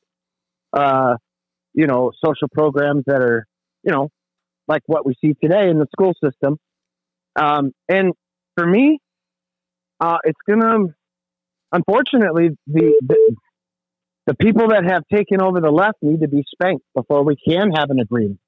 uh, 0.73 1.17
you 1.75 1.87
know, 1.87 2.13
social 2.25 2.49
programs 2.53 3.05
that 3.07 3.21
are, 3.21 3.47
you 3.83 3.93
know, 3.93 4.09
like 4.67 4.83
what 4.87 5.07
we 5.07 5.15
see 5.25 5.35
today 5.43 5.71
in 5.71 5.79
the 5.79 5.87
school 5.93 6.13
system. 6.23 6.59
Um, 7.35 7.73
and 7.89 8.13
for 8.57 8.67
me, 8.67 8.99
uh, 10.01 10.19
it's 10.25 10.39
going 10.47 10.61
to, 10.61 10.95
unfortunately, 11.73 12.51
the, 12.67 13.01
the 13.07 13.37
the 14.29 14.35
people 14.35 14.69
that 14.69 14.85
have 14.85 15.05
taken 15.11 15.41
over 15.41 15.59
the 15.59 15.71
left 15.71 15.97
need 16.03 16.21
to 16.21 16.29
be 16.29 16.45
spanked 16.53 16.85
before 16.95 17.25
we 17.25 17.35
can 17.35 17.71
have 17.75 17.89
an 17.89 17.99
agreement 17.99 18.39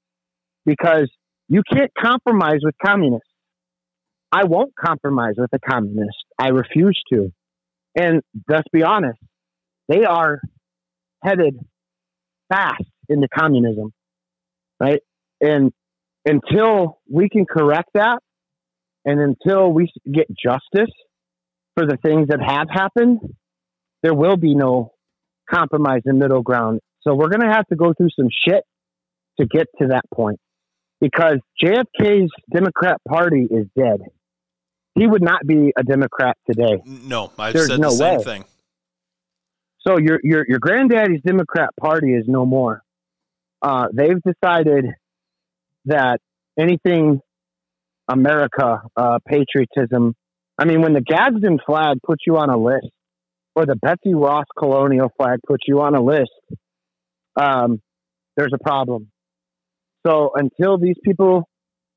because 0.63 1.09
you 1.47 1.63
can't 1.73 1.89
compromise 1.99 2.59
with 2.61 2.75
communists. 2.85 3.27
I 4.31 4.43
won't 4.45 4.73
compromise 4.75 5.33
with 5.37 5.49
a 5.53 5.59
communist. 5.59 6.15
I 6.37 6.49
refuse 6.49 7.01
to. 7.11 7.33
And 7.95 8.21
let's 8.47 8.67
be 8.71 8.83
honest, 8.83 9.17
they 9.87 10.03
are 10.03 10.39
headed 11.23 11.57
fast 12.47 12.83
into 13.09 13.27
communism, 13.35 13.91
right? 14.79 15.01
And 15.41 15.71
until 16.25 16.99
we 17.09 17.27
can 17.27 17.47
correct 17.47 17.89
that 17.95 18.19
and 19.03 19.19
until 19.19 19.73
we 19.73 19.91
get 20.13 20.27
justice 20.29 20.93
for 21.75 21.87
the 21.87 21.97
things 22.05 22.27
that 22.27 22.39
have 22.39 22.67
happened, 22.69 23.19
there 24.03 24.13
will 24.13 24.37
be 24.37 24.53
no 24.53 24.91
compromise 25.51 26.01
and 26.05 26.19
middle 26.19 26.41
ground. 26.41 26.79
So 27.01 27.15
we're 27.15 27.29
going 27.29 27.41
to 27.41 27.51
have 27.51 27.67
to 27.67 27.75
go 27.75 27.93
through 27.93 28.09
some 28.15 28.29
shit 28.47 28.63
to 29.39 29.45
get 29.45 29.67
to 29.81 29.87
that 29.87 30.03
point 30.13 30.39
because 30.99 31.37
JFK's 31.63 32.29
Democrat 32.53 32.97
Party 33.07 33.47
is 33.49 33.67
dead. 33.77 34.01
He 34.95 35.07
would 35.07 35.23
not 35.23 35.45
be 35.45 35.71
a 35.77 35.83
Democrat 35.83 36.37
today. 36.49 36.81
No, 36.85 37.31
I've 37.37 37.53
There's 37.53 37.67
said 37.67 37.79
no 37.79 37.89
the 37.89 37.95
same 37.95 38.17
way. 38.17 38.23
thing. 38.23 38.45
So 39.87 39.97
your 39.97 40.19
your 40.23 40.45
your 40.47 40.59
granddaddy's 40.59 41.21
Democrat 41.25 41.69
Party 41.79 42.13
is 42.13 42.25
no 42.27 42.45
more. 42.45 42.83
Uh, 43.61 43.87
they've 43.93 44.21
decided 44.21 44.85
that 45.85 46.19
anything 46.59 47.21
America, 48.07 48.81
uh, 48.95 49.19
patriotism. 49.25 50.13
I 50.57 50.65
mean, 50.65 50.81
when 50.81 50.93
the 50.93 51.01
Gadsden 51.01 51.59
flag 51.65 51.97
puts 52.03 52.23
you 52.27 52.37
on 52.37 52.49
a 52.49 52.57
list, 52.57 52.87
or 53.55 53.65
the 53.65 53.75
Betsy 53.75 54.13
Ross 54.13 54.45
colonial 54.57 55.11
flag 55.17 55.39
puts 55.47 55.63
you 55.67 55.81
on 55.81 55.95
a 55.95 56.01
list, 56.01 56.31
um, 57.35 57.81
there's 58.37 58.53
a 58.53 58.63
problem. 58.63 59.11
So 60.05 60.31
until 60.35 60.77
these 60.77 60.95
people 61.03 61.47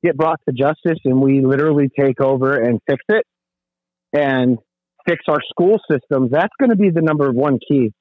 get 0.03 0.17
brought 0.17 0.39
to 0.47 0.53
justice 0.53 0.99
and 1.05 1.21
we 1.21 1.41
literally 1.41 1.89
take 1.97 2.21
over 2.21 2.55
and 2.55 2.79
fix 2.87 3.03
it 3.09 3.25
and 4.13 4.57
fix 5.07 5.23
our 5.27 5.39
school 5.49 5.79
systems, 5.89 6.29
that's 6.31 6.53
going 6.59 6.69
to 6.69 6.75
be 6.75 6.89
the 6.89 7.01
number 7.01 7.31
one 7.31 7.59
key 7.67 7.91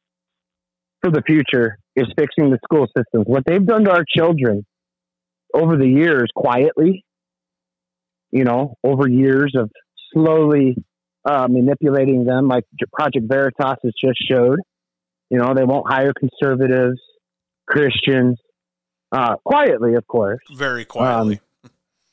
for 1.02 1.10
the 1.10 1.22
future 1.22 1.78
is 1.96 2.06
fixing 2.16 2.50
the 2.50 2.58
school 2.64 2.86
systems. 2.96 3.24
What 3.26 3.44
they've 3.46 3.64
done 3.64 3.84
to 3.84 3.90
our 3.92 4.04
children 4.06 4.64
over 5.52 5.76
the 5.76 5.86
years, 5.86 6.28
quietly, 6.34 7.04
you 8.30 8.44
know, 8.44 8.74
over 8.82 9.08
years 9.08 9.54
of 9.56 9.70
slowly 10.12 10.76
uh, 11.24 11.48
manipulating 11.48 12.24
them, 12.24 12.48
like 12.48 12.64
Project 12.92 13.26
Veritas 13.28 13.78
has 13.82 13.92
just 14.02 14.18
showed. 14.30 14.58
You 15.30 15.38
know, 15.38 15.54
they 15.54 15.64
won't 15.64 15.90
hire 15.90 16.12
conservatives, 16.12 17.00
Christians, 17.66 18.38
uh, 19.10 19.36
quietly, 19.44 19.94
of 19.94 20.06
course. 20.06 20.40
Very 20.54 20.84
quietly. 20.84 21.40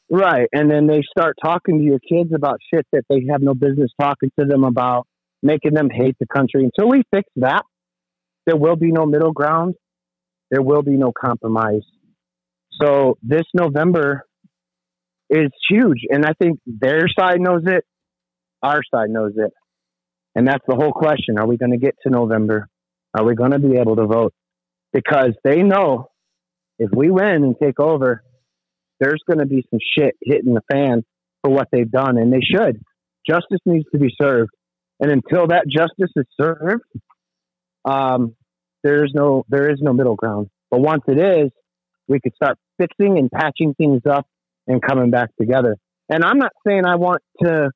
Right. 0.10 0.48
And 0.52 0.70
then 0.70 0.88
they 0.88 1.04
start 1.10 1.38
talking 1.42 1.80
to 1.80 1.84
your 1.84 2.00
kids 2.00 2.34
about 2.34 2.60
shit 2.74 2.86
that 2.92 3.04
they 3.10 3.26
have 3.32 3.42
no 3.42 3.54
business 3.54 3.92
talking 4.00 4.30
to 4.40 4.46
them 4.46 4.64
about, 4.64 5.08
making 5.42 5.74
them 5.74 5.90
hate 5.90 6.16
the 6.20 6.28
country. 6.28 6.64
Until 6.66 6.90
we 6.90 7.04
fix 7.14 7.30
that, 7.38 7.64
there 8.46 8.58
will 8.58 8.76
be 8.76 8.92
no 8.92 9.06
middle 9.06 9.32
ground. 9.32 9.76
There 10.50 10.62
will 10.62 10.82
be 10.82 10.98
no 10.98 11.14
compromise. 11.14 11.84
So 12.82 13.18
this 13.24 13.44
November 13.54 14.26
is 15.30 15.50
huge. 15.70 16.00
And 16.10 16.26
I 16.26 16.34
think 16.34 16.60
their 16.66 17.08
side 17.18 17.40
knows 17.40 17.64
it, 17.66 17.86
our 18.62 18.82
side 18.94 19.10
knows 19.10 19.34
it. 19.36 19.52
And 20.36 20.48
that's 20.48 20.64
the 20.68 20.76
whole 20.76 20.94
question. 20.94 21.38
Are 21.38 21.48
we 21.48 21.58
going 21.58 21.72
to 21.72 21.78
get 21.78 21.96
to 22.04 22.10
November? 22.10 22.68
Are 23.14 23.26
we 23.26 23.36
going 23.36 23.52
to 23.52 23.60
be 23.60 23.78
able 23.78 23.98
to 23.98 24.06
vote? 24.06 24.34
Because 24.94 25.32
they 25.44 25.62
know 25.64 26.10
if 26.80 26.90
we 26.92 27.12
win 27.12 27.44
and 27.44 27.56
take 27.62 27.80
over, 27.80 28.24
there's 29.00 29.22
going 29.28 29.40
to 29.40 29.46
be 29.46 29.66
some 29.70 29.80
shit 29.98 30.16
hitting 30.22 30.54
the 30.54 30.62
fan 30.72 31.04
for 31.44 31.52
what 31.52 31.68
they've 31.72 31.90
done, 31.90 32.18
and 32.18 32.32
they 32.32 32.42
should. 32.42 32.82
Justice 33.28 33.60
needs 33.66 33.86
to 33.92 34.00
be 34.00 34.14
served, 34.20 34.52
and 35.00 35.12
until 35.12 35.48
that 35.48 35.66
justice 35.68 36.12
is 36.16 36.26
served, 36.40 36.84
um, 37.86 38.36
there 38.84 39.04
is 39.04 39.12
no 39.14 39.44
there 39.50 39.70
is 39.70 39.80
no 39.82 39.94
middle 39.94 40.16
ground. 40.16 40.50
But 40.70 40.82
once 40.82 41.04
it 41.08 41.20
is, 41.20 41.52
we 42.08 42.20
could 42.20 42.34
start 42.36 42.58
fixing 42.80 43.18
and 43.18 43.30
patching 43.32 43.74
things 43.76 44.02
up 44.10 44.26
and 44.68 44.82
coming 44.82 45.12
back 45.12 45.30
together. 45.40 45.78
And 46.10 46.24
I'm 46.24 46.40
not 46.40 46.52
saying 46.66 46.86
I 46.86 46.96
want 46.96 47.22
to 47.44 47.72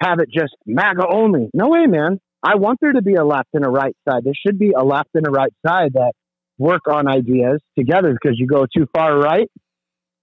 have 0.00 0.20
it 0.20 0.28
just 0.32 0.54
MAGA 0.66 1.06
only. 1.08 1.50
No 1.54 1.68
way, 1.68 1.86
man. 1.86 2.20
I 2.42 2.56
want 2.56 2.78
there 2.80 2.92
to 2.92 3.02
be 3.02 3.14
a 3.14 3.24
left 3.24 3.48
and 3.52 3.66
a 3.66 3.68
right 3.68 3.96
side. 4.08 4.22
There 4.24 4.34
should 4.46 4.58
be 4.58 4.72
a 4.76 4.84
left 4.84 5.10
and 5.14 5.26
a 5.26 5.30
right 5.30 5.52
side 5.66 5.94
that 5.94 6.12
work 6.56 6.82
on 6.88 7.08
ideas 7.08 7.60
together 7.76 8.12
because 8.12 8.38
you 8.38 8.46
go 8.46 8.64
too 8.64 8.86
far 8.94 9.18
right, 9.18 9.48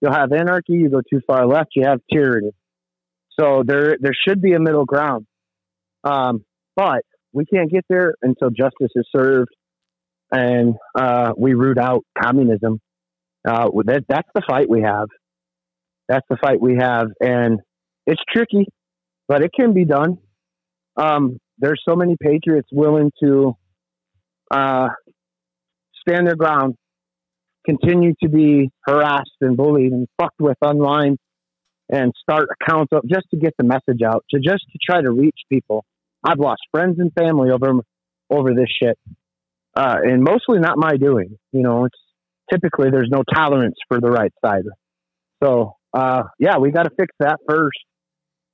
you'll 0.01 0.13
have 0.13 0.31
anarchy. 0.31 0.73
You 0.73 0.89
go 0.89 1.01
too 1.09 1.21
far 1.27 1.45
left, 1.45 1.71
you 1.75 1.83
have 1.85 1.99
tyranny. 2.11 2.51
So 3.39 3.63
there, 3.65 3.97
there 3.99 4.13
should 4.27 4.41
be 4.41 4.53
a 4.53 4.59
middle 4.59 4.85
ground. 4.85 5.25
Um, 6.03 6.45
but 6.75 7.03
we 7.33 7.45
can't 7.45 7.69
get 7.69 7.85
there 7.89 8.13
until 8.21 8.49
justice 8.49 8.91
is 8.95 9.07
served 9.13 9.49
and 10.31 10.75
uh, 10.95 11.33
we 11.37 11.53
root 11.53 11.77
out 11.77 12.03
communism. 12.17 12.79
Uh, 13.47 13.69
that, 13.85 14.05
that's 14.07 14.29
the 14.33 14.41
fight 14.47 14.69
we 14.69 14.81
have. 14.81 15.07
That's 16.07 16.25
the 16.29 16.37
fight 16.37 16.61
we 16.61 16.75
have, 16.79 17.07
and 17.19 17.59
it's 18.05 18.21
tricky, 18.31 18.67
but 19.27 19.41
it 19.41 19.51
can 19.57 19.73
be 19.73 19.85
done. 19.85 20.17
Um, 20.97 21.39
there's 21.57 21.81
so 21.87 21.95
many 21.95 22.15
patriots 22.21 22.69
willing 22.71 23.11
to 23.23 23.55
uh, 24.51 24.89
stand 26.07 26.27
their 26.27 26.35
ground 26.35 26.75
continue 27.65 28.13
to 28.21 28.29
be 28.29 28.69
harassed 28.85 29.37
and 29.41 29.57
bullied 29.57 29.91
and 29.91 30.07
fucked 30.21 30.39
with 30.39 30.57
online 30.61 31.17
and 31.89 32.13
start 32.21 32.47
accounts 32.61 32.93
up 32.93 33.03
just 33.05 33.25
to 33.31 33.37
get 33.37 33.53
the 33.57 33.63
message 33.63 34.01
out 34.05 34.23
to 34.29 34.39
just 34.39 34.63
to 34.71 34.79
try 34.83 35.01
to 35.01 35.11
reach 35.11 35.37
people. 35.51 35.83
I've 36.23 36.39
lost 36.39 36.61
friends 36.71 36.97
and 36.99 37.11
family 37.13 37.51
over 37.51 37.73
over 38.29 38.53
this 38.53 38.69
shit 38.81 38.97
uh, 39.75 39.97
and 40.03 40.23
mostly 40.23 40.59
not 40.59 40.77
my 40.77 40.97
doing 40.97 41.37
you 41.51 41.61
know 41.61 41.85
it's 41.85 41.99
typically 42.51 42.89
there's 42.91 43.09
no 43.11 43.23
tolerance 43.33 43.75
for 43.87 43.99
the 43.99 44.09
right 44.09 44.33
side. 44.43 44.63
So 45.43 45.75
uh, 45.93 46.23
yeah 46.39 46.57
we 46.57 46.71
got 46.71 46.83
to 46.83 46.91
fix 46.97 47.13
that 47.19 47.39
first 47.47 47.77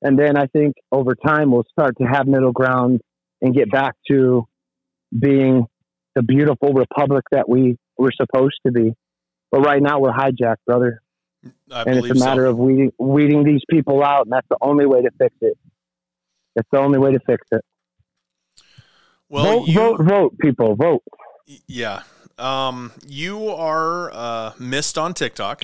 and 0.01 0.17
then 0.17 0.37
i 0.37 0.45
think 0.47 0.75
over 0.91 1.15
time 1.15 1.51
we'll 1.51 1.65
start 1.71 1.95
to 1.97 2.03
have 2.05 2.27
middle 2.27 2.51
ground 2.51 3.01
and 3.41 3.55
get 3.55 3.71
back 3.71 3.95
to 4.07 4.47
being 5.17 5.65
the 6.15 6.21
beautiful 6.21 6.73
republic 6.73 7.25
that 7.31 7.47
we 7.47 7.77
were 7.97 8.11
supposed 8.15 8.59
to 8.65 8.71
be. 8.71 8.93
But 9.51 9.61
right 9.61 9.81
now 9.81 9.99
we're 9.99 10.11
hijacked, 10.11 10.63
brother. 10.65 11.01
I 11.71 11.83
and 11.83 11.97
it's 11.97 12.09
a 12.09 12.23
matter 12.23 12.45
so. 12.45 12.51
of 12.51 12.57
weeding, 12.57 12.91
weeding 12.99 13.43
these 13.43 13.61
people 13.69 14.03
out, 14.03 14.25
and 14.25 14.33
that's 14.33 14.47
the 14.49 14.57
only 14.61 14.85
way 14.85 15.01
to 15.01 15.09
fix 15.17 15.35
it. 15.41 15.57
That's 16.55 16.67
the 16.71 16.79
only 16.79 16.99
way 16.99 17.13
to 17.13 17.19
fix 17.25 17.47
it. 17.51 17.61
Well, 19.29 19.43
vote, 19.43 19.67
you, 19.67 19.73
vote, 19.73 20.01
vote, 20.01 20.37
people, 20.39 20.75
vote. 20.75 21.03
yeah. 21.67 22.03
Um, 22.37 22.91
you 23.07 23.49
are 23.49 24.11
uh, 24.11 24.51
missed 24.59 24.97
on 24.97 25.13
TikTok, 25.13 25.63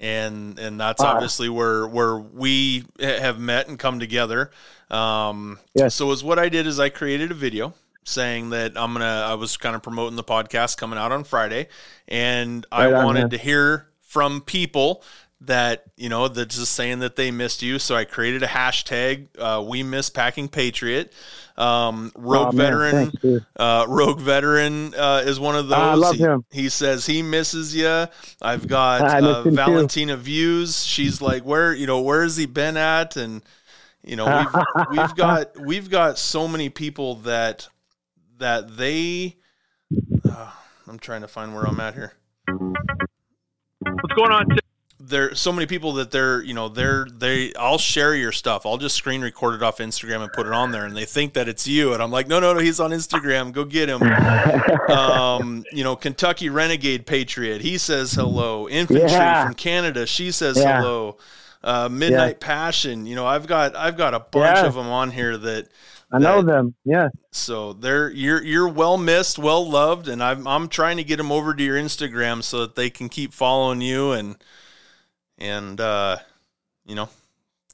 and 0.00 0.58
and 0.58 0.78
that's 0.80 1.00
Ah. 1.02 1.12
obviously 1.14 1.48
where 1.48 1.86
where 1.86 2.16
we 2.16 2.84
have 3.00 3.38
met 3.38 3.68
and 3.68 3.78
come 3.78 3.98
together. 3.98 4.50
Um, 4.90 5.58
Yes. 5.74 5.94
So 5.94 6.10
is 6.12 6.22
what 6.22 6.38
I 6.38 6.48
did 6.48 6.66
is 6.66 6.78
I 6.78 6.88
created 6.88 7.30
a 7.30 7.34
video 7.34 7.74
saying 8.04 8.50
that 8.50 8.72
I'm 8.76 8.92
gonna. 8.92 9.04
I 9.28 9.34
was 9.34 9.56
kind 9.56 9.74
of 9.74 9.82
promoting 9.82 10.16
the 10.16 10.24
podcast 10.24 10.76
coming 10.76 10.98
out 10.98 11.12
on 11.12 11.24
Friday, 11.24 11.68
and 12.08 12.64
Right 12.70 12.88
I 12.88 12.92
on, 12.92 13.04
wanted 13.04 13.20
man. 13.22 13.30
to 13.30 13.38
hear 13.38 13.88
from 14.02 14.40
people 14.42 15.02
that 15.42 15.84
you 15.96 16.08
know 16.08 16.28
that's 16.28 16.56
just 16.56 16.72
saying 16.72 17.00
that 17.00 17.16
they 17.16 17.30
missed 17.30 17.62
you. 17.62 17.78
So 17.78 17.94
I 17.94 18.04
created 18.04 18.42
a 18.42 18.46
hashtag. 18.46 19.28
Uh, 19.38 19.62
we 19.66 19.82
miss 19.82 20.08
packing 20.10 20.48
patriot. 20.48 21.12
Um, 21.56 22.12
Rogue 22.16 22.48
Oh, 22.48 22.56
veteran. 22.56 23.10
thanks. 23.12 23.46
Uh, 23.56 23.86
Rogue 23.88 24.20
Veteran 24.20 24.94
uh, 24.94 25.22
is 25.24 25.40
one 25.40 25.56
of 25.56 25.68
those. 25.68 25.78
I 25.78 25.94
love 25.94 26.16
he, 26.16 26.22
him. 26.22 26.44
he 26.50 26.68
says 26.68 27.06
he 27.06 27.22
misses 27.22 27.74
you. 27.74 28.06
I've 28.42 28.66
got 28.68 29.00
I 29.02 29.20
uh, 29.20 29.42
him 29.42 29.44
too. 29.44 29.56
Valentina 29.56 30.16
Views. 30.16 30.84
She's 30.84 31.22
like, 31.22 31.44
where 31.44 31.72
you 31.74 31.86
know 31.86 32.00
where 32.02 32.22
has 32.22 32.36
he 32.36 32.44
been 32.46 32.76
at? 32.76 33.16
And 33.16 33.42
you 34.04 34.16
know 34.16 34.26
we've 34.26 34.88
we've 34.98 35.14
got 35.16 35.60
we've 35.60 35.90
got 35.90 36.18
so 36.18 36.46
many 36.46 36.68
people 36.68 37.16
that 37.16 37.68
that 38.38 38.76
they. 38.76 39.36
Uh, 40.28 40.50
I'm 40.88 40.98
trying 40.98 41.22
to 41.22 41.28
find 41.28 41.54
where 41.54 41.64
I'm 41.66 41.80
at 41.80 41.94
here. 41.94 42.12
What's 42.48 44.14
going 44.14 44.32
on? 44.32 44.46
Tim? 44.48 44.58
There 45.08 45.34
so 45.36 45.52
many 45.52 45.66
people 45.66 45.92
that 45.94 46.10
they're 46.10 46.42
you 46.42 46.52
know 46.52 46.68
they're 46.68 47.06
they 47.10 47.52
I'll 47.54 47.78
share 47.78 48.14
your 48.14 48.32
stuff. 48.32 48.66
I'll 48.66 48.76
just 48.78 48.96
screen 48.96 49.20
record 49.22 49.54
it 49.54 49.62
off 49.62 49.78
Instagram 49.78 50.22
and 50.22 50.32
put 50.32 50.46
it 50.46 50.52
on 50.52 50.72
there, 50.72 50.84
and 50.84 50.96
they 50.96 51.04
think 51.04 51.34
that 51.34 51.46
it's 51.48 51.66
you, 51.66 51.92
and 51.94 52.02
I'm 52.02 52.10
like, 52.10 52.26
no, 52.26 52.40
no, 52.40 52.52
no, 52.54 52.58
he's 52.60 52.80
on 52.80 52.90
Instagram. 52.90 53.52
Go 53.52 53.64
get 53.64 53.88
him. 53.88 54.02
um, 54.90 55.64
you 55.72 55.84
know, 55.84 55.96
Kentucky 55.96 56.48
Renegade 56.48 57.06
Patriot. 57.06 57.60
He 57.60 57.78
says 57.78 58.12
hello. 58.12 58.68
Infantry 58.68 59.10
Yeah. 59.10 59.44
from 59.46 59.54
Canada. 59.54 60.06
She 60.06 60.30
says 60.30 60.56
Yeah. 60.58 60.78
hello. 60.80 61.16
Uh, 61.62 61.88
Midnight 61.88 62.38
Passion. 62.40 63.06
You 63.06 63.16
know, 63.16 63.26
I've 63.26 63.46
got 63.46 63.74
I've 63.76 63.96
got 63.96 64.14
a 64.14 64.20
bunch 64.20 64.56
Yeah. 64.58 64.66
of 64.66 64.74
them 64.74 64.88
on 64.88 65.10
here 65.10 65.36
that. 65.36 65.68
I 66.12 66.18
know 66.18 66.40
that- 66.40 66.46
them. 66.52 66.74
Yeah. 66.84 67.08
So 67.32 67.72
they're 67.72 68.08
you're 68.10 68.42
you're 68.42 68.68
well 68.68 68.96
missed, 68.96 69.38
well 69.38 69.68
loved, 69.68 70.06
and 70.08 70.22
I'm 70.22 70.46
I'm 70.46 70.68
trying 70.68 70.96
to 70.98 71.04
get 71.04 71.16
them 71.16 71.32
over 71.32 71.52
to 71.54 71.62
your 71.62 71.76
Instagram 71.76 72.42
so 72.44 72.60
that 72.60 72.76
they 72.76 72.90
can 72.90 73.08
keep 73.08 73.32
following 73.34 73.80
you 73.80 74.12
and 74.12 74.36
and 75.38 75.80
uh, 75.80 76.16
you 76.84 76.94
know 76.94 77.08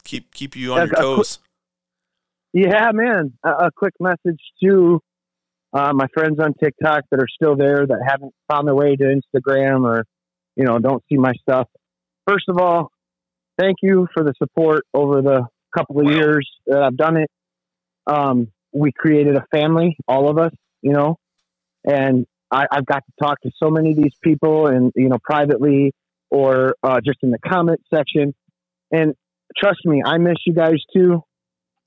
keep 0.03 0.33
keep 0.33 0.55
you 0.55 0.73
on 0.73 0.77
your 0.77 0.85
a 0.85 0.89
quick- 0.89 0.99
toes. 0.99 1.39
Yeah, 2.53 2.91
man. 2.93 3.33
A, 3.43 3.49
a 3.49 3.71
quick 3.75 3.93
message 3.99 4.39
to 4.63 5.01
uh, 5.73 5.91
my 5.93 6.05
friends 6.13 6.39
on 6.39 6.53
TikTok 6.53 7.03
that 7.09 7.19
are 7.19 7.27
still 7.27 7.55
there 7.55 7.85
that 7.85 7.99
haven't 8.07 8.33
found 8.47 8.67
their 8.67 8.75
way 8.75 8.95
to 8.95 9.03
Instagram 9.03 9.87
or, 9.87 10.05
you 10.55 10.63
know, 10.63 10.77
don't 10.77 11.03
see 11.09 11.17
my 11.17 11.33
stuff. 11.41 11.67
First 12.27 12.45
of 12.49 12.59
all, 12.59 12.91
thank 13.57 13.77
you 13.81 14.07
for 14.13 14.23
the 14.23 14.33
support 14.37 14.85
over 14.93 15.23
the 15.23 15.47
couple 15.75 15.99
of 15.99 16.13
years 16.13 16.47
that 16.67 16.83
I've 16.83 16.95
done 16.95 17.17
it. 17.17 17.29
Um, 18.05 18.51
we 18.71 18.91
created 18.91 19.35
a 19.35 19.45
family, 19.51 19.97
all 20.07 20.29
of 20.29 20.37
us, 20.37 20.53
you 20.83 20.91
know, 20.91 21.17
and 21.83 22.27
I, 22.51 22.67
I've 22.71 22.85
got 22.85 23.03
to 23.05 23.25
talk 23.25 23.41
to 23.41 23.51
so 23.57 23.71
many 23.71 23.91
of 23.91 23.97
these 23.97 24.13
people 24.21 24.67
and, 24.67 24.91
you 24.95 25.09
know, 25.09 25.17
privately 25.23 25.91
or 26.33 26.75
uh, 26.81 26.99
just 27.05 27.19
in 27.21 27.29
the 27.29 27.37
comment 27.37 27.79
section. 27.93 28.33
And 28.91 29.13
trust 29.55 29.81
me, 29.85 30.01
I 30.03 30.17
miss 30.17 30.37
you 30.47 30.53
guys 30.53 30.81
too. 30.93 31.23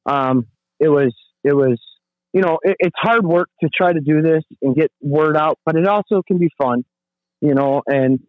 Um, 0.06 0.46
it 0.78 0.88
was, 0.88 1.12
it 1.42 1.52
was, 1.52 1.80
you 2.32 2.42
know, 2.42 2.58
it, 2.62 2.76
it's 2.78 2.94
hard 2.96 3.26
work 3.26 3.48
to 3.60 3.68
try 3.76 3.92
to 3.92 4.00
do 4.00 4.22
this 4.22 4.44
and 4.62 4.76
get 4.76 4.92
word 5.02 5.36
out, 5.36 5.58
but 5.66 5.74
it 5.74 5.88
also 5.88 6.22
can 6.24 6.38
be 6.38 6.48
fun, 6.56 6.84
you 7.40 7.54
know, 7.54 7.82
and, 7.88 8.20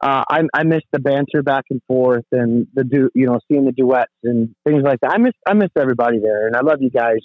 uh, 0.00 0.24
I, 0.30 0.42
I 0.54 0.62
miss 0.64 0.82
the 0.92 0.98
banter 0.98 1.42
back 1.42 1.64
and 1.68 1.82
forth 1.86 2.24
and 2.32 2.66
the 2.72 2.84
do, 2.84 3.10
you 3.14 3.26
know, 3.26 3.38
seeing 3.46 3.66
the 3.66 3.72
duets 3.72 4.12
and 4.24 4.54
things 4.66 4.82
like 4.82 5.00
that. 5.00 5.12
I 5.12 5.18
miss, 5.18 5.34
I 5.46 5.52
miss 5.52 5.70
everybody 5.78 6.20
there 6.20 6.46
and 6.46 6.56
I 6.56 6.60
love 6.60 6.78
you 6.80 6.90
guys. 6.90 7.18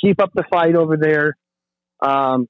Keep 0.00 0.20
up 0.20 0.32
the 0.34 0.44
fight 0.52 0.74
over 0.74 0.96
there. 0.96 1.36
Um, 2.04 2.48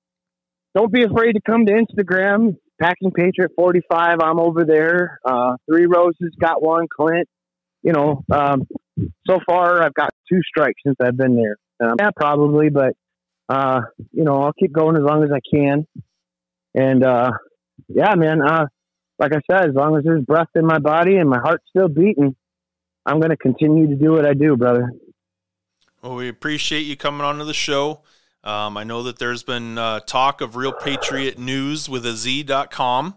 don't 0.74 0.92
be 0.92 1.02
afraid 1.02 1.32
to 1.34 1.40
come 1.44 1.66
to 1.66 1.72
Instagram, 1.72 2.56
Packing 2.82 3.12
Patriot 3.12 3.52
45. 3.54 4.18
I'm 4.20 4.40
over 4.40 4.64
there. 4.64 5.20
Uh, 5.24 5.56
Three 5.70 5.86
Roses 5.86 6.34
got 6.40 6.60
one. 6.60 6.86
Clint, 6.94 7.28
you 7.82 7.92
know, 7.92 8.24
um, 8.32 8.66
so 9.28 9.38
far 9.46 9.82
I've 9.82 9.94
got 9.94 10.10
two 10.28 10.40
strikes 10.42 10.80
since 10.84 10.96
I've 11.00 11.16
been 11.16 11.36
there. 11.36 11.56
Um, 11.80 11.96
yeah, 12.00 12.10
probably, 12.14 12.70
but, 12.70 12.94
uh, 13.48 13.82
you 14.10 14.24
know, 14.24 14.42
I'll 14.42 14.52
keep 14.52 14.72
going 14.72 14.96
as 14.96 15.02
long 15.02 15.22
as 15.22 15.30
I 15.30 15.38
can. 15.54 15.86
And, 16.74 17.04
uh, 17.04 17.30
yeah, 17.88 18.14
man, 18.16 18.42
uh, 18.42 18.66
like 19.18 19.32
I 19.32 19.40
said, 19.48 19.68
as 19.68 19.74
long 19.74 19.96
as 19.96 20.02
there's 20.02 20.24
breath 20.24 20.48
in 20.56 20.66
my 20.66 20.78
body 20.78 21.16
and 21.16 21.30
my 21.30 21.38
heart's 21.38 21.64
still 21.68 21.88
beating, 21.88 22.34
I'm 23.06 23.20
going 23.20 23.30
to 23.30 23.36
continue 23.36 23.88
to 23.88 23.96
do 23.96 24.10
what 24.12 24.26
I 24.26 24.34
do, 24.34 24.56
brother. 24.56 24.90
Well, 26.02 26.16
we 26.16 26.28
appreciate 26.28 26.80
you 26.80 26.96
coming 26.96 27.24
onto 27.24 27.44
the 27.44 27.54
show. 27.54 28.00
Um, 28.44 28.76
I 28.76 28.84
know 28.84 29.04
that 29.04 29.18
there's 29.18 29.42
been 29.42 29.78
uh, 29.78 30.00
talk 30.00 30.40
of 30.40 30.56
Real 30.56 30.72
Patriot 30.72 31.38
News 31.38 31.88
with 31.88 32.04
a 32.06 32.12
Z.com. 32.12 33.14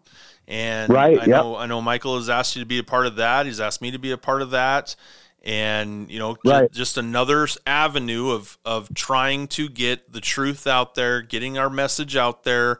And 0.48 0.94
Right, 0.94 1.18
I 1.20 1.26
yep. 1.26 1.28
know 1.28 1.56
I 1.56 1.66
know 1.66 1.82
Michael 1.82 2.18
has 2.18 2.30
asked 2.30 2.56
you 2.56 2.62
to 2.62 2.68
be 2.68 2.78
a 2.78 2.84
part 2.84 3.08
of 3.08 3.16
that. 3.16 3.48
He's 3.48 3.60
asked 3.60 3.82
me 3.82 3.90
to 3.92 3.98
be 3.98 4.12
a 4.12 4.18
part 4.18 4.44
of 4.44 4.52
that. 4.52 4.96
And 5.42 6.10
you 6.12 6.20
know, 6.20 6.38
Right. 6.46 6.72
just 6.72 6.98
another 6.98 7.48
avenue 7.66 8.30
of 8.30 8.58
of 8.64 8.94
trying 8.94 9.48
to 9.50 9.68
get 9.68 10.12
the 10.14 10.22
truth 10.22 10.68
out 10.68 10.94
there, 10.94 11.22
getting 11.22 11.58
our 11.58 11.70
message 11.70 12.16
out 12.16 12.44
there, 12.44 12.80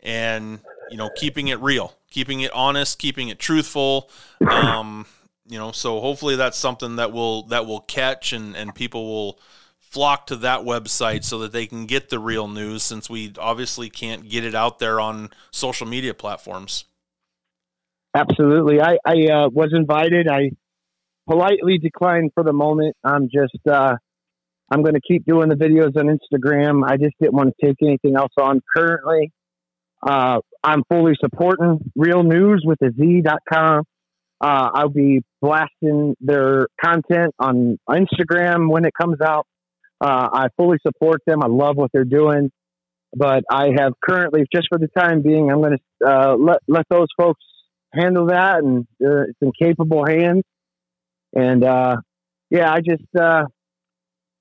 and 0.00 0.60
you 0.90 0.96
know, 0.96 1.10
keeping 1.16 1.48
it 1.48 1.60
real, 1.60 1.94
keeping 2.10 2.40
it 2.40 2.50
honest, 2.52 2.98
keeping 2.98 3.28
it 3.28 3.38
truthful. 3.38 4.10
Um, 4.48 5.06
you 5.46 5.58
know, 5.58 5.72
so 5.72 6.00
hopefully 6.00 6.36
that's 6.36 6.56
something 6.56 6.96
that 6.96 7.12
will 7.12 7.42
that 7.48 7.66
will 7.66 7.80
catch 7.80 8.32
and 8.32 8.56
and 8.56 8.74
people 8.74 9.06
will 9.06 9.38
flock 9.92 10.26
to 10.26 10.36
that 10.36 10.60
website 10.60 11.22
so 11.22 11.38
that 11.40 11.52
they 11.52 11.66
can 11.66 11.84
get 11.84 12.08
the 12.08 12.18
real 12.18 12.48
news 12.48 12.82
since 12.82 13.10
we 13.10 13.30
obviously 13.38 13.90
can't 13.90 14.26
get 14.26 14.42
it 14.42 14.54
out 14.54 14.78
there 14.78 14.98
on 14.98 15.28
social 15.50 15.86
media 15.86 16.14
platforms. 16.14 16.86
Absolutely. 18.14 18.80
I, 18.80 18.96
I 19.04 19.12
uh, 19.32 19.48
was 19.50 19.70
invited. 19.74 20.28
I 20.28 20.50
politely 21.28 21.76
declined 21.76 22.30
for 22.34 22.42
the 22.42 22.54
moment. 22.54 22.96
I'm 23.04 23.24
just, 23.24 23.66
uh, 23.70 23.96
I'm 24.70 24.82
going 24.82 24.94
to 24.94 25.00
keep 25.06 25.26
doing 25.26 25.50
the 25.50 25.56
videos 25.56 25.94
on 25.98 26.06
Instagram. 26.06 26.82
I 26.88 26.96
just 26.96 27.14
didn't 27.20 27.34
want 27.34 27.52
to 27.54 27.66
take 27.66 27.76
anything 27.82 28.16
else 28.16 28.32
on 28.40 28.62
currently. 28.74 29.30
Uh, 30.02 30.40
I'm 30.64 30.82
fully 30.90 31.12
supporting 31.20 31.90
Real 31.94 32.22
News 32.22 32.62
with 32.64 32.78
the 32.80 32.92
Z.com. 32.98 33.84
Uh, 34.40 34.70
I'll 34.74 34.88
be 34.88 35.20
blasting 35.42 36.16
their 36.20 36.66
content 36.82 37.34
on 37.38 37.78
Instagram 37.88 38.70
when 38.70 38.86
it 38.86 38.92
comes 38.98 39.20
out. 39.20 39.46
Uh, 40.02 40.28
I 40.32 40.48
fully 40.56 40.78
support 40.84 41.20
them. 41.26 41.42
I 41.42 41.46
love 41.46 41.76
what 41.76 41.92
they're 41.92 42.04
doing. 42.04 42.50
But 43.14 43.44
I 43.50 43.68
have 43.78 43.92
currently, 44.02 44.46
just 44.52 44.68
for 44.68 44.78
the 44.78 44.88
time 44.88 45.22
being, 45.22 45.50
I'm 45.50 45.60
going 45.60 45.78
to 45.78 46.08
uh, 46.08 46.34
let 46.36 46.58
let 46.66 46.86
those 46.88 47.08
folks 47.16 47.44
handle 47.92 48.26
that, 48.26 48.58
and 48.64 48.86
uh, 49.04 49.24
it's 49.28 49.38
in 49.42 49.52
capable 49.52 50.06
hands. 50.06 50.44
And 51.34 51.62
uh, 51.62 51.96
yeah, 52.50 52.72
I 52.72 52.80
just, 52.80 53.04
uh, 53.18 53.44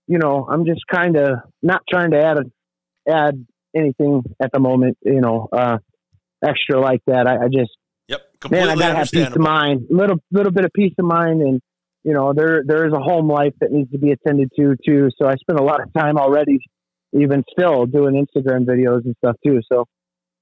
you 0.07 0.19
know, 0.19 0.47
I'm 0.49 0.65
just 0.65 0.81
kind 0.89 1.17
of 1.17 1.39
not 1.61 1.81
trying 1.89 2.11
to 2.11 2.23
add 2.23 2.37
a, 2.37 3.11
add 3.13 3.45
anything 3.75 4.23
at 4.41 4.51
the 4.53 4.59
moment, 4.59 4.97
you 5.01 5.21
know, 5.21 5.49
uh, 5.51 5.77
extra 6.45 6.79
like 6.79 7.01
that. 7.07 7.27
I, 7.27 7.45
I 7.45 7.47
just, 7.47 7.71
Yep, 8.07 8.19
man, 8.19 8.27
completely 8.39 8.69
I 8.69 8.75
gotta 8.75 8.95
have 8.95 9.11
peace 9.11 9.27
of 9.27 9.37
mind, 9.37 9.87
little 9.89 10.17
little 10.31 10.51
bit 10.51 10.65
of 10.65 10.71
peace 10.73 10.93
of 10.97 11.05
mind, 11.05 11.41
and 11.41 11.61
you 12.03 12.13
know, 12.13 12.33
there 12.35 12.63
there 12.65 12.87
is 12.87 12.93
a 12.93 12.99
home 12.99 13.29
life 13.29 13.53
that 13.61 13.71
needs 13.71 13.91
to 13.91 13.97
be 13.97 14.11
attended 14.11 14.51
to 14.57 14.75
too. 14.85 15.09
So 15.21 15.27
I 15.27 15.35
spend 15.35 15.59
a 15.59 15.63
lot 15.63 15.81
of 15.81 15.93
time 15.93 16.17
already, 16.17 16.59
even 17.13 17.43
still 17.51 17.85
doing 17.85 18.15
Instagram 18.15 18.65
videos 18.65 19.05
and 19.05 19.15
stuff 19.23 19.35
too. 19.45 19.59
So, 19.71 19.85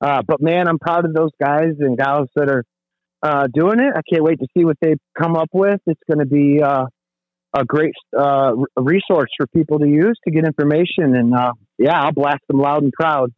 uh, 0.02 0.22
but 0.26 0.41
man, 0.41 0.68
I'm 0.68 0.80
proud 0.80 1.06
of 1.06 1.14
those 1.14 1.31
guys 1.41 1.73
and 1.80 1.98
gals 1.98 2.30
that 2.36 2.49
are 2.49 2.64
uh, 3.22 3.48
doing 3.53 3.80
it. 3.80 3.94
I 3.95 4.02
can't 4.10 4.23
wait 4.23 4.40
to 4.40 4.48
see 4.57 4.64
what 4.64 4.77
they 4.81 4.95
come 5.19 5.36
up 5.36 5.49
with. 5.52 5.81
It's 5.86 6.02
going 6.10 6.19
to 6.19 6.26
be 6.26 6.61
uh, 6.64 6.86
a 7.53 7.65
great 7.65 7.94
uh, 8.18 8.53
resource 8.77 9.30
for 9.38 9.48
people 9.48 9.80
to 9.80 9.88
use 9.88 10.18
to 10.26 10.31
get 10.31 10.45
information, 10.45 11.15
and 11.15 11.34
uh, 11.36 11.53
yeah, 11.77 11.99
I'll 11.99 12.14
blast 12.14 12.41
them 12.48 12.60
loud 12.60 12.84
and 12.84 12.94
proud. 12.94 13.34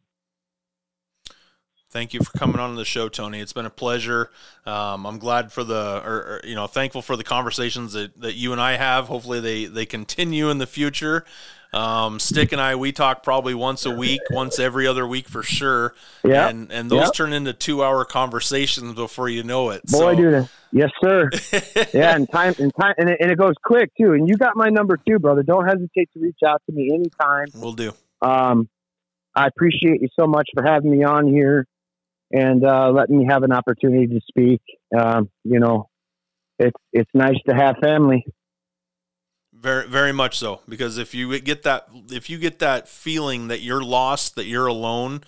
Thank 1.92 2.14
you 2.14 2.20
for 2.20 2.36
coming 2.38 2.58
on 2.58 2.74
the 2.76 2.86
show, 2.86 3.10
Tony. 3.10 3.40
It's 3.40 3.52
been 3.52 3.66
a 3.66 3.70
pleasure. 3.70 4.30
Um, 4.64 5.04
I'm 5.04 5.18
glad 5.18 5.52
for 5.52 5.62
the, 5.62 6.00
or, 6.02 6.14
or, 6.14 6.40
you 6.42 6.54
know, 6.54 6.66
thankful 6.66 7.02
for 7.02 7.16
the 7.16 7.22
conversations 7.24 7.92
that, 7.92 8.18
that 8.22 8.34
you 8.34 8.52
and 8.52 8.60
I 8.62 8.78
have. 8.78 9.08
Hopefully, 9.08 9.40
they 9.40 9.66
they 9.66 9.84
continue 9.84 10.48
in 10.48 10.56
the 10.56 10.66
future. 10.66 11.26
Um, 11.74 12.18
Stick 12.18 12.52
and 12.52 12.60
I, 12.60 12.76
we 12.76 12.92
talk 12.92 13.22
probably 13.22 13.54
once 13.54 13.84
a 13.84 13.90
week, 13.90 14.20
once 14.30 14.58
every 14.58 14.86
other 14.86 15.06
week 15.06 15.28
for 15.28 15.42
sure. 15.42 15.94
Yeah, 16.24 16.48
and 16.48 16.72
and 16.72 16.90
those 16.90 17.04
Yep. 17.04 17.14
turn 17.14 17.32
into 17.34 17.52
two 17.52 17.84
hour 17.84 18.06
conversations 18.06 18.94
before 18.94 19.28
you 19.28 19.42
know 19.42 19.68
it. 19.68 19.82
boy, 19.84 19.98
so, 19.98 20.14
do 20.14 20.30
they. 20.30 20.48
Yes, 20.72 20.90
sir. 21.02 21.28
yeah, 21.92 22.16
and 22.16 22.26
time 22.30 22.54
and 22.58 22.72
time, 22.80 22.94
and 22.96 23.10
it, 23.10 23.18
and 23.20 23.30
it 23.30 23.36
goes 23.36 23.54
quick 23.62 23.90
too. 24.00 24.12
And 24.12 24.26
you 24.26 24.36
got 24.38 24.56
my 24.56 24.70
number 24.70 24.96
too, 24.96 25.18
brother. 25.18 25.42
Don't 25.42 25.66
hesitate 25.66 26.10
to 26.14 26.20
reach 26.20 26.38
out 26.46 26.62
to 26.66 26.72
me 26.74 26.90
anytime. 26.90 27.48
we'll 27.54 27.74
do. 27.74 27.92
Um, 28.22 28.68
I 29.34 29.46
appreciate 29.46 30.00
you 30.00 30.08
so 30.18 30.26
much 30.26 30.48
for 30.54 30.62
having 30.62 30.90
me 30.90 31.04
on 31.04 31.26
here 31.26 31.66
and 32.32 32.64
uh, 32.64 32.90
letting 32.90 33.18
me 33.18 33.26
have 33.28 33.42
an 33.42 33.52
opportunity 33.52 34.06
to 34.06 34.20
speak. 34.26 34.60
Um, 34.98 35.30
you 35.44 35.60
know, 35.60 35.88
it's 36.58 36.80
it's 36.92 37.10
nice 37.14 37.38
to 37.48 37.54
have 37.54 37.76
family. 37.82 38.24
Very, 39.52 39.86
very 39.86 40.12
much 40.12 40.38
so. 40.38 40.60
Because 40.68 40.98
if 40.98 41.14
you 41.14 41.38
get 41.38 41.62
that, 41.62 41.88
if 42.10 42.28
you 42.28 42.38
get 42.38 42.58
that 42.58 42.88
feeling 42.88 43.48
that 43.48 43.60
you're 43.60 43.82
lost, 43.82 44.34
that 44.34 44.46
you're 44.46 44.66
alone, 44.66 45.22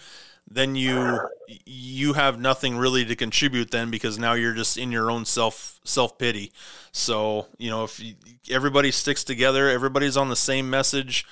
then 0.50 0.74
you 0.74 1.20
you 1.64 2.14
have 2.14 2.40
nothing 2.40 2.76
really 2.76 3.04
to 3.04 3.14
contribute. 3.14 3.70
Then 3.70 3.90
because 3.90 4.18
now 4.18 4.32
you're 4.32 4.54
just 4.54 4.76
in 4.76 4.90
your 4.90 5.10
own 5.10 5.24
self 5.24 5.78
self 5.84 6.18
pity. 6.18 6.52
So 6.92 7.46
you 7.58 7.70
know, 7.70 7.84
if 7.84 8.00
you, 8.00 8.14
everybody 8.50 8.90
sticks 8.90 9.24
together, 9.24 9.68
everybody's 9.68 10.16
on 10.16 10.30
the 10.30 10.36
same 10.36 10.68
message. 10.68 11.26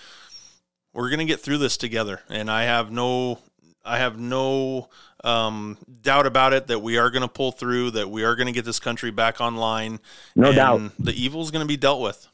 We're 0.93 1.11
gonna 1.11 1.25
get 1.25 1.41
through 1.41 1.59
this 1.59 1.77
together, 1.77 2.21
and 2.29 2.51
I 2.51 2.65
have 2.65 2.93
no, 2.93 3.39
I 3.85 3.99
have 3.99 4.19
no 4.19 4.89
um, 5.25 5.79
doubt 6.03 6.27
about 6.27 6.53
it 6.53 6.69
that 6.69 6.81
we 6.81 6.99
are 6.99 7.11
going 7.11 7.23
to 7.23 7.29
pull 7.29 7.53
through, 7.53 7.93
that 7.93 8.11
we 8.11 8.25
are 8.25 8.37
going 8.37 8.47
to 8.47 8.53
get 8.53 8.65
this 8.65 8.79
country 8.79 9.11
back 9.11 9.41
online. 9.41 10.01
No 10.37 10.53
doubt. 10.53 10.93
The 10.99 11.13
evil 11.13 11.43
is 11.43 11.51
going 11.51 11.65
to 11.65 11.69
be 11.69 11.77
dealt 11.77 12.01
with. 12.01 12.29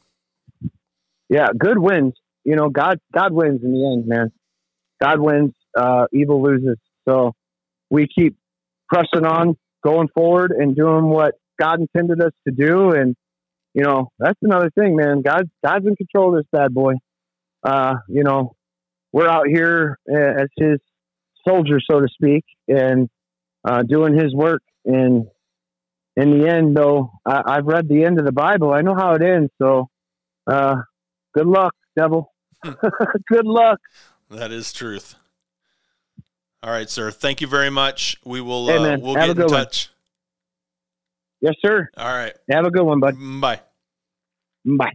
Yeah, 1.29 1.47
good 1.57 1.77
wins. 1.77 2.13
You 2.43 2.55
know, 2.55 2.69
God 2.69 2.99
God 3.13 3.31
wins 3.31 3.63
in 3.63 3.73
the 3.73 3.93
end, 3.93 4.07
man. 4.07 4.31
God 5.01 5.19
wins, 5.19 5.53
uh, 5.77 6.05
evil 6.11 6.41
loses. 6.41 6.77
So 7.07 7.33
we 7.89 8.07
keep 8.07 8.35
pressing 8.87 9.25
on, 9.25 9.55
going 9.83 10.07
forward, 10.09 10.51
and 10.51 10.75
doing 10.75 11.05
what 11.05 11.35
God 11.59 11.79
intended 11.79 12.21
us 12.21 12.33
to 12.47 12.53
do. 12.53 12.91
And 12.91 13.15
you 13.73 13.83
know, 13.83 14.11
that's 14.17 14.39
another 14.41 14.71
thing, 14.71 14.95
man. 14.95 15.21
God 15.21 15.49
God's 15.63 15.85
in 15.85 15.95
control 15.95 16.35
of 16.35 16.43
this 16.43 16.49
bad 16.51 16.73
boy. 16.73 16.93
Uh, 17.63 17.95
you 18.07 18.23
know, 18.23 18.55
we're 19.11 19.27
out 19.27 19.47
here 19.47 19.99
as 20.07 20.47
His 20.57 20.79
soldier, 21.49 21.79
so 21.89 21.99
to 21.99 22.07
speak, 22.13 22.45
and 22.67 23.09
uh, 23.67 23.83
doing 23.83 24.17
his 24.17 24.33
work. 24.33 24.61
And 24.85 25.25
in 26.15 26.39
the 26.39 26.47
end, 26.47 26.75
though, 26.75 27.11
I, 27.25 27.55
have 27.55 27.65
read 27.65 27.87
the 27.87 28.03
end 28.03 28.19
of 28.19 28.25
the 28.25 28.31
Bible. 28.31 28.73
I 28.73 28.81
know 28.81 28.95
how 28.95 29.13
it 29.13 29.21
ends. 29.21 29.51
So, 29.61 29.89
uh, 30.47 30.75
good 31.33 31.47
luck, 31.47 31.73
devil. 31.97 32.33
good 32.63 33.45
luck. 33.45 33.79
That 34.29 34.51
is 34.51 34.73
truth. 34.73 35.15
All 36.61 36.71
right, 36.71 36.89
sir. 36.89 37.09
Thank 37.09 37.41
you 37.41 37.47
very 37.47 37.69
much. 37.69 38.17
We 38.25 38.41
will. 38.41 38.67
Hey, 38.67 38.75
uh, 38.77 38.97
we'll 38.99 39.15
Have 39.15 39.27
get 39.27 39.39
in 39.39 39.47
touch. 39.47 39.89
One. 41.41 41.51
Yes, 41.51 41.55
sir. 41.65 41.89
All 41.95 42.13
right. 42.13 42.33
Have 42.51 42.65
a 42.65 42.71
good 42.71 42.83
one, 42.83 42.99
bud. 42.99 43.15
Bye. 43.17 43.61
Bye. 44.65 44.93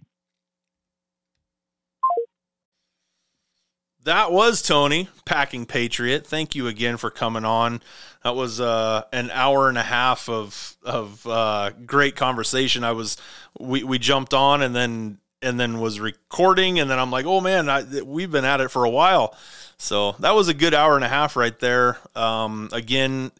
That 4.04 4.32
was 4.32 4.60
Tony, 4.60 5.08
Packing 5.24 5.64
Patriot. 5.64 6.26
Thank 6.26 6.54
you 6.54 6.66
again 6.66 6.98
for 6.98 7.10
coming 7.10 7.46
on. 7.46 7.80
That 8.22 8.36
was 8.36 8.60
uh, 8.60 9.04
an 9.14 9.30
hour 9.30 9.70
and 9.70 9.78
a 9.78 9.82
half 9.82 10.28
of 10.28 10.76
of 10.84 11.26
uh, 11.26 11.70
great 11.86 12.14
conversation. 12.14 12.84
I 12.84 12.92
was 12.92 13.16
we, 13.58 13.82
we 13.82 13.98
jumped 13.98 14.34
on 14.34 14.60
and 14.60 14.76
then 14.76 15.20
and 15.40 15.58
then 15.58 15.80
was 15.80 16.00
recording 16.00 16.78
and 16.78 16.90
then 16.90 16.98
I'm 16.98 17.10
like, 17.10 17.24
oh 17.24 17.40
man, 17.40 17.70
I, 17.70 18.02
we've 18.02 18.30
been 18.30 18.44
at 18.44 18.60
it 18.60 18.70
for 18.70 18.84
a 18.84 18.90
while. 18.90 19.34
So 19.78 20.12
that 20.20 20.34
was 20.34 20.48
a 20.48 20.54
good 20.54 20.74
hour 20.74 20.96
and 20.96 21.04
a 21.04 21.08
half 21.08 21.34
right 21.34 21.58
there. 21.58 21.96
Um, 22.14 22.68
again, 22.72 23.32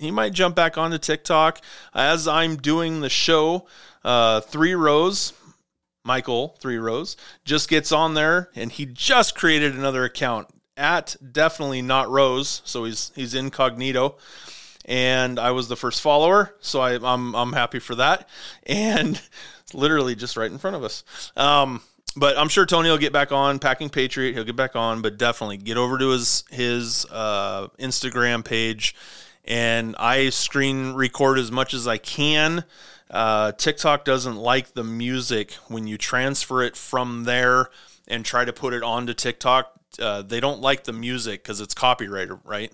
he 0.00 0.10
might 0.10 0.32
jump 0.32 0.56
back 0.56 0.76
onto 0.76 0.98
TikTok 0.98 1.60
as 1.94 2.26
I'm 2.26 2.56
doing 2.56 3.00
the 3.00 3.10
show. 3.10 3.68
Uh, 4.02 4.40
three 4.40 4.74
rows 4.74 5.34
Michael 6.04 6.56
Three 6.60 6.78
Rows 6.78 7.16
just 7.44 7.68
gets 7.68 7.92
on 7.92 8.14
there 8.14 8.50
and 8.54 8.72
he 8.72 8.86
just 8.86 9.34
created 9.34 9.74
another 9.74 10.04
account 10.04 10.48
at 10.76 11.14
definitely 11.32 11.82
not 11.82 12.10
Rose, 12.10 12.62
so 12.64 12.84
he's 12.84 13.12
he's 13.14 13.34
incognito. 13.34 14.16
And 14.86 15.38
I 15.38 15.50
was 15.50 15.68
the 15.68 15.76
first 15.76 16.00
follower, 16.00 16.56
so 16.60 16.80
I, 16.80 16.94
I'm 16.94 17.34
I'm 17.36 17.52
happy 17.52 17.78
for 17.78 17.94
that. 17.96 18.28
And 18.64 19.20
literally 19.74 20.14
just 20.14 20.36
right 20.36 20.50
in 20.50 20.58
front 20.58 20.76
of 20.76 20.82
us. 20.82 21.04
Um, 21.36 21.82
but 22.16 22.36
I'm 22.36 22.48
sure 22.48 22.66
Tony 22.66 22.88
will 22.90 22.98
get 22.98 23.12
back 23.12 23.30
on 23.30 23.58
Packing 23.60 23.90
Patriot. 23.90 24.32
He'll 24.32 24.44
get 24.44 24.56
back 24.56 24.74
on, 24.74 25.00
but 25.02 25.16
definitely 25.16 25.58
get 25.58 25.76
over 25.76 25.98
to 25.98 26.08
his 26.08 26.44
his 26.50 27.06
uh, 27.06 27.68
Instagram 27.78 28.44
page, 28.44 28.96
and 29.44 29.94
I 29.98 30.30
screen 30.30 30.94
record 30.94 31.38
as 31.38 31.52
much 31.52 31.74
as 31.74 31.86
I 31.86 31.98
can 31.98 32.64
uh, 33.10 33.52
TikTok 33.52 34.04
doesn't 34.04 34.36
like 34.36 34.74
the 34.74 34.84
music 34.84 35.52
when 35.68 35.86
you 35.86 35.98
transfer 35.98 36.62
it 36.62 36.76
from 36.76 37.24
there 37.24 37.70
and 38.06 38.24
try 38.24 38.44
to 38.44 38.52
put 38.52 38.72
it 38.72 38.82
onto 38.82 39.14
TikTok. 39.14 39.72
Uh, 39.98 40.22
they 40.22 40.38
don't 40.38 40.60
like 40.60 40.84
the 40.84 40.92
music 40.92 41.42
because 41.42 41.60
it's 41.60 41.74
copyrighted, 41.74 42.38
right? 42.44 42.72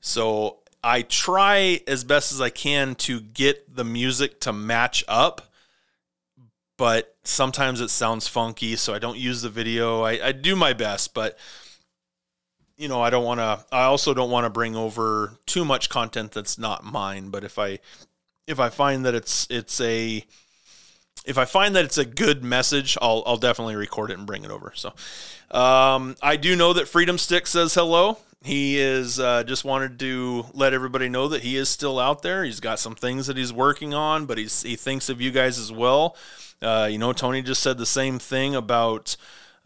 So 0.00 0.58
I 0.82 1.02
try 1.02 1.80
as 1.86 2.02
best 2.04 2.32
as 2.32 2.40
I 2.40 2.50
can 2.50 2.96
to 2.96 3.20
get 3.20 3.76
the 3.76 3.84
music 3.84 4.40
to 4.40 4.52
match 4.52 5.04
up, 5.06 5.52
but 6.76 7.14
sometimes 7.22 7.80
it 7.80 7.90
sounds 7.90 8.26
funky, 8.26 8.74
so 8.74 8.92
I 8.92 8.98
don't 8.98 9.18
use 9.18 9.42
the 9.42 9.50
video. 9.50 10.02
I, 10.02 10.28
I 10.28 10.32
do 10.32 10.56
my 10.56 10.72
best, 10.72 11.14
but 11.14 11.38
you 12.76 12.88
know, 12.88 13.02
I 13.02 13.10
don't 13.10 13.24
want 13.24 13.40
to. 13.40 13.64
I 13.70 13.82
also 13.82 14.14
don't 14.14 14.30
want 14.30 14.46
to 14.46 14.50
bring 14.50 14.74
over 14.74 15.34
too 15.44 15.66
much 15.66 15.90
content 15.90 16.32
that's 16.32 16.56
not 16.56 16.82
mine. 16.82 17.28
But 17.28 17.44
if 17.44 17.58
I 17.58 17.78
if 18.50 18.60
I 18.60 18.68
find 18.68 19.06
that 19.06 19.14
it's 19.14 19.46
it's 19.50 19.80
a 19.80 20.24
if 21.24 21.38
I 21.38 21.44
find 21.44 21.76
that 21.76 21.84
it's 21.84 21.98
a 21.98 22.04
good 22.04 22.42
message, 22.42 22.96
I'll 23.00 23.22
I'll 23.26 23.36
definitely 23.36 23.76
record 23.76 24.10
it 24.10 24.18
and 24.18 24.26
bring 24.26 24.44
it 24.44 24.50
over. 24.50 24.72
So 24.74 24.88
um, 25.50 26.16
I 26.22 26.36
do 26.36 26.56
know 26.56 26.72
that 26.72 26.88
Freedom 26.88 27.18
Stick 27.18 27.46
says 27.46 27.74
hello. 27.74 28.18
He 28.42 28.78
is 28.78 29.20
uh, 29.20 29.44
just 29.44 29.64
wanted 29.64 29.98
to 30.00 30.46
let 30.54 30.72
everybody 30.72 31.08
know 31.08 31.28
that 31.28 31.42
he 31.42 31.56
is 31.56 31.68
still 31.68 31.98
out 31.98 32.22
there. 32.22 32.42
He's 32.42 32.60
got 32.60 32.78
some 32.78 32.94
things 32.94 33.26
that 33.26 33.36
he's 33.36 33.52
working 33.52 33.94
on, 33.94 34.26
but 34.26 34.38
he's 34.38 34.62
he 34.62 34.76
thinks 34.76 35.08
of 35.08 35.20
you 35.20 35.30
guys 35.30 35.58
as 35.58 35.70
well. 35.70 36.16
Uh, 36.62 36.88
you 36.90 36.98
know, 36.98 37.12
Tony 37.12 37.42
just 37.42 37.62
said 37.62 37.78
the 37.78 37.86
same 37.86 38.18
thing 38.18 38.54
about 38.54 39.16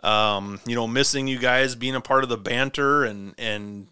um, 0.02 0.60
you 0.66 0.74
know 0.74 0.86
missing 0.86 1.28
you 1.28 1.38
guys 1.38 1.74
being 1.74 1.94
a 1.94 2.00
part 2.00 2.24
of 2.24 2.28
the 2.28 2.36
banter 2.36 3.04
and 3.04 3.34
and 3.38 3.86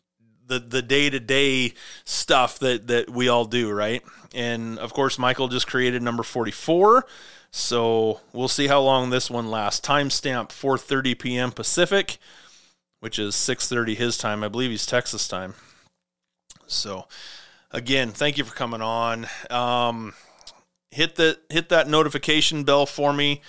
the 0.53 0.59
the 0.61 0.83
day 0.83 1.11
to 1.11 1.21
day 1.21 1.75
stuff 2.05 2.59
that 2.59 2.87
that 2.89 3.11
we 3.11 3.29
all 3.29 3.45
do, 3.45 3.71
right? 3.71 4.03
And 4.35 4.79
of 4.79 4.93
course, 4.93 5.19
Michael 5.19 5.49
just 5.49 5.67
created 5.67 6.03
number 6.03 6.23
forty 6.23 6.51
four. 6.51 7.07
So 7.51 8.21
we'll 8.33 8.49
see 8.49 8.67
how 8.67 8.81
long 8.81 9.11
this 9.11 9.31
one 9.31 9.51
lasts. 9.51 9.87
Timestamp 9.87 10.49
4:30 10.49 11.19
p.m. 11.19 11.53
Pacific, 11.53 12.19
which 13.01 13.19
is 13.19 13.35
6:30 13.35 13.95
his 13.95 14.17
time. 14.17 14.43
I 14.43 14.49
believe 14.49 14.71
he's 14.71 14.87
Texas 14.87 15.29
time. 15.29 15.55
So 16.67 17.07
again, 17.71 18.11
thank 18.11 18.39
you 18.39 18.45
for 18.45 18.55
coming 18.55 18.81
on. 18.81 19.27
Um, 19.51 20.15
hit 20.91 21.17
the 21.17 21.39
hit 21.51 21.69
that 21.69 21.89
notification 21.89 22.65
bell 22.65 22.87
for 22.87 23.13
me 23.13 23.43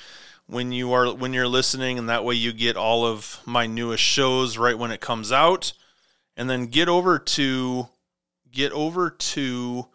when 0.47 0.73
you 0.73 0.91
are 0.91 1.13
when 1.13 1.31
you're 1.31 1.47
listening, 1.47 1.97
and 1.97 2.09
that 2.09 2.25
way 2.25 2.35
you 2.35 2.51
get 2.51 2.75
all 2.75 3.05
of 3.05 3.39
my 3.45 3.67
newest 3.67 4.03
shows 4.03 4.57
right 4.57 4.77
when 4.77 4.91
it 4.91 4.99
comes 4.99 5.31
out 5.31 5.71
and 6.35 6.49
then 6.49 6.67
get 6.67 6.89
over 6.89 7.19
to 7.19 7.87
get 8.51 8.71
over 8.71 9.09
to 9.09 9.87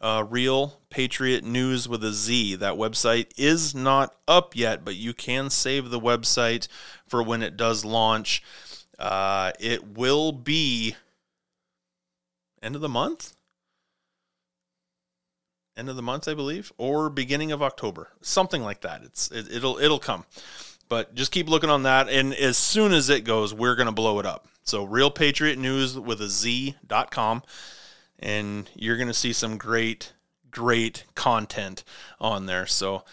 uh, 0.00 0.24
Real 0.28 0.80
Patriot 0.90 1.44
News 1.44 1.88
with 1.88 2.04
a 2.04 2.12
Z. 2.12 2.56
That 2.56 2.74
website 2.74 3.32
is 3.36 3.74
not 3.74 4.14
up 4.28 4.54
yet, 4.54 4.84
but 4.84 4.96
you 4.96 5.14
can 5.14 5.50
save 5.50 5.90
the 5.90 6.00
website 6.00 6.68
for 7.06 7.22
when 7.22 7.42
it 7.42 7.56
does 7.56 7.84
launch. 7.84 8.42
Uh, 8.98 9.52
it 9.58 9.96
will 9.96 10.30
be 10.30 10.94
end 12.62 12.74
of 12.74 12.80
the 12.80 12.88
month, 12.88 13.34
end 15.76 15.88
of 15.88 15.96
the 15.96 16.02
month, 16.02 16.28
I 16.28 16.34
believe, 16.34 16.72
or 16.78 17.10
beginning 17.10 17.50
of 17.50 17.62
October, 17.62 18.10
something 18.20 18.62
like 18.62 18.82
that. 18.82 19.02
It's 19.04 19.30
it, 19.30 19.50
it'll 19.50 19.78
it'll 19.78 19.98
come, 19.98 20.24
but 20.88 21.14
just 21.14 21.32
keep 21.32 21.48
looking 21.48 21.70
on 21.70 21.84
that, 21.84 22.08
and 22.08 22.34
as 22.34 22.56
soon 22.56 22.92
as 22.92 23.08
it 23.08 23.24
goes, 23.24 23.52
we're 23.52 23.74
gonna 23.74 23.90
blow 23.92 24.18
it 24.20 24.26
up. 24.26 24.48
So 24.64 24.84
Real 24.84 25.10
Patriot 25.10 25.58
News 25.58 25.98
with 25.98 26.20
a 26.22 26.28
Z.com. 26.28 27.42
And 28.18 28.70
you're 28.74 28.96
going 28.96 29.08
to 29.08 29.14
see 29.14 29.34
some 29.34 29.58
great, 29.58 30.14
great 30.50 31.04
content 31.14 31.84
on 32.18 32.46
there. 32.46 32.66
So 32.66 33.04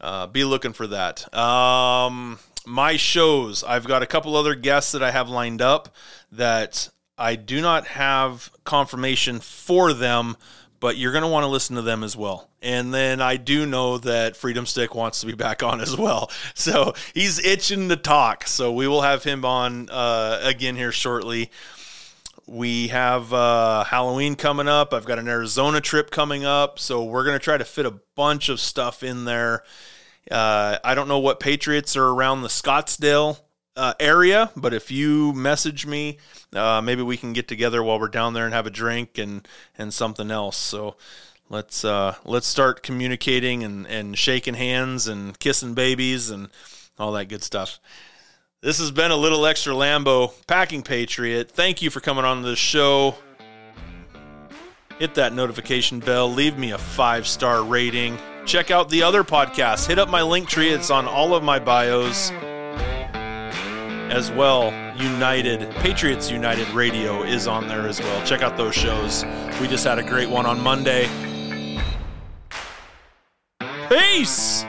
uh, 0.00 0.26
be 0.26 0.44
looking 0.44 0.74
for 0.74 0.86
that. 0.88 1.34
Um, 1.34 2.38
my 2.66 2.96
shows, 2.96 3.64
I've 3.64 3.86
got 3.86 4.02
a 4.02 4.06
couple 4.06 4.36
other 4.36 4.54
guests 4.54 4.92
that 4.92 5.02
I 5.02 5.10
have 5.10 5.30
lined 5.30 5.62
up 5.62 5.94
that 6.30 6.90
I 7.16 7.36
do 7.36 7.62
not 7.62 7.86
have 7.86 8.50
confirmation 8.64 9.40
for 9.40 9.94
them 9.94 10.36
but 10.80 10.96
you're 10.96 11.12
going 11.12 11.22
to 11.22 11.28
want 11.28 11.44
to 11.44 11.48
listen 11.48 11.76
to 11.76 11.82
them 11.82 12.04
as 12.04 12.16
well. 12.16 12.48
And 12.62 12.92
then 12.92 13.20
I 13.20 13.36
do 13.36 13.66
know 13.66 13.98
that 13.98 14.36
Freedom 14.36 14.66
Stick 14.66 14.94
wants 14.94 15.20
to 15.20 15.26
be 15.26 15.32
back 15.34 15.62
on 15.62 15.80
as 15.80 15.96
well. 15.96 16.30
So 16.54 16.94
he's 17.14 17.44
itching 17.44 17.88
to 17.88 17.96
talk. 17.96 18.46
So 18.46 18.72
we 18.72 18.86
will 18.88 19.02
have 19.02 19.24
him 19.24 19.44
on 19.44 19.88
uh, 19.90 20.40
again 20.42 20.76
here 20.76 20.92
shortly. 20.92 21.50
We 22.46 22.88
have 22.88 23.32
uh, 23.32 23.84
Halloween 23.84 24.34
coming 24.34 24.68
up. 24.68 24.94
I've 24.94 25.04
got 25.04 25.18
an 25.18 25.28
Arizona 25.28 25.80
trip 25.80 26.10
coming 26.10 26.44
up. 26.46 26.78
So 26.78 27.04
we're 27.04 27.24
going 27.24 27.38
to 27.38 27.44
try 27.44 27.58
to 27.58 27.64
fit 27.64 27.84
a 27.84 28.00
bunch 28.16 28.48
of 28.48 28.58
stuff 28.58 29.02
in 29.02 29.24
there. 29.24 29.64
Uh, 30.30 30.78
I 30.82 30.94
don't 30.94 31.08
know 31.08 31.18
what 31.18 31.40
Patriots 31.40 31.96
are 31.96 32.06
around 32.06 32.42
the 32.42 32.48
Scottsdale 32.48 33.38
uh, 33.78 33.94
area, 34.00 34.50
but 34.56 34.74
if 34.74 34.90
you 34.90 35.32
message 35.34 35.86
me, 35.86 36.18
uh, 36.52 36.80
maybe 36.82 37.00
we 37.00 37.16
can 37.16 37.32
get 37.32 37.46
together 37.46 37.80
while 37.80 38.00
we're 38.00 38.08
down 38.08 38.34
there 38.34 38.44
and 38.44 38.52
have 38.52 38.66
a 38.66 38.70
drink 38.70 39.18
and 39.18 39.46
and 39.78 39.94
something 39.94 40.32
else. 40.32 40.56
So 40.56 40.96
let's 41.48 41.84
uh, 41.84 42.16
let's 42.24 42.48
start 42.48 42.82
communicating 42.82 43.62
and, 43.62 43.86
and 43.86 44.18
shaking 44.18 44.54
hands 44.54 45.06
and 45.06 45.38
kissing 45.38 45.74
babies 45.74 46.28
and 46.28 46.48
all 46.98 47.12
that 47.12 47.26
good 47.26 47.44
stuff. 47.44 47.78
This 48.60 48.80
has 48.80 48.90
been 48.90 49.12
a 49.12 49.16
little 49.16 49.46
extra 49.46 49.72
Lambo 49.72 50.32
packing 50.48 50.82
patriot. 50.82 51.52
Thank 51.52 51.80
you 51.80 51.90
for 51.90 52.00
coming 52.00 52.24
on 52.24 52.42
the 52.42 52.56
show. 52.56 53.14
Hit 54.98 55.14
that 55.14 55.32
notification 55.32 56.00
bell. 56.00 56.28
Leave 56.28 56.58
me 56.58 56.72
a 56.72 56.78
five 56.78 57.28
star 57.28 57.62
rating. 57.62 58.18
Check 58.44 58.72
out 58.72 58.90
the 58.90 59.04
other 59.04 59.22
podcasts. 59.22 59.86
Hit 59.86 60.00
up 60.00 60.08
my 60.08 60.22
link 60.22 60.48
tree. 60.48 60.70
It's 60.70 60.90
on 60.90 61.06
all 61.06 61.36
of 61.36 61.44
my 61.44 61.60
bios 61.60 62.32
as 64.10 64.30
well. 64.30 64.72
United 64.96 65.70
Patriots 65.76 66.30
United 66.30 66.68
Radio 66.70 67.22
is 67.22 67.46
on 67.46 67.68
there 67.68 67.86
as 67.86 68.00
well. 68.00 68.26
Check 68.26 68.42
out 68.42 68.56
those 68.56 68.74
shows. 68.74 69.24
We 69.60 69.68
just 69.68 69.84
had 69.84 69.98
a 69.98 70.02
great 70.02 70.28
one 70.28 70.46
on 70.46 70.60
Monday. 70.60 71.08
Peace. 73.88 74.64